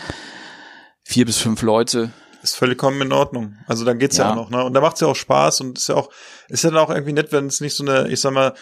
Vier 1.04 1.26
bis 1.26 1.36
fünf 1.36 1.62
Leute. 1.62 2.10
Ist 2.48 2.56
vollkommen 2.56 3.00
in 3.02 3.12
Ordnung. 3.12 3.56
Also 3.66 3.84
dann 3.84 3.98
geht's 3.98 4.16
ja, 4.16 4.24
Ja. 4.24 4.30
auch 4.32 4.36
noch, 4.36 4.50
ne? 4.50 4.64
Und 4.64 4.72
da 4.74 4.80
macht's 4.80 5.00
ja 5.00 5.06
auch 5.08 5.16
Spaß 5.16 5.60
und 5.60 5.78
ist 5.78 5.88
ja 5.88 5.94
auch, 5.96 6.10
ist 6.48 6.64
ja 6.64 6.70
dann 6.70 6.78
auch 6.80 6.90
irgendwie 6.90 7.12
nett, 7.12 7.32
wenn 7.32 7.46
es 7.46 7.60
nicht 7.60 7.74
so 7.74 7.84
eine, 7.84 8.08
ich 8.08 8.20
sag 8.20 8.32
mal, 8.32 8.54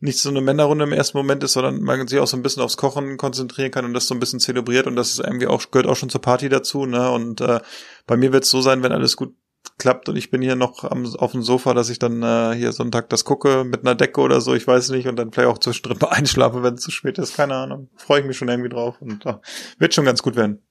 nicht 0.00 0.18
so 0.18 0.28
eine 0.28 0.40
Männerrunde 0.40 0.84
im 0.84 0.92
ersten 0.92 1.16
Moment 1.16 1.42
ist, 1.44 1.52
sondern 1.52 1.80
man 1.80 2.06
sich 2.08 2.18
auch 2.18 2.26
so 2.26 2.36
ein 2.36 2.42
bisschen 2.42 2.62
aufs 2.62 2.76
Kochen 2.76 3.16
konzentrieren 3.16 3.70
kann 3.70 3.84
und 3.84 3.94
das 3.94 4.06
so 4.06 4.14
ein 4.14 4.20
bisschen 4.20 4.40
zelebriert 4.40 4.86
und 4.86 4.96
das 4.96 5.10
ist 5.10 5.20
irgendwie 5.20 5.46
auch, 5.46 5.70
gehört 5.70 5.86
auch 5.86 5.96
schon 5.96 6.10
zur 6.10 6.20
Party 6.20 6.48
dazu, 6.48 6.84
ne? 6.86 7.10
Und 7.10 7.40
äh, 7.40 7.60
bei 8.06 8.16
mir 8.16 8.32
wird's 8.32 8.50
so 8.50 8.60
sein, 8.60 8.82
wenn 8.82 8.92
alles 8.92 9.16
gut 9.16 9.34
klappt 9.78 10.08
und 10.08 10.16
ich 10.16 10.30
bin 10.30 10.42
hier 10.42 10.56
noch 10.56 10.84
am, 10.84 11.06
auf 11.16 11.32
dem 11.32 11.42
Sofa, 11.42 11.72
dass 11.74 11.88
ich 11.88 11.98
dann 11.98 12.22
äh, 12.22 12.54
hier 12.54 12.72
Sonntag 12.72 13.08
das 13.08 13.24
gucke 13.24 13.64
mit 13.64 13.80
einer 13.80 13.94
Decke 13.94 14.20
oder 14.20 14.40
so, 14.40 14.54
ich 14.54 14.66
weiß 14.66 14.90
nicht, 14.90 15.08
und 15.08 15.16
dann 15.16 15.32
vielleicht 15.32 15.48
auch 15.48 15.58
zwischendrin 15.58 15.98
mal 16.02 16.08
einschlafe, 16.08 16.62
wenn 16.62 16.74
es 16.74 16.82
zu 16.82 16.90
spät 16.90 17.18
ist, 17.18 17.34
keine 17.36 17.54
Ahnung. 17.54 17.88
Freue 17.96 18.20
ich 18.20 18.26
mich 18.26 18.36
schon 18.36 18.48
irgendwie 18.48 18.68
drauf 18.68 19.00
und 19.00 19.24
äh, 19.26 19.34
wird 19.78 19.94
schon 19.94 20.04
ganz 20.04 20.22
gut 20.22 20.36
werden. 20.36 20.63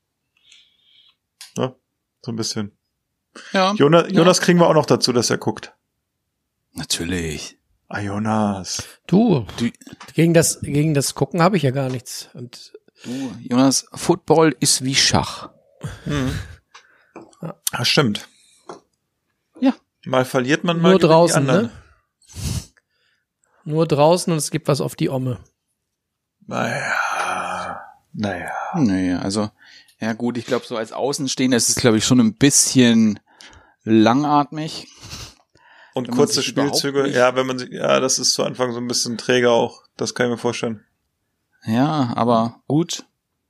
So 2.24 2.32
ein 2.32 2.36
bisschen. 2.36 2.72
Ja. 3.52 3.74
Jonas, 3.74 4.06
Jonas 4.12 4.42
kriegen 4.42 4.60
wir 4.60 4.68
auch 4.68 4.74
noch 4.74 4.86
dazu, 4.86 5.12
dass 5.14 5.30
er 5.30 5.38
guckt. 5.38 5.74
Natürlich. 6.74 7.58
Ah, 7.88 8.00
Jonas. 8.00 8.84
Du, 9.08 9.46
Du- 9.58 9.70
gegen 10.14 10.34
das, 10.34 10.62
gegen 10.62 10.94
das 10.94 11.14
Gucken 11.16 11.42
habe 11.42 11.58
ich 11.58 11.64
ja 11.64 11.72
gar 11.72 11.90
nichts. 11.90 12.30
Und 12.34 12.74
Du, 13.04 13.34
Jonas, 13.42 13.86
Football 13.94 14.56
ist 14.60 14.84
wie 14.84 14.96
Schach. 14.96 15.50
Ah, 17.72 17.84
stimmt. 17.86 18.28
Ja. 19.60 19.74
Mal 20.06 20.24
verliert 20.26 20.64
man 20.64 20.80
mal 20.82 20.92
nur 20.92 21.00
draußen, 21.00 21.38
anderen. 21.50 21.66
ne? 21.66 21.72
Nur 23.66 23.88
draußen 23.88 24.32
und 24.32 24.38
es 24.40 24.52
gibt 24.52 24.68
was 24.68 24.80
auf 24.82 24.96
die 24.96 25.10
Omme. 25.10 25.40
Naja. 26.48 27.82
Naja. 28.14 28.52
Nee, 28.76 29.14
also, 29.14 29.50
ja 30.04 30.14
gut, 30.14 30.38
ich 30.38 30.46
glaube, 30.46 30.66
so 30.66 30.76
als 30.78 30.92
Außenstehender 30.92 31.58
ist 31.58 31.70
es, 31.70 31.76
glaube 31.76 31.98
ich, 31.98 32.06
schon 32.06 32.20
ein 32.20 32.36
bisschen 32.36 33.20
langatmig. 33.84 34.88
Und 35.94 36.12
kurze 36.12 36.42
Spielzüge, 36.42 37.08
ja, 37.08 37.36
wenn 37.36 37.46
man 37.46 37.60
sich, 37.60 37.70
ja, 37.70 38.00
das 38.00 38.20
ist 38.20 38.34
zu 38.34 38.44
Anfang 38.44 38.74
so 38.74 38.80
ein 38.80 38.88
bisschen 38.88 39.18
träger 39.18 39.52
auch. 39.52 39.84
Das 39.96 40.16
kann 40.16 40.26
ich 40.26 40.32
mir 40.32 40.38
vorstellen. 40.38 40.84
Ja, 41.66 42.12
aber 42.16 42.62
gut. 42.68 43.06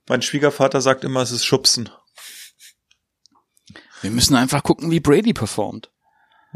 Mein 0.08 0.22
Schwiegervater 0.22 0.80
sagt 0.80 1.04
immer, 1.04 1.22
es 1.22 1.32
ist 1.32 1.44
Schubsen. 1.44 1.88
Wir 4.02 4.10
müssen 4.10 4.36
einfach 4.36 4.62
gucken, 4.62 4.90
wie 4.90 5.00
Brady 5.00 5.32
performt. 5.32 5.90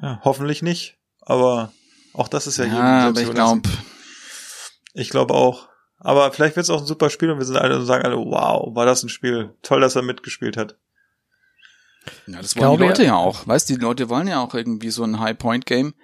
Ja, 0.00 0.20
hoffentlich 0.22 0.62
nicht. 0.62 0.98
Aber 1.22 1.72
auch 2.12 2.28
das 2.28 2.46
ist 2.46 2.58
ja, 2.58 2.64
jedem 2.64 2.78
Ja, 2.78 3.02
selbst 3.12 3.22
aber 3.22 3.28
ich 3.28 3.34
glaube, 3.34 3.68
Ich 4.92 5.10
glaube 5.10 5.34
auch. 5.34 5.68
Aber 6.00 6.30
vielleicht 6.32 6.56
wird 6.56 6.64
es 6.64 6.70
auch 6.70 6.80
ein 6.80 6.86
super 6.86 7.10
Spiel 7.10 7.30
und 7.30 7.38
wir 7.38 7.44
sind 7.44 7.56
alle 7.56 7.76
und 7.76 7.86
sagen 7.86 8.04
alle, 8.04 8.16
wow, 8.16 8.74
war 8.74 8.86
das 8.86 9.02
ein 9.02 9.08
Spiel. 9.08 9.50
Toll, 9.62 9.80
dass 9.80 9.96
er 9.96 10.02
mitgespielt 10.02 10.56
hat. 10.56 10.76
ja, 12.26 12.40
das 12.40 12.56
wollen 12.56 12.78
die 12.78 12.86
Leute 12.86 13.04
ja 13.04 13.16
auch. 13.16 13.46
Weißt 13.46 13.68
du, 13.68 13.74
die 13.74 13.80
Leute 13.80 14.08
wollen 14.08 14.28
ja 14.28 14.40
auch 14.40 14.54
irgendwie 14.54 14.90
so 14.90 15.02
ein 15.02 15.18
High-Point-Game. 15.18 15.94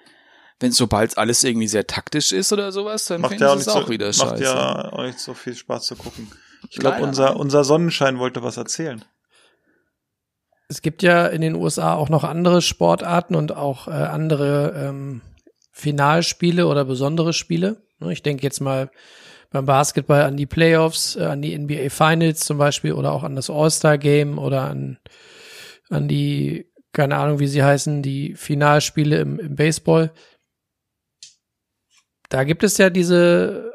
Wenn 0.61 0.73
sobald 0.73 1.19
alles 1.19 1.45
irgendwie 1.45 1.69
sehr 1.69 1.87
taktisch 1.87 2.33
ist 2.33 2.53
oder 2.53 2.73
sowas, 2.73 3.05
dann 3.07 3.21
Macht 3.21 3.31
finden 3.31 3.45
ja 3.45 3.51
auch 3.51 3.53
sie 3.55 3.59
nicht 3.59 3.67
es 3.69 3.73
so, 3.73 3.81
auch 3.81 3.89
wieder 3.89 4.07
macht 4.07 4.17
scheiße. 4.17 4.43
ja 4.43 4.93
auch 4.93 5.03
nicht 5.03 5.19
so 5.19 5.35
viel 5.35 5.55
Spaß 5.55 5.87
zu 5.87 5.97
gucken. 5.97 6.31
Ich 6.71 6.79
glaube, 6.79 7.03
unser, 7.03 7.37
unser 7.37 7.65
Sonnenschein 7.65 8.19
wollte 8.19 8.43
was 8.43 8.57
erzählen. 8.57 9.05
Es 10.69 10.81
gibt 10.81 11.03
ja 11.03 11.27
in 11.27 11.41
den 11.43 11.55
USA 11.55 11.95
auch 11.95 12.09
noch 12.09 12.25
andere 12.25 12.63
Sportarten 12.63 13.35
und 13.35 13.55
auch 13.55 13.87
äh, 13.87 13.91
andere 13.91 14.73
ähm, 14.77 15.21
Finalspiele 15.73 16.67
oder 16.67 16.85
besondere 16.85 17.33
Spiele. 17.33 17.83
Ich 18.09 18.23
denke 18.23 18.43
jetzt 18.45 18.61
mal 18.61 18.91
beim 19.51 19.67
Basketball 19.67 20.23
an 20.23 20.37
die 20.37 20.47
Playoffs, 20.47 21.17
äh, 21.17 21.25
an 21.25 21.43
die 21.43 21.57
NBA 21.57 21.91
Finals 21.91 22.41
zum 22.41 22.59
Beispiel 22.59 22.93
oder 22.93 23.13
auch 23.13 23.23
an 23.23 23.37
das 23.37 23.51
All-Star 23.51 23.99
Game 23.99 24.39
oder 24.39 24.63
an, 24.63 24.99
an 25.91 26.09
die, 26.09 26.67
keine 26.93 27.17
Ahnung, 27.17 27.39
wie 27.39 27.47
sie 27.47 27.63
heißen, 27.63 28.03
die 28.03 28.35
Finalspiele 28.35 29.19
im, 29.19 29.39
im 29.39 29.57
Baseball. 29.57 30.13
Da 32.29 32.45
gibt 32.45 32.65
es 32.65 32.79
ja 32.79 32.91
diese 32.91 33.73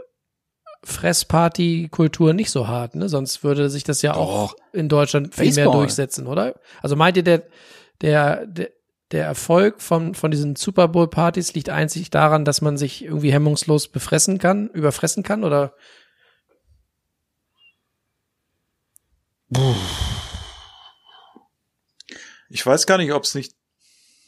Fressparty-Kultur 0.84 2.34
nicht 2.34 2.52
so 2.52 2.68
hart, 2.68 2.96
ne? 2.96 3.10
Sonst 3.10 3.44
würde 3.44 3.70
sich 3.70 3.84
das 3.84 4.02
ja 4.02 4.16
auch 4.16 4.54
Doch. 4.54 4.56
in 4.74 4.90
Deutschland 4.90 5.36
viel 5.36 5.46
mehr 5.46 5.66
Baseball. 5.66 5.78
durchsetzen, 5.78 6.28
oder? 6.28 6.56
Also 6.82 6.96
meint 6.96 7.18
ihr, 7.18 7.24
der, 7.24 7.44
der, 8.02 8.46
der, 8.46 8.70
der 9.12 9.26
Erfolg 9.26 9.82
von, 9.82 10.14
von 10.14 10.32
diesen 10.32 10.56
Super 10.56 10.88
Bowl-Partys 10.88 11.54
liegt 11.54 11.70
einzig 11.70 12.12
daran, 12.12 12.46
dass 12.46 12.62
man 12.62 12.78
sich 12.78 13.04
irgendwie 13.04 13.32
hemmungslos 13.34 13.88
befressen 13.88 14.38
kann, 14.38 14.70
überfressen 14.70 15.24
kann, 15.24 15.44
oder? 15.44 15.74
Ich 22.50 22.66
weiß 22.66 22.86
gar 22.86 22.98
nicht, 22.98 23.14
ob 23.14 23.24
es 23.24 23.34
nicht 23.34 23.59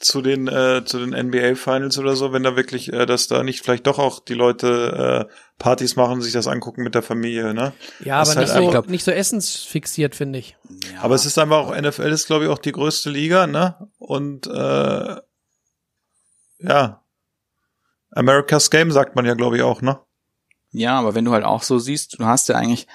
zu 0.01 0.21
den 0.21 0.47
äh, 0.47 0.83
zu 0.85 0.99
den 0.99 1.11
NBA 1.11 1.55
Finals 1.55 1.97
oder 1.97 2.15
so, 2.15 2.33
wenn 2.33 2.43
da 2.43 2.55
wirklich, 2.55 2.91
äh, 2.91 3.05
dass 3.05 3.27
da 3.27 3.43
nicht 3.43 3.61
vielleicht 3.63 3.85
doch 3.87 3.99
auch 3.99 4.19
die 4.19 4.33
Leute 4.33 5.27
äh, 5.29 5.33
Partys 5.59 5.95
machen, 5.95 6.21
sich 6.21 6.33
das 6.33 6.47
angucken 6.47 6.83
mit 6.83 6.95
der 6.95 7.03
Familie, 7.03 7.53
ne? 7.53 7.73
Ja, 8.03 8.19
Das 8.19 8.31
aber 8.31 8.41
ist 8.41 8.47
nicht, 8.47 8.55
halt 8.55 8.63
so, 8.71 8.77
einfach- 8.77 8.89
nicht 8.89 9.03
so 9.05 9.11
essensfixiert, 9.11 10.15
finde 10.15 10.39
ich. 10.39 10.57
Ja. 10.93 11.01
Aber 11.03 11.15
es 11.15 11.25
ist 11.25 11.37
einfach 11.37 11.57
auch 11.67 11.75
NFL 11.75 12.11
ist 12.11 12.25
glaube 12.27 12.45
ich 12.45 12.49
auch 12.49 12.57
die 12.59 12.71
größte 12.71 13.09
Liga, 13.09 13.47
ne? 13.47 13.75
Und 13.99 14.47
äh, 14.47 15.15
ja, 16.59 17.03
America's 18.11 18.69
Game 18.69 18.91
sagt 18.91 19.15
man 19.15 19.25
ja 19.25 19.33
glaube 19.35 19.57
ich 19.57 19.63
auch, 19.63 19.81
ne? 19.81 19.99
Ja, 20.71 20.97
aber 20.99 21.15
wenn 21.15 21.25
du 21.25 21.31
halt 21.31 21.43
auch 21.43 21.63
so 21.63 21.79
siehst, 21.79 22.17
du 22.19 22.25
hast 22.25 22.47
ja 22.49 22.55
eigentlich, 22.55 22.87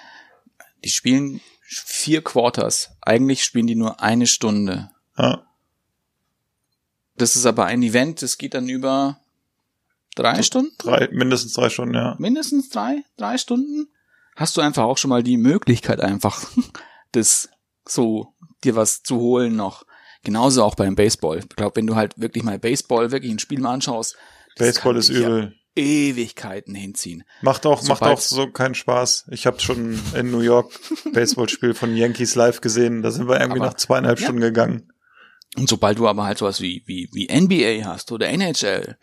die 0.83 0.89
spielen 0.89 1.41
vier 1.69 2.23
Quarters. 2.23 2.91
Eigentlich 3.03 3.45
spielen 3.45 3.67
die 3.67 3.75
nur 3.75 4.01
eine 4.01 4.27
Stunde. 4.27 4.91
Ja. 5.19 5.43
Das 7.17 7.37
ist 7.37 7.47
aber 7.47 7.65
ein 7.67 7.83
Event, 7.83 8.23
das 8.23 8.39
geht 8.39 8.55
dann 8.55 8.69
über 8.69 9.19
drei 10.15 10.43
Stunden? 10.43 10.73
Drei, 10.79 11.09
mindestens 11.13 11.55
drei 11.55 11.69
Stunden, 11.71 11.95
ja. 11.95 12.17
Mindestens 12.19 12.69
drei, 12.69 13.05
drei 13.17 13.39
Stunden? 13.39 13.89
Hast 14.35 14.57
du 14.57 14.61
einfach 14.61 14.85
auch 14.85 14.99
schon 14.99 15.09
mal 15.09 15.23
die 15.23 15.39
Möglichkeit 15.39 16.01
einfach, 16.01 16.43
das 17.13 17.49
so, 17.89 18.35
dir 18.65 18.77
was 18.77 19.03
zu 19.03 19.17
holen 19.17 19.57
noch. 19.57 19.85
Genauso 20.25 20.65
auch 20.65 20.75
beim 20.75 20.97
Baseball. 20.97 21.39
Ich 21.39 21.49
glaube, 21.51 21.77
wenn 21.77 21.87
du 21.87 21.95
halt 21.95 22.19
wirklich 22.19 22.43
mal 22.43 22.59
Baseball, 22.59 23.13
wirklich 23.13 23.33
ein 23.33 23.39
Spiel 23.39 23.61
mal 23.61 23.73
anschaust, 23.73 24.17
das 24.57 24.67
Baseball 24.67 24.97
ist 24.97 25.09
ja 25.09 25.21
übel. 25.21 25.55
Ewigkeiten 25.77 26.75
hinziehen. 26.75 27.23
Macht 27.43 27.67
auch, 27.67 27.83
macht 27.85 28.03
auch 28.03 28.19
so 28.19 28.49
keinen 28.49 28.75
Spaß. 28.75 29.27
Ich 29.31 29.47
habe 29.47 29.61
schon 29.61 30.01
in 30.15 30.31
New 30.31 30.41
York 30.41 30.73
Baseballspiel 31.13 31.75
von 31.75 31.95
Yankees 31.95 32.35
live 32.35 32.61
gesehen. 32.63 33.03
Da 33.03 33.11
sind 33.11 33.29
wir 33.29 33.39
irgendwie 33.39 33.61
Aber- 33.61 33.69
nach 33.69 33.75
zweieinhalb 33.75 34.19
ja. 34.19 34.25
Stunden 34.25 34.41
gegangen. 34.41 34.93
Und 35.57 35.69
sobald 35.69 35.99
du 35.99 36.07
aber 36.07 36.25
halt 36.25 36.39
sowas 36.39 36.61
wie, 36.61 36.83
wie, 36.87 37.09
wie 37.13 37.29
NBA 37.33 37.87
hast 37.87 38.13
oder 38.13 38.29
NHL, 38.29 38.97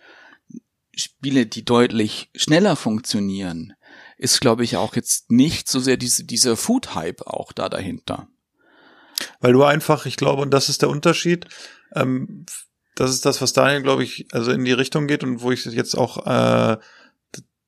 Spiele, 0.95 1.45
die 1.47 1.65
deutlich 1.65 2.29
schneller 2.35 2.75
funktionieren, 2.75 3.73
ist, 4.17 4.39
glaube 4.39 4.63
ich, 4.63 4.77
auch 4.77 4.95
jetzt 4.95 5.31
nicht 5.31 5.67
so 5.67 5.79
sehr 5.79 5.97
diese, 5.97 6.23
dieser 6.23 6.55
Food-Hype 6.55 7.21
auch 7.25 7.51
da 7.51 7.69
dahinter. 7.69 8.27
Weil 9.39 9.53
du 9.53 9.63
einfach, 9.63 10.05
ich 10.05 10.17
glaube, 10.17 10.41
und 10.41 10.51
das 10.51 10.69
ist 10.69 10.81
der 10.81 10.89
Unterschied, 10.89 11.47
ähm, 11.95 12.45
das 12.95 13.11
ist 13.11 13.25
das, 13.25 13.41
was 13.41 13.53
Daniel, 13.53 13.81
glaube 13.81 14.03
ich, 14.03 14.27
also 14.31 14.51
in 14.51 14.65
die 14.65 14.71
Richtung 14.71 15.07
geht 15.07 15.23
und 15.23 15.41
wo 15.41 15.51
ich 15.51 15.65
jetzt 15.65 15.95
auch 15.95 16.27
äh, 16.27 16.77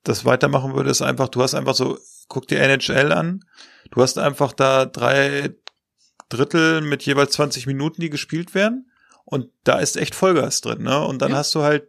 das 0.03 0.25
weitermachen 0.25 0.75
würde, 0.75 0.91
ist 0.91 1.01
einfach, 1.01 1.29
du 1.29 1.41
hast 1.41 1.55
einfach 1.55 1.73
so, 1.73 1.97
guck 2.27 2.47
dir 2.47 2.59
NHL 2.59 3.11
an, 3.11 3.43
du 3.91 4.01
hast 4.01 4.19
einfach 4.19 4.53
da 4.53 4.85
drei 4.85 5.55
Drittel 6.29 6.81
mit 6.81 7.03
jeweils 7.03 7.33
20 7.33 7.67
Minuten, 7.67 8.01
die 8.01 8.09
gespielt 8.09 8.53
werden 8.55 8.89
und 9.25 9.49
da 9.63 9.79
ist 9.79 9.97
echt 9.97 10.15
Vollgas 10.15 10.61
drin, 10.61 10.83
ne? 10.83 11.03
Und 11.05 11.21
dann 11.21 11.31
Ja. 11.31 11.37
hast 11.37 11.53
du 11.55 11.61
halt 11.63 11.87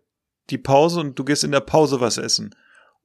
die 0.50 0.58
Pause 0.58 1.00
und 1.00 1.18
du 1.18 1.24
gehst 1.24 1.44
in 1.44 1.52
der 1.52 1.60
Pause 1.60 2.00
was 2.00 2.18
essen. 2.18 2.54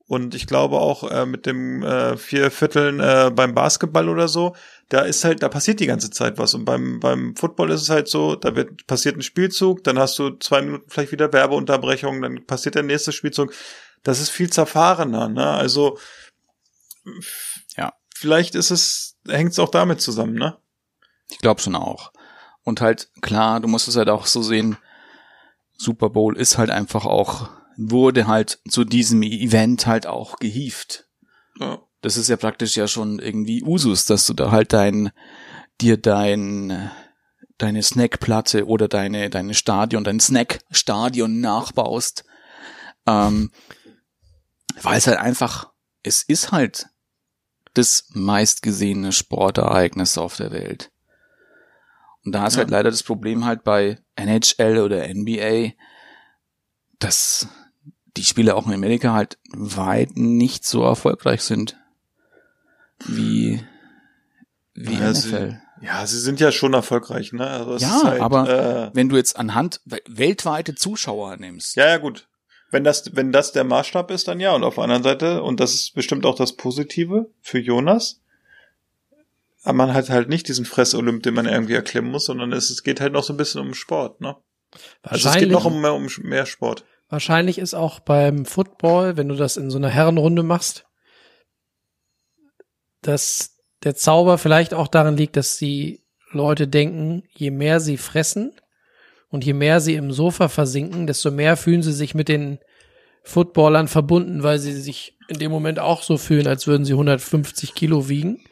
Und 0.07 0.35
ich 0.35 0.45
glaube 0.45 0.77
auch 0.77 1.09
äh, 1.09 1.25
mit 1.25 1.45
dem 1.45 1.83
äh, 1.83 2.17
vier 2.17 2.51
Vierteln 2.51 2.99
äh, 2.99 3.31
beim 3.33 3.55
Basketball 3.55 4.09
oder 4.09 4.27
so, 4.27 4.55
da 4.89 5.01
ist 5.01 5.23
halt, 5.23 5.41
da 5.41 5.47
passiert 5.47 5.79
die 5.79 5.85
ganze 5.85 6.09
Zeit 6.11 6.37
was. 6.37 6.53
Und 6.53 6.65
beim, 6.65 6.99
beim 6.99 7.33
Football 7.37 7.71
ist 7.71 7.81
es 7.83 7.89
halt 7.89 8.09
so, 8.09 8.35
da 8.35 8.53
wird, 8.57 8.85
passiert 8.87 9.15
ein 9.15 9.21
Spielzug, 9.21 9.85
dann 9.85 9.97
hast 9.97 10.19
du 10.19 10.31
zwei 10.31 10.61
Minuten 10.61 10.89
vielleicht 10.89 11.13
wieder 11.13 11.31
Werbeunterbrechung, 11.31 12.21
dann 12.21 12.45
passiert 12.45 12.75
der 12.75 12.83
nächste 12.83 13.13
Spielzug. 13.13 13.53
Das 14.03 14.19
ist 14.19 14.29
viel 14.31 14.49
zerfahrener, 14.49 15.29
ne? 15.29 15.47
Also, 15.47 15.97
Ja. 17.77 17.93
vielleicht 18.13 18.55
ist 18.55 18.71
es, 18.71 19.15
hängt 19.27 19.51
es 19.53 19.59
auch 19.59 19.69
damit 19.71 20.01
zusammen, 20.01 20.33
ne? 20.35 20.57
Ich 21.31 21.39
glaube 21.39 21.61
schon 21.61 21.75
auch. 21.75 22.11
Und 22.63 22.81
halt, 22.81 23.09
klar, 23.21 23.59
du 23.59 23.67
musst 23.67 23.87
es 23.87 23.95
halt 23.95 24.09
auch 24.09 24.25
so 24.25 24.43
sehen, 24.43 24.77
Super 25.77 26.11
Bowl 26.11 26.37
ist 26.37 26.57
halt 26.57 26.69
einfach 26.69 27.05
auch, 27.05 27.49
wurde 27.75 28.27
halt 28.27 28.59
zu 28.69 28.83
diesem 28.83 29.23
Event 29.23 29.87
halt 29.87 30.05
auch 30.05 30.37
gehieft. 30.37 31.07
Ja. 31.59 31.79
Das 32.01 32.17
ist 32.17 32.29
ja 32.29 32.37
praktisch 32.37 32.75
ja 32.75 32.87
schon 32.87 33.19
irgendwie 33.19 33.63
Usus, 33.63 34.05
dass 34.05 34.27
du 34.27 34.33
da 34.33 34.51
halt 34.51 34.73
dein, 34.73 35.11
dir 35.79 35.97
dein, 35.97 36.91
deine 37.57 37.81
Snackplatte 37.81 38.67
oder 38.67 38.87
deine, 38.87 39.29
deine 39.29 39.53
Stadion, 39.53 40.03
dein 40.03 40.19
Snackstadion 40.19 41.39
nachbaust. 41.39 42.25
Ähm, 43.07 43.51
weil 44.81 44.97
es 44.97 45.07
halt 45.07 45.17
einfach, 45.17 45.71
es 46.03 46.23
ist 46.23 46.51
halt 46.51 46.87
das 47.73 48.09
meistgesehene 48.13 49.11
Sportereignis 49.11 50.17
auf 50.17 50.37
der 50.37 50.51
Welt. 50.51 50.90
Und 52.25 52.33
da 52.33 52.45
ist 52.47 52.53
Ja. 52.53 52.59
halt 52.59 52.69
leider 52.69 52.91
das 52.91 53.03
Problem 53.03 53.45
halt 53.45 53.63
bei 53.63 53.97
NHL 54.15 54.77
oder 54.79 55.07
NBA, 55.07 55.71
dass 56.99 57.47
die 58.17 58.23
Spiele 58.23 58.55
auch 58.55 58.67
in 58.67 58.73
Amerika 58.73 59.13
halt 59.13 59.37
weit 59.53 60.15
nicht 60.15 60.65
so 60.65 60.83
erfolgreich 60.83 61.41
sind 61.41 61.77
wie, 63.05 63.63
wie 64.73 64.93
Ja, 64.93 65.13
sie- 65.13 65.29
NFL. 65.29 65.61
Ja, 65.81 66.05
sie 66.05 66.19
sind 66.19 66.39
ja 66.39 66.51
schon 66.51 66.73
erfolgreich, 66.75 67.33
ne? 67.33 67.47
Also 67.47 67.77
Ja, 67.77 67.97
ist 67.97 68.03
halt, 68.03 68.21
aber 68.21 68.49
äh, 68.49 68.91
wenn 68.93 69.09
du 69.09 69.15
jetzt 69.17 69.35
anhand 69.35 69.81
we- 69.85 69.97
weltweite 70.07 70.75
Zuschauer 70.75 71.37
nimmst, 71.37 71.75
Ja, 71.75 71.87
ja, 71.87 71.97
gut. 71.97 72.27
Wenn 72.69 72.83
das, 72.83 73.15
wenn 73.15 73.31
das 73.33 73.51
der 73.51 73.63
Maßstab 73.63 74.11
ist, 74.11 74.27
dann 74.27 74.39
ja. 74.39 74.53
Und 74.53 74.63
auf 74.63 74.75
der 74.75 74.83
anderen 74.85 75.03
Seite, 75.03 75.41
und 75.43 75.59
das 75.59 75.73
ist 75.73 75.93
bestimmt 75.95 76.25
auch 76.25 76.35
das 76.35 76.53
Positive 76.53 77.29
für 77.41 77.59
Jonas, 77.59 78.20
man 79.63 79.93
hat 79.93 80.09
halt 80.09 80.29
nicht 80.29 80.47
diesen 80.47 80.65
Fressolymp, 80.65 81.23
den 81.23 81.33
man 81.33 81.45
irgendwie 81.45 81.73
erklimmen 81.73 82.11
muss, 82.11 82.25
sondern 82.25 82.51
es, 82.51 82.69
es 82.69 82.83
geht 82.83 82.99
halt 82.99 83.13
noch 83.13 83.23
so 83.23 83.33
ein 83.33 83.37
bisschen 83.37 83.61
um 83.61 83.73
Sport, 83.73 84.21
ne? 84.21 84.35
Also 85.03 85.29
es 85.29 85.35
geht 85.35 85.51
noch 85.51 85.65
um 85.65 85.81
mehr, 85.81 85.93
um 85.93 86.07
mehr 86.23 86.45
Sport. 86.45 86.85
Wahrscheinlich 87.09 87.57
ist 87.57 87.73
auch 87.73 87.99
beim 87.99 88.45
Football, 88.45 89.17
wenn 89.17 89.27
du 89.27 89.35
das 89.35 89.57
in 89.57 89.69
so 89.69 89.77
einer 89.77 89.89
Herrenrunde 89.89 90.43
machst, 90.43 90.85
dass 93.01 93.57
der 93.83 93.95
Zauber 93.95 94.37
vielleicht 94.37 94.73
auch 94.73 94.87
darin 94.87 95.17
liegt, 95.17 95.35
dass 95.35 95.57
die 95.57 96.03
Leute 96.31 96.67
denken, 96.67 97.23
je 97.33 97.51
mehr 97.51 97.79
sie 97.79 97.97
fressen 97.97 98.53
und 99.29 99.43
je 99.43 99.53
mehr 99.53 99.81
sie 99.81 99.95
im 99.95 100.11
Sofa 100.11 100.47
versinken, 100.47 101.07
desto 101.07 101.31
mehr 101.31 101.57
fühlen 101.57 101.83
sie 101.83 101.91
sich 101.91 102.15
mit 102.15 102.29
den 102.29 102.59
Footballern 103.23 103.87
verbunden, 103.87 104.43
weil 104.43 104.59
sie 104.59 104.73
sich 104.73 105.17
in 105.27 105.39
dem 105.39 105.51
Moment 105.51 105.79
auch 105.79 106.03
so 106.03 106.17
fühlen, 106.17 106.47
als 106.47 106.67
würden 106.67 106.85
sie 106.85 106.93
150 106.93 107.75
Kilo 107.75 108.07
wiegen. 108.07 108.43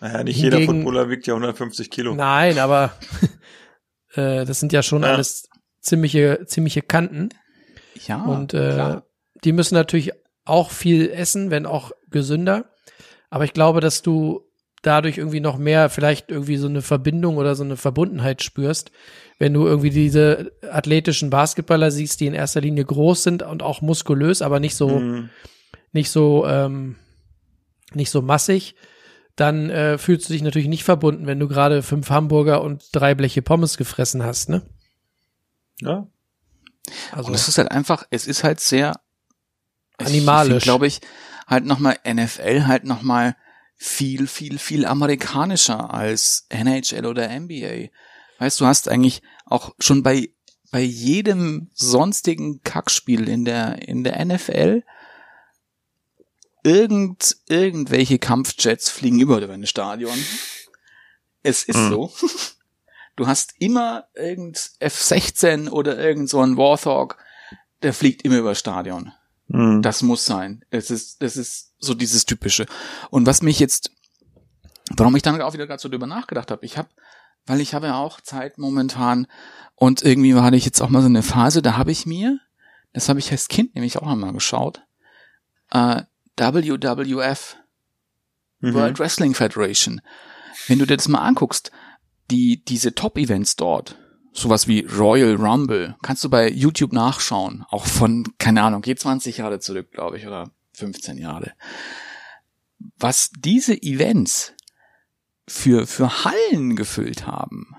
Naja, 0.00 0.22
nicht 0.24 0.36
Hingegen- 0.40 0.60
jeder 0.60 0.72
Footballer 0.72 1.10
wiegt 1.10 1.26
ja 1.26 1.34
150 1.34 1.90
Kilo. 1.90 2.14
Nein, 2.14 2.58
aber 2.58 2.92
äh, 4.14 4.44
das 4.44 4.60
sind 4.60 4.72
ja 4.72 4.82
schon 4.82 5.02
Ja. 5.02 5.12
alles 5.12 5.48
ziemliche, 5.80 6.44
ziemliche 6.46 6.82
Kanten. 6.82 7.30
Ja, 8.06 8.22
Und 8.24 8.54
äh, 8.54 8.72
klar. 8.74 9.06
die 9.44 9.52
müssen 9.52 9.74
natürlich 9.74 10.12
auch 10.44 10.70
viel 10.70 11.10
essen, 11.10 11.50
wenn 11.50 11.66
auch 11.66 11.92
gesünder. 12.10 12.70
Aber 13.30 13.44
ich 13.44 13.52
glaube, 13.52 13.80
dass 13.80 14.02
du 14.02 14.42
dadurch 14.82 15.18
irgendwie 15.18 15.40
noch 15.40 15.58
mehr 15.58 15.88
vielleicht 15.88 16.30
irgendwie 16.30 16.56
so 16.58 16.68
eine 16.68 16.82
Verbindung 16.82 17.38
oder 17.38 17.56
so 17.56 17.64
eine 17.64 17.76
Verbundenheit 17.76 18.42
spürst, 18.42 18.92
wenn 19.38 19.52
du 19.52 19.66
irgendwie 19.66 19.90
diese 19.90 20.52
athletischen 20.70 21.30
Basketballer 21.30 21.90
siehst, 21.90 22.20
die 22.20 22.26
in 22.26 22.34
erster 22.34 22.60
Linie 22.60 22.84
groß 22.84 23.22
sind 23.24 23.42
und 23.42 23.62
auch 23.62 23.80
muskulös, 23.80 24.42
aber 24.42 24.60
nicht 24.60 24.76
so 24.76 25.00
Mhm. 25.00 25.30
nicht 25.92 26.10
so 26.10 26.46
ähm, 26.46 26.96
nicht 27.94 28.10
so 28.10 28.22
massig, 28.22 28.76
dann 29.36 29.70
äh, 29.70 29.98
fühlst 29.98 30.28
du 30.28 30.32
dich 30.32 30.42
natürlich 30.42 30.68
nicht 30.68 30.84
verbunden, 30.84 31.26
wenn 31.26 31.38
du 31.38 31.46
gerade 31.46 31.82
fünf 31.82 32.10
Hamburger 32.10 32.62
und 32.62 32.84
drei 32.92 33.14
Bleche 33.14 33.42
Pommes 33.42 33.76
gefressen 33.76 34.22
hast, 34.22 34.48
ne? 34.48 34.62
Ja. 35.80 36.06
Also 37.12 37.28
Und 37.28 37.34
es 37.34 37.48
ist 37.48 37.58
halt 37.58 37.70
einfach, 37.70 38.04
es 38.10 38.26
ist 38.26 38.44
halt 38.44 38.60
sehr 38.60 38.98
Animalisch. 39.98 40.62
glaube 40.62 40.86
ich, 40.86 41.00
halt 41.46 41.64
nochmal 41.64 41.98
NFL 42.06 42.66
halt 42.66 42.84
nochmal 42.84 43.36
viel, 43.76 44.26
viel, 44.26 44.58
viel 44.58 44.86
amerikanischer 44.86 45.92
als 45.92 46.46
NHL 46.48 47.04
oder 47.04 47.28
NBA. 47.28 47.88
Weißt 48.38 48.60
du, 48.60 48.66
hast 48.66 48.88
eigentlich 48.88 49.22
auch 49.44 49.74
schon 49.78 50.02
bei, 50.02 50.30
bei 50.70 50.80
jedem 50.80 51.70
sonstigen 51.74 52.62
Kackspiel 52.62 53.28
in 53.28 53.44
der, 53.44 53.86
in 53.86 54.02
der 54.02 54.24
NFL 54.24 54.82
irgend, 56.66 57.36
irgendwelche 57.46 58.18
Kampfjets 58.18 58.90
fliegen 58.90 59.20
über 59.20 59.40
dein 59.40 59.66
Stadion. 59.66 60.18
Es 61.42 61.62
ist 61.62 61.76
Mhm. 61.76 61.90
so. 61.90 62.12
Du 63.14 63.26
hast 63.26 63.54
immer 63.60 64.08
irgend 64.14 64.72
F-16 64.80 65.70
oder 65.70 65.96
irgend 65.96 66.28
so 66.28 66.40
ein 66.42 66.56
Warthog, 66.56 67.16
der 67.82 67.94
fliegt 67.94 68.22
immer 68.22 68.36
über 68.38 68.54
Stadion. 68.54 69.12
Mhm. 69.46 69.80
Das 69.80 70.02
muss 70.02 70.26
sein. 70.26 70.64
Es 70.70 70.90
ist, 70.90 71.22
das 71.22 71.36
ist 71.36 71.72
so 71.78 71.94
dieses 71.94 72.26
typische. 72.26 72.66
Und 73.10 73.26
was 73.26 73.42
mich 73.42 73.60
jetzt, 73.60 73.90
warum 74.96 75.14
ich 75.16 75.22
dann 75.22 75.40
auch 75.40 75.54
wieder 75.54 75.66
gerade 75.68 75.80
so 75.80 75.88
drüber 75.88 76.06
nachgedacht 76.08 76.50
habe, 76.50 76.66
ich 76.66 76.76
habe, 76.76 76.88
weil 77.46 77.60
ich 77.60 77.74
habe 77.74 77.86
ja 77.86 77.94
auch 77.96 78.20
Zeit 78.20 78.58
momentan 78.58 79.28
und 79.76 80.02
irgendwie 80.02 80.34
hatte 80.34 80.56
ich 80.56 80.64
jetzt 80.64 80.82
auch 80.82 80.88
mal 80.90 81.00
so 81.00 81.06
eine 81.06 81.22
Phase, 81.22 81.62
da 81.62 81.76
habe 81.76 81.92
ich 81.92 82.06
mir, 82.06 82.40
das 82.92 83.08
habe 83.08 83.20
ich 83.20 83.30
als 83.30 83.46
Kind 83.48 83.74
nämlich 83.76 83.98
auch 83.98 84.08
einmal 84.08 84.32
geschaut, 84.32 84.82
äh, 85.70 86.02
WWF, 86.36 87.56
Mhm. 88.60 88.74
World 88.74 88.98
Wrestling 88.98 89.34
Federation. 89.34 90.00
Wenn 90.66 90.78
du 90.78 90.86
dir 90.86 90.96
das 90.96 91.08
mal 91.08 91.20
anguckst, 91.20 91.70
die, 92.30 92.64
diese 92.64 92.94
Top-Events 92.94 93.56
dort, 93.56 93.98
sowas 94.32 94.66
wie 94.66 94.80
Royal 94.80 95.34
Rumble, 95.36 95.96
kannst 96.02 96.24
du 96.24 96.30
bei 96.30 96.50
YouTube 96.50 96.92
nachschauen. 96.92 97.64
Auch 97.68 97.86
von, 97.86 98.24
keine 98.38 98.62
Ahnung, 98.62 98.82
geht 98.82 99.00
20 99.00 99.38
Jahre 99.38 99.60
zurück, 99.60 99.92
glaube 99.92 100.18
ich, 100.18 100.26
oder 100.26 100.50
15 100.72 101.18
Jahre. 101.18 101.52
Was 102.98 103.30
diese 103.38 103.80
Events 103.82 104.54
für, 105.46 105.86
für 105.86 106.24
Hallen 106.24 106.76
gefüllt 106.76 107.26
haben. 107.26 107.74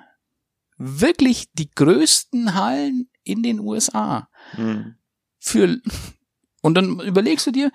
Wirklich 0.77 1.51
die 1.53 1.69
größten 1.71 2.53
Hallen 2.53 3.09
in 3.23 3.43
den 3.43 3.59
USA. 3.59 4.29
Mhm. 4.55 4.95
Für, 5.39 5.77
und 6.61 6.75
dann 6.75 6.99
überlegst 6.99 7.45
du 7.47 7.51
dir, 7.51 7.71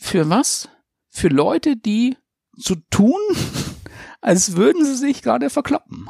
für 0.00 0.30
was? 0.30 0.68
Für 1.10 1.28
Leute, 1.28 1.76
die 1.76 2.16
so 2.56 2.74
tun, 2.90 3.20
als 4.20 4.56
würden 4.56 4.84
sie 4.84 4.96
sich 4.96 5.22
gerade 5.22 5.50
verkloppen. 5.50 6.08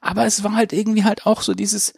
Aber 0.00 0.26
es 0.26 0.44
war 0.44 0.54
halt 0.54 0.72
irgendwie 0.72 1.04
halt 1.04 1.26
auch 1.26 1.42
so 1.42 1.54
dieses 1.54 1.94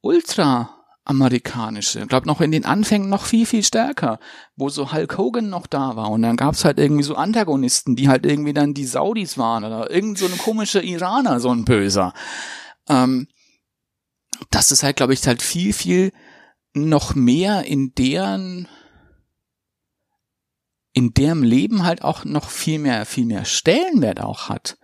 ultra-amerikanische, 0.00 2.00
ich 2.00 2.08
glaube 2.08 2.26
noch 2.26 2.40
in 2.40 2.50
den 2.50 2.64
Anfängen 2.64 3.08
noch 3.08 3.24
viel, 3.24 3.46
viel 3.46 3.62
stärker, 3.62 4.18
wo 4.56 4.70
so 4.70 4.92
Hulk 4.92 5.18
Hogan 5.18 5.50
noch 5.50 5.66
da 5.66 5.96
war 5.96 6.10
und 6.10 6.22
dann 6.22 6.36
gab's 6.36 6.64
halt 6.64 6.78
irgendwie 6.78 7.04
so 7.04 7.14
Antagonisten, 7.14 7.96
die 7.96 8.08
halt 8.08 8.26
irgendwie 8.26 8.54
dann 8.54 8.74
die 8.74 8.86
Saudis 8.86 9.38
waren 9.38 9.64
oder 9.64 9.90
irgend 9.90 10.18
so 10.18 10.26
ein 10.26 10.38
komischer 10.38 10.82
Iraner, 10.82 11.40
so 11.40 11.50
ein 11.50 11.64
Böser. 11.64 12.12
Ähm, 12.88 13.28
das 14.50 14.72
ist 14.72 14.82
halt, 14.82 14.96
glaube 14.96 15.14
ich, 15.14 15.26
halt 15.26 15.42
viel, 15.42 15.72
viel 15.72 16.12
noch 16.72 17.14
mehr 17.14 17.64
in 17.64 17.94
deren 17.94 18.68
in 20.94 21.12
deren 21.12 21.42
Leben 21.42 21.84
halt 21.84 22.02
auch 22.02 22.24
noch 22.24 22.48
viel 22.48 22.78
mehr, 22.78 23.04
viel 23.04 23.26
mehr 23.26 23.44
Stellenwert 23.44 24.20
auch 24.20 24.48
hat. 24.48 24.78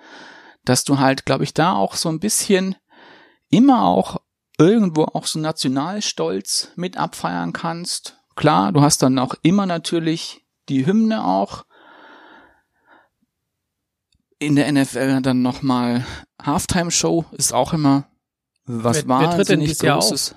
Dass 0.64 0.84
du 0.84 0.98
halt, 0.98 1.24
glaube 1.24 1.44
ich, 1.44 1.54
da 1.54 1.72
auch 1.72 1.94
so 1.94 2.10
ein 2.10 2.20
bisschen 2.20 2.76
immer 3.48 3.84
auch 3.84 4.20
irgendwo 4.58 5.04
auch 5.04 5.24
so 5.26 5.38
Nationalstolz 5.38 6.72
mit 6.76 6.98
abfeiern 6.98 7.52
kannst. 7.54 8.18
Klar, 8.36 8.72
du 8.72 8.82
hast 8.82 9.02
dann 9.02 9.18
auch 9.18 9.34
immer 9.42 9.64
natürlich 9.66 10.44
die 10.68 10.84
Hymne 10.84 11.24
auch. 11.24 11.64
In 14.38 14.56
der 14.56 14.70
NFL 14.72 15.20
dann 15.22 15.42
nochmal 15.42 16.04
Halftime 16.42 16.90
Show 16.90 17.24
ist 17.32 17.52
auch 17.52 17.72
immer 17.72 18.08
was 18.64 19.06
Wer- 19.06 19.20
wer 19.20 19.30
tritt 19.30 19.48
denn 19.48 19.60
wahnsinnig 19.60 19.68
dieses 19.68 19.82
Jahr 19.82 19.98
auf? 19.98 20.34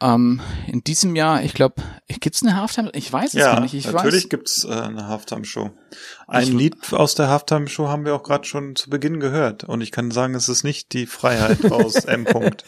Ähm, 0.00 0.40
in 0.66 0.84
diesem 0.84 1.16
Jahr, 1.16 1.42
ich 1.42 1.54
glaube, 1.54 1.82
gibt's 2.06 2.42
eine 2.42 2.54
Halftime? 2.56 2.90
Ich 2.92 3.10
weiß 3.10 3.28
es 3.28 3.40
Ja, 3.40 3.52
gar 3.54 3.60
nicht. 3.60 3.72
Ich 3.74 3.90
natürlich 3.90 4.24
weiß, 4.24 4.28
gibt's 4.28 4.64
äh, 4.64 4.68
eine 4.72 5.08
Halftime-Show. 5.08 5.70
Ein 6.26 6.42
Ich- 6.42 6.52
Lied 6.52 6.92
aus 6.92 7.14
der 7.14 7.28
Halftime-Show 7.28 7.88
haben 7.88 8.04
wir 8.04 8.14
auch 8.14 8.22
gerade 8.22 8.44
schon 8.44 8.76
zu 8.76 8.90
Beginn 8.90 9.20
gehört. 9.20 9.64
Und 9.64 9.80
ich 9.80 9.92
kann 9.92 10.10
sagen, 10.10 10.34
es 10.34 10.48
ist 10.50 10.64
nicht 10.64 10.92
die 10.92 11.06
Freiheit 11.06 11.70
aus 11.72 11.94
M. 12.04 12.26
-Punkt. 12.26 12.62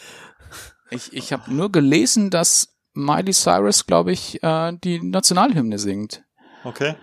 ich, 0.89 1.13
ich 1.13 1.31
habe 1.31 1.53
nur 1.53 1.71
gelesen, 1.71 2.31
dass 2.31 2.69
Miley 2.93 3.33
Cyrus, 3.33 3.85
glaube 3.85 4.11
ich, 4.11 4.41
äh, 4.41 4.73
die 4.83 4.99
Nationalhymne 4.99 5.77
singt. 5.77 6.23
Okay. 6.63 6.95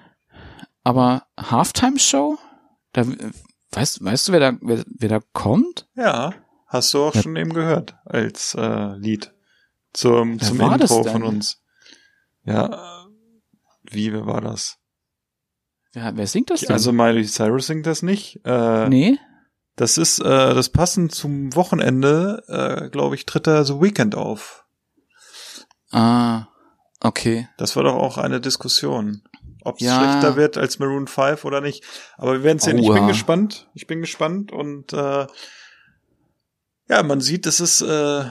Aber 0.83 1.23
Halftime 1.39 1.99
Show? 2.01 2.37
Da 2.93 3.05
weißt, 3.73 4.05
weißt 4.05 4.29
du, 4.29 4.33
wer 4.33 4.41
da, 4.41 4.53
wer, 4.61 4.85
wer 4.87 5.09
da 5.09 5.21
kommt? 5.33 5.87
Ja, 5.95 6.35
hast 6.67 6.93
du 6.95 7.05
auch 7.05 7.15
Ja. 7.15 7.23
schon 7.23 7.37
eben 7.37 7.53
gehört 7.53 7.95
als 8.05 8.55
äh, 8.59 8.97
Lied 8.97 9.33
zum, 9.97 10.41
Wer 10.41 10.47
zum 10.47 10.61
Intro 10.61 11.05
von 11.05 11.23
uns. 11.23 11.63
Ja, 12.45 13.07
wie, 13.83 14.13
wer 14.13 14.27
war 14.27 14.41
das? 14.41 14.79
Wer, 15.93 16.17
wer 16.17 16.27
singt 16.27 16.51
das 16.51 16.61
denn? 16.61 16.73
Also 16.73 16.93
Miley 16.93 17.25
Cyrus 17.25 17.67
singt 17.67 17.87
das 17.87 18.03
nicht. 18.03 18.41
Äh, 18.45 18.89
nee? 18.89 19.19
Das 19.77 19.99
ist, 19.99 20.19
äh, 20.21 20.55
das 20.55 20.69
passend 20.69 21.13
zum 21.13 21.55
Wochenende, 21.55 22.43
äh, 22.49 22.89
glaube 22.91 23.15
ich, 23.15 23.27
tritt 23.27 23.47
er 23.47 23.65
The 23.65 23.81
Weekend 23.81 24.15
auf. 24.15 24.65
Ah, 25.93 26.47
okay. 27.01 27.49
Das 27.59 27.77
war 27.77 27.83
doch 27.85 27.95
auch 27.95 28.19
eine 28.19 28.41
Diskussion, 28.41 29.23
ob 29.65 29.77
es 29.77 29.87
Ja. 29.87 29.99
schlechter 29.99 30.37
wird 30.37 30.57
als 30.57 30.79
Maroon 30.79 31.07
5 31.07 31.45
oder 31.45 31.61
nicht. 31.61 31.85
Aber 32.17 32.35
wir 32.35 32.43
werden 32.43 32.59
sehen. 32.59 32.79
Ich 32.79 32.89
bin 32.89 33.07
gespannt. 33.07 33.69
Ich 33.75 33.87
bin 33.87 34.01
gespannt 34.01 34.53
und 34.53 34.93
äh, 34.93 35.27
ja, 36.89 37.03
man 37.03 37.21
sieht, 37.21 37.47
es 37.47 37.61
ist 37.61 37.81
äh, 37.83 38.25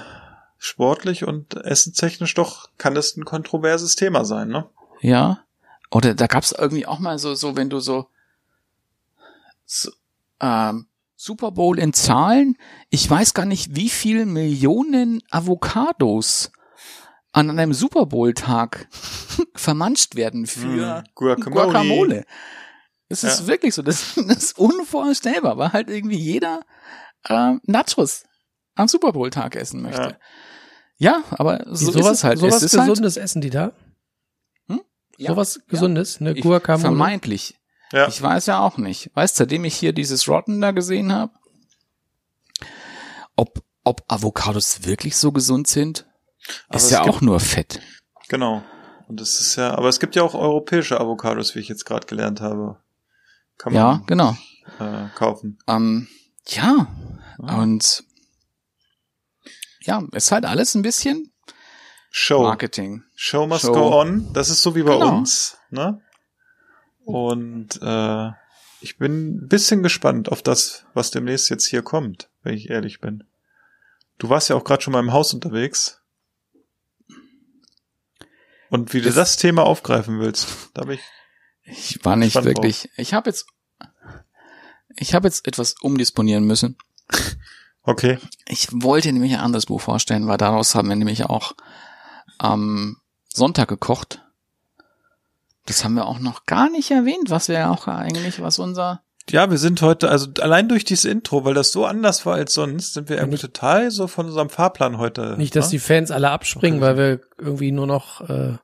sportlich 0.65 1.25
und 1.25 1.53
essenstechnisch 1.55 2.33
doch 2.33 2.69
kann 2.77 2.95
es 2.97 3.15
ein 3.15 3.25
kontroverses 3.25 3.95
Thema 3.95 4.25
sein, 4.25 4.47
ne? 4.49 4.69
Ja. 5.01 5.43
Oder 5.91 6.13
da 6.15 6.27
gab's 6.27 6.51
irgendwie 6.51 6.85
auch 6.87 6.99
mal 6.99 7.19
so, 7.19 7.35
so 7.35 7.55
wenn 7.55 7.69
du 7.69 7.79
so, 7.79 8.07
so 9.65 9.91
ähm, 10.41 10.87
Super 11.15 11.51
Bowl 11.51 11.79
in 11.79 11.93
Zahlen, 11.93 12.57
ich 12.89 13.09
weiß 13.09 13.33
gar 13.33 13.45
nicht, 13.45 13.75
wie 13.75 13.89
viel 13.89 14.25
Millionen 14.25 15.21
Avocados 15.31 16.51
an 17.31 17.49
einem 17.51 17.73
Super 17.73 18.05
Bowl 18.05 18.33
Tag 18.33 18.87
vermanscht 19.55 20.15
werden 20.15 20.45
für 20.45 20.97
Hm, 20.97 21.03
Guacamole. 21.15 21.51
Guacamole. 21.67 22.25
Es 23.07 23.23
ist 23.23 23.41
Ja. 23.41 23.47
wirklich 23.47 23.73
so, 23.75 23.81
das, 23.81 24.15
das 24.27 24.37
ist 24.43 24.57
unvorstellbar, 24.59 25.57
weil 25.57 25.73
halt 25.73 25.89
irgendwie 25.89 26.17
jeder 26.19 26.61
äh, 27.25 27.53
Nachos 27.63 28.23
am 28.75 28.87
Super 28.87 29.13
Bowl 29.13 29.29
Tag 29.29 29.55
essen 29.55 29.81
möchte. 29.81 30.01
Ja, 30.01 30.17
aber 31.31 31.63
so 31.67 31.91
sowas, 31.91 32.05
ist 32.05 32.17
es 32.19 32.23
halt. 32.23 32.39
sowas 32.39 32.55
es 32.57 32.63
ist 32.73 32.77
halt, 32.79 32.89
Gesundes 32.89 33.17
essen 33.17 33.41
die 33.41 33.49
da? 33.49 33.71
ja, 35.17 35.29
sowas 35.31 35.55
ja. 35.55 35.61
Gesundes? 35.69 36.19
Eine 36.19 36.33
Ich- 36.33 36.41
Guacamole? 36.43 36.81
Vermeintlich. 36.81 37.55
Ja. 37.91 38.07
Ich 38.07 38.21
weiß 38.21 38.47
ja 38.47 38.59
auch 38.59 38.77
nicht. 38.77 39.11
Weißt, 39.13 39.35
seitdem 39.37 39.63
ich 39.63 39.75
hier 39.75 39.93
dieses 39.93 40.27
Rotten 40.27 40.59
da 40.59 40.71
gesehen 40.71 41.13
habe, 41.13 41.31
ob, 43.35 43.63
ob 43.83 44.03
Avocados 44.07 44.85
wirklich 44.85 45.15
so 45.17 45.31
gesund 45.31 45.67
sind, 45.67 46.05
Aber 46.67 46.77
ist 46.77 46.91
ja 46.91 47.01
auch 47.03 47.21
nur 47.21 47.39
Fett. 47.39 47.79
Genau. 48.27 48.63
Und 49.07 49.19
das 49.21 49.39
ist 49.39 49.55
ja, 49.55 49.75
aber 49.77 49.87
es 49.89 49.99
gibt 49.99 50.15
ja 50.15 50.23
auch 50.23 50.33
europäische 50.33 50.99
Avocados, 50.99 51.53
wie 51.55 51.59
ich 51.59 51.67
jetzt 51.69 51.85
gerade 51.85 52.07
gelernt 52.07 52.41
habe. 52.41 52.77
Kann 53.57 53.73
Ja, 53.73 53.83
man 53.97 54.05
genau. 54.07 54.35
äh, 54.79 55.07
kaufen. 55.15 55.59
Ähm, 55.67 56.07
ja, 56.47 56.87
Ah. 57.41 57.61
und 57.61 58.03
ja, 59.85 60.03
ist 60.11 60.31
halt 60.31 60.45
alles 60.45 60.75
ein 60.75 60.81
bisschen 60.81 61.31
Show. 62.11 62.43
Marketing. 62.43 63.03
Show 63.15 63.45
must 63.47 63.63
Show. 63.63 63.73
go 63.73 63.99
on. 63.99 64.31
Das 64.33 64.49
ist 64.49 64.61
so 64.61 64.75
wie 64.75 64.83
bei 64.83 64.93
Genau. 64.93 65.17
uns, 65.17 65.57
ne? 65.69 66.01
Und 67.03 67.79
äh, 67.81 68.29
ich 68.81 68.97
bin 68.97 69.35
ein 69.35 69.47
bisschen 69.47 69.83
gespannt 69.83 70.31
auf 70.31 70.41
das, 70.41 70.85
was 70.93 71.11
demnächst 71.11 71.49
jetzt 71.49 71.67
hier 71.67 71.81
kommt, 71.81 72.29
wenn 72.43 72.53
ich 72.55 72.69
ehrlich 72.69 72.99
bin. 73.01 73.23
Du 74.17 74.29
warst 74.29 74.49
ja 74.49 74.55
auch 74.55 74.63
gerade 74.63 74.81
schon 74.81 74.93
mal 74.93 74.99
im 75.01 75.11
Haus 75.13 75.33
unterwegs. 75.33 76.01
Und 78.69 78.93
wie 78.93 78.99
du 78.99 79.05
Das- 79.07 79.15
das 79.15 79.37
Thema 79.37 79.63
aufgreifen 79.63 80.19
willst, 80.19 80.47
da 80.73 80.83
bin 80.85 80.95
ich. 80.95 81.01
Ich 81.67 82.05
war 82.05 82.15
nicht 82.15 82.35
wirklich. 82.43 82.89
Ich 82.95 83.13
habe 83.13 83.29
jetzt, 83.29 83.47
ich 84.95 85.13
habe 85.15 85.27
jetzt 85.27 85.47
etwas 85.47 85.75
umdisponieren 85.81 86.45
müssen. 86.45 86.77
Okay. 87.85 88.17
Ich 88.47 88.67
wollte 88.71 89.11
nämlich 89.11 89.33
ein 89.33 89.39
anderes 89.41 89.67
Buch 89.67 89.81
vorstellen, 89.81 90.27
weil 90.27 90.37
daraus 90.37 90.75
haben 90.75 90.89
wir 90.89 90.95
nämlich 90.95 91.25
auch 91.25 91.53
am 92.37 92.97
Sonntag 93.27 93.67
gekocht. 93.69 94.21
Das 95.65 95.83
haben 95.83 95.95
wir 95.95 96.05
auch 96.05 96.19
noch 96.19 96.45
gar 96.45 96.69
nicht 96.69 96.91
erwähnt, 96.91 97.29
was 97.29 97.47
wir 97.47 97.71
auch 97.71 97.87
eigentlich, 97.87 98.41
was 98.41 98.59
unser 98.59 99.01
Ja, 99.29 99.49
wir 99.49 99.57
sind 99.57 99.81
heute, 99.81 100.09
also 100.09 100.27
allein 100.41 100.69
durch 100.69 100.85
dieses 100.85 101.05
Intro, 101.05 101.43
weil 101.45 101.53
das 101.55 101.71
so 101.71 101.85
anders 101.85 102.25
war 102.25 102.35
als 102.35 102.53
sonst, 102.53 102.93
sind 102.93 103.09
wir 103.09 103.17
irgendwie 103.17 103.39
total 103.39 103.89
so 103.91 104.07
von 104.07 104.27
unserem 104.27 104.49
Fahrplan 104.49 104.97
heute. 104.99 105.35
Nicht, 105.37 105.55
dass 105.55 105.67
ne? 105.67 105.71
die 105.71 105.79
Fans 105.79 106.11
alle 106.11 106.29
abspringen, 106.29 106.81
weil 106.81 106.97
wir 106.97 107.21
irgendwie 107.39 107.71
nur 107.71 107.87
noch 107.87 108.21
äh, 108.29 108.57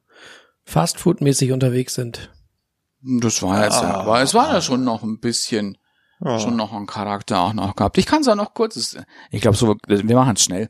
Fastfood-mäßig 0.64 1.52
unterwegs 1.54 1.96
sind. 1.96 2.30
Das 3.02 3.42
war 3.42 3.64
jetzt 3.64 3.82
ja, 3.82 3.96
Ah. 3.96 4.02
aber 4.02 4.22
es 4.22 4.34
war 4.36 4.54
ja 4.54 4.62
schon 4.62 4.84
noch 4.84 5.02
ein 5.02 5.20
bisschen, 5.20 5.78
Ja. 6.24 6.40
schon 6.40 6.56
noch 6.56 6.72
ein 6.74 6.86
Charakter 6.86 7.40
auch 7.42 7.54
noch 7.54 7.76
gehabt. 7.76 7.98
Ich 7.98 8.06
kann 8.06 8.22
es 8.22 8.28
auch 8.28 8.36
noch 8.36 8.54
kurz, 8.54 8.96
ich 9.32 9.42
glaube 9.42 9.58
so, 9.58 9.76
wir 9.88 10.16
machen 10.16 10.36
es 10.36 10.44
schnell. 10.44 10.70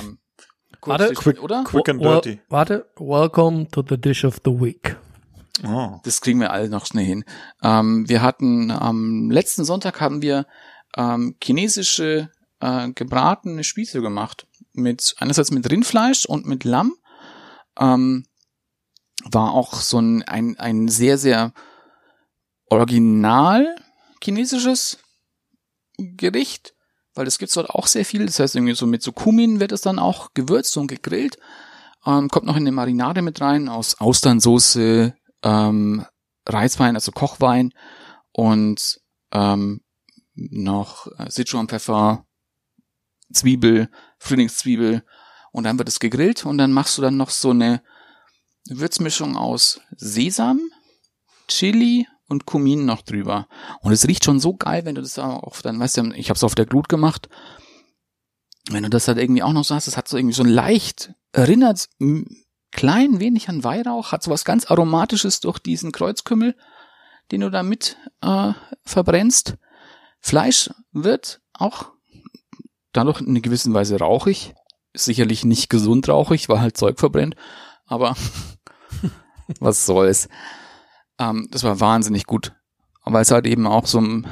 Ähm, 0.00 0.18
kurz 0.80 1.00
Warte. 1.00 1.06
durch- 1.14 1.18
Quick- 1.18 1.42
oder? 1.42 1.64
quick 1.64 1.88
and 1.88 2.02
dirty. 2.02 2.40
Warte, 2.48 2.90
welcome 2.96 3.68
to 3.68 3.84
the 3.88 3.96
dish 3.98 4.24
of 4.24 4.40
the 4.44 4.50
week. 4.50 4.96
Oh. 5.64 6.00
Das 6.02 6.20
kriegen 6.20 6.40
wir 6.40 6.50
alle 6.52 6.68
noch 6.68 6.86
schnell 6.86 7.04
hin. 7.04 7.24
Ähm, 7.62 8.08
wir 8.08 8.20
hatten 8.22 8.72
am 8.72 9.30
letzten 9.30 9.64
Sonntag 9.64 10.00
haben 10.00 10.20
wir 10.20 10.46
ähm, 10.96 11.36
chinesische 11.42 12.30
äh, 12.60 12.90
gebratene 12.90 13.62
Spieße 13.62 14.00
gemacht. 14.00 14.48
Mit 14.72 15.14
einerseits 15.18 15.52
mit 15.52 15.70
Rindfleisch 15.70 16.26
und 16.26 16.46
mit 16.46 16.64
Lamm. 16.64 16.94
Ähm, 17.78 18.26
war 19.30 19.52
auch 19.52 19.74
so 19.74 19.98
ein, 20.00 20.22
ein, 20.24 20.58
ein 20.58 20.88
sehr, 20.88 21.16
sehr 21.18 21.52
original 22.68 23.76
chinesisches 24.24 24.98
Gericht, 25.96 26.74
weil 27.14 27.24
das 27.24 27.38
gibt's 27.38 27.54
dort 27.54 27.70
auch 27.70 27.86
sehr 27.86 28.04
viel. 28.04 28.26
Das 28.26 28.40
heißt, 28.40 28.56
irgendwie 28.56 28.74
so 28.74 28.86
mit 28.86 29.02
so 29.02 29.12
Kumin 29.12 29.60
wird 29.60 29.72
es 29.72 29.82
dann 29.82 29.98
auch 29.98 30.32
gewürzt 30.34 30.76
und 30.76 30.88
gegrillt. 30.88 31.38
Ähm, 32.06 32.28
kommt 32.28 32.46
noch 32.46 32.56
in 32.56 32.62
eine 32.62 32.72
Marinade 32.72 33.22
mit 33.22 33.40
rein 33.40 33.68
aus 33.68 34.00
Austernsoße, 34.00 35.14
ähm, 35.42 36.04
Reiswein, 36.46 36.96
also 36.96 37.12
Kochwein 37.12 37.72
und 38.32 39.00
ähm, 39.32 39.80
noch 40.34 41.06
äh, 41.18 41.30
Sichuan-Pfeffer, 41.30 42.26
Zwiebel, 43.32 43.88
Frühlingszwiebel 44.18 45.04
und 45.52 45.64
dann 45.64 45.78
wird 45.78 45.88
es 45.88 46.00
gegrillt 46.00 46.44
und 46.44 46.58
dann 46.58 46.72
machst 46.72 46.98
du 46.98 47.02
dann 47.02 47.16
noch 47.16 47.30
so 47.30 47.50
eine 47.50 47.82
Würzmischung 48.68 49.36
aus 49.36 49.80
Sesam, 49.96 50.60
Chili 51.48 52.06
und 52.28 52.46
Kumin 52.46 52.84
noch 52.84 53.02
drüber. 53.02 53.48
Und 53.80 53.92
es 53.92 54.08
riecht 54.08 54.24
schon 54.24 54.40
so 54.40 54.54
geil, 54.54 54.84
wenn 54.84 54.94
du 54.94 55.02
das 55.02 55.18
auf 55.18 55.62
dann, 55.62 55.78
weißt 55.78 55.98
du, 55.98 56.12
ich 56.14 56.30
habe 56.30 56.36
es 56.36 56.44
auf 56.44 56.54
der 56.54 56.66
Glut 56.66 56.88
gemacht. 56.88 57.28
Wenn 58.70 58.82
du 58.82 58.90
das 58.90 59.08
halt 59.08 59.18
irgendwie 59.18 59.42
auch 59.42 59.52
noch 59.52 59.64
so 59.64 59.74
hast, 59.74 59.88
es 59.88 59.96
hat 59.96 60.08
so 60.08 60.16
irgendwie 60.16 60.34
so 60.34 60.42
ein 60.42 60.48
leicht, 60.48 61.12
erinnert 61.32 61.88
klein 62.70 63.20
wenig 63.20 63.48
an 63.48 63.62
Weihrauch, 63.62 64.12
hat 64.12 64.22
so 64.22 64.30
was 64.30 64.44
ganz 64.44 64.70
Aromatisches 64.70 65.40
durch 65.40 65.58
diesen 65.58 65.92
Kreuzkümmel, 65.92 66.56
den 67.30 67.42
du 67.42 67.50
da 67.50 67.62
mit 67.62 67.96
äh, 68.22 68.52
verbrennst. 68.84 69.56
Fleisch 70.20 70.70
wird 70.92 71.40
auch 71.52 71.92
dadurch 72.92 73.20
in 73.20 73.28
einer 73.28 73.40
gewissen 73.40 73.74
Weise 73.74 73.98
rauchig. 73.98 74.54
Sicherlich 74.94 75.44
nicht 75.44 75.68
gesund 75.68 76.08
rauchig, 76.08 76.48
weil 76.48 76.60
halt 76.60 76.76
Zeug 76.76 76.98
verbrennt. 76.98 77.36
Aber 77.86 78.16
was 79.60 79.86
soll's. 79.86 80.28
Ähm, 81.18 81.48
das 81.50 81.62
war 81.64 81.80
wahnsinnig 81.80 82.26
gut. 82.26 82.52
Aber 83.02 83.20
es 83.20 83.30
halt 83.30 83.46
eben 83.46 83.66
auch 83.66 83.86
so 83.86 84.00
ein, 84.00 84.26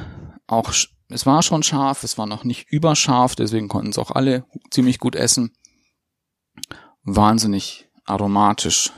auch, 0.46 0.72
es 1.08 1.26
war 1.26 1.42
schon 1.42 1.62
scharf, 1.62 2.04
es 2.04 2.16
war 2.18 2.26
noch 2.26 2.44
nicht 2.44 2.70
überscharf, 2.70 3.34
deswegen 3.34 3.68
konnten 3.68 3.90
es 3.90 3.98
auch 3.98 4.10
alle 4.10 4.44
ziemlich 4.70 4.98
gut 4.98 5.14
essen. 5.14 5.52
Wahnsinnig 7.04 7.88
aromatisch. 8.04 8.92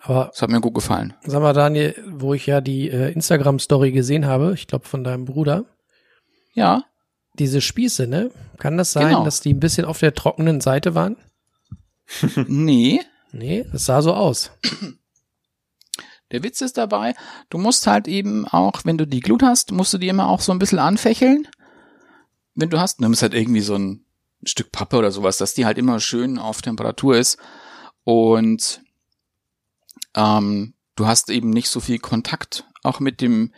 Aber 0.00 0.26
Das 0.32 0.42
hat 0.42 0.50
mir 0.50 0.60
gut 0.60 0.74
gefallen. 0.74 1.14
sag 1.24 1.42
mal, 1.42 1.52
Daniel, 1.52 1.94
wo 2.08 2.32
ich 2.34 2.46
ja 2.46 2.60
die 2.60 2.88
äh, 2.88 3.10
Instagram-Story 3.12 3.90
gesehen 3.92 4.26
habe, 4.26 4.54
ich 4.54 4.66
glaube 4.68 4.86
von 4.86 5.02
deinem 5.04 5.24
Bruder, 5.24 5.64
Ja, 6.54 6.84
diese 7.38 7.60
Spieße, 7.60 8.06
ne? 8.06 8.30
Kann 8.58 8.78
das 8.78 8.92
sein, 8.92 9.08
Genau. 9.08 9.24
dass 9.24 9.40
die 9.40 9.52
ein 9.52 9.60
bisschen 9.60 9.84
auf 9.84 9.98
der 9.98 10.14
trockenen 10.14 10.60
Seite 10.60 10.94
waren? 10.94 11.16
nee. 12.46 13.00
Nee, 13.32 13.66
das 13.72 13.84
sah 13.86 14.00
so 14.00 14.14
aus. 14.14 14.52
Der 16.32 16.42
Witz 16.42 16.60
ist 16.60 16.76
dabei, 16.76 17.14
du 17.50 17.58
musst 17.58 17.86
halt 17.86 18.08
eben 18.08 18.46
auch, 18.48 18.84
wenn 18.84 18.98
du 18.98 19.06
die 19.06 19.20
Glut 19.20 19.42
hast, 19.42 19.70
musst 19.72 19.92
du 19.94 19.98
die 19.98 20.08
immer 20.08 20.28
auch 20.28 20.40
so 20.40 20.52
ein 20.52 20.58
bisschen 20.58 20.78
anfächeln. 20.80 21.46
Wenn 22.54 22.70
du 22.70 22.80
hast, 22.80 23.00
nimmst 23.00 23.22
halt 23.22 23.34
irgendwie 23.34 23.60
so 23.60 23.76
ein 23.76 24.04
Stück 24.44 24.72
Pappe 24.72 24.96
oder 24.96 25.10
sowas, 25.12 25.38
dass 25.38 25.54
die 25.54 25.66
halt 25.66 25.78
immer 25.78 26.00
schön 26.00 26.38
auf 26.38 26.62
Temperatur 26.62 27.16
ist. 27.16 27.38
Und 28.04 28.80
ähm, 30.14 30.74
du 30.96 31.06
hast 31.06 31.30
eben 31.30 31.50
nicht 31.50 31.68
so 31.68 31.80
viel 31.80 31.98
Kontakt 31.98 32.64
auch 32.82 33.00
mit 33.00 33.20
dem 33.20 33.52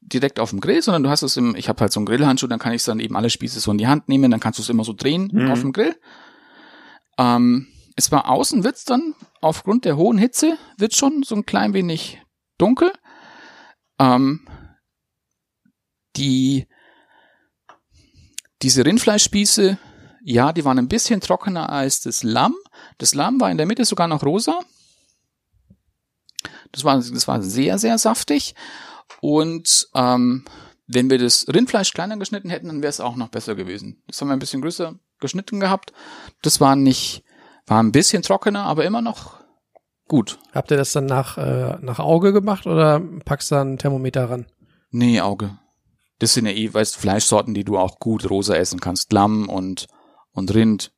direkt 0.00 0.40
auf 0.40 0.50
dem 0.50 0.60
Grill, 0.60 0.82
sondern 0.82 1.04
du 1.04 1.10
hast 1.10 1.22
es 1.22 1.36
im, 1.36 1.54
ich 1.54 1.68
habe 1.68 1.80
halt 1.80 1.92
so 1.92 2.00
einen 2.00 2.06
Grillhandschuh, 2.06 2.48
dann 2.48 2.58
kann 2.58 2.72
ich 2.72 2.82
dann 2.84 2.98
eben 3.00 3.16
alle 3.16 3.30
Spieße 3.30 3.60
so 3.60 3.70
in 3.70 3.78
die 3.78 3.86
Hand 3.86 4.08
nehmen, 4.08 4.30
dann 4.30 4.40
kannst 4.40 4.58
du 4.58 4.62
es 4.62 4.68
immer 4.68 4.84
so 4.84 4.92
drehen 4.92 5.30
Mhm. 5.32 5.50
auf 5.50 5.60
dem 5.60 5.72
Grill. 5.72 5.94
Ähm, 7.18 7.68
es 7.96 8.10
war 8.10 8.28
außen 8.28 8.64
wird's 8.64 8.84
dann 8.84 9.14
aufgrund 9.40 9.84
der 9.84 9.96
hohen 9.96 10.18
Hitze 10.18 10.56
wird 10.78 10.94
schon 10.94 11.22
so 11.22 11.34
ein 11.34 11.46
klein 11.46 11.74
wenig 11.74 12.20
dunkel. 12.58 12.92
Ähm, 13.98 14.46
die 16.16 16.66
diese 18.62 18.84
Rindfleischspieße, 18.84 19.78
ja, 20.24 20.52
die 20.52 20.64
waren 20.64 20.78
ein 20.78 20.88
bisschen 20.88 21.20
trockener 21.20 21.70
als 21.70 22.00
das 22.00 22.22
Lamm. 22.22 22.54
Das 22.98 23.14
Lamm 23.14 23.40
war 23.40 23.50
in 23.50 23.56
der 23.56 23.66
Mitte 23.66 23.84
sogar 23.84 24.06
noch 24.06 24.22
rosa. 24.22 24.60
Das 26.70 26.84
war, 26.84 26.96
das 26.96 27.28
war 27.28 27.42
sehr, 27.42 27.78
sehr 27.78 27.98
saftig. 27.98 28.54
Und 29.20 29.88
ähm, 29.94 30.44
wenn 30.86 31.10
wir 31.10 31.18
das 31.18 31.46
Rindfleisch 31.48 31.92
kleiner 31.92 32.16
geschnitten 32.16 32.50
hätten, 32.50 32.68
dann 32.68 32.82
wäre 32.82 32.90
es 32.90 33.00
auch 33.00 33.16
noch 33.16 33.28
besser 33.28 33.54
gewesen. 33.54 34.02
Das 34.06 34.20
haben 34.20 34.28
wir 34.28 34.34
ein 34.34 34.40
bisschen 34.40 34.62
größer 34.62 34.94
geschnitten 35.20 35.60
gehabt. 35.60 35.92
Das 36.42 36.60
war 36.60 36.76
nicht, 36.76 37.24
war 37.66 37.82
ein 37.82 37.92
bisschen 37.92 38.22
trockener, 38.22 38.64
aber 38.64 38.84
immer 38.84 39.02
noch 39.02 39.34
gut. 40.08 40.38
Habt 40.52 40.70
ihr 40.70 40.76
das 40.76 40.92
dann 40.92 41.06
nach, 41.06 41.38
äh, 41.38 41.76
nach 41.80 41.98
Auge 41.98 42.32
gemacht 42.32 42.66
oder 42.66 43.00
packst 43.24 43.50
du 43.50 43.54
da 43.54 43.62
ein 43.62 43.78
Thermometer 43.78 44.28
ran? 44.28 44.46
Nee, 44.90 45.20
Auge. 45.20 45.58
Das 46.18 46.34
sind 46.34 46.46
ja 46.46 46.52
eh, 46.52 46.72
weißt, 46.72 46.96
Fleischsorten, 46.96 47.54
die 47.54 47.64
du 47.64 47.78
auch 47.78 47.98
gut 47.98 48.28
rosa 48.30 48.54
essen 48.54 48.80
kannst. 48.80 49.12
Lamm 49.12 49.48
und, 49.48 49.86
und 50.32 50.54
Rind. 50.54 50.92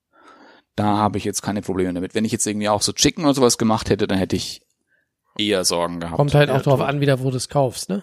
Da 0.76 0.96
habe 0.96 1.18
ich 1.18 1.24
jetzt 1.24 1.42
keine 1.42 1.62
Probleme 1.62 1.94
damit. 1.94 2.14
Wenn 2.14 2.24
ich 2.24 2.32
jetzt 2.32 2.46
irgendwie 2.46 2.68
auch 2.68 2.82
so 2.82 2.92
Chicken 2.92 3.24
oder 3.24 3.34
sowas 3.34 3.56
gemacht 3.56 3.88
hätte, 3.90 4.06
dann 4.08 4.18
hätte 4.18 4.34
ich 4.36 4.62
eher 5.38 5.64
Sorgen 5.64 6.00
gehabt. 6.00 6.16
Kommt 6.16 6.34
halt 6.34 6.48
Ja, 6.48 6.56
auch 6.56 6.62
drauf 6.62 6.80
tot. 6.80 6.88
an, 6.88 7.00
wieder 7.00 7.20
wo 7.20 7.30
du 7.30 7.36
es 7.36 7.48
kaufst, 7.48 7.88
ne? 7.88 8.02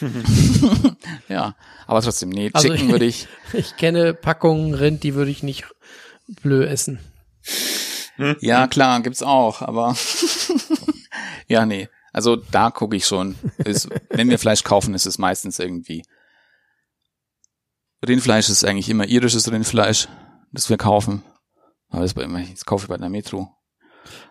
ja, 1.28 1.54
aber 1.86 2.02
trotzdem, 2.02 2.30
nee, 2.30 2.50
Also 2.52 2.68
Chicken 2.68 2.90
würde 2.90 3.04
ich, 3.04 3.28
Ich 3.52 3.76
kenne 3.76 4.14
Packungen 4.14 4.74
Rind, 4.74 5.02
die 5.02 5.14
würde 5.14 5.30
ich 5.30 5.42
nicht 5.42 5.64
blö 6.42 6.64
essen. 6.66 6.98
Ja 8.40 8.66
klar, 8.68 9.00
gibt's 9.02 9.22
auch, 9.22 9.62
aber 9.62 9.96
ja, 11.48 11.66
nee. 11.66 11.88
Also 12.12 12.36
da 12.36 12.70
gucke 12.70 12.94
ich 12.96 13.06
schon. 13.06 13.36
Ist, 13.58 13.88
wenn 14.10 14.28
wir 14.28 14.38
Fleisch 14.38 14.64
kaufen, 14.64 14.94
ist 14.94 15.06
es 15.06 15.18
meistens 15.18 15.58
irgendwie 15.58 16.02
Rindfleisch 18.06 18.48
ist 18.48 18.64
eigentlich 18.64 18.88
immer 18.88 19.06
irisches 19.06 19.50
Rindfleisch, 19.50 20.08
das 20.52 20.68
wir 20.68 20.76
kaufen. 20.76 21.22
Aber 21.88 22.02
das, 22.02 22.14
bei- 22.14 22.26
das 22.50 22.64
kaufe 22.64 22.84
ich 22.84 22.88
bei 22.88 22.96
der 22.96 23.08
Metro. 23.10 23.48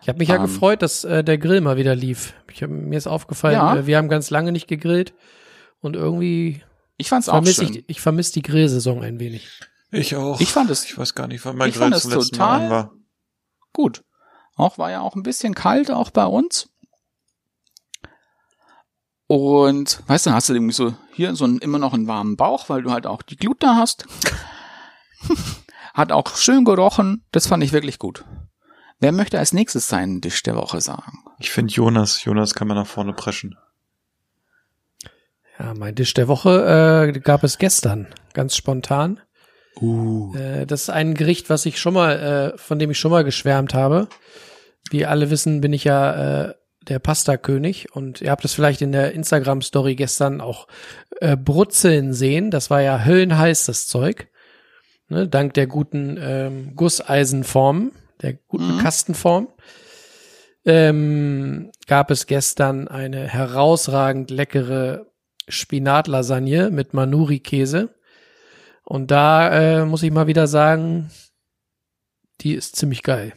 Ich 0.02 0.08
habe 0.08 0.18
mich 0.18 0.28
ja 0.28 0.36
Ähm. 0.36 0.42
gefreut, 0.42 0.82
dass 0.82 1.04
äh, 1.04 1.24
der 1.24 1.38
Grill 1.38 1.60
mal 1.62 1.76
wieder 1.78 1.94
lief. 1.94 2.34
Ich 2.52 2.62
hab, 2.62 2.68
mir 2.70 2.96
ist 2.98 3.06
aufgefallen, 3.06 3.54
Ja. 3.54 3.76
äh, 3.76 3.86
wir 3.86 3.96
haben 3.96 4.08
ganz 4.10 4.28
lange 4.30 4.52
nicht 4.52 4.68
gegrillt 4.68 5.14
und 5.80 5.96
irgendwie 5.96 6.62
Ich 6.98 7.08
fand's 7.08 7.28
auch 7.30 7.34
vermisse 7.34 7.64
schön. 7.64 7.74
ich, 7.76 7.84
ich 7.88 8.00
vermisse 8.02 8.34
die 8.34 8.42
Grillsaison 8.42 9.02
ein 9.02 9.18
wenig. 9.18 9.48
Ich 9.90 10.14
auch. 10.16 10.40
Ich 10.40 10.52
fand 10.52 10.68
es 10.70 10.84
Ich 10.84 10.98
weiß 10.98 11.14
gar 11.14 11.26
nicht, 11.26 11.44
wann 11.46 11.56
mein 11.56 11.70
Ich 11.70 11.76
fand 11.78 11.92
Grill 11.92 11.96
es 11.96 12.02
zum 12.02 12.12
letzten 12.12 12.32
total- 12.36 12.58
Mal 12.58 12.64
an 12.64 12.70
war. 12.70 12.92
Gut. 13.72 14.04
Auch 14.56 14.78
war 14.78 14.90
ja 14.90 15.00
auch 15.00 15.16
ein 15.16 15.22
bisschen 15.22 15.54
kalt, 15.54 15.90
auch 15.90 16.10
bei 16.10 16.26
uns. 16.26 16.68
Und 19.26 20.02
weißt 20.08 20.26
du, 20.26 20.32
hast 20.32 20.48
du 20.48 20.54
irgendwie 20.54 20.74
so 20.74 20.94
hier 21.14 21.34
so 21.34 21.44
einen, 21.44 21.58
immer 21.58 21.78
noch 21.78 21.94
einen 21.94 22.06
warmen 22.06 22.36
Bauch, 22.36 22.68
weil 22.68 22.82
du 22.82 22.90
halt 22.90 23.06
auch 23.06 23.22
die 23.22 23.36
Glut 23.36 23.62
da 23.62 23.76
hast. 23.76 24.06
Hat 25.94 26.12
auch 26.12 26.36
schön 26.36 26.64
gerochen. 26.64 27.24
Das 27.32 27.46
fand 27.46 27.64
ich 27.64 27.72
wirklich 27.72 27.98
gut. 27.98 28.24
Wer 28.98 29.12
möchte 29.12 29.38
als 29.38 29.52
nächstes 29.52 29.88
seinen 29.88 30.20
Tisch 30.20 30.42
der 30.42 30.56
Woche 30.56 30.80
sagen? 30.80 31.24
Ich 31.38 31.50
finde 31.50 31.72
Jonas, 31.72 32.24
Jonas 32.24 32.54
kann 32.54 32.68
man 32.68 32.76
nach 32.76 32.86
vorne 32.86 33.12
preschen. 33.12 33.56
Ja, 35.58 35.74
mein 35.74 35.96
Tisch 35.96 36.14
der 36.14 36.28
Woche 36.28 37.10
äh, 37.14 37.18
gab 37.18 37.42
es 37.42 37.58
gestern, 37.58 38.08
ganz 38.32 38.54
spontan. 38.56 39.20
Uh. 39.80 40.34
Äh, 40.36 40.66
das 40.66 40.82
ist 40.82 40.90
ein 40.90 41.14
Gericht, 41.14 41.50
was 41.50 41.66
ich 41.66 41.80
schon 41.80 41.94
mal, 41.94 42.52
äh, 42.54 42.58
von 42.58 42.78
dem 42.78 42.90
ich 42.90 42.98
schon 42.98 43.10
mal 43.10 43.24
geschwärmt 43.24 43.74
habe. 43.74 44.08
Wie 44.90 45.06
alle 45.06 45.30
wissen, 45.30 45.60
bin 45.60 45.72
ich 45.72 45.84
ja 45.84 46.48
äh, 46.48 46.54
der 46.88 46.98
Pasta-König 46.98 47.94
und 47.94 48.20
ihr 48.20 48.30
habt 48.30 48.44
es 48.44 48.54
vielleicht 48.54 48.82
in 48.82 48.92
der 48.92 49.12
Instagram-Story 49.12 49.94
gestern 49.94 50.40
auch 50.40 50.66
äh, 51.20 51.36
brutzeln 51.36 52.12
sehen. 52.12 52.50
Das 52.50 52.70
war 52.70 52.82
ja 52.82 53.04
höllenheiß, 53.04 53.66
das 53.66 53.86
Zeug. 53.86 54.28
Ne, 55.08 55.28
dank 55.28 55.54
der 55.54 55.66
guten 55.66 56.18
ähm, 56.20 56.74
Gusseisenform, 56.74 57.92
der 58.20 58.34
guten 58.34 58.76
Mhm. 58.76 58.78
Kastenform. 58.80 59.48
Ähm, 60.64 61.70
gab 61.86 62.10
es 62.10 62.26
gestern 62.26 62.88
eine 62.88 63.26
herausragend 63.28 64.30
leckere 64.30 65.06
Spinatlasagne 65.48 66.70
mit 66.70 66.94
Manuri-Käse. 66.94 67.94
Und 68.84 69.10
da 69.10 69.80
äh, 69.80 69.84
muss 69.84 70.02
ich 70.02 70.10
mal 70.10 70.26
wieder 70.26 70.46
sagen, 70.46 71.10
die 72.40 72.54
ist 72.54 72.76
ziemlich 72.76 73.02
geil. 73.02 73.32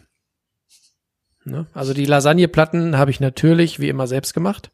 Ne? 1.44 1.68
Also 1.74 1.94
die 1.94 2.06
Lasagneplatten 2.06 2.98
habe 2.98 3.12
ich 3.12 3.20
natürlich 3.20 3.80
wie 3.80 3.90
immer 3.90 4.08
selbst 4.08 4.34
gemacht. 4.34 4.72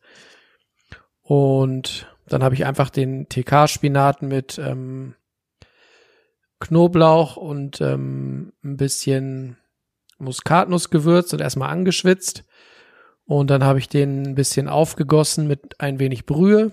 Und 1.21 2.07
dann 2.27 2.43
habe 2.43 2.55
ich 2.55 2.65
einfach 2.65 2.89
den 2.89 3.27
TK-Spinat 3.27 4.21
mit 4.21 4.57
ähm, 4.57 5.15
Knoblauch 6.59 7.35
und 7.35 7.81
ähm, 7.81 8.53
ein 8.63 8.77
bisschen 8.77 9.57
Muskatnuss 10.17 10.89
gewürzt 10.89 11.33
und 11.33 11.41
erstmal 11.41 11.69
angeschwitzt. 11.69 12.45
Und 13.25 13.49
dann 13.49 13.63
habe 13.63 13.79
ich 13.79 13.89
den 13.89 14.23
ein 14.23 14.35
bisschen 14.35 14.69
aufgegossen 14.69 15.47
mit 15.47 15.79
ein 15.79 15.99
wenig 15.99 16.25
Brühe, 16.25 16.71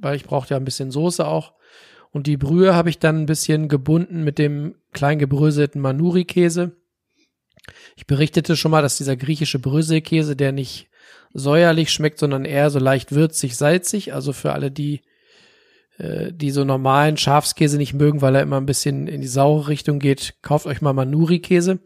weil 0.00 0.16
ich 0.16 0.24
brauchte 0.24 0.54
ja 0.54 0.58
ein 0.58 0.64
bisschen 0.64 0.90
Soße 0.90 1.26
auch. 1.26 1.54
Und 2.16 2.26
die 2.26 2.38
Brühe 2.38 2.74
habe 2.74 2.88
ich 2.88 2.98
dann 2.98 3.18
ein 3.20 3.26
bisschen 3.26 3.68
gebunden 3.68 4.24
mit 4.24 4.38
dem 4.38 4.74
klein 4.94 5.18
gebröselten 5.18 5.82
Manuri-Käse. 5.82 6.72
Ich 7.94 8.06
berichtete 8.06 8.56
schon 8.56 8.70
mal, 8.70 8.80
dass 8.80 8.96
dieser 8.96 9.16
griechische 9.16 9.58
Bröselkäse, 9.58 10.34
der 10.34 10.50
nicht 10.50 10.88
säuerlich 11.34 11.92
schmeckt, 11.92 12.18
sondern 12.18 12.46
eher 12.46 12.70
so 12.70 12.78
leicht 12.78 13.12
würzig, 13.12 13.54
salzig. 13.54 14.14
Also 14.14 14.32
für 14.32 14.54
alle, 14.54 14.70
die, 14.70 15.02
äh, 15.98 16.32
die 16.32 16.52
so 16.52 16.64
normalen 16.64 17.18
Schafskäse 17.18 17.76
nicht 17.76 17.92
mögen, 17.92 18.22
weil 18.22 18.34
er 18.34 18.40
immer 18.40 18.56
ein 18.56 18.64
bisschen 18.64 19.08
in 19.08 19.20
die 19.20 19.26
saure 19.26 19.68
Richtung 19.68 19.98
geht, 19.98 20.36
kauft 20.40 20.64
euch 20.64 20.80
mal 20.80 20.94
Manuri-Käse. 20.94 21.80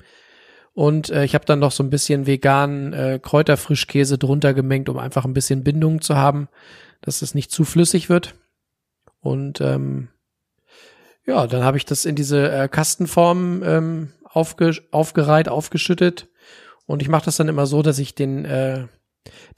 Und 0.74 1.10
äh, 1.10 1.24
ich 1.24 1.34
habe 1.34 1.44
dann 1.44 1.58
noch 1.58 1.72
so 1.72 1.82
ein 1.82 1.90
bisschen 1.90 2.28
veganen 2.28 2.92
äh, 2.92 3.18
Kräuterfrischkäse 3.20 4.16
drunter 4.16 4.54
gemengt, 4.54 4.88
um 4.88 4.98
einfach 4.98 5.24
ein 5.24 5.34
bisschen 5.34 5.64
Bindung 5.64 6.00
zu 6.00 6.14
haben, 6.16 6.46
dass 7.00 7.20
es 7.20 7.34
nicht 7.34 7.50
zu 7.50 7.64
flüssig 7.64 8.08
wird. 8.08 8.36
Und 9.18 9.60
ähm, 9.60 10.08
ja, 11.30 11.46
dann 11.46 11.62
habe 11.62 11.76
ich 11.76 11.84
das 11.84 12.04
in 12.04 12.16
diese 12.16 12.50
äh, 12.50 12.68
Kastenform 12.68 13.62
ähm, 13.62 14.12
aufge 14.24 14.72
aufgereiht, 14.90 15.48
aufgeschüttet. 15.48 16.28
Und 16.86 17.02
ich 17.02 17.08
mache 17.08 17.26
das 17.26 17.36
dann 17.36 17.46
immer 17.46 17.66
so, 17.66 17.82
dass 17.82 18.00
ich 18.00 18.16
den, 18.16 18.44
äh, 18.44 18.88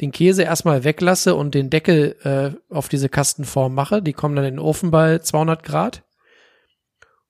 den 0.02 0.12
Käse 0.12 0.42
erstmal 0.42 0.84
weglasse 0.84 1.34
und 1.34 1.54
den 1.54 1.70
Deckel 1.70 2.16
äh, 2.24 2.74
auf 2.74 2.90
diese 2.90 3.08
Kastenform 3.08 3.74
mache. 3.74 4.02
Die 4.02 4.12
kommen 4.12 4.36
dann 4.36 4.44
in 4.44 4.56
den 4.56 4.60
Ofen 4.60 4.90
bei 4.90 5.18
200 5.18 5.62
Grad. 5.62 6.02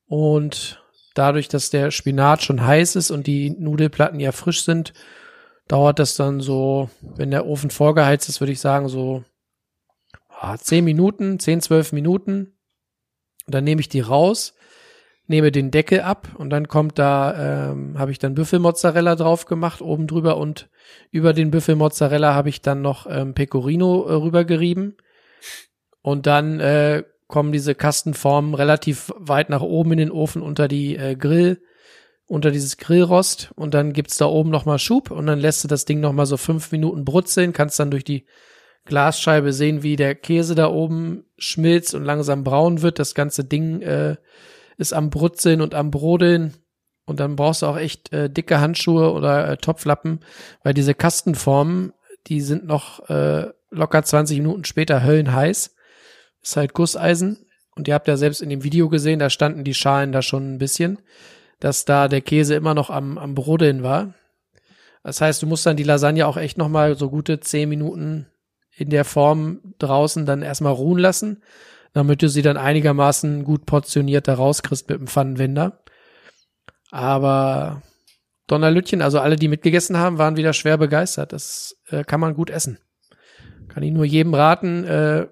Und 0.07 0.83
dadurch, 1.15 1.47
dass 1.47 1.71
der 1.71 1.93
Spinat 1.93 2.43
schon 2.43 2.67
heiß 2.67 2.97
ist 2.97 3.13
und 3.13 3.29
die 3.29 3.51
Nudelplatten 3.51 4.19
ja 4.19 4.33
frisch 4.33 4.65
sind, 4.65 4.93
dauert 5.69 6.01
das 6.01 6.17
dann 6.17 6.41
so, 6.41 6.91
wenn 7.01 7.31
der 7.31 7.47
Ofen 7.47 7.71
vorgeheizt 7.71 8.29
ist, 8.29 8.41
würde 8.41 8.53
ich 8.53 8.61
sagen, 8.61 8.89
so 8.89 9.23
ah, 10.29 10.59
10 10.59 10.85
Minuten, 10.85 11.39
10, 11.39 11.61
12 11.61 11.93
Minuten. 11.93 12.57
Und 13.47 13.55
dann 13.55 13.65
nehme 13.65 13.81
ich 13.81 13.89
die 13.89 14.01
raus, 14.01 14.55
nehme 15.27 15.53
den 15.53 15.71
Deckel 15.71 16.01
ab 16.01 16.29
und 16.37 16.51
dann 16.51 16.69
kommt 16.69 16.99
da, 16.99 17.71
ähm, 17.71 17.99
habe 17.99 18.13
ich 18.13 18.19
dann 18.19 18.35
Büffelmozzarella 18.35 19.17
drauf 19.17 19.47
gemacht, 19.47 19.81
oben 19.81 20.07
drüber 20.07 20.37
und 20.37 20.69
über 21.11 21.33
den 21.33 21.51
Büffelmozzarella 21.51 22.35
habe 22.35 22.49
ich 22.49 22.61
dann 22.61 22.83
noch 22.83 23.07
ähm, 23.09 23.35
Pecorino 23.35 24.07
äh, 24.07 24.15
rübergerieben. 24.15 24.97
Und 26.03 26.27
dann 26.27 26.59
äh, 26.61 27.05
kommen 27.29 27.53
diese 27.53 27.75
Kastenformen 27.75 28.55
relativ 28.55 29.13
weit 29.17 29.49
nach 29.49 29.63
oben 29.63 29.93
in 29.93 29.99
den 29.99 30.11
Ofen 30.11 30.43
unter 30.43 30.69
die 30.69 30.97
äh, 30.97 31.17
Grill, 31.17 31.63
unter 32.27 32.51
dieses 32.51 32.77
Grillrost 32.77 33.53
und 33.55 33.75
dann 33.75 33.93
gibt's 33.93 34.17
da 34.17 34.27
oben 34.27 34.51
nochmal 34.51 34.79
Schub 34.79 35.11
und 35.11 35.27
dann 35.27 35.39
lässt 35.39 35.65
du 35.65 35.69
das 35.69 35.85
Ding 35.85 36.01
nochmal 36.01 36.27
so 36.27 36.37
fünf 36.37 36.73
Minuten 36.73 37.05
brutzeln, 37.05 37.53
kannst 37.53 37.79
dann 37.79 37.91
durch 37.91 38.05
die 38.05 38.27
Glasscheibe 38.85 39.53
sehen, 39.53 39.83
wie 39.83 39.97
der 39.97 40.15
Käse 40.15 40.55
da 40.55 40.69
oben 40.69 41.25
schmilzt 41.39 41.95
und 41.95 42.05
langsam 42.05 42.45
braun 42.45 42.83
wird. 42.83 42.99
Das 42.99 43.15
ganze 43.15 43.45
Ding 43.45 43.81
äh, 43.83 44.17
ist 44.77 44.93
am 44.93 45.11
Brutzeln 45.11 45.61
und 45.61 45.75
am 45.75 45.91
Brodeln. 45.91 46.55
Und 47.05 47.21
dann 47.21 47.37
brauchst 47.37 47.63
du 47.63 47.67
auch 47.67 47.77
echt 47.77 48.13
äh, 48.13 48.31
dicke 48.31 48.61
Handschuhe 48.61 49.13
oder 49.13 49.49
äh, 49.49 49.57
Topflappen, 49.57 50.21
weil 50.63 50.75
diese 50.75 50.95
Kastenformen, 50.95 51.93
die 52.27 52.41
sind 52.41 52.65
noch 52.65 53.09
äh, 53.09 53.49
locker 53.71 54.03
20 54.03 54.39
Minuten 54.39 54.65
später 54.65 55.03
höllenheiß. 55.03 55.75
Ist 56.43 56.57
halt 56.57 56.75
Gusseisen. 56.75 57.47
Und 57.75 57.89
ihr 57.89 57.95
habt 57.95 58.09
ja 58.09 58.17
selbst 58.17 58.43
in 58.43 58.51
dem 58.51 58.65
Video 58.65 58.89
gesehen, 58.89 59.19
da 59.19 59.31
standen 59.31 59.65
die 59.65 59.75
Schalen 59.75 60.13
da 60.13 60.23
schon 60.23 60.55
ein 60.55 60.59
bisschen, 60.59 60.99
dass 61.59 61.85
da 61.85 62.07
der 62.07 62.21
Käse 62.21 62.55
immer 62.55 62.75
noch 62.75 62.91
am, 62.91 63.17
am 63.17 63.35
Brodeln 63.35 63.83
war. 63.83 64.15
Das 65.03 65.21
heißt, 65.21 65.43
du 65.43 65.47
musst 65.47 65.67
dann 65.67 65.77
die 65.77 65.83
Lasagne 65.83 66.27
auch 66.27 66.37
echt 66.37 66.59
noch 66.59 66.69
mal 66.69 66.97
so 66.97 67.09
gute 67.09 67.41
10 67.41 67.69
Minuten 67.69 68.27
in 68.75 68.91
der 68.91 69.05
Form 69.05 69.61
draußen 69.79 70.27
dann 70.27 70.43
erstmal 70.43 70.73
ruhen 70.73 70.99
lassen, 70.99 71.43
damit 71.93 72.23
du 72.23 72.29
sie 72.29 72.43
dann 72.43 72.57
einigermaßen 72.57 73.45
gut 73.45 73.67
portioniert 73.67 74.29
da 74.29 74.35
rauskriegst 74.35 74.89
mit 74.89 74.99
dem 74.99 75.07
Pfannenwender. 75.07 75.83
Aber 76.91 77.83
Donnerlütchen, 78.47 79.03
also 79.03 79.19
alle, 79.21 79.37
die 79.37 79.49
mitgegessen 79.49 79.97
haben, 79.97 80.19
waren 80.19 80.37
wieder 80.37 80.53
schwer 80.53 80.77
begeistert. 80.79 81.33
Das 81.33 81.77
äh, 81.89 82.05
kann 82.05 82.21
man 82.21 82.35
gut 82.35 82.51
essen. 82.51 82.79
Kann 83.69 83.83
ich 83.83 83.93
nur 83.93 84.05
jedem 84.05 84.35
raten, 84.35 84.85
äh, 84.85 85.27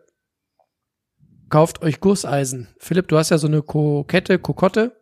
kauft 1.50 1.82
euch 1.82 2.00
Gusseisen. 2.00 2.68
Philipp, 2.78 3.08
du 3.08 3.18
hast 3.18 3.30
ja 3.30 3.38
so 3.38 3.46
eine 3.46 3.62
Kokette, 3.62 4.38
Kokotte. 4.38 4.96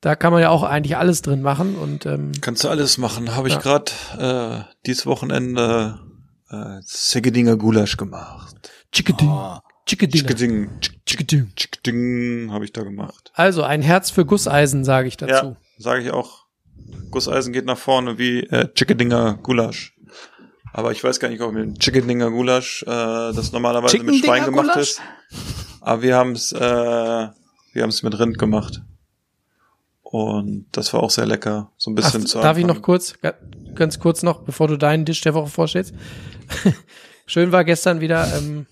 Da 0.00 0.14
kann 0.16 0.32
man 0.32 0.42
ja 0.42 0.50
auch 0.50 0.62
eigentlich 0.62 0.96
alles 0.96 1.22
drin 1.22 1.40
machen 1.42 1.76
und 1.76 2.04
ähm, 2.06 2.32
Kannst 2.42 2.62
du 2.64 2.68
alles 2.68 2.98
machen. 2.98 3.34
Habe 3.34 3.48
ich 3.48 3.54
Ja. 3.54 3.60
gerade 3.60 3.92
äh, 4.18 4.72
dieses 4.86 5.06
Wochenende 5.06 5.98
äh, 6.50 6.80
Segedinger 6.82 7.56
Gulasch 7.56 7.96
gemacht. 7.96 8.70
Chickading, 8.92 9.60
Chickading. 9.86 10.20
Chickading, 10.20 10.70
Chickading. 11.06 11.52
Chickading 11.56 12.52
habe 12.52 12.64
ich 12.64 12.72
da 12.72 12.82
gemacht. 12.82 13.32
Also 13.34 13.62
ein 13.62 13.82
Herz 13.82 14.10
für 14.10 14.24
Gusseisen, 14.24 14.84
sage 14.84 15.08
ich 15.08 15.16
dazu. 15.16 15.46
Ja, 15.46 15.56
sage 15.78 16.02
ich 16.02 16.10
auch. 16.10 16.44
Gusseisen 17.10 17.52
geht 17.52 17.64
nach 17.64 17.78
vorne 17.78 18.18
wie 18.18 18.40
äh, 18.40 18.72
Chickadinger 18.74 19.38
Gulasch. 19.42 19.94
Aber 20.72 20.90
ich 20.90 21.02
weiß 21.04 21.20
gar 21.20 21.28
nicht, 21.28 21.40
ob 21.40 21.52
mit 21.52 21.78
Chickadinger 21.78 22.30
Gulasch 22.30 22.82
äh, 22.82 22.86
das 22.86 23.52
normalerweise 23.52 23.98
mit 24.02 24.16
Schwein 24.16 24.44
gemacht 24.44 24.72
Gulasch? 24.72 24.90
ist. 24.90 25.02
Aber 25.80 26.02
wir 26.02 26.16
haben 26.16 26.32
es 26.32 26.52
äh, 26.52 26.58
wir 26.58 27.82
haben 27.82 27.90
es 27.90 28.02
mit 28.02 28.18
Rind 28.18 28.38
gemacht. 28.38 28.82
Und 30.14 30.66
das 30.70 30.92
war 30.94 31.02
auch 31.02 31.10
sehr 31.10 31.26
lecker. 31.26 31.72
So 31.76 31.90
ein 31.90 31.96
Ach, 31.98 32.04
bisschen 32.04 32.24
zu 32.24 32.38
darf 32.40 32.56
ich 32.56 32.62
Anfang. 32.62 32.76
noch 32.76 32.82
kurz, 32.82 33.18
ga- 33.20 33.34
ganz 33.74 33.98
kurz 33.98 34.22
noch, 34.22 34.42
bevor 34.42 34.68
du 34.68 34.76
deinen 34.76 35.04
Tisch 35.04 35.20
der 35.22 35.34
Woche 35.34 35.48
vorstellst? 35.48 35.92
Schön 37.26 37.50
war 37.50 37.64
gestern 37.64 38.00
wieder, 38.00 38.28
ähm, 38.38 38.66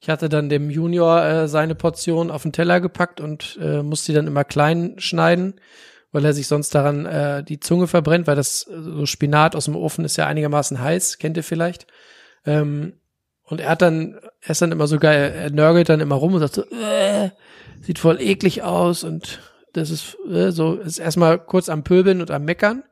ich 0.00 0.08
hatte 0.08 0.28
dann 0.28 0.48
dem 0.48 0.70
Junior 0.70 1.22
äh, 1.24 1.46
seine 1.48 1.76
Portion 1.76 2.32
auf 2.32 2.42
den 2.42 2.50
Teller 2.50 2.80
gepackt 2.80 3.20
und 3.20 3.56
äh, 3.62 3.84
musste 3.84 4.10
die 4.10 4.16
dann 4.16 4.26
immer 4.26 4.42
klein 4.42 4.94
schneiden, 4.98 5.60
weil 6.10 6.24
er 6.24 6.32
sich 6.32 6.48
sonst 6.48 6.74
daran 6.74 7.06
äh, 7.06 7.44
die 7.44 7.60
Zunge 7.60 7.86
verbrennt, 7.86 8.26
weil 8.26 8.34
das 8.34 8.60
so 8.62 9.06
Spinat 9.06 9.54
aus 9.54 9.66
dem 9.66 9.76
Ofen 9.76 10.04
ist 10.04 10.16
ja 10.16 10.26
einigermaßen 10.26 10.80
heiß, 10.80 11.18
kennt 11.18 11.36
ihr 11.36 11.44
vielleicht. 11.44 11.86
Ähm, 12.44 12.94
und 13.44 13.60
er 13.60 13.68
hat 13.70 13.80
dann, 13.82 14.18
er 14.40 14.50
ist 14.50 14.60
dann 14.60 14.72
immer 14.72 14.88
so 14.88 14.98
geil, 14.98 15.32
er 15.36 15.50
nörgelt 15.50 15.88
dann 15.88 16.00
immer 16.00 16.16
rum 16.16 16.34
und 16.34 16.40
sagt 16.40 16.54
so, 16.54 16.62
äh, 16.64 17.30
sieht 17.80 18.00
voll 18.00 18.20
eklig 18.20 18.64
aus 18.64 19.04
und 19.04 19.38
das 19.74 19.90
ist 19.90 20.16
äh, 20.30 20.50
so, 20.50 20.74
ist 20.76 20.98
erstmal 20.98 21.38
kurz 21.38 21.68
am 21.68 21.84
Pöbeln 21.84 22.20
und 22.20 22.30
am 22.30 22.44
Meckern. 22.44 22.82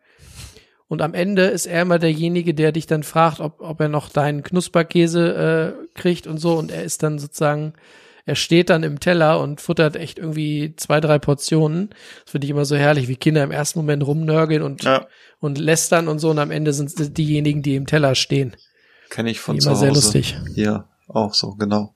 Und 0.89 1.01
am 1.01 1.15
Ende 1.15 1.45
ist 1.47 1.65
er 1.65 1.81
immer 1.83 1.99
derjenige, 1.99 2.53
der 2.53 2.71
dich 2.71 2.87
dann 2.87 3.03
fragt, 3.03 3.41
ob, 3.41 3.63
ob 3.63 3.81
er 3.81 3.89
noch 3.89 4.11
deinen 4.11 4.43
Knusperkäse 4.43 5.77
äh, 5.95 5.99
kriegt 5.99 6.27
und 6.27 6.37
so. 6.37 6.59
Und 6.59 6.71
er 6.71 6.83
ist 6.83 7.03
dann 7.03 7.19
sozusagen, 7.19 7.73
er 8.27 8.35
steht 8.35 8.69
dann 8.69 8.83
im 8.83 9.01
Teller 9.01 9.41
und 9.41 9.63
futtert 9.63 9.97
echt 9.97 10.19
irgendwie 10.19 10.75
zwei, 10.77 11.01
drei 11.01 11.19
Portionen. 11.19 11.91
Das 12.25 12.33
finde 12.33 12.45
ich 12.45 12.51
immer 12.51 12.67
so 12.67 12.77
herrlich, 12.77 13.09
wie 13.09 13.17
Kinder 13.17 13.43
im 13.43 13.51
ersten 13.53 13.79
Moment 13.79 14.07
rumnörgeln 14.07 14.61
und, 14.63 14.85
Ja, 14.85 15.07
und 15.41 15.57
lästern 15.57 16.09
und 16.09 16.19
so. 16.19 16.29
Und 16.31 16.39
am 16.39 16.51
Ende 16.51 16.75
sind 16.75 16.91
es 17.01 17.13
diejenigen, 17.15 17.63
die 17.63 17.75
im 17.75 17.87
Teller 17.87 18.15
stehen. 18.15 18.55
kenne 19.09 19.31
ich 19.31 19.41
von 19.41 19.55
Immer 19.55 19.63
zu 19.63 19.71
Hause. 19.71 19.81
sehr 19.81 19.93
lustig. 19.95 20.37
Hier 20.55 20.85
auch 21.09 21.33
so, 21.33 21.55
genau. 21.55 21.95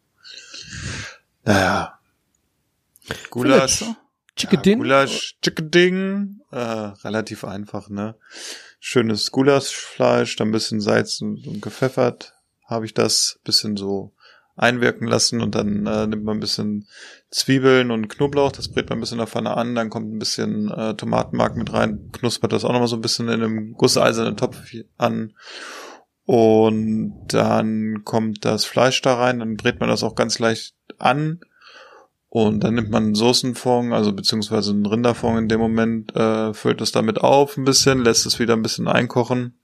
Naja. 1.45 1.99
Gulasch. 3.31 3.85
Chickadin? 4.37 4.79
Ja, 4.79 4.83
Gulasch, 4.83 5.37
Chickading. 5.43 6.41
Äh, 6.51 6.59
relativ 6.59 7.45
einfach, 7.45 7.89
ne? 7.89 8.17
Schönes 8.79 9.33
Gulaschfleisch, 9.33 10.37
dann 10.37 10.49
ein 10.49 10.53
bisschen 10.53 10.81
Salz 10.81 11.21
und, 11.21 11.47
und 11.47 11.63
gepfeffert. 11.63 12.35
Habe 12.65 12.85
ich 12.85 12.95
das 12.95 13.41
bisschen 13.45 13.77
so 13.77 14.13
einwirken 14.57 15.07
lassen 15.07 15.41
und 15.41 15.55
dann 15.55 15.87
äh, 15.87 16.07
nimmt 16.07 16.25
man 16.25 16.39
ein 16.39 16.41
bisschen 16.41 16.89
Zwiebeln 17.31 17.91
und 17.91 18.09
Knoblauch, 18.09 18.53
das 18.53 18.69
brät 18.69 18.89
man 18.89 18.99
ein 18.99 19.01
bisschen 19.01 19.17
in 19.17 19.21
der 19.21 19.27
Pfanne 19.27 19.57
an, 19.57 19.75
dann 19.75 19.91
kommt 19.91 20.13
ein 20.13 20.19
bisschen 20.19 20.71
äh, 20.71 20.95
Tomatenmark 20.95 21.57
mit 21.57 21.73
rein, 21.73 22.11
knuspert 22.13 22.53
das 22.53 22.65
auch 22.65 22.73
nochmal 22.73 22.89
so 22.89 22.97
ein 22.97 23.03
bisschen 23.03 23.29
in 23.29 23.43
einem 23.43 23.73
gusseisernen 23.75 24.37
Topf 24.37 24.57
an 24.97 25.35
und 26.25 27.27
dann 27.29 28.03
kommt 28.05 28.45
das 28.47 28.65
Fleisch 28.65 29.03
da 29.03 29.15
rein, 29.17 29.41
dann 29.41 29.57
brät 29.57 29.79
man 29.79 29.91
das 29.91 30.03
auch 30.03 30.15
ganz 30.15 30.39
leicht 30.39 30.75
an 30.99 31.41
und 32.37 32.63
dann 32.65 32.75
nimmt 32.75 32.91
man 32.91 33.03
einen 33.03 33.15
Soßenfond, 33.15 33.95
also 33.95 34.13
beziehungsweise 34.13 34.73
einen 34.73 34.85
Rinderfond 34.85 35.39
in 35.39 35.49
dem 35.49 35.59
Moment, 35.59 36.15
äh, 36.15 36.53
füllt 36.53 36.83
es 36.83 36.93
damit 36.93 37.19
auf 37.19 37.57
ein 37.57 37.65
bisschen, 37.65 38.05
lässt 38.05 38.27
es 38.27 38.39
wieder 38.39 38.53
ein 38.53 38.61
bisschen 38.61 38.89
einkochen 38.89 39.59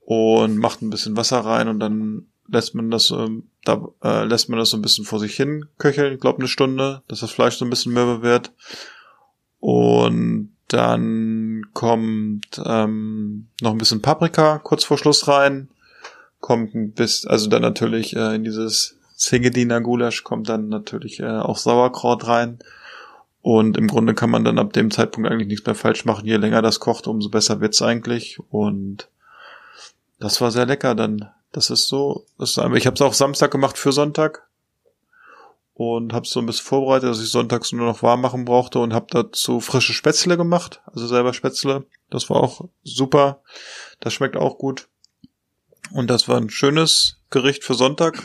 und 0.00 0.56
macht 0.56 0.80
ein 0.80 0.88
bisschen 0.88 1.18
Wasser 1.18 1.40
rein 1.40 1.68
und 1.68 1.78
dann 1.78 2.28
lässt 2.48 2.74
man 2.74 2.90
das, 2.90 3.10
ähm, 3.10 3.50
da 3.66 3.88
äh, 4.02 4.24
lässt 4.24 4.48
man 4.48 4.58
das 4.58 4.70
so 4.70 4.78
ein 4.78 4.80
bisschen 4.80 5.04
vor 5.04 5.20
sich 5.20 5.36
hin 5.36 5.66
köcheln, 5.76 6.14
ich 6.14 6.20
glaube 6.20 6.38
eine 6.38 6.48
Stunde, 6.48 7.02
dass 7.08 7.20
das 7.20 7.30
Fleisch 7.30 7.56
so 7.56 7.66
ein 7.66 7.70
bisschen 7.70 7.92
mürbe 7.92 8.22
wird. 8.22 8.54
Und 9.58 10.56
dann 10.68 11.66
kommt 11.74 12.58
ähm, 12.64 13.48
noch 13.60 13.72
ein 13.72 13.78
bisschen 13.78 14.00
Paprika 14.00 14.60
kurz 14.60 14.84
vor 14.84 14.96
Schluss 14.96 15.28
rein. 15.28 15.68
Kommt 16.40 16.74
ein 16.74 16.92
bisschen, 16.92 17.28
also 17.28 17.50
dann 17.50 17.60
natürlich 17.60 18.16
äh, 18.16 18.34
in 18.34 18.44
dieses 18.44 18.96
Zingediner 19.20 19.82
Gulasch 19.82 20.24
kommt 20.24 20.48
dann 20.48 20.68
natürlich 20.68 21.20
äh, 21.20 21.26
auch 21.26 21.58
Sauerkraut 21.58 22.26
rein. 22.26 22.58
Und 23.42 23.76
im 23.76 23.86
Grunde 23.86 24.14
kann 24.14 24.30
man 24.30 24.44
dann 24.44 24.58
ab 24.58 24.72
dem 24.72 24.90
Zeitpunkt 24.90 25.30
eigentlich 25.30 25.48
nichts 25.48 25.66
mehr 25.66 25.74
falsch 25.74 26.04
machen. 26.06 26.26
Je 26.26 26.36
länger 26.36 26.62
das 26.62 26.80
kocht, 26.80 27.06
umso 27.06 27.28
besser 27.28 27.60
wird's 27.60 27.82
eigentlich. 27.82 28.38
Und 28.50 29.08
das 30.18 30.40
war 30.40 30.50
sehr 30.50 30.66
lecker 30.66 30.94
dann. 30.94 31.30
Das 31.52 31.68
ist 31.68 31.88
so, 31.88 32.24
das 32.38 32.50
ist 32.50 32.58
einfach, 32.58 32.76
ich 32.76 32.86
habe 32.86 32.94
es 32.94 33.02
auch 33.02 33.12
Samstag 33.12 33.50
gemacht 33.50 33.76
für 33.76 33.92
Sonntag 33.92 34.46
und 35.74 36.12
habe 36.12 36.26
so 36.26 36.40
ein 36.40 36.46
bisschen 36.46 36.64
vorbereitet, 36.64 37.10
dass 37.10 37.22
ich 37.22 37.30
sonntags 37.30 37.72
nur 37.72 37.86
noch 37.86 38.02
warm 38.02 38.20
machen 38.22 38.44
brauchte 38.44 38.78
und 38.78 38.94
habe 38.94 39.06
dazu 39.10 39.60
frische 39.60 39.92
Spätzle 39.92 40.36
gemacht, 40.36 40.80
also 40.86 41.06
selber 41.06 41.34
Spätzle. 41.34 41.84
Das 42.08 42.30
war 42.30 42.36
auch 42.36 42.68
super. 42.84 43.42
Das 44.00 44.14
schmeckt 44.14 44.36
auch 44.36 44.56
gut. 44.56 44.88
Und 45.92 46.08
das 46.08 46.28
war 46.28 46.38
ein 46.38 46.50
schönes 46.50 47.18
Gericht 47.30 47.64
für 47.64 47.74
Sonntag, 47.74 48.22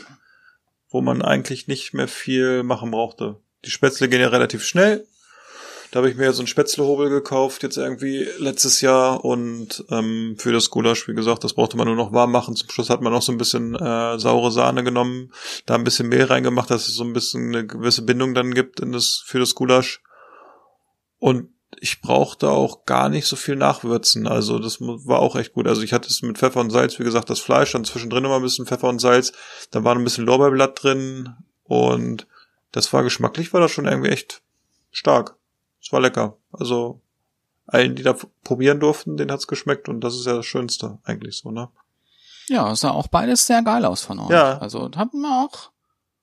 wo 0.96 1.02
man 1.02 1.20
eigentlich 1.20 1.68
nicht 1.68 1.92
mehr 1.92 2.08
viel 2.08 2.62
machen 2.62 2.90
brauchte. 2.90 3.36
Die 3.66 3.70
Spätzle 3.70 4.08
gehen 4.08 4.22
ja 4.22 4.28
relativ 4.28 4.64
schnell. 4.64 5.06
Da 5.90 5.98
habe 5.98 6.08
ich 6.08 6.16
mir 6.16 6.24
ja 6.24 6.32
so 6.32 6.40
einen 6.40 6.46
Spätzlehobel 6.46 7.10
gekauft, 7.10 7.62
jetzt 7.62 7.76
irgendwie 7.76 8.26
letztes 8.38 8.80
Jahr. 8.80 9.26
Und 9.26 9.84
ähm, 9.90 10.36
für 10.38 10.52
das 10.52 10.70
Gulasch, 10.70 11.06
wie 11.06 11.14
gesagt, 11.14 11.44
das 11.44 11.52
brauchte 11.52 11.76
man 11.76 11.86
nur 11.86 11.96
noch 11.96 12.14
warm 12.14 12.32
machen. 12.32 12.56
Zum 12.56 12.70
Schluss 12.70 12.88
hat 12.88 13.02
man 13.02 13.12
noch 13.12 13.20
so 13.20 13.30
ein 13.30 13.36
bisschen 13.36 13.74
äh, 13.74 14.18
saure 14.18 14.50
Sahne 14.50 14.84
genommen, 14.84 15.34
da 15.66 15.74
ein 15.74 15.84
bisschen 15.84 16.08
Mehl 16.08 16.24
reingemacht, 16.24 16.70
dass 16.70 16.88
es 16.88 16.94
so 16.94 17.04
ein 17.04 17.12
bisschen 17.12 17.48
eine 17.48 17.66
gewisse 17.66 18.00
Bindung 18.00 18.32
dann 18.32 18.54
gibt 18.54 18.80
in 18.80 18.92
das, 18.92 19.22
für 19.26 19.38
das 19.38 19.54
Gulasch. 19.54 20.00
Und 21.18 21.50
ich 21.80 22.00
brauchte 22.00 22.50
auch 22.50 22.84
gar 22.84 23.08
nicht 23.08 23.26
so 23.26 23.36
viel 23.36 23.56
nachwürzen. 23.56 24.26
Also 24.26 24.58
das 24.58 24.80
war 24.80 25.20
auch 25.20 25.36
echt 25.36 25.52
gut. 25.52 25.66
Also 25.66 25.82
ich 25.82 25.92
hatte 25.92 26.08
es 26.08 26.22
mit 26.22 26.38
Pfeffer 26.38 26.60
und 26.60 26.70
Salz, 26.70 26.98
wie 26.98 27.04
gesagt, 27.04 27.30
das 27.30 27.40
Fleisch, 27.40 27.72
dann 27.72 27.84
zwischendrin 27.84 28.24
immer 28.24 28.36
ein 28.36 28.42
bisschen 28.42 28.66
Pfeffer 28.66 28.88
und 28.88 29.00
Salz. 29.00 29.32
Da 29.70 29.84
war 29.84 29.94
ein 29.94 30.04
bisschen 30.04 30.24
Lorbeerblatt 30.24 30.82
drin 30.82 31.34
und 31.64 32.26
das 32.72 32.92
war 32.92 33.02
geschmacklich, 33.02 33.52
war 33.52 33.60
das 33.60 33.70
schon 33.70 33.86
irgendwie 33.86 34.10
echt 34.10 34.42
stark. 34.90 35.36
Es 35.82 35.92
war 35.92 36.00
lecker. 36.00 36.36
Also 36.52 37.00
allen, 37.66 37.96
die 37.96 38.02
da 38.02 38.16
probieren 38.44 38.80
durften, 38.80 39.16
denen 39.16 39.32
hat's 39.32 39.46
geschmeckt 39.46 39.88
und 39.88 40.00
das 40.00 40.14
ist 40.14 40.26
ja 40.26 40.34
das 40.34 40.46
Schönste 40.46 40.98
eigentlich 41.04 41.38
so, 41.38 41.50
ne? 41.50 41.68
Ja, 42.48 42.74
sah 42.76 42.90
auch 42.90 43.08
beides 43.08 43.46
sehr 43.46 43.62
geil 43.62 43.84
aus 43.84 44.02
von 44.02 44.20
euch. 44.20 44.30
Ja. 44.30 44.58
Also 44.58 44.88
haben 44.94 45.20
wir 45.20 45.44
auch. 45.44 45.70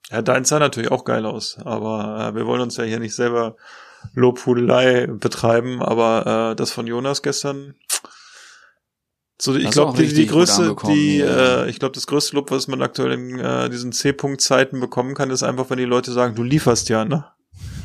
Ja, 0.09 0.21
deins 0.21 0.49
sah 0.49 0.59
natürlich 0.59 0.91
auch 0.91 1.03
geil 1.05 1.25
aus, 1.25 1.57
aber 1.63 2.29
äh, 2.29 2.35
wir 2.35 2.45
wollen 2.45 2.61
uns 2.61 2.77
ja 2.77 2.83
hier 2.83 2.99
nicht 2.99 3.15
selber 3.15 3.55
Lobhudelei 4.13 5.07
betreiben, 5.07 5.81
aber 5.81 6.51
äh, 6.51 6.55
das 6.55 6.71
von 6.71 6.87
Jonas 6.87 7.21
gestern, 7.21 7.75
so 9.41 9.55
ich 9.55 9.71
glaube 9.71 10.01
die, 10.01 10.13
die 10.13 10.27
größte, 10.27 10.75
die 10.87 11.17
ja. 11.17 11.63
äh, 11.63 11.69
ich 11.69 11.79
glaube 11.79 11.93
das 11.93 12.07
größte 12.07 12.35
Lob, 12.35 12.51
was 12.51 12.67
man 12.67 12.81
aktuell 12.81 13.11
in 13.13 13.39
äh, 13.39 13.69
diesen 13.69 13.91
C-Punkt-Zeiten 13.91 14.79
bekommen 14.79 15.15
kann, 15.15 15.31
ist 15.31 15.43
einfach, 15.43 15.69
wenn 15.69 15.77
die 15.77 15.85
Leute 15.85 16.11
sagen, 16.11 16.35
du 16.35 16.43
lieferst 16.43 16.89
ja, 16.89 17.03
ne? 17.03 17.25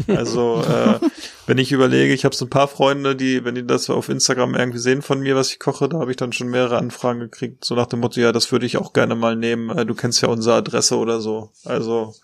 Also 0.07 0.63
äh, 0.69 1.01
wenn 1.49 1.57
ich 1.57 1.73
überlege, 1.73 2.13
ich 2.13 2.27
habe 2.27 2.37
so 2.37 2.45
ein 2.45 2.51
paar 2.51 2.69
Freunde, 2.69 3.17
die, 3.17 3.43
wenn 3.43 3.55
die 3.55 3.67
das 3.67 3.89
auf 3.89 4.11
Instagram 4.11 4.55
irgendwie 4.55 4.79
sehen 4.79 5.01
von 5.01 5.21
mir, 5.21 5.35
was 5.35 5.51
ich 5.51 5.59
koche, 5.59 5.89
da 5.89 5.99
habe 5.99 6.11
ich 6.11 6.19
dann 6.19 6.35
schon 6.35 6.49
mehrere 6.49 6.77
Anfragen 6.77 7.21
gekriegt, 7.21 7.65
so 7.65 7.75
nach 7.75 7.87
dem 7.87 8.01
Motto, 8.01 8.21
ja, 8.21 8.33
das 8.33 8.53
würde 8.53 8.67
ich 8.67 8.77
auch 8.77 8.93
gerne 8.93 9.15
mal 9.15 9.35
nehmen. 9.35 9.71
Äh, 9.71 9.87
du 9.87 9.95
kennst 9.95 10.21
ja 10.21 10.29
unsere 10.29 10.57
Adresse 10.57 10.99
oder 10.99 11.23
so. 11.23 11.51
Also 11.65 12.15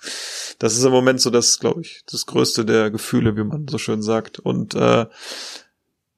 das 0.58 0.76
ist 0.76 0.84
im 0.84 0.92
Moment 0.92 1.22
so 1.22 1.30
das, 1.30 1.58
glaube 1.58 1.80
ich, 1.80 2.02
das 2.06 2.26
größte 2.26 2.66
der 2.66 2.90
Gefühle, 2.90 3.34
wie 3.36 3.44
man 3.44 3.66
so 3.66 3.78
schön 3.78 4.02
sagt. 4.02 4.40
Und 4.40 4.74
äh, 4.74 5.06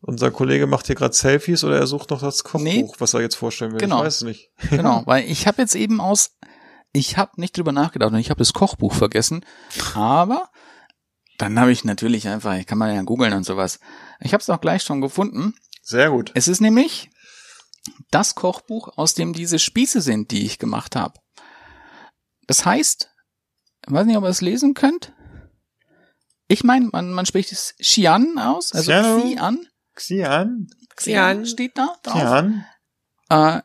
unser 0.01 0.33
Kollege 0.33 0.67
macht 0.67 0.87
hier 0.87 0.97
gerade 0.97 1.15
Selfies 1.15 1.63
oder 1.63 1.77
er 1.79 1.87
sucht 1.87 2.11
noch 2.11 2.21
das 2.21 2.43
Kochbuch, 2.43 2.61
Nee. 2.65 2.91
was 2.99 3.15
er 3.15 3.21
jetzt 3.21 3.37
vorstellen 3.37 3.71
will. 3.71 3.79
Genau. 3.79 3.99
Ich 4.01 4.07
weiß 4.07 4.17
es 4.17 4.23
nicht. 4.25 4.51
Genau, 4.71 5.03
weil 5.07 5.31
ich 5.31 5.47
habe 5.47 5.63
jetzt 5.63 5.77
eben 5.77 6.01
aus, 6.01 6.33
ich 6.93 7.17
habe 7.17 7.41
nicht 7.41 7.57
drüber 7.57 7.71
nachgedacht 7.71 8.13
und 8.13 8.19
ich 8.19 8.31
habe 8.31 8.39
das 8.39 8.53
Kochbuch 8.53 8.95
vergessen, 8.95 9.45
aber 9.95 10.49
dann 11.39 11.59
habe 11.59 11.73
ich 11.73 11.85
natürlich 11.85 12.29
einfach, 12.29 12.57
ich 12.57 12.67
kann 12.67 12.79
man 12.79 12.95
ja 12.95 13.03
googeln 13.03 13.33
und 13.33 13.45
sowas. 13.45 13.81
Ich 14.21 14.33
habe 14.33 14.41
es 14.41 14.51
auch 14.51 14.61
gleich 14.61 14.83
schon 14.83 15.01
gefunden. 15.01 15.55
Sehr 15.83 16.11
gut. 16.11 16.33
Es 16.35 16.49
ist 16.49 16.61
nämlich 16.61 17.11
das 18.11 18.35
Kochbuch, 18.35 18.97
aus 18.97 19.15
dem 19.15 19.33
diese 19.33 19.59
Spieße 19.59 20.01
sind, 20.01 20.31
die 20.31 20.45
ich 20.45 20.59
gemacht 20.59 20.97
habe. 20.97 21.21
Das 22.47 22.65
heißt, 22.65 23.11
ich 23.87 23.93
weiß 23.93 24.07
nicht, 24.07 24.17
ob 24.17 24.25
ihr 24.25 24.31
es 24.31 24.41
lesen 24.41 24.75
könnt. 24.75 25.13
Ich 26.49 26.65
meine, 26.65 26.89
man, 26.93 27.13
man 27.13 27.27
spricht 27.27 27.53
es 27.53 27.75
Xian 27.79 28.39
aus, 28.39 28.73
also 28.73 28.93
Xian. 28.93 29.21
Xian. 29.23 29.69
Xian. 29.95 30.69
Xian 30.95 31.47
steht 31.47 31.77
da 31.77 31.97
drauf. 32.03 32.15
Xian. 32.15 32.65
Äh, 33.29 33.63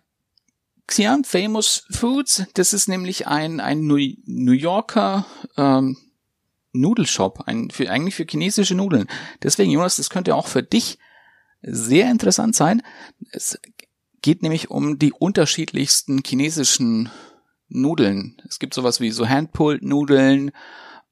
Xi'an 0.87 1.25
Famous 1.25 1.85
Foods, 1.91 2.43
das 2.53 2.73
ist 2.73 2.89
nämlich 2.89 3.27
ein, 3.27 3.59
ein 3.59 3.87
New, 3.87 3.99
New 4.25 4.51
Yorker 4.51 5.25
ähm, 5.57 5.97
Nudelshop, 6.73 7.41
ein, 7.47 7.69
für, 7.69 7.89
eigentlich 7.89 8.15
für 8.15 8.25
chinesische 8.29 8.75
Nudeln. 8.75 9.07
Deswegen, 9.43 9.71
Jonas, 9.71 9.97
das 9.97 10.09
könnte 10.09 10.35
auch 10.35 10.47
für 10.47 10.63
dich 10.63 10.97
sehr 11.61 12.09
interessant 12.09 12.55
sein. 12.55 12.81
Es 13.31 13.59
geht 14.21 14.41
nämlich 14.41 14.69
um 14.69 14.99
die 14.99 15.13
unterschiedlichsten 15.13 16.21
chinesischen 16.25 17.09
Nudeln. 17.67 18.41
Es 18.47 18.59
gibt 18.59 18.73
sowas 18.73 18.99
wie 18.99 19.11
so 19.11 19.27
Handpulled-Nudeln 19.27 20.51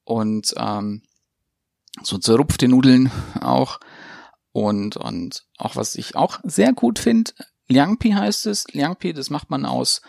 und 0.04 0.54
ähm, 0.58 1.02
so 2.04 2.18
zerrupfte 2.18 2.68
Nudeln 2.68 3.12
auch. 3.40 3.80
Und, 4.52 4.98
und 4.98 5.46
auch 5.58 5.76
was 5.76 5.96
ich 5.96 6.16
auch 6.16 6.40
sehr 6.44 6.74
gut 6.74 7.00
finde, 7.00 7.32
Liangpi 7.68 8.12
heißt 8.12 8.48
es. 8.48 8.66
Liangpi, 8.72 9.14
das 9.14 9.30
macht 9.30 9.50
man 9.50 9.66
aus, 9.66 10.02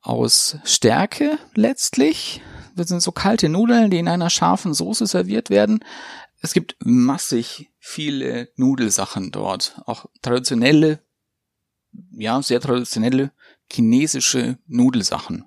aus 0.00 0.56
Stärke 0.64 1.38
letztlich. 1.54 2.40
Das 2.76 2.88
sind 2.88 3.00
so 3.00 3.10
kalte 3.10 3.48
Nudeln, 3.48 3.90
die 3.90 3.98
in 3.98 4.08
einer 4.08 4.30
scharfen 4.30 4.74
Soße 4.74 5.06
serviert 5.06 5.50
werden. 5.50 5.84
Es 6.40 6.52
gibt 6.52 6.76
massig 6.84 7.70
viele 7.78 8.50
Nudelsachen 8.56 9.32
dort. 9.32 9.80
Auch 9.86 10.06
traditionelle, 10.20 11.00
ja, 12.12 12.40
sehr 12.42 12.60
traditionelle 12.60 13.32
chinesische 13.72 14.58
Nudelsachen, 14.66 15.46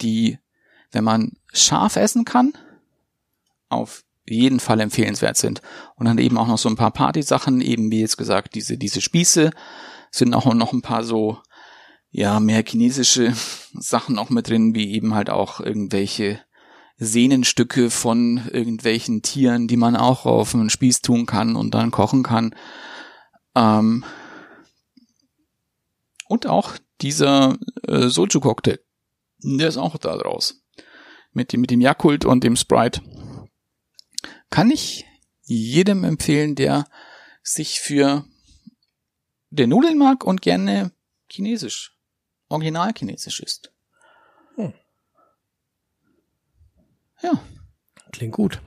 die, 0.00 0.38
wenn 0.90 1.04
man 1.04 1.36
scharf 1.52 1.96
essen 1.96 2.24
kann, 2.24 2.52
auf 3.68 4.04
jeden 4.26 4.58
Fall 4.58 4.80
empfehlenswert 4.80 5.36
sind. 5.36 5.62
Und 5.94 6.06
dann 6.06 6.18
eben 6.18 6.36
auch 6.38 6.48
noch 6.48 6.58
so 6.58 6.68
ein 6.68 6.76
paar 6.76 6.90
Partysachen, 6.90 7.60
eben 7.60 7.90
wie 7.90 8.00
jetzt 8.00 8.16
gesagt, 8.16 8.54
diese, 8.54 8.76
diese 8.76 9.00
Spieße, 9.00 9.50
sind 10.10 10.34
auch 10.34 10.52
noch 10.54 10.72
ein 10.72 10.82
paar 10.82 11.04
so, 11.04 11.38
ja, 12.16 12.38
mehr 12.38 12.62
chinesische 12.64 13.34
Sachen 13.74 14.18
auch 14.18 14.30
mit 14.30 14.48
drin, 14.48 14.72
wie 14.74 14.92
eben 14.92 15.14
halt 15.14 15.30
auch 15.30 15.58
irgendwelche 15.58 16.40
Sehnenstücke 16.96 17.90
von 17.90 18.48
irgendwelchen 18.52 19.20
Tieren, 19.22 19.66
die 19.66 19.76
man 19.76 19.96
auch 19.96 20.24
auf 20.24 20.54
einen 20.54 20.70
Spieß 20.70 21.02
tun 21.02 21.26
kann 21.26 21.56
und 21.56 21.74
dann 21.74 21.90
kochen 21.90 22.22
kann. 22.22 22.54
Ähm, 23.56 24.04
Und 26.28 26.46
auch 26.46 26.78
dieser 27.00 27.58
äh, 27.82 28.08
Soju-Cocktail. 28.08 28.78
Der 29.42 29.68
ist 29.68 29.76
auch 29.76 29.98
da 29.98 30.16
draus. 30.16 30.62
Mit 31.32 31.52
dem, 31.52 31.62
mit 31.62 31.70
dem 31.70 31.80
Yakult 31.80 32.24
und 32.24 32.44
dem 32.44 32.54
Sprite. 32.54 33.02
Kann 34.50 34.70
ich 34.70 35.04
jedem 35.42 36.04
empfehlen, 36.04 36.54
der 36.54 36.86
sich 37.42 37.80
für 37.80 38.24
der 39.50 39.66
Nudeln 39.66 39.98
mag 39.98 40.24
und 40.24 40.42
gerne 40.42 40.92
chinesisch, 41.28 41.93
original 42.48 42.92
chinesisch 42.96 43.40
isst. 43.40 43.72
Hm. 44.56 44.72
Ja, 47.22 47.32
Klingt 48.12 48.34
gut. 48.34 48.60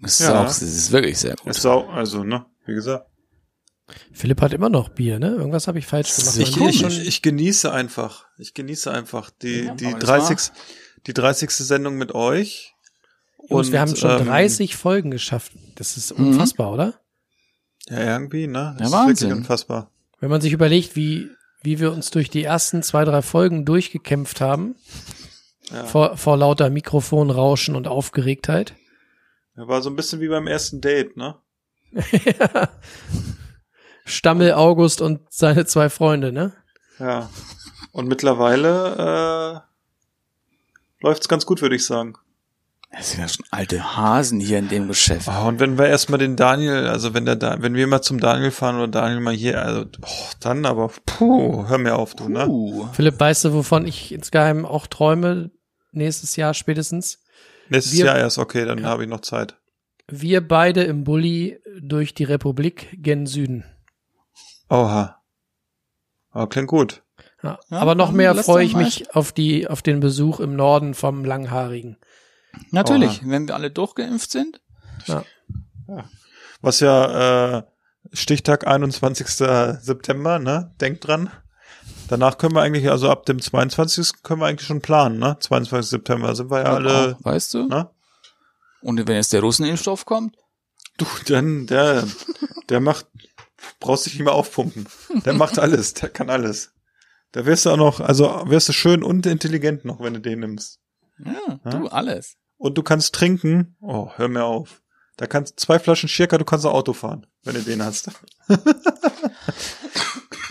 das 0.00 0.20
ist 0.20 0.28
Ja. 0.28 0.40
auch, 0.42 0.44
das 0.46 0.62
ist 0.62 0.92
wirklich 0.92 1.18
sehr 1.18 1.34
gut. 1.36 1.46
Ist 1.50 1.66
auch, 1.66 1.88
also, 1.90 2.22
ne, 2.24 2.46
wie 2.66 2.74
gesagt. 2.74 3.06
Philipp 4.12 4.40
hat 4.40 4.52
immer 4.52 4.68
noch 4.68 4.88
Bier, 4.90 5.18
ne? 5.18 5.30
Irgendwas 5.30 5.66
habe 5.66 5.80
ich 5.80 5.86
falsch 5.86 6.14
gemacht. 6.14 6.36
ist 6.36 6.56
Ich, 6.56 6.60
ich, 6.82 7.06
ich 7.08 7.22
genieße 7.22 7.72
einfach. 7.72 8.26
Ich 8.38 8.54
genieße 8.54 8.88
einfach 8.90 9.30
die, 9.30 9.64
Ja, 9.64 9.74
die 9.74 9.86
aber 9.86 9.98
das 9.98 10.28
30. 10.28 10.52
Die 11.08 11.12
30. 11.14 11.50
Sendung 11.50 11.96
mit 11.96 12.14
euch. 12.14 12.72
Jungs, 13.48 13.72
wir 13.72 13.80
haben 13.80 13.96
schon 13.96 14.10
ähm, 14.20 14.26
30 14.26 14.76
Folgen 14.76 15.10
geschafft. 15.10 15.52
Das 15.74 15.96
ist 15.96 16.16
Mhm. 16.16 16.28
unfassbar, 16.28 16.72
oder? 16.72 17.00
Ja, 17.88 17.98
irgendwie, 17.98 18.46
ne? 18.46 18.58
Ja, 18.58 18.72
Das 18.78 18.88
ist 18.88 18.92
Wahnsinn. 18.92 19.28
wirklich 19.30 19.38
unfassbar. 19.40 19.90
Wenn 20.20 20.30
man 20.30 20.40
sich 20.40 20.52
überlegt, 20.52 20.94
wie, 20.94 21.28
wie 21.62 21.78
wir 21.80 21.92
uns 21.92 22.10
durch 22.10 22.30
die 22.30 22.44
ersten 22.44 22.82
zwei, 22.82 23.04
drei 23.04 23.22
Folgen 23.22 23.64
durchgekämpft 23.64 24.40
haben, 24.40 24.76
Ja. 25.70 25.84
vor, 25.84 26.16
vor 26.16 26.36
lauter 26.36 26.70
Mikrofonrauschen 26.70 27.76
und 27.76 27.86
Aufgeregtheit. 27.88 28.74
Ja, 29.56 29.68
war 29.68 29.82
so 29.82 29.90
ein 29.90 29.96
bisschen 29.96 30.20
wie 30.20 30.28
beim 30.28 30.46
ersten 30.46 30.80
Date, 30.80 31.16
ne? 31.16 31.36
Stammel 34.04 34.52
August 34.54 35.00
und 35.00 35.20
seine 35.30 35.66
zwei 35.66 35.88
Freunde, 35.88 36.32
ne? 36.32 36.52
Ja. 36.98 37.28
Und 37.92 38.08
mittlerweile 38.08 39.62
äh, 41.02 41.04
läuft's 41.04 41.28
ganz 41.28 41.46
gut, 41.46 41.62
würde 41.62 41.76
ich 41.76 41.84
sagen. 41.86 42.14
Das 42.92 43.12
sind 43.12 43.20
ja 43.20 43.28
schon 43.28 43.46
alte 43.52 43.96
Hasen 43.96 44.40
hier 44.40 44.58
in 44.58 44.68
dem 44.68 44.88
Geschäft. 44.88 45.28
Ah, 45.28 45.46
und 45.46 45.60
wenn 45.60 45.78
wir 45.78 45.86
erstmal 45.86 46.18
den 46.18 46.34
Daniel, 46.34 46.88
also 46.88 47.14
wenn 47.14 47.24
der 47.24 47.36
da, 47.36 47.62
wenn 47.62 47.74
wir 47.74 47.86
mal 47.86 48.02
zum 48.02 48.18
Daniel 48.18 48.50
fahren 48.50 48.76
oder 48.76 48.88
Daniel 48.88 49.20
mal 49.20 49.32
hier, 49.34 49.62
also 49.62 49.82
oh, 50.02 50.30
dann 50.40 50.66
aber, 50.66 50.90
puh, 51.06 51.68
hör 51.68 51.78
mir 51.78 51.94
auf, 51.96 52.14
du, 52.16 52.28
ne? 52.28 52.48
Uh, 52.48 52.88
Philipp, 52.92 53.20
weißt 53.20 53.44
du, 53.44 53.52
wovon 53.52 53.86
ich 53.86 54.12
insgeheim 54.12 54.66
auch 54.66 54.88
träume? 54.88 55.50
Nächstes 55.92 56.34
Jahr 56.34 56.52
spätestens. 56.52 57.20
Nächstes 57.68 57.96
wir- 57.98 58.06
Jahr 58.06 58.18
erst, 58.18 58.38
okay, 58.38 58.64
dann 58.64 58.78
Ja. 58.78 58.84
habe 58.88 59.04
ich 59.04 59.08
noch 59.08 59.20
Zeit. 59.20 59.56
Wir 60.08 60.46
beide 60.46 60.82
im 60.82 61.04
Bulli 61.04 61.60
durch 61.80 62.12
die 62.14 62.24
Republik 62.24 62.88
gen 62.92 63.26
Süden. 63.26 63.64
Oha. 64.68 65.20
Aber 66.32 66.48
klingt 66.48 66.68
gut. 66.68 67.02
Ja, 67.42 67.58
Ja, 67.70 67.78
aber 67.78 67.94
noch 67.94 68.10
mehr 68.10 68.34
freue 68.34 68.64
ich 68.64 68.74
mich 68.74 69.14
auf 69.14 69.30
die, 69.32 69.68
auf 69.68 69.82
den 69.82 70.00
Besuch 70.00 70.40
im 70.40 70.56
Norden 70.56 70.94
vom 70.94 71.24
Langhaarigen. 71.24 71.96
Natürlich, 72.70 73.20
wenn 73.26 73.46
wir 73.48 73.54
alle 73.54 73.70
durchgeimpft 73.70 74.30
sind. 74.30 74.60
Was 76.60 76.80
ja 76.80 77.58
äh, 77.58 77.62
Stichtag 78.12 78.66
21. 78.66 79.26
September, 79.28 80.38
ne? 80.38 80.74
Denkt 80.80 81.06
dran. 81.06 81.30
Danach 82.08 82.38
können 82.38 82.54
wir 82.54 82.62
eigentlich, 82.62 82.90
also 82.90 83.08
ab 83.08 83.24
dem 83.26 83.40
22. 83.40 84.22
können 84.22 84.40
wir 84.40 84.46
eigentlich 84.46 84.66
schon 84.66 84.80
planen, 84.80 85.18
ne? 85.18 85.36
22. 85.40 85.88
September 85.90 86.34
sind 86.34 86.50
wir 86.50 86.58
ja 86.60 86.64
alle, 86.74 87.16
Auch, 87.20 87.24
weißt 87.24 87.54
du? 87.54 87.66
ne? 87.68 87.90
Und 88.82 89.06
wenn 89.06 89.16
jetzt 89.16 89.32
der 89.32 89.40
Russenimpfstoff 89.42 90.06
kommt? 90.06 90.36
Du, 90.96 91.06
dann, 91.28 91.66
der, 91.66 92.06
der 92.68 92.80
macht, 92.80 93.06
brauchst 93.78 94.06
dich 94.06 94.14
nicht 94.14 94.24
mehr 94.24 94.32
aufpumpen. 94.34 94.86
Der 95.24 95.34
macht 95.34 95.58
alles, 95.58 95.94
der 95.94 96.08
kann 96.08 96.30
alles. 96.30 96.72
Da 97.32 97.46
wirst 97.46 97.64
du 97.64 97.70
auch 97.70 97.76
noch, 97.76 98.00
also 98.00 98.42
wirst 98.46 98.68
du 98.68 98.72
schön 98.72 99.02
und 99.04 99.24
intelligent 99.26 99.84
noch, 99.84 100.00
wenn 100.00 100.14
du 100.14 100.20
den 100.20 100.40
nimmst. 100.40 100.80
Ja, 101.24 101.60
Ja? 101.64 101.70
du, 101.70 101.88
alles. 101.88 102.36
Und 102.60 102.76
du 102.76 102.82
kannst 102.82 103.14
trinken. 103.14 103.74
Oh, 103.80 104.10
hör 104.16 104.28
mir 104.28 104.44
auf. 104.44 104.82
Da 105.16 105.26
kannst 105.26 105.58
zwei 105.58 105.78
Flaschen 105.78 106.10
Schirka, 106.10 106.36
du 106.36 106.44
kannst 106.44 106.66
auch 106.66 106.74
Auto 106.74 106.92
fahren, 106.92 107.26
wenn 107.42 107.54
du 107.54 107.62
den 107.62 107.82
hast. 107.82 108.10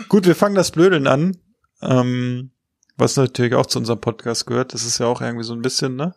Gut, 0.09 0.25
wir 0.25 0.35
fangen 0.35 0.55
das 0.55 0.71
Blödeln 0.71 1.05
an. 1.05 1.37
Ähm, 1.83 2.49
was 2.97 3.15
natürlich 3.15 3.53
auch 3.53 3.67
zu 3.67 3.77
unserem 3.77 4.01
Podcast 4.01 4.47
gehört. 4.47 4.73
Das 4.73 4.85
ist 4.85 4.97
ja 4.97 5.05
auch 5.05 5.21
irgendwie 5.21 5.43
so 5.43 5.53
ein 5.53 5.61
bisschen, 5.61 5.95
ne? 5.97 6.15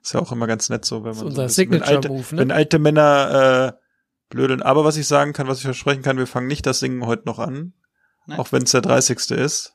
Ist 0.00 0.14
ja 0.14 0.20
auch 0.20 0.30
immer 0.30 0.46
ganz 0.46 0.68
nett 0.68 0.84
so, 0.84 1.02
wenn 1.02 1.10
man 1.10 1.18
so 1.18 1.26
unser 1.26 1.42
ein 1.42 1.46
bisschen, 1.48 1.72
wenn 1.72 1.82
alte, 1.82 1.94
Signature-Move, 1.94 2.34
ne? 2.36 2.40
wenn 2.40 2.50
alte 2.52 2.78
Männer 2.78 3.74
äh, 3.74 3.82
blödeln. 4.30 4.62
Aber 4.62 4.84
was 4.84 4.96
ich 4.96 5.08
sagen 5.08 5.32
kann, 5.32 5.48
was 5.48 5.58
ich 5.58 5.64
versprechen 5.64 6.02
kann, 6.02 6.18
wir 6.18 6.28
fangen 6.28 6.46
nicht 6.46 6.66
das 6.66 6.78
Singen 6.78 7.04
heute 7.04 7.24
noch 7.26 7.40
an. 7.40 7.72
Nein. 8.28 8.38
Auch 8.38 8.52
wenn 8.52 8.62
es 8.62 8.70
der 8.70 8.82
30. 8.82 9.32
ist. 9.32 9.74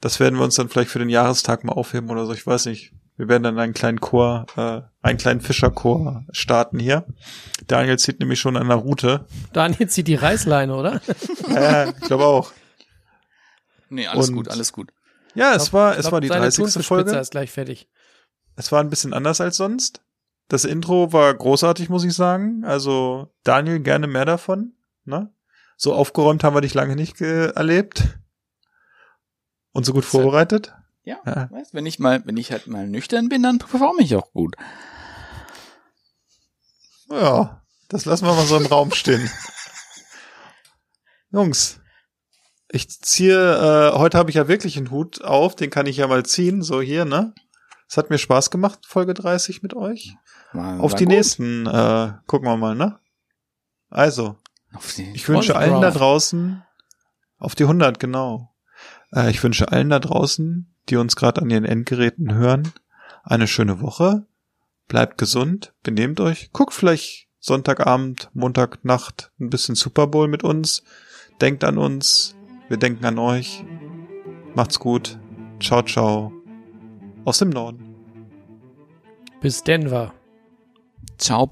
Das 0.00 0.18
werden 0.18 0.36
wir 0.36 0.44
uns 0.44 0.56
dann 0.56 0.68
vielleicht 0.68 0.90
für 0.90 0.98
den 0.98 1.10
Jahrestag 1.10 1.62
mal 1.62 1.74
aufheben 1.74 2.10
oder 2.10 2.26
so. 2.26 2.32
Ich 2.32 2.44
weiß 2.44 2.66
nicht. 2.66 2.92
Wir 3.18 3.28
werden 3.28 3.42
dann 3.42 3.58
einen 3.58 3.74
kleinen 3.74 4.00
Chor, 4.00 4.46
äh, 4.56 4.80
einen 5.06 5.18
kleinen 5.18 5.40
Fischerchor 5.40 6.24
starten 6.30 6.78
hier. 6.78 7.04
Daniel 7.66 7.98
zieht 7.98 8.20
nämlich 8.20 8.38
schon 8.40 8.56
an 8.56 8.68
der 8.68 8.76
Route. 8.76 9.26
Daniel 9.52 9.88
zieht 9.88 10.06
die 10.08 10.14
Reißleine, 10.14 10.74
oder? 10.74 11.00
Ja, 11.50 11.88
ich 11.90 12.00
glaube 12.00 12.24
auch. 12.24 12.52
Nee, 13.90 14.06
alles 14.06 14.28
Und- 14.30 14.36
gut, 14.36 14.48
alles 14.48 14.72
gut. 14.72 14.92
Ja, 15.34 15.54
es 15.54 15.72
war, 15.72 15.92
es 15.96 16.02
glaub, 16.02 16.12
war 16.12 16.20
die 16.20 16.28
seine 16.28 16.40
30. 16.42 16.56
Thunfischpizza 16.64 16.82
Folge. 17.04 17.16
ist 17.18 17.30
gleich 17.30 17.50
fertig. 17.50 17.88
Es 18.56 18.72
war 18.72 18.80
ein 18.80 18.90
bisschen 18.90 19.12
anders 19.12 19.40
als 19.40 19.56
sonst. 19.56 20.02
Das 20.48 20.64
Intro 20.64 21.12
war 21.12 21.32
großartig, 21.34 21.88
muss 21.90 22.04
ich 22.04 22.14
sagen. 22.14 22.64
Also 22.64 23.32
Daniel, 23.44 23.80
gerne 23.80 24.06
mehr 24.06 24.24
davon. 24.24 24.72
Ne? 25.04 25.32
So 25.76 25.92
aufgeräumt 25.94 26.42
haben 26.44 26.56
wir 26.56 26.60
dich 26.60 26.74
lange 26.74 26.96
nicht 26.96 27.18
ge- 27.18 27.52
erlebt. 27.54 28.18
Und 29.72 29.84
so 29.84 29.92
gut 29.92 30.04
vorbereitet. 30.04 30.72
Ja, 31.08 31.16
Ja. 31.24 31.50
weißt, 31.50 31.72
wenn 31.72 31.86
ich 31.86 31.98
mal, 31.98 32.20
wenn 32.26 32.36
ich 32.36 32.52
halt 32.52 32.66
mal 32.66 32.86
nüchtern 32.86 33.30
bin, 33.30 33.42
dann 33.42 33.56
performe 33.58 34.02
ich 34.02 34.14
auch 34.14 34.30
gut. 34.32 34.56
Ja, 37.10 37.62
das 37.88 38.04
lassen 38.04 38.26
wir 38.26 38.34
mal 38.34 38.44
so 38.44 38.58
im 38.58 38.66
Raum 38.66 38.92
stehen. 38.92 39.30
Jungs, 41.30 41.80
ich 42.68 42.90
ziehe, 43.00 43.34
äh, 43.94 43.96
heute 43.98 44.18
habe 44.18 44.28
ich 44.28 44.36
ja 44.36 44.48
wirklich 44.48 44.76
einen 44.76 44.90
Hut 44.90 45.22
auf, 45.24 45.56
den 45.56 45.70
kann 45.70 45.86
ich 45.86 45.96
ja 45.96 46.06
mal 46.06 46.24
ziehen, 46.26 46.62
so 46.62 46.82
hier, 46.82 47.06
ne? 47.06 47.32
Es 47.88 47.96
hat 47.96 48.10
mir 48.10 48.18
Spaß 48.18 48.50
gemacht, 48.50 48.80
Folge 48.86 49.14
30 49.14 49.62
mit 49.62 49.72
euch. 49.74 50.14
War, 50.52 50.78
Auf 50.80 50.92
war 50.92 50.98
die 50.98 51.04
gut. 51.06 51.14
nächsten, 51.14 51.66
äh, 51.66 52.12
gucken 52.26 52.46
wir 52.48 52.56
mal, 52.58 52.74
ne? 52.74 52.98
Also, 53.88 54.36
Ich 55.14 55.26
wünsche 55.26 55.56
allen 55.56 55.80
da 55.80 55.90
draußen 55.90 56.62
auf 57.38 57.54
die 57.54 57.64
100, 57.64 57.98
genau. 57.98 58.54
Äh, 59.14 59.30
ich 59.30 59.42
wünsche 59.42 59.72
allen 59.72 59.88
da 59.88 59.98
draußen, 60.00 60.74
die 60.88 60.96
uns 60.96 61.16
gerade 61.16 61.42
an 61.42 61.50
ihren 61.50 61.64
Endgeräten 61.64 62.34
hören, 62.34 62.72
eine 63.22 63.46
schöne 63.46 63.80
Woche. 63.80 64.26
Bleibt 64.88 65.18
gesund, 65.18 65.74
benehmt 65.82 66.20
euch, 66.20 66.50
guckt 66.52 66.72
vielleicht 66.72 67.28
Sonntagabend, 67.40 68.30
Montagnacht 68.34 69.30
ein 69.38 69.50
bisschen 69.50 69.74
Super 69.74 70.06
Bowl 70.06 70.28
mit 70.28 70.42
uns. 70.42 70.82
Denkt 71.40 71.62
an 71.62 71.78
uns, 71.78 72.34
wir 72.68 72.78
denken 72.78 73.04
an 73.04 73.18
euch. 73.18 73.64
Macht's 74.54 74.78
gut. 74.78 75.18
Ciao, 75.60 75.82
ciao. 75.82 76.32
Aus 77.24 77.38
dem 77.38 77.50
Norden. 77.50 77.94
Bis 79.40 79.62
Denver. 79.62 80.12
Ciao, 81.16 81.46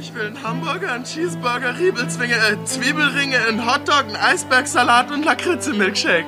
Ich 0.00 0.14
will 0.14 0.26
einen 0.26 0.42
Hamburger, 0.44 0.92
einen 0.92 1.02
Cheeseburger, 1.02 1.76
Riebelzwinge, 1.76 2.34
äh, 2.34 2.64
Zwiebelringe, 2.64 3.36
einen 3.48 3.66
Hotdog, 3.66 4.04
einen 4.04 4.14
Eisbergsalat 4.16 5.10
und 5.10 5.24
Lakritze-Milkshake. 5.24 6.24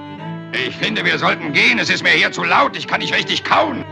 Ich 0.53 0.75
finde, 0.77 1.05
wir 1.05 1.19
sollten 1.19 1.53
gehen. 1.53 1.79
Es 1.79 1.89
ist 1.89 2.03
mir 2.03 2.11
hier 2.11 2.33
zu 2.33 2.43
laut. 2.43 2.77
Ich 2.77 2.89
kann 2.89 3.01
nicht 3.01 3.15
richtig 3.15 3.45
kauen. 3.45 3.85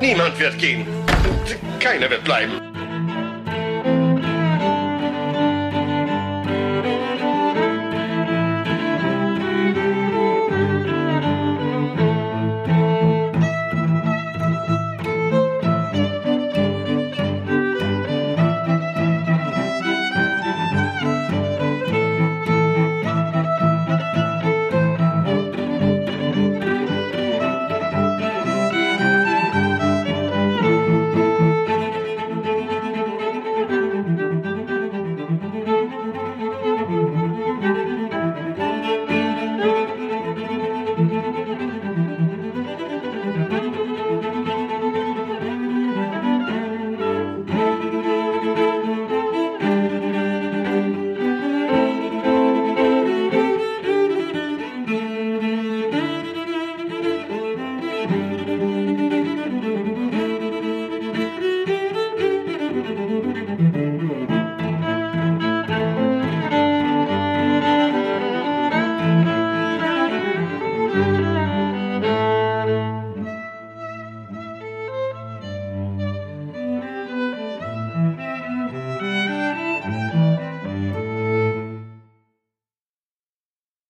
Niemand 0.00 0.38
wird 0.38 0.58
gehen. 0.58 0.86
Keiner 1.80 2.08
wird 2.08 2.24
bleiben. 2.24 2.73